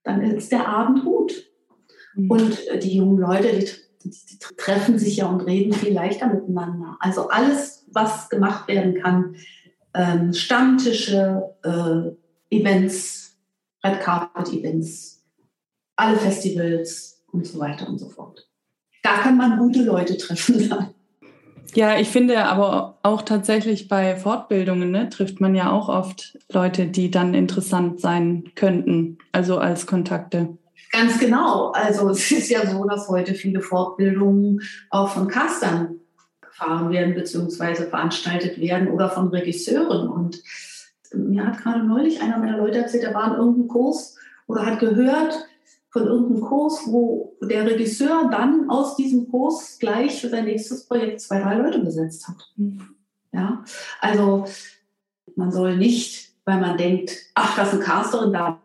dann 0.03 0.21
ist 0.21 0.51
der 0.51 0.67
Abend 0.67 1.05
gut. 1.05 1.33
Mhm. 2.15 2.31
Und 2.31 2.57
die 2.83 2.97
jungen 2.97 3.19
Leute, 3.19 3.47
die 3.59 3.69
die 4.05 4.37
treffen 4.57 4.99
sich 4.99 5.17
ja 5.17 5.27
und 5.27 5.41
reden 5.41 5.73
viel 5.73 5.93
leichter 5.93 6.27
miteinander. 6.27 6.97
Also 6.99 7.29
alles, 7.29 7.85
was 7.91 8.29
gemacht 8.29 8.67
werden 8.67 9.01
kann, 9.01 9.35
ähm, 9.93 10.33
Stammtische, 10.33 11.55
äh, 11.63 12.55
Events, 12.55 13.37
Red 13.83 14.01
Carpet 14.01 14.53
Events, 14.53 15.14
alle 15.95 16.17
Festivals 16.17 17.23
und 17.31 17.45
so 17.45 17.59
weiter 17.59 17.87
und 17.87 17.99
so 17.99 18.09
fort. 18.09 18.47
Da 19.03 19.17
kann 19.17 19.37
man 19.37 19.59
gute 19.59 19.83
Leute 19.83 20.17
treffen. 20.17 20.73
Ja, 21.73 21.99
ich 21.99 22.07
finde 22.07 22.45
aber 22.45 22.99
auch 23.03 23.21
tatsächlich 23.21 23.89
bei 23.89 24.15
Fortbildungen 24.15 24.91
ne, 24.91 25.09
trifft 25.09 25.41
man 25.41 25.55
ja 25.55 25.71
auch 25.71 25.89
oft 25.89 26.37
Leute, 26.49 26.87
die 26.87 27.11
dann 27.11 27.33
interessant 27.33 27.99
sein 27.99 28.45
könnten, 28.55 29.17
also 29.33 29.57
als 29.57 29.85
Kontakte. 29.85 30.57
Ganz 30.93 31.19
genau. 31.19 31.71
Also 31.71 32.09
es 32.11 32.31
ist 32.31 32.49
ja 32.49 32.65
so, 32.65 32.85
dass 32.85 33.09
heute 33.09 33.33
viele 33.33 33.59
Fortbildungen 33.59 34.61
auch 34.89 35.09
von 35.09 35.27
Castern 35.27 35.99
gefahren 36.39 36.91
werden 36.91 37.13
beziehungsweise 37.13 37.87
veranstaltet 37.87 38.57
werden 38.61 38.87
oder 38.87 39.09
von 39.09 39.27
Regisseuren. 39.27 40.07
Und 40.07 40.41
mir 41.13 41.45
hat 41.45 41.57
gerade 41.61 41.83
neulich 41.83 42.21
einer 42.21 42.37
meiner 42.37 42.57
Leute 42.57 42.77
erzählt, 42.77 43.03
er 43.03 43.13
war 43.13 43.27
in 43.27 43.39
irgendeinem 43.39 43.67
Kurs 43.67 44.15
oder 44.47 44.65
hat 44.65 44.79
gehört 44.79 45.45
von 45.95 46.07
irgendeinem 46.07 46.41
Kurs, 46.41 46.81
wo 46.87 47.37
der 47.41 47.65
Regisseur 47.65 48.29
dann 48.29 48.69
aus 48.69 48.97
diesem 48.97 49.31
Kurs 49.31 49.79
gleich 49.79 50.19
für 50.19 50.27
sein 50.27 50.43
nächstes 50.43 50.87
Projekt 50.87 51.21
zwei, 51.21 51.39
drei 51.39 51.55
Leute 51.55 51.79
besetzt 51.79 52.27
hat. 52.27 52.51
Ja, 53.31 53.63
also 54.01 54.43
man 55.37 55.53
soll 55.53 55.77
nicht, 55.77 56.33
weil 56.43 56.59
man 56.59 56.77
denkt, 56.77 57.15
ach, 57.33 57.55
das 57.55 57.69
ist 57.69 57.75
eine 57.75 57.83
Casterin 57.83 58.33
da 58.33 58.59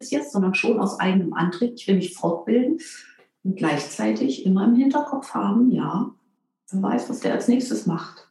ist 0.00 0.10
jetzt, 0.10 0.32
sondern 0.32 0.54
schon 0.54 0.80
aus 0.80 0.98
eigenem 0.98 1.32
Antrieb. 1.32 1.74
Ich 1.76 1.86
will 1.86 1.94
mich 1.94 2.14
fortbilden 2.14 2.80
und 3.44 3.56
gleichzeitig 3.56 4.44
immer 4.44 4.64
im 4.64 4.74
Hinterkopf 4.74 5.34
haben, 5.34 5.70
ja, 5.70 6.10
wer 6.72 6.82
weiß, 6.82 7.08
was 7.08 7.20
der 7.20 7.34
als 7.34 7.46
nächstes 7.46 7.86
macht. 7.86 8.28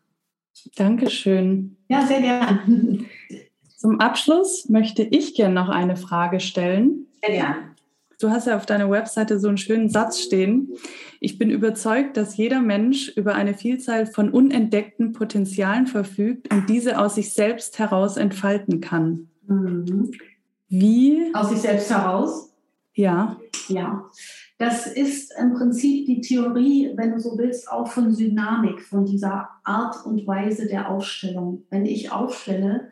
Dankeschön. 0.76 1.78
Ja, 1.88 2.06
sehr 2.06 2.20
gern. 2.20 3.06
Zum 3.78 4.02
Abschluss 4.02 4.68
möchte 4.68 5.04
ich 5.04 5.34
gerne 5.34 5.56
noch 5.56 5.70
eine 5.70 5.96
Frage 5.96 6.42
stellen. 6.42 7.08
Sehr 7.24 7.32
gern. 7.32 7.77
Du 8.20 8.32
hast 8.32 8.48
ja 8.48 8.58
auf 8.58 8.66
deiner 8.66 8.90
Webseite 8.90 9.40
so 9.40 9.48
einen 9.48 9.58
schönen 9.58 9.90
Satz 9.90 10.20
stehen. 10.20 10.74
Ich 11.20 11.38
bin 11.38 11.52
überzeugt, 11.52 12.18
dass 12.18 12.36
jeder 12.36 12.62
Mensch 12.62 13.10
über 13.16 13.36
eine 13.36 13.54
Vielzahl 13.54 14.08
von 14.08 14.32
unentdeckten 14.32 15.14
Potenzialen 15.14 15.86
verfügt 15.86 16.52
und 16.52 16.68
diese 16.68 17.00
aus 17.00 17.16
sich 17.16 17.34
selbst 17.34 17.78
heraus 17.78 18.18
entfalten 18.18 18.82
kann. 18.82 19.30
Mhm. 19.48 20.12
Wie? 20.68 21.32
Aus 21.34 21.50
sich 21.50 21.60
selbst 21.60 21.92
heraus? 21.92 22.54
Ja. 22.94 23.38
Ja. 23.68 24.10
Das 24.58 24.88
ist 24.88 25.32
im 25.40 25.54
Prinzip 25.54 26.08
die 26.08 26.22
Theorie, 26.22 26.92
wenn 26.96 27.12
du 27.12 27.20
so 27.20 27.38
willst, 27.38 27.72
auch 27.72 27.88
von 27.88 28.16
Dynamik, 28.16 28.82
von 28.82 29.06
dieser 29.06 29.50
Art 29.64 30.04
und 30.04 30.26
Weise 30.26 30.68
der 30.68 30.90
Aufstellung. 30.90 31.66
Wenn 31.70 31.86
ich 31.86 32.12
aufstelle, 32.12 32.90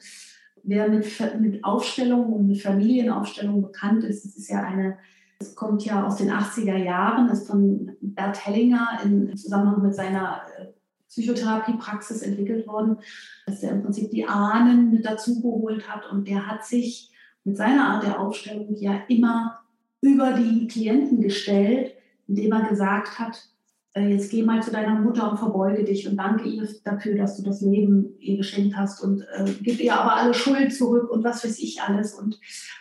wer 0.62 0.90
mit, 0.90 1.08
mit 1.40 1.64
Aufstellungen 1.64 2.32
und 2.32 2.48
mit 2.48 2.62
Familienaufstellungen 2.62 3.64
bekannt 3.64 4.04
ist, 4.04 4.26
das 4.26 4.36
ist 4.36 4.50
ja 4.50 4.62
eine, 4.62 4.98
es 5.40 5.56
kommt 5.56 5.84
ja 5.86 6.06
aus 6.06 6.18
den 6.18 6.32
80er 6.32 6.78
Jahren, 6.78 7.30
ist 7.30 7.48
von 7.48 7.92
Bert 8.02 8.46
Hellinger 8.46 9.00
in 9.04 9.36
Zusammenhang 9.36 9.82
mit 9.82 9.96
seiner 9.96 10.42
äh, 10.58 10.68
Psychotherapiepraxis 11.10 12.22
entwickelt 12.22 12.68
worden, 12.68 12.98
dass 13.46 13.64
er 13.64 13.72
im 13.72 13.84
Prinzip 13.84 14.12
die 14.12 14.28
Ahnen 14.28 14.92
mit 14.92 15.06
dazu 15.06 15.42
geholt 15.42 15.90
hat. 15.90 16.10
Und 16.12 16.28
der 16.28 16.48
hat 16.48 16.66
sich 16.66 17.12
mit 17.44 17.58
seiner 17.58 17.88
Art 17.88 18.04
der 18.04 18.20
Aufstellung 18.20 18.76
ja 18.76 19.02
immer 19.08 19.60
über 20.02 20.34
die 20.34 20.68
Klienten 20.68 21.22
gestellt, 21.22 21.94
indem 22.28 22.52
er 22.52 22.70
gesagt 22.70 23.20
hat, 23.20 23.50
äh, 23.94 24.10
jetzt 24.10 24.30
geh 24.30 24.44
mal 24.44 24.62
zu 24.62 24.72
deiner 24.72 25.00
Mutter 25.00 25.30
und 25.32 25.38
verbeuge 25.38 25.84
dich 25.84 26.08
und 26.08 26.18
danke 26.18 26.48
ihr 26.48 26.68
dafür, 26.84 27.16
dass 27.16 27.38
du 27.38 27.44
das 27.44 27.62
Leben 27.62 28.16
ihr 28.20 28.38
geschenkt 28.38 28.76
hast 28.76 29.02
und 29.02 29.22
äh, 29.22 29.52
gib 29.62 29.80
ihr 29.80 29.96
aber 29.96 30.16
alle 30.16 30.34
Schuld 30.34 30.74
zurück 30.74 31.10
und 31.10 31.24
was 31.24 31.44
weiß 31.44 31.60
ich 31.60 31.82
alles. 31.82 32.14
Und 32.14 32.40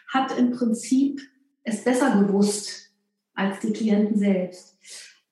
hat 0.09 0.36
im 0.36 0.51
Prinzip 0.51 1.20
es 1.65 1.82
besser 1.82 2.23
gewusst 2.23 2.93
als 3.35 3.61
die 3.61 3.73
Klienten 3.73 4.16
selbst. 4.16 4.78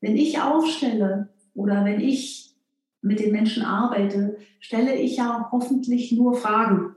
Wenn 0.00 0.16
ich 0.16 0.40
aufstelle 0.40 1.28
oder 1.54 1.84
wenn 1.84 2.00
ich 2.00 2.56
mit 3.02 3.20
den 3.20 3.32
Menschen 3.32 3.62
arbeite, 3.62 4.38
stelle 4.60 4.94
ich 4.94 5.16
ja 5.16 5.48
hoffentlich 5.52 6.12
nur 6.12 6.34
Fragen 6.34 6.96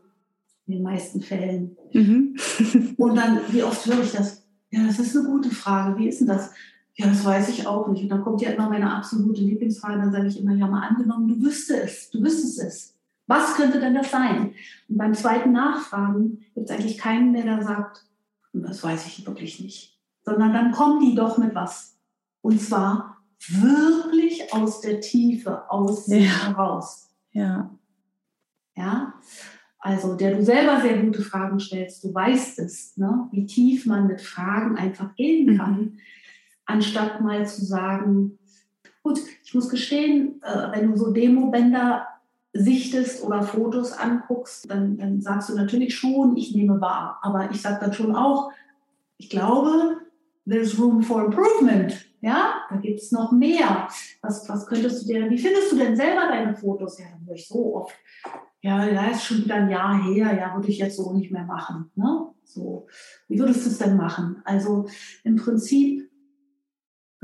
in 0.68 0.74
den 0.74 0.84
meisten 0.84 1.22
Fällen. 1.22 1.78
Mhm. 1.94 2.36
und 2.98 3.16
dann, 3.16 3.40
wie 3.50 3.64
oft 3.64 3.86
höre 3.86 4.04
ich 4.04 4.12
das? 4.12 4.44
Ja, 4.72 4.86
das 4.86 5.00
ist 5.00 5.16
eine 5.16 5.28
gute 5.28 5.50
Frage. 5.50 5.98
Wie 6.00 6.08
ist 6.08 6.22
denn 6.22 6.28
das? 6.28 6.52
Ja, 6.96 7.08
das 7.08 7.26
weiß 7.26 7.50
ich 7.50 7.68
auch 7.68 7.88
nicht. 7.88 8.04
Und 8.04 8.10
dann 8.10 8.24
kommt 8.24 8.42
ja 8.42 8.52
immer 8.52 8.70
meine 8.70 8.92
absolute 8.92 9.42
Lieblingsfrage. 9.42 10.00
Dann 10.00 10.12
sage 10.12 10.28
ich 10.28 10.40
immer, 10.40 10.54
ja, 10.54 10.68
mal 10.68 10.88
angenommen, 10.88 11.28
du 11.28 11.42
wüsstest 11.42 11.84
es. 11.84 12.10
Du 12.10 12.24
wüsstest 12.24 12.60
es. 12.62 12.96
Was 13.28 13.56
könnte 13.56 13.80
denn 13.80 13.96
das 13.96 14.12
sein? 14.12 14.54
Und 14.88 14.98
beim 14.98 15.14
zweiten 15.14 15.52
Nachfragen 15.52 16.46
gibt 16.54 16.70
es 16.70 16.76
eigentlich 16.76 16.98
keinen 16.98 17.32
mehr, 17.32 17.44
der 17.44 17.64
sagt, 17.64 18.06
das 18.64 18.84
weiß 18.84 19.06
ich 19.08 19.26
wirklich 19.26 19.60
nicht. 19.60 20.00
Sondern 20.24 20.54
dann 20.54 20.72
kommen 20.72 21.02
die 21.02 21.16
doch 21.16 21.38
mit 21.38 21.54
was. 21.56 21.98
Und 22.42 22.62
zwar 22.62 23.18
wirklich 23.48 24.54
aus 24.54 24.82
der 24.82 25.02
Tiefe, 25.02 25.70
aus 25.70 26.06
sich 26.06 26.26
ja. 26.26 26.48
heraus. 26.48 27.10
Ja. 27.32 27.70
Ja. 28.76 29.14
Also, 29.80 30.16
der 30.16 30.36
du 30.36 30.44
selber 30.44 30.82
sehr 30.82 30.98
gute 31.04 31.22
Fragen 31.22 31.60
stellst, 31.60 32.04
du 32.04 32.14
weißt 32.14 32.58
es, 32.60 32.98
ne? 32.98 33.28
wie 33.32 33.46
tief 33.46 33.86
man 33.86 34.08
mit 34.08 34.20
Fragen 34.20 34.78
einfach 34.78 35.14
gehen 35.16 35.58
kann, 35.58 35.80
mhm. 35.80 35.98
anstatt 36.66 37.22
mal 37.22 37.46
zu 37.46 37.64
sagen, 37.64 38.40
gut, 39.04 39.20
ich 39.44 39.54
muss 39.54 39.70
gestehen, 39.70 40.42
äh, 40.42 40.72
wenn 40.72 40.90
du 40.90 40.98
so 40.98 41.12
Demobänder 41.12 42.08
sichtest 42.56 43.24
oder 43.24 43.44
Fotos 43.44 43.92
anguckst, 43.94 44.70
dann, 44.70 44.98
dann 44.98 45.22
sagst 45.22 45.50
du 45.50 45.56
natürlich 45.56 45.96
schon, 45.96 46.38
ich 46.38 46.56
nehme 46.56 46.80
wahr. 46.80 47.20
Aber 47.22 47.52
ich 47.52 47.62
sage 47.62 47.80
dann 47.82 47.94
schon 47.94 48.16
auch, 48.16 48.52
ich 49.18 49.30
glaube, 49.30 49.98
there's 50.48 50.80
room 50.80 51.04
for 51.04 51.26
improvement. 51.26 52.06
Ja, 52.22 52.56
da 52.70 52.78
gibt 52.78 53.02
es 53.02 53.12
noch 53.12 53.32
mehr. 53.32 53.88
Was, 54.22 54.48
was 54.50 54.66
könntest 54.66 55.04
du 55.04 55.14
dir, 55.14 55.30
wie 55.30 55.38
findest 55.38 55.72
du 55.72 55.78
denn 55.78 55.96
selber 55.96 56.28
deine 56.28 56.56
Fotos? 56.56 56.98
Ja, 56.98 57.06
dann 57.12 57.28
höre 57.28 57.36
ich 57.36 57.48
so 57.48 57.76
oft 57.76 57.94
ja, 58.66 58.90
da 58.90 59.12
ist 59.12 59.24
schon 59.24 59.44
wieder 59.44 59.56
ein 59.56 59.70
Jahr 59.70 60.04
her, 60.04 60.36
ja, 60.36 60.56
würde 60.56 60.70
ich 60.70 60.80
jetzt 60.80 60.98
so 60.98 61.14
nicht 61.14 61.32
mehr 61.32 61.44
machen. 61.44 61.92
Ne? 61.94 62.30
So, 62.44 62.88
wie 63.28 63.38
würdest 63.38 63.64
du 63.64 63.70
es 63.70 63.78
denn 63.78 63.96
machen? 63.96 64.42
Also 64.44 64.88
im 65.24 65.36
Prinzip, 65.36 66.05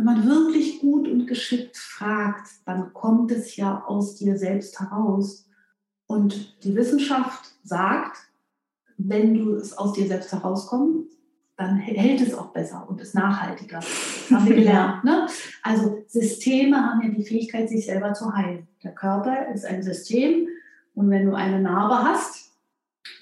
wenn 0.02 0.16
man 0.16 0.26
wirklich 0.28 0.80
gut 0.80 1.08
und 1.08 1.28
geschickt 1.28 1.78
fragt, 1.78 2.48
dann 2.66 2.92
kommt 2.92 3.32
es 3.32 3.56
ja 3.56 3.84
aus 3.86 4.16
dir 4.16 4.36
selbst 4.36 4.80
heraus. 4.80 5.48
Und 6.08 6.64
die 6.64 6.76
Wissenschaft 6.76 7.54
sagt, 7.64 8.18
wenn 8.98 9.36
du 9.36 9.54
es 9.54 9.78
aus 9.78 9.94
dir 9.94 10.08
selbst 10.08 10.32
herauskommst, 10.32 11.08
dann 11.56 11.76
hält 11.76 12.20
es 12.20 12.34
auch 12.34 12.48
besser 12.48 12.84
und 12.90 13.00
ist 13.00 13.14
nachhaltiger. 13.14 13.78
Das 13.78 14.32
haben 14.32 14.48
wir 14.48 14.56
gelernt. 14.64 15.04
Ne? 15.04 15.28
Also 15.62 16.04
Systeme 16.08 16.78
haben 16.78 17.04
ja 17.04 17.10
die 17.10 17.24
Fähigkeit, 17.24 17.70
sich 17.70 17.86
selber 17.86 18.16
zu 18.16 18.34
heilen. 18.34 18.68
Der 18.84 18.96
Körper 18.96 19.54
ist 19.54 19.66
ein 19.66 19.84
System, 19.84 20.48
und 20.96 21.12
wenn 21.12 21.28
du 21.28 21.36
eine 21.36 21.62
Narbe 21.62 22.04
hast 22.04 22.52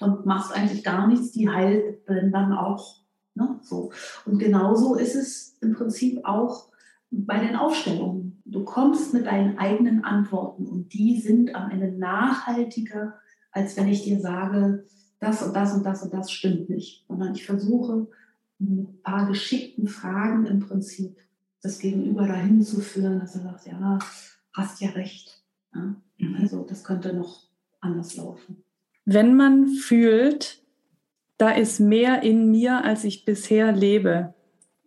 und 0.00 0.24
machst 0.24 0.52
eigentlich 0.56 0.82
gar 0.82 1.06
nichts, 1.06 1.32
die 1.32 1.50
heilt 1.50 2.00
dann 2.08 2.54
auch. 2.54 2.96
Ne? 3.34 3.60
So. 3.62 3.92
Und 4.24 4.38
genauso 4.38 4.94
ist 4.94 5.14
es 5.14 5.58
im 5.60 5.74
Prinzip 5.74 6.24
auch 6.24 6.69
bei 7.10 7.38
den 7.38 7.56
Aufstellungen. 7.56 8.42
Du 8.44 8.64
kommst 8.64 9.14
mit 9.14 9.26
deinen 9.26 9.58
eigenen 9.58 10.04
Antworten 10.04 10.66
und 10.66 10.92
die 10.92 11.20
sind 11.20 11.54
am 11.54 11.70
Ende 11.70 11.92
nachhaltiger, 11.92 13.14
als 13.52 13.76
wenn 13.76 13.88
ich 13.88 14.02
dir 14.02 14.20
sage, 14.20 14.86
das 15.18 15.42
und 15.42 15.54
das 15.54 15.74
und 15.74 15.84
das 15.84 16.02
und 16.02 16.14
das 16.14 16.30
stimmt 16.30 16.70
nicht. 16.70 17.04
Sondern 17.08 17.34
ich 17.34 17.44
versuche 17.44 18.08
mit 18.58 18.88
ein 18.88 19.02
paar 19.02 19.26
geschickten 19.26 19.88
Fragen 19.88 20.46
im 20.46 20.60
Prinzip 20.60 21.16
das 21.62 21.78
Gegenüber 21.78 22.26
dahin 22.26 22.62
zu 22.62 22.80
führen, 22.80 23.20
dass 23.20 23.34
er 23.34 23.42
sagt, 23.42 23.66
ja, 23.66 23.98
hast 24.52 24.80
ja 24.80 24.90
recht. 24.90 25.42
Ja? 25.74 25.96
Mhm. 26.18 26.36
Also 26.40 26.64
das 26.64 26.84
könnte 26.84 27.12
noch 27.12 27.44
anders 27.80 28.16
laufen. 28.16 28.62
Wenn 29.04 29.36
man 29.36 29.68
fühlt, 29.68 30.62
da 31.38 31.50
ist 31.50 31.80
mehr 31.80 32.22
in 32.22 32.50
mir, 32.50 32.84
als 32.84 33.04
ich 33.04 33.24
bisher 33.24 33.72
lebe, 33.72 34.34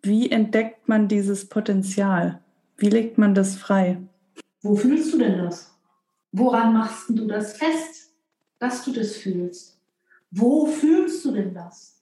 wie 0.04 0.30
entdeckt 0.30 0.88
man 0.88 1.08
dieses 1.08 1.48
Potenzial? 1.48 2.42
Wie 2.78 2.90
legt 2.90 3.18
man 3.18 3.34
das 3.34 3.56
frei? 3.56 3.98
Wo 4.62 4.76
fühlst 4.76 5.14
du 5.14 5.18
denn 5.18 5.38
das? 5.38 5.74
Woran 6.34 6.74
machst 6.74 7.10
du 7.10 7.26
das 7.26 7.58
fest, 7.58 8.12
dass 8.60 8.84
du 8.84 8.92
das 8.92 9.16
fühlst? 9.16 9.80
Wo 10.30 10.66
fühlst 10.66 11.24
du 11.24 11.32
denn 11.32 11.54
das? 11.54 12.02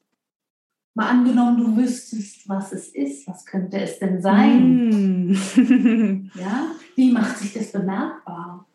Mal 0.94 1.10
angenommen, 1.10 1.58
du 1.58 1.78
wüsstest, 1.78 2.50
was 2.50 2.74
es 2.74 2.90
ist, 2.90 3.28
was 3.28 3.46
könnte 3.46 3.80
es 3.80 4.00
denn 4.00 4.22
sein? 4.22 5.30
Mm. 5.30 6.32
ja? 6.36 6.72
Wie 6.96 7.12
macht 7.12 7.38
sich 7.38 7.54
das 7.54 7.72
bemerkbar? 7.72 8.66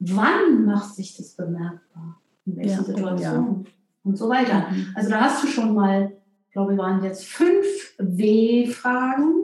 Wann 0.00 0.64
macht 0.64 0.94
sich 0.94 1.16
das 1.16 1.32
bemerkbar? 1.32 2.20
In 2.46 2.56
welchen 2.56 2.70
ja, 2.70 2.84
Situationen? 2.84 3.64
Ja. 3.64 3.70
Und 4.02 4.16
so 4.16 4.28
weiter. 4.28 4.70
Mhm. 4.70 4.86
Also 4.94 5.10
da 5.10 5.20
hast 5.22 5.42
du 5.42 5.46
schon 5.46 5.74
mal, 5.74 6.12
ich 6.46 6.52
glaube, 6.52 6.76
waren 6.78 7.02
jetzt 7.04 7.26
fünf 7.26 7.66
W-Fragen, 8.02 9.34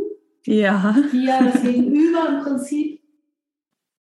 ja. 0.45 0.97
die 1.13 1.25
ja 1.25 1.43
das 1.45 1.63
Gegenüber 1.63 2.29
im 2.29 2.45
Prinzip 2.45 3.01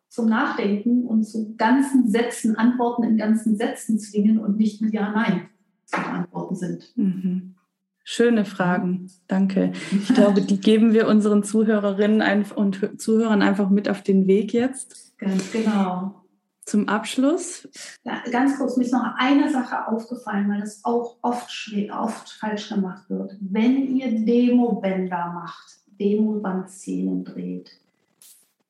zum 0.08 0.28
Nachdenken 0.28 1.04
und 1.06 1.24
zu 1.24 1.56
ganzen 1.56 2.08
Sätzen, 2.08 2.56
Antworten 2.56 3.02
in 3.02 3.18
ganzen 3.18 3.56
Sätzen 3.56 3.98
zwingen 3.98 4.38
und 4.38 4.56
nicht 4.56 4.80
mit 4.80 4.94
Ja, 4.94 5.12
Nein 5.12 5.48
zu 5.84 6.00
beantworten 6.00 6.56
sind. 6.56 6.92
Mhm. 6.96 7.54
Schöne 8.02 8.44
Fragen, 8.44 9.10
danke. 9.26 9.72
Ich 9.92 10.08
glaube, 10.14 10.40
die 10.40 10.60
geben 10.60 10.92
wir 10.94 11.08
unseren 11.08 11.42
Zuhörerinnen 11.42 12.44
und 12.52 13.00
Zuhörern 13.00 13.42
einfach 13.42 13.68
mit 13.68 13.88
auf 13.88 14.02
den 14.02 14.26
Weg 14.26 14.52
jetzt. 14.52 15.18
Ganz 15.18 15.50
genau. 15.52 16.25
Zum 16.66 16.88
Abschluss? 16.88 17.68
Ja, 18.02 18.22
ganz 18.32 18.58
kurz, 18.58 18.76
mir 18.76 18.82
ist 18.82 18.92
noch 18.92 19.14
eine 19.16 19.52
Sache 19.52 19.86
aufgefallen, 19.86 20.50
weil 20.50 20.60
das 20.60 20.84
auch 20.84 21.16
oft, 21.22 21.48
oft 21.92 22.28
falsch 22.28 22.68
gemacht 22.68 23.08
wird. 23.08 23.36
Wenn 23.40 23.96
ihr 23.96 24.24
Demo-Bänder 24.24 25.30
macht, 25.32 25.78
Demo-Bandszenen 26.00 27.24
dreht, 27.24 27.70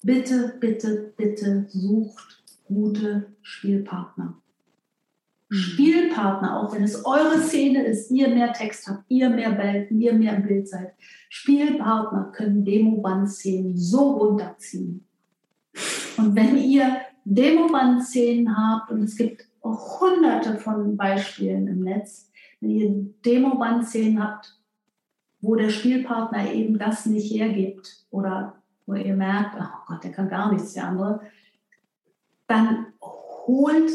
bitte, 0.02 0.56
bitte, 0.60 1.14
bitte 1.16 1.64
sucht 1.70 2.43
gute 2.68 3.28
Spielpartner. 3.40 4.35
Mhm. 5.48 5.55
Spielpartner, 5.55 6.60
auch 6.60 6.74
wenn 6.74 6.82
es 6.82 7.02
eure 7.06 7.40
Szene 7.40 7.82
ist, 7.86 8.10
ihr 8.10 8.28
mehr 8.28 8.52
Text 8.52 8.89
habt, 8.89 9.05
ihr 9.09 9.31
mehr 9.31 9.52
Belten, 9.52 9.98
ihr 10.02 10.12
mehr 10.12 10.36
im 10.36 10.47
Bild 10.47 10.68
seid. 10.68 10.93
Spielpartner 11.31 12.31
können 12.32 12.62
Demo-Band-Szenen 12.62 13.74
so 13.74 14.18
runterziehen. 14.18 15.06
Und 16.18 16.35
wenn 16.36 16.59
ihr 16.59 17.01
Demoband-Szenen 17.27 18.57
habt, 18.57 18.93
und 18.93 19.03
es 19.03 19.16
gibt 19.16 19.48
hunderte 19.62 20.59
von 20.59 20.97
Beispielen 20.97 21.66
im 21.66 21.81
Netz, 21.81 22.31
wenn 22.61 22.70
ihr 22.70 22.90
Demoband-Szenen 23.24 24.23
habt, 24.23 24.57
wo 25.40 25.57
der 25.57 25.70
Spielpartner 25.70 26.53
eben 26.53 26.78
das 26.78 27.05
nicht 27.05 27.32
hergibt 27.32 28.07
oder 28.11 28.62
wo 28.86 28.94
ihr 28.94 29.15
merkt, 29.15 29.57
oh 29.61 29.65
Gott, 29.89 30.05
der 30.05 30.12
kann 30.12 30.28
gar 30.28 30.53
nichts, 30.53 30.74
der 30.74 30.86
andere, 30.86 31.20
dann 32.47 32.86
holt 33.03 33.90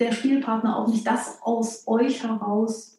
der 0.00 0.10
Spielpartner 0.10 0.76
auch 0.76 0.88
nicht 0.88 1.06
das 1.06 1.38
aus 1.42 1.86
euch 1.86 2.24
heraus, 2.24 2.98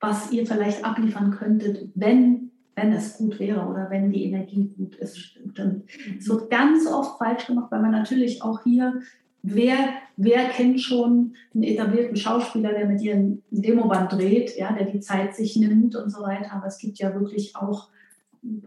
was 0.00 0.32
ihr 0.32 0.44
vielleicht 0.44 0.84
abliefern 0.84 1.30
könntet, 1.30 1.88
wenn 1.94 2.50
wenn 2.76 2.92
es 2.92 3.16
gut 3.16 3.38
wäre 3.38 3.66
oder 3.66 3.88
wenn 3.90 4.10
die 4.10 4.24
Energie 4.24 4.72
gut 4.76 4.96
ist. 4.96 5.36
Und 5.58 5.84
es 6.18 6.28
wird 6.28 6.50
ganz 6.50 6.86
oft 6.86 7.18
falsch 7.18 7.46
gemacht, 7.46 7.70
weil 7.70 7.82
man 7.82 7.92
natürlich 7.92 8.42
auch 8.42 8.62
hier, 8.64 9.00
wer, 9.42 9.76
wer 10.16 10.48
kennt 10.48 10.80
schon 10.80 11.34
einen 11.54 11.62
etablierten 11.62 12.16
Schauspieler, 12.16 12.72
der 12.72 12.86
mit 12.86 13.00
ihrem 13.00 13.42
Demoband 13.50 14.12
dreht, 14.12 14.56
ja, 14.56 14.72
der 14.72 14.86
die 14.86 15.00
Zeit 15.00 15.34
sich 15.36 15.56
nimmt 15.56 15.94
und 15.94 16.10
so 16.10 16.22
weiter. 16.22 16.52
Aber 16.52 16.66
es 16.66 16.78
gibt 16.78 16.98
ja 16.98 17.14
wirklich 17.14 17.54
auch 17.54 17.88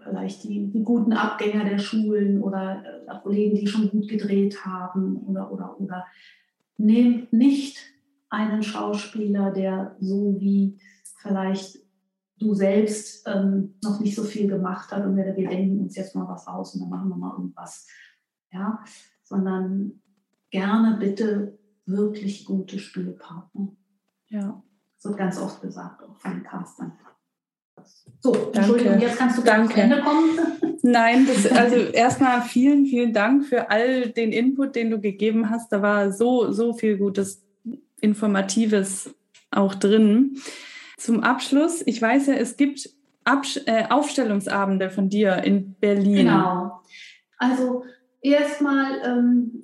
vielleicht 0.03 0.43
die, 0.43 0.67
die 0.67 0.83
guten 0.83 1.13
Abgänger 1.13 1.65
der 1.65 1.79
Schulen 1.79 2.41
oder 2.41 2.83
äh, 3.07 3.19
Kollegen, 3.21 3.55
die 3.55 3.67
schon 3.67 3.89
gut 3.89 4.07
gedreht 4.07 4.65
haben 4.65 5.17
oder, 5.27 5.51
oder, 5.51 5.79
oder. 5.79 6.05
Nehmt 6.77 7.33
nicht 7.33 7.77
einen 8.29 8.63
Schauspieler, 8.63 9.51
der 9.51 9.95
so 9.99 10.35
wie 10.39 10.77
vielleicht 11.21 11.79
du 12.39 12.53
selbst 12.53 13.27
ähm, 13.27 13.75
noch 13.83 13.99
nicht 13.99 14.15
so 14.15 14.23
viel 14.23 14.47
gemacht 14.47 14.91
hast 14.91 15.05
und 15.05 15.15
wir, 15.15 15.35
wir 15.35 15.49
denken 15.49 15.79
uns 15.79 15.95
jetzt 15.95 16.15
mal 16.15 16.27
was 16.27 16.47
aus 16.47 16.73
und 16.73 16.81
dann 16.81 16.89
machen 16.89 17.09
wir 17.09 17.17
mal 17.17 17.33
irgendwas. 17.33 17.87
Ja, 18.51 18.83
sondern 19.23 20.01
gerne 20.49 20.97
bitte 20.97 21.57
wirklich 21.85 22.45
gute 22.45 22.79
Spielpartner. 22.79 23.75
Ja. 24.29 24.61
Das 24.95 25.05
wird 25.05 25.17
ganz 25.17 25.39
oft 25.39 25.61
gesagt, 25.61 26.03
auch 26.03 26.17
von 26.17 26.31
den 26.31 26.43
Castern. 26.43 26.93
So, 28.19 28.51
Entschuldigung, 28.51 28.99
jetzt 28.99 29.17
kannst 29.17 29.37
du 29.37 29.43
Danke. 29.43 29.73
zum 29.73 29.81
Ende 29.81 30.01
kommen. 30.01 30.39
Nein, 30.81 31.27
das, 31.27 31.51
also 31.51 31.75
erstmal 31.75 32.41
vielen, 32.41 32.85
vielen 32.85 33.13
Dank 33.13 33.45
für 33.45 33.69
all 33.69 34.09
den 34.09 34.31
Input, 34.31 34.75
den 34.75 34.89
du 34.89 34.99
gegeben 34.99 35.49
hast. 35.49 35.71
Da 35.71 35.81
war 35.81 36.11
so, 36.11 36.51
so 36.51 36.73
viel 36.73 36.97
Gutes, 36.97 37.43
Informatives 38.01 39.13
auch 39.51 39.75
drin. 39.75 40.37
Zum 40.97 41.23
Abschluss, 41.23 41.83
ich 41.85 42.01
weiß 42.01 42.27
ja, 42.27 42.33
es 42.33 42.57
gibt 42.57 42.89
Absch 43.23 43.59
äh, 43.65 43.85
Aufstellungsabende 43.89 44.89
von 44.89 45.09
dir 45.09 45.43
in 45.43 45.75
Berlin. 45.75 46.27
Genau. 46.27 46.81
Also 47.37 47.83
erstmal 48.21 48.99
ähm, 49.05 49.63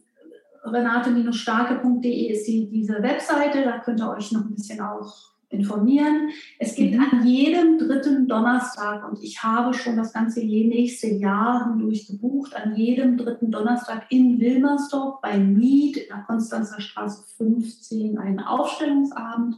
renate-starke.de 0.64 2.32
ist 2.32 2.48
die, 2.48 2.70
diese 2.70 3.02
Webseite, 3.02 3.64
da 3.64 3.80
könnt 3.80 4.00
ihr 4.00 4.10
euch 4.10 4.32
noch 4.32 4.42
ein 4.42 4.54
bisschen 4.54 4.80
auch 4.82 5.34
informieren. 5.50 6.30
Es 6.60 6.76
gibt 6.76 6.96
mhm. 6.96 7.02
an 7.02 7.26
jedem 7.26 7.78
dritten 7.78 8.28
Donnerstag, 8.28 9.08
und 9.10 9.22
ich 9.24 9.44
habe 9.44 9.74
schon 9.74 9.96
das 9.96 10.12
ganze 10.12 10.42
nächste 10.42 11.08
Jahr 11.08 11.70
hindurch 11.70 12.08
gebucht, 12.08 12.56
an 12.56 12.76
jedem 12.76 13.18
dritten 13.18 13.52
Donnerstag 13.52 14.06
in 14.10 14.40
Wilmersdorf 14.40 15.22
bei 15.22 15.38
Miet 15.38 15.98
in 15.98 16.08
der 16.10 16.24
Konstanzer 16.28 16.82
Straße 16.82 17.24
15 17.38 18.18
einen 18.18 18.40
Aufstellungsabend 18.40 19.58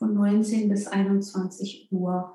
von 0.00 0.14
19 0.14 0.68
bis 0.68 0.88
21 0.88 1.88
Uhr. 1.92 2.32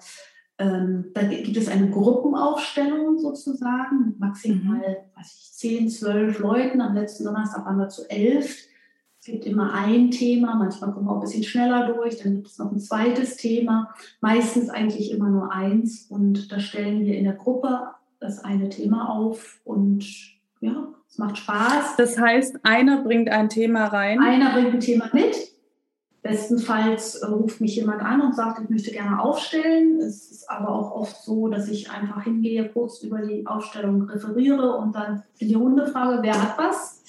Ähm, 0.57 1.11
da 1.13 1.23
gibt 1.23 1.57
es 1.57 1.67
eine 1.67 1.89
Gruppenaufstellung 1.89 3.19
sozusagen 3.19 4.05
mit 4.05 4.19
maximal 4.19 4.77
mhm. 4.77 5.17
weiß 5.17 5.35
ich, 5.35 5.51
10, 5.53 5.89
12 5.89 6.39
Leuten. 6.39 6.79
Am 6.79 6.93
letzten 6.93 7.25
Donnerstag 7.25 7.65
waren 7.65 7.77
wir 7.77 7.89
zu 7.89 8.09
11. 8.09 8.67
Es 9.19 9.25
gibt 9.25 9.47
immer 9.47 9.73
ein 9.73 10.11
Thema, 10.11 10.55
manchmal 10.55 10.93
kommen 10.93 11.07
wir 11.07 11.11
auch 11.11 11.15
ein 11.15 11.21
bisschen 11.21 11.43
schneller 11.43 11.91
durch, 11.91 12.21
dann 12.21 12.35
gibt 12.35 12.47
es 12.47 12.59
noch 12.59 12.71
ein 12.71 12.79
zweites 12.79 13.37
Thema, 13.37 13.89
meistens 14.21 14.69
eigentlich 14.69 15.09
immer 15.09 15.29
nur 15.29 15.51
eins. 15.51 16.05
Und 16.09 16.51
da 16.51 16.59
stellen 16.59 17.03
wir 17.03 17.17
in 17.17 17.23
der 17.23 17.33
Gruppe 17.33 17.87
das 18.19 18.45
eine 18.45 18.69
Thema 18.69 19.09
auf 19.09 19.61
und 19.63 20.05
ja, 20.61 20.93
es 21.09 21.17
macht 21.17 21.39
Spaß. 21.39 21.95
Das 21.97 22.19
heißt, 22.19 22.59
einer 22.61 23.03
bringt 23.03 23.29
ein 23.29 23.49
Thema 23.49 23.87
rein. 23.87 24.19
Einer 24.19 24.53
bringt 24.53 24.75
ein 24.75 24.79
Thema 24.79 25.09
mit 25.11 25.54
Bestenfalls 26.25 27.17
äh, 27.17 27.27
ruft 27.27 27.61
mich 27.61 27.75
jemand 27.75 28.01
an 28.01 28.19
und 28.19 28.35
sagt, 28.35 28.59
ich 28.59 28.67
möchte 28.67 28.89
gerne 28.89 29.21
aufstellen. 29.21 29.99
Es 29.99 30.31
ist 30.31 30.49
aber 30.49 30.69
auch 30.69 30.91
oft 30.91 31.21
so, 31.21 31.49
dass 31.49 31.67
ich 31.67 31.91
einfach 31.91 32.23
hingehe, 32.23 32.67
kurz 32.67 33.03
über 33.03 33.21
die 33.21 33.45
Aufstellung 33.45 34.09
referiere 34.09 34.75
und 34.75 34.95
dann 34.95 35.21
in 35.37 35.49
die 35.49 35.53
Runde 35.53 35.85
frage, 35.85 36.23
wer 36.23 36.41
hat 36.41 36.57
was. 36.57 37.03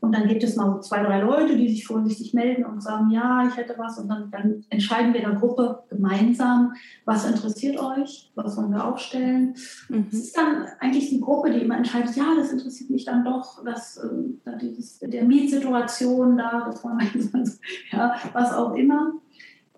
Und 0.00 0.12
dann 0.14 0.28
gibt 0.28 0.42
es 0.42 0.56
mal 0.56 0.72
so 0.72 0.80
zwei, 0.80 1.02
drei 1.02 1.20
Leute, 1.20 1.56
die 1.56 1.68
sich 1.68 1.86
vorsichtig 1.86 2.32
melden 2.32 2.64
und 2.64 2.82
sagen, 2.82 3.10
ja, 3.10 3.46
ich 3.46 3.56
hätte 3.56 3.74
was. 3.76 3.98
Und 3.98 4.08
dann, 4.08 4.30
dann 4.30 4.64
entscheiden 4.70 5.12
wir 5.12 5.20
in 5.20 5.30
der 5.30 5.38
Gruppe 5.38 5.82
gemeinsam, 5.90 6.72
was 7.04 7.26
interessiert 7.26 7.78
euch, 7.78 8.32
was 8.34 8.56
wollen 8.56 8.72
wir 8.72 8.86
aufstellen. 8.86 9.54
Mhm. 9.88 10.06
Es 10.10 10.18
ist 10.18 10.36
dann 10.36 10.66
eigentlich 10.78 11.10
die 11.10 11.20
Gruppe, 11.20 11.50
die 11.50 11.60
immer 11.60 11.76
entscheidet, 11.76 12.16
ja, 12.16 12.34
das 12.34 12.50
interessiert 12.50 12.88
mich 12.88 13.04
dann 13.04 13.24
doch, 13.24 13.62
das, 13.64 13.98
äh, 13.98 14.58
dieses, 14.60 14.98
der 15.00 15.24
Mietsituation 15.24 16.38
da, 16.38 16.64
das 16.66 16.82
wollen 16.82 16.98
wir, 16.98 17.44
ja, 17.92 18.14
was 18.32 18.52
auch 18.52 18.74
immer. 18.74 19.12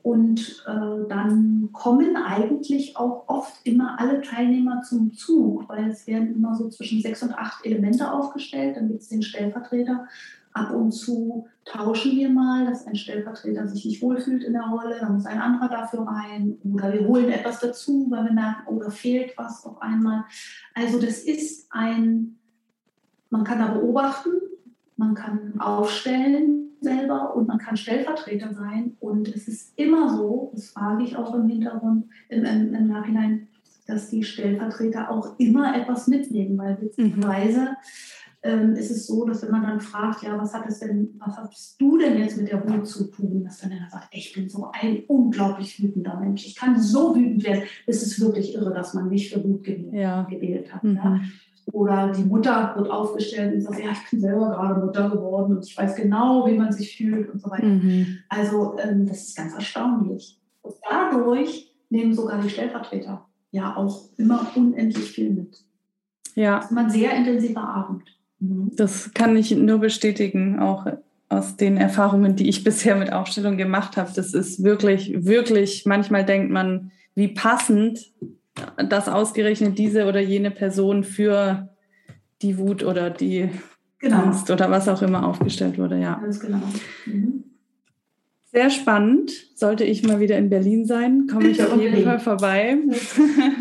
Und 0.02 0.64
äh, 0.66 1.08
dann 1.08 1.68
kommen 1.72 2.16
eigentlich 2.16 2.96
auch 2.96 3.28
oft 3.28 3.54
immer 3.64 4.00
alle 4.00 4.20
Teilnehmer 4.20 4.82
zum 4.82 5.14
Zug, 5.14 5.68
weil 5.68 5.90
es 5.90 6.08
werden 6.08 6.34
immer 6.34 6.56
so 6.56 6.68
zwischen 6.68 7.00
sechs 7.00 7.22
und 7.22 7.32
acht 7.32 7.64
Elemente 7.64 8.10
aufgestellt. 8.12 8.76
Dann 8.76 8.88
gibt 8.88 9.02
es 9.02 9.08
den 9.08 9.22
Stellvertreter. 9.22 10.08
Ab 10.54 10.74
und 10.74 10.90
zu 10.90 11.46
tauschen 11.64 12.12
wir 12.12 12.28
mal, 12.28 12.66
dass 12.66 12.86
ein 12.86 12.96
Stellvertreter 12.96 13.66
sich 13.68 13.84
nicht 13.86 14.02
wohlfühlt 14.02 14.44
in 14.44 14.52
der 14.52 14.64
Rolle, 14.64 14.98
dann 15.00 15.14
muss 15.14 15.24
ein 15.24 15.40
anderer 15.40 15.68
dafür 15.68 16.06
rein. 16.06 16.58
Oder 16.64 16.92
wir 16.92 17.06
holen 17.06 17.30
etwas 17.30 17.60
dazu, 17.60 18.08
weil 18.10 18.24
wir 18.24 18.32
merken, 18.32 18.64
oh, 18.66 18.78
da 18.78 18.90
fehlt 18.90 19.32
was 19.38 19.64
auf 19.64 19.80
einmal. 19.80 20.24
Also 20.74 21.00
das 21.00 21.20
ist 21.20 21.68
ein, 21.70 22.38
man 23.30 23.44
kann 23.44 23.60
da 23.60 23.68
beobachten, 23.68 24.30
man 25.02 25.14
kann 25.14 25.60
aufstellen, 25.60 26.70
selber 26.80 27.34
und 27.36 27.48
man 27.48 27.58
kann 27.58 27.76
Stellvertreter 27.76 28.52
sein. 28.54 28.96
Und 29.00 29.28
es 29.28 29.48
ist 29.48 29.72
immer 29.76 30.16
so, 30.16 30.50
das 30.54 30.70
frage 30.70 31.04
ich 31.04 31.16
auch 31.16 31.34
im 31.34 31.48
Hintergrund, 31.48 32.06
im, 32.28 32.44
im, 32.44 32.74
im 32.74 32.86
Nachhinein, 32.88 33.48
dass 33.86 34.10
die 34.10 34.22
Stellvertreter 34.22 35.10
auch 35.10 35.38
immer 35.38 35.76
etwas 35.76 36.06
mitnehmen, 36.08 36.56
weil 36.58 36.80
witzigerweise 36.80 37.76
ähm, 38.44 38.74
ist 38.74 38.90
es 38.90 39.06
so, 39.06 39.24
dass 39.24 39.42
wenn 39.42 39.52
man 39.52 39.62
dann 39.62 39.80
fragt, 39.80 40.22
ja, 40.22 40.36
was 40.38 40.52
hat 40.54 40.66
es 40.66 40.80
denn, 40.80 41.14
was 41.18 41.36
hast 41.36 41.80
du 41.80 41.98
denn 41.98 42.18
jetzt 42.18 42.36
mit 42.36 42.50
der 42.50 42.68
Wut 42.68 42.86
zu 42.86 43.04
tun, 43.04 43.44
dass 43.44 43.58
dann 43.58 43.72
er 43.72 43.88
sagt, 43.88 44.08
ich 44.10 44.32
bin 44.32 44.48
so 44.48 44.70
ein 44.72 45.04
unglaublich 45.06 45.80
wütender 45.82 46.18
Mensch, 46.18 46.46
ich 46.46 46.56
kann 46.56 46.80
so 46.80 47.14
wütend 47.14 47.44
werden. 47.44 47.62
Es 47.86 48.02
ist 48.02 48.20
wirklich 48.20 48.54
irre, 48.54 48.72
dass 48.72 48.94
man 48.94 49.08
mich 49.08 49.32
für 49.32 49.42
Wut 49.44 49.62
gewählt, 49.62 49.92
ja. 49.92 50.22
gewählt 50.22 50.72
hat. 50.74 50.82
Mhm. 50.82 50.96
Ja. 50.96 51.20
Oder 51.70 52.12
die 52.12 52.24
Mutter 52.24 52.74
wird 52.76 52.90
aufgestellt 52.90 53.54
und 53.54 53.60
sagt, 53.60 53.78
ja, 53.78 53.92
ich 53.92 54.10
bin 54.10 54.20
selber 54.20 54.50
gerade 54.50 54.80
Mutter 54.80 55.10
geworden 55.10 55.56
und 55.56 55.66
ich 55.66 55.76
weiß 55.76 55.94
genau, 55.94 56.46
wie 56.46 56.56
man 56.56 56.72
sich 56.72 56.96
fühlt 56.96 57.30
und 57.30 57.40
so 57.40 57.50
weiter. 57.50 57.66
Mhm. 57.66 58.18
Also 58.28 58.76
ähm, 58.82 59.06
das 59.06 59.28
ist 59.28 59.36
ganz 59.36 59.54
erstaunlich. 59.54 60.40
Und 60.62 60.74
dadurch 60.88 61.72
nehmen 61.88 62.14
sogar 62.14 62.40
die 62.40 62.50
Stellvertreter 62.50 63.26
ja 63.52 63.76
auch 63.76 64.08
immer 64.16 64.50
unendlich 64.56 65.10
viel 65.12 65.30
mit. 65.30 65.64
Ja. 66.34 66.56
Das 66.56 66.70
ist 66.70 66.76
ein 66.76 66.90
sehr 66.90 67.14
intensiver 67.14 67.62
Abend. 67.62 68.02
Mhm. 68.40 68.72
Das 68.76 69.12
kann 69.14 69.36
ich 69.36 69.54
nur 69.54 69.78
bestätigen, 69.78 70.58
auch 70.58 70.86
aus 71.28 71.56
den 71.56 71.76
Erfahrungen, 71.76 72.36
die 72.36 72.48
ich 72.48 72.64
bisher 72.64 72.96
mit 72.96 73.12
Aufstellung 73.12 73.56
gemacht 73.56 73.96
habe. 73.96 74.10
Das 74.14 74.34
ist 74.34 74.64
wirklich, 74.64 75.24
wirklich, 75.24 75.84
manchmal 75.86 76.24
denkt 76.24 76.50
man, 76.50 76.90
wie 77.14 77.28
passend 77.28 78.10
dass 78.76 79.08
ausgerechnet 79.08 79.78
diese 79.78 80.06
oder 80.06 80.20
jene 80.20 80.50
Person 80.50 81.04
für 81.04 81.68
die 82.42 82.58
Wut 82.58 82.82
oder 82.82 83.10
die 83.10 83.50
genau. 83.98 84.18
Angst 84.18 84.50
oder 84.50 84.70
was 84.70 84.88
auch 84.88 85.02
immer 85.02 85.26
aufgestellt 85.26 85.78
wurde. 85.78 85.98
Ja. 85.98 86.14
Ganz 86.14 86.40
genau. 86.40 86.60
Mhm. 87.06 87.44
Sehr 88.52 88.68
spannend. 88.68 89.32
Sollte 89.54 89.84
ich 89.84 90.02
mal 90.06 90.20
wieder 90.20 90.36
in 90.36 90.50
Berlin 90.50 90.84
sein, 90.84 91.26
komme 91.26 91.48
ich 91.48 91.62
auf 91.62 91.80
jeden 91.80 92.04
Fall 92.04 92.20
vorbei. 92.20 92.76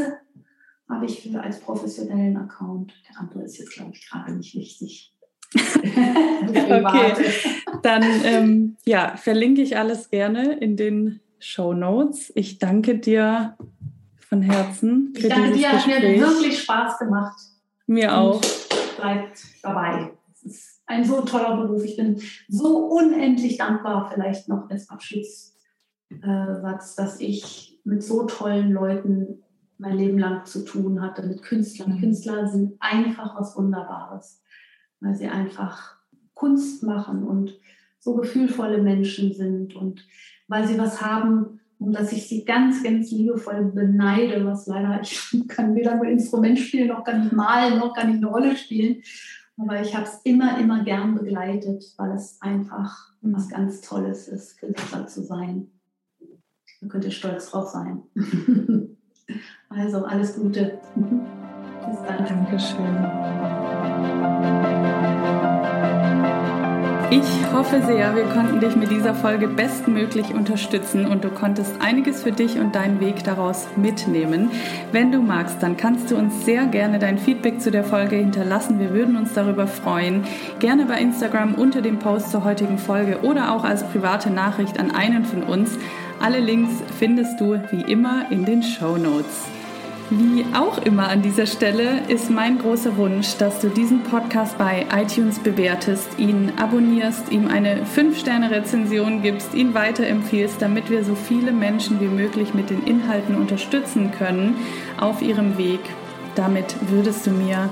habe 0.89 1.05
ich 1.05 1.39
als 1.39 1.61
professionellen 1.61 2.37
Account. 2.37 2.95
Der 3.09 3.21
andere 3.21 3.43
ist 3.43 3.59
jetzt, 3.59 3.75
glaube 3.75 3.91
ich, 3.93 4.09
gerade 4.09 4.33
nicht 4.33 4.55
wichtig. 4.55 5.13
okay, 5.55 7.13
dann 7.83 8.05
ähm, 8.25 8.77
ja, 8.85 9.17
verlinke 9.17 9.63
ich 9.63 9.77
alles 9.77 10.11
gerne 10.11 10.59
in 10.59 10.77
den 10.77 11.21
Show 11.39 11.73
Notes. 11.73 12.33
Ich 12.35 12.59
danke 12.59 12.99
dir 12.99 13.57
von 14.29 14.43
Herzen. 14.43 15.13
Für 15.15 15.27
ich 15.27 15.29
danke 15.29 15.53
dir, 15.53 15.73
hat 15.73 15.87
mir 15.87 16.21
wirklich 16.21 16.63
Spaß 16.63 16.99
gemacht. 16.99 17.39
Mir 17.87 18.17
auch. 18.17 18.41
Bleibt 18.97 19.43
dabei. 19.63 20.13
Es 20.33 20.45
ist 20.45 20.83
ein 20.87 21.05
so 21.05 21.23
toller 21.23 21.57
Beruf. 21.57 21.85
Ich 21.85 21.97
bin 21.97 22.21
so 22.49 22.87
unendlich 22.87 23.57
dankbar, 23.57 24.11
vielleicht 24.13 24.49
noch 24.49 24.71
als 24.71 24.89
Abschlusssatz, 24.89 25.57
äh, 26.11 26.97
dass 26.97 27.21
ich 27.21 27.81
mit 27.85 28.03
so 28.03 28.27
tollen 28.27 28.73
Leuten 28.73 29.43
mein 29.79 29.97
Leben 29.97 30.19
lang 30.19 30.45
zu 30.45 30.65
tun 30.65 31.01
hatte, 31.01 31.23
mit 31.27 31.43
Künstlern. 31.43 31.97
Mhm. 31.97 32.01
Künstler 32.01 32.47
sind 32.47 32.77
einfach 32.81 33.39
was 33.39 33.57
Wunderbares, 33.57 34.43
weil 35.01 35.15
sie 35.15 35.29
einfach 35.29 35.97
Kunst 36.35 36.83
machen 36.83 37.25
und 37.25 37.59
so 37.99 38.15
gefühlvolle 38.15 38.83
Menschen 38.83 39.35
sind 39.35 39.77
und 39.77 40.07
weil 40.49 40.67
sie 40.67 40.79
was 40.79 41.03
haben, 41.03 41.61
um 41.79 41.93
das 41.93 42.13
ich 42.13 42.29
sie 42.29 42.45
ganz, 42.45 42.83
ganz 42.83 43.11
liebevoll 43.11 43.73
beneide, 43.75 44.45
was 44.45 44.67
leider, 44.67 45.01
ich 45.03 45.31
kann 45.49 45.75
weder 45.75 45.93
ein 45.93 46.05
Instrument 46.05 46.59
spielen, 46.59 46.89
noch 46.89 47.05
kann 47.05 47.27
ich 47.27 47.33
malen, 47.33 47.79
noch 47.79 47.95
kann 47.95 48.11
ich 48.11 48.17
eine 48.17 48.27
Rolle 48.27 48.57
spielen. 48.57 49.03
Aber 49.57 49.81
ich 49.81 49.95
habe 49.95 50.07
es 50.07 50.21
immer, 50.25 50.59
immer 50.59 50.85
gern 50.85 51.15
begleitet, 51.15 51.85
weil 51.99 52.13
es 52.13 52.41
einfach 52.41 53.11
was 53.21 53.49
ganz 53.49 53.83
Tolles 53.83 54.29
ist, 54.29 54.59
Künstler 54.59 55.07
zu 55.07 55.23
sein. 55.23 55.69
Da 56.81 56.89
könnt 56.89 57.05
ihr 57.05 57.11
stolz 57.11 57.51
drauf 57.51 57.69
sein. 57.69 58.03
also 59.69 60.05
alles 60.05 60.37
Gute. 60.37 60.81
Bis 60.97 61.99
dann. 62.07 62.25
Dankeschön. 62.25 63.60
Ich 67.13 67.53
hoffe 67.53 67.83
sehr, 67.83 68.15
wir 68.15 68.23
konnten 68.27 68.61
dich 68.61 68.77
mit 68.77 68.93
dieser 68.93 69.15
Folge 69.15 69.49
bestmöglich 69.49 70.33
unterstützen 70.33 71.07
und 71.07 71.25
du 71.25 71.31
konntest 71.31 71.73
einiges 71.81 72.23
für 72.23 72.31
dich 72.31 72.59
und 72.61 72.77
deinen 72.77 73.01
Weg 73.01 73.25
daraus 73.25 73.67
mitnehmen. 73.75 74.53
Wenn 74.93 75.11
du 75.11 75.21
magst, 75.21 75.61
dann 75.61 75.77
kannst 75.77 76.13
du 76.13 76.17
uns 76.17 76.45
sehr 76.45 76.67
gerne 76.67 77.01
dein 77.01 77.19
Feedback 77.19 77.61
zu 77.61 77.73
der 77.73 77.83
Folge 77.83 78.15
hinterlassen. 78.15 78.79
Wir 78.79 78.95
würden 78.95 79.17
uns 79.17 79.33
darüber 79.35 79.67
freuen. 79.67 80.23
Gerne 80.61 80.87
bei 80.87 81.01
Instagram 81.01 81.57
unter 81.57 81.83
dem 81.83 81.99
Post 81.99 82.31
zur 82.31 82.45
heutigen 82.45 82.79
Folge 82.79 83.19
oder 83.23 83.57
auch 83.57 83.65
als 83.65 83.83
private 83.83 84.31
Nachricht 84.31 84.79
an 84.79 84.93
einen 84.93 85.25
von 85.25 85.43
uns. 85.43 85.77
Alle 86.21 86.39
Links 86.39 86.75
findest 86.99 87.41
du 87.41 87.61
wie 87.73 87.83
immer 87.91 88.31
in 88.31 88.45
den 88.45 88.63
Show 88.63 88.97
Notes. 88.97 89.49
Wie 90.13 90.45
auch 90.55 90.79
immer 90.79 91.09
an 91.09 91.23
dieser 91.23 91.47
Stelle 91.47 92.01
ist 92.09 92.31
mein 92.31 92.59
großer 92.59 92.97
Wunsch, 92.97 93.37
dass 93.37 93.61
du 93.61 93.69
diesen 93.69 94.03
Podcast 94.03 94.59
bei 94.59 94.85
iTunes 94.93 95.39
bewertest, 95.39 96.19
ihn 96.19 96.53
abonnierst, 96.57 97.31
ihm 97.31 97.47
eine 97.47 97.85
5-Sterne-Rezension 97.85 99.23
gibst, 99.23 99.55
ihn 99.55 99.73
weiterempfiehlst, 99.73 100.61
damit 100.61 100.91
wir 100.91 101.05
so 101.05 101.15
viele 101.15 101.53
Menschen 101.53 102.01
wie 102.01 102.09
möglich 102.09 102.55
mit 102.55 102.71
den 102.71 102.83
Inhalten 102.83 103.37
unterstützen 103.37 104.11
können 104.11 104.57
auf 104.99 105.23
ihrem 105.23 105.57
Weg. 105.57 105.81
Damit 106.35 106.75
würdest 106.91 107.29
du 107.29 107.31
mir 107.31 107.71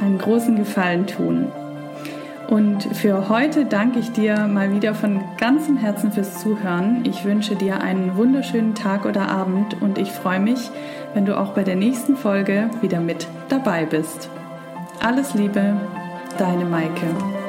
einen 0.00 0.18
großen 0.18 0.54
Gefallen 0.54 1.08
tun. 1.08 1.50
Und 2.48 2.82
für 2.96 3.28
heute 3.28 3.64
danke 3.64 3.98
ich 3.98 4.12
dir 4.12 4.46
mal 4.46 4.72
wieder 4.74 4.94
von 4.94 5.22
ganzem 5.38 5.76
Herzen 5.76 6.12
fürs 6.12 6.40
Zuhören. 6.40 7.04
Ich 7.04 7.24
wünsche 7.24 7.56
dir 7.56 7.80
einen 7.80 8.16
wunderschönen 8.16 8.74
Tag 8.74 9.06
oder 9.06 9.28
Abend 9.28 9.80
und 9.80 9.98
ich 9.98 10.10
freue 10.10 10.40
mich, 10.40 10.70
wenn 11.14 11.24
du 11.24 11.38
auch 11.38 11.54
bei 11.54 11.62
der 11.62 11.76
nächsten 11.76 12.16
Folge 12.16 12.68
wieder 12.80 13.00
mit 13.00 13.26
dabei 13.48 13.86
bist. 13.86 14.28
Alles 15.00 15.34
Liebe, 15.34 15.76
deine 16.38 16.64
Maike. 16.64 17.41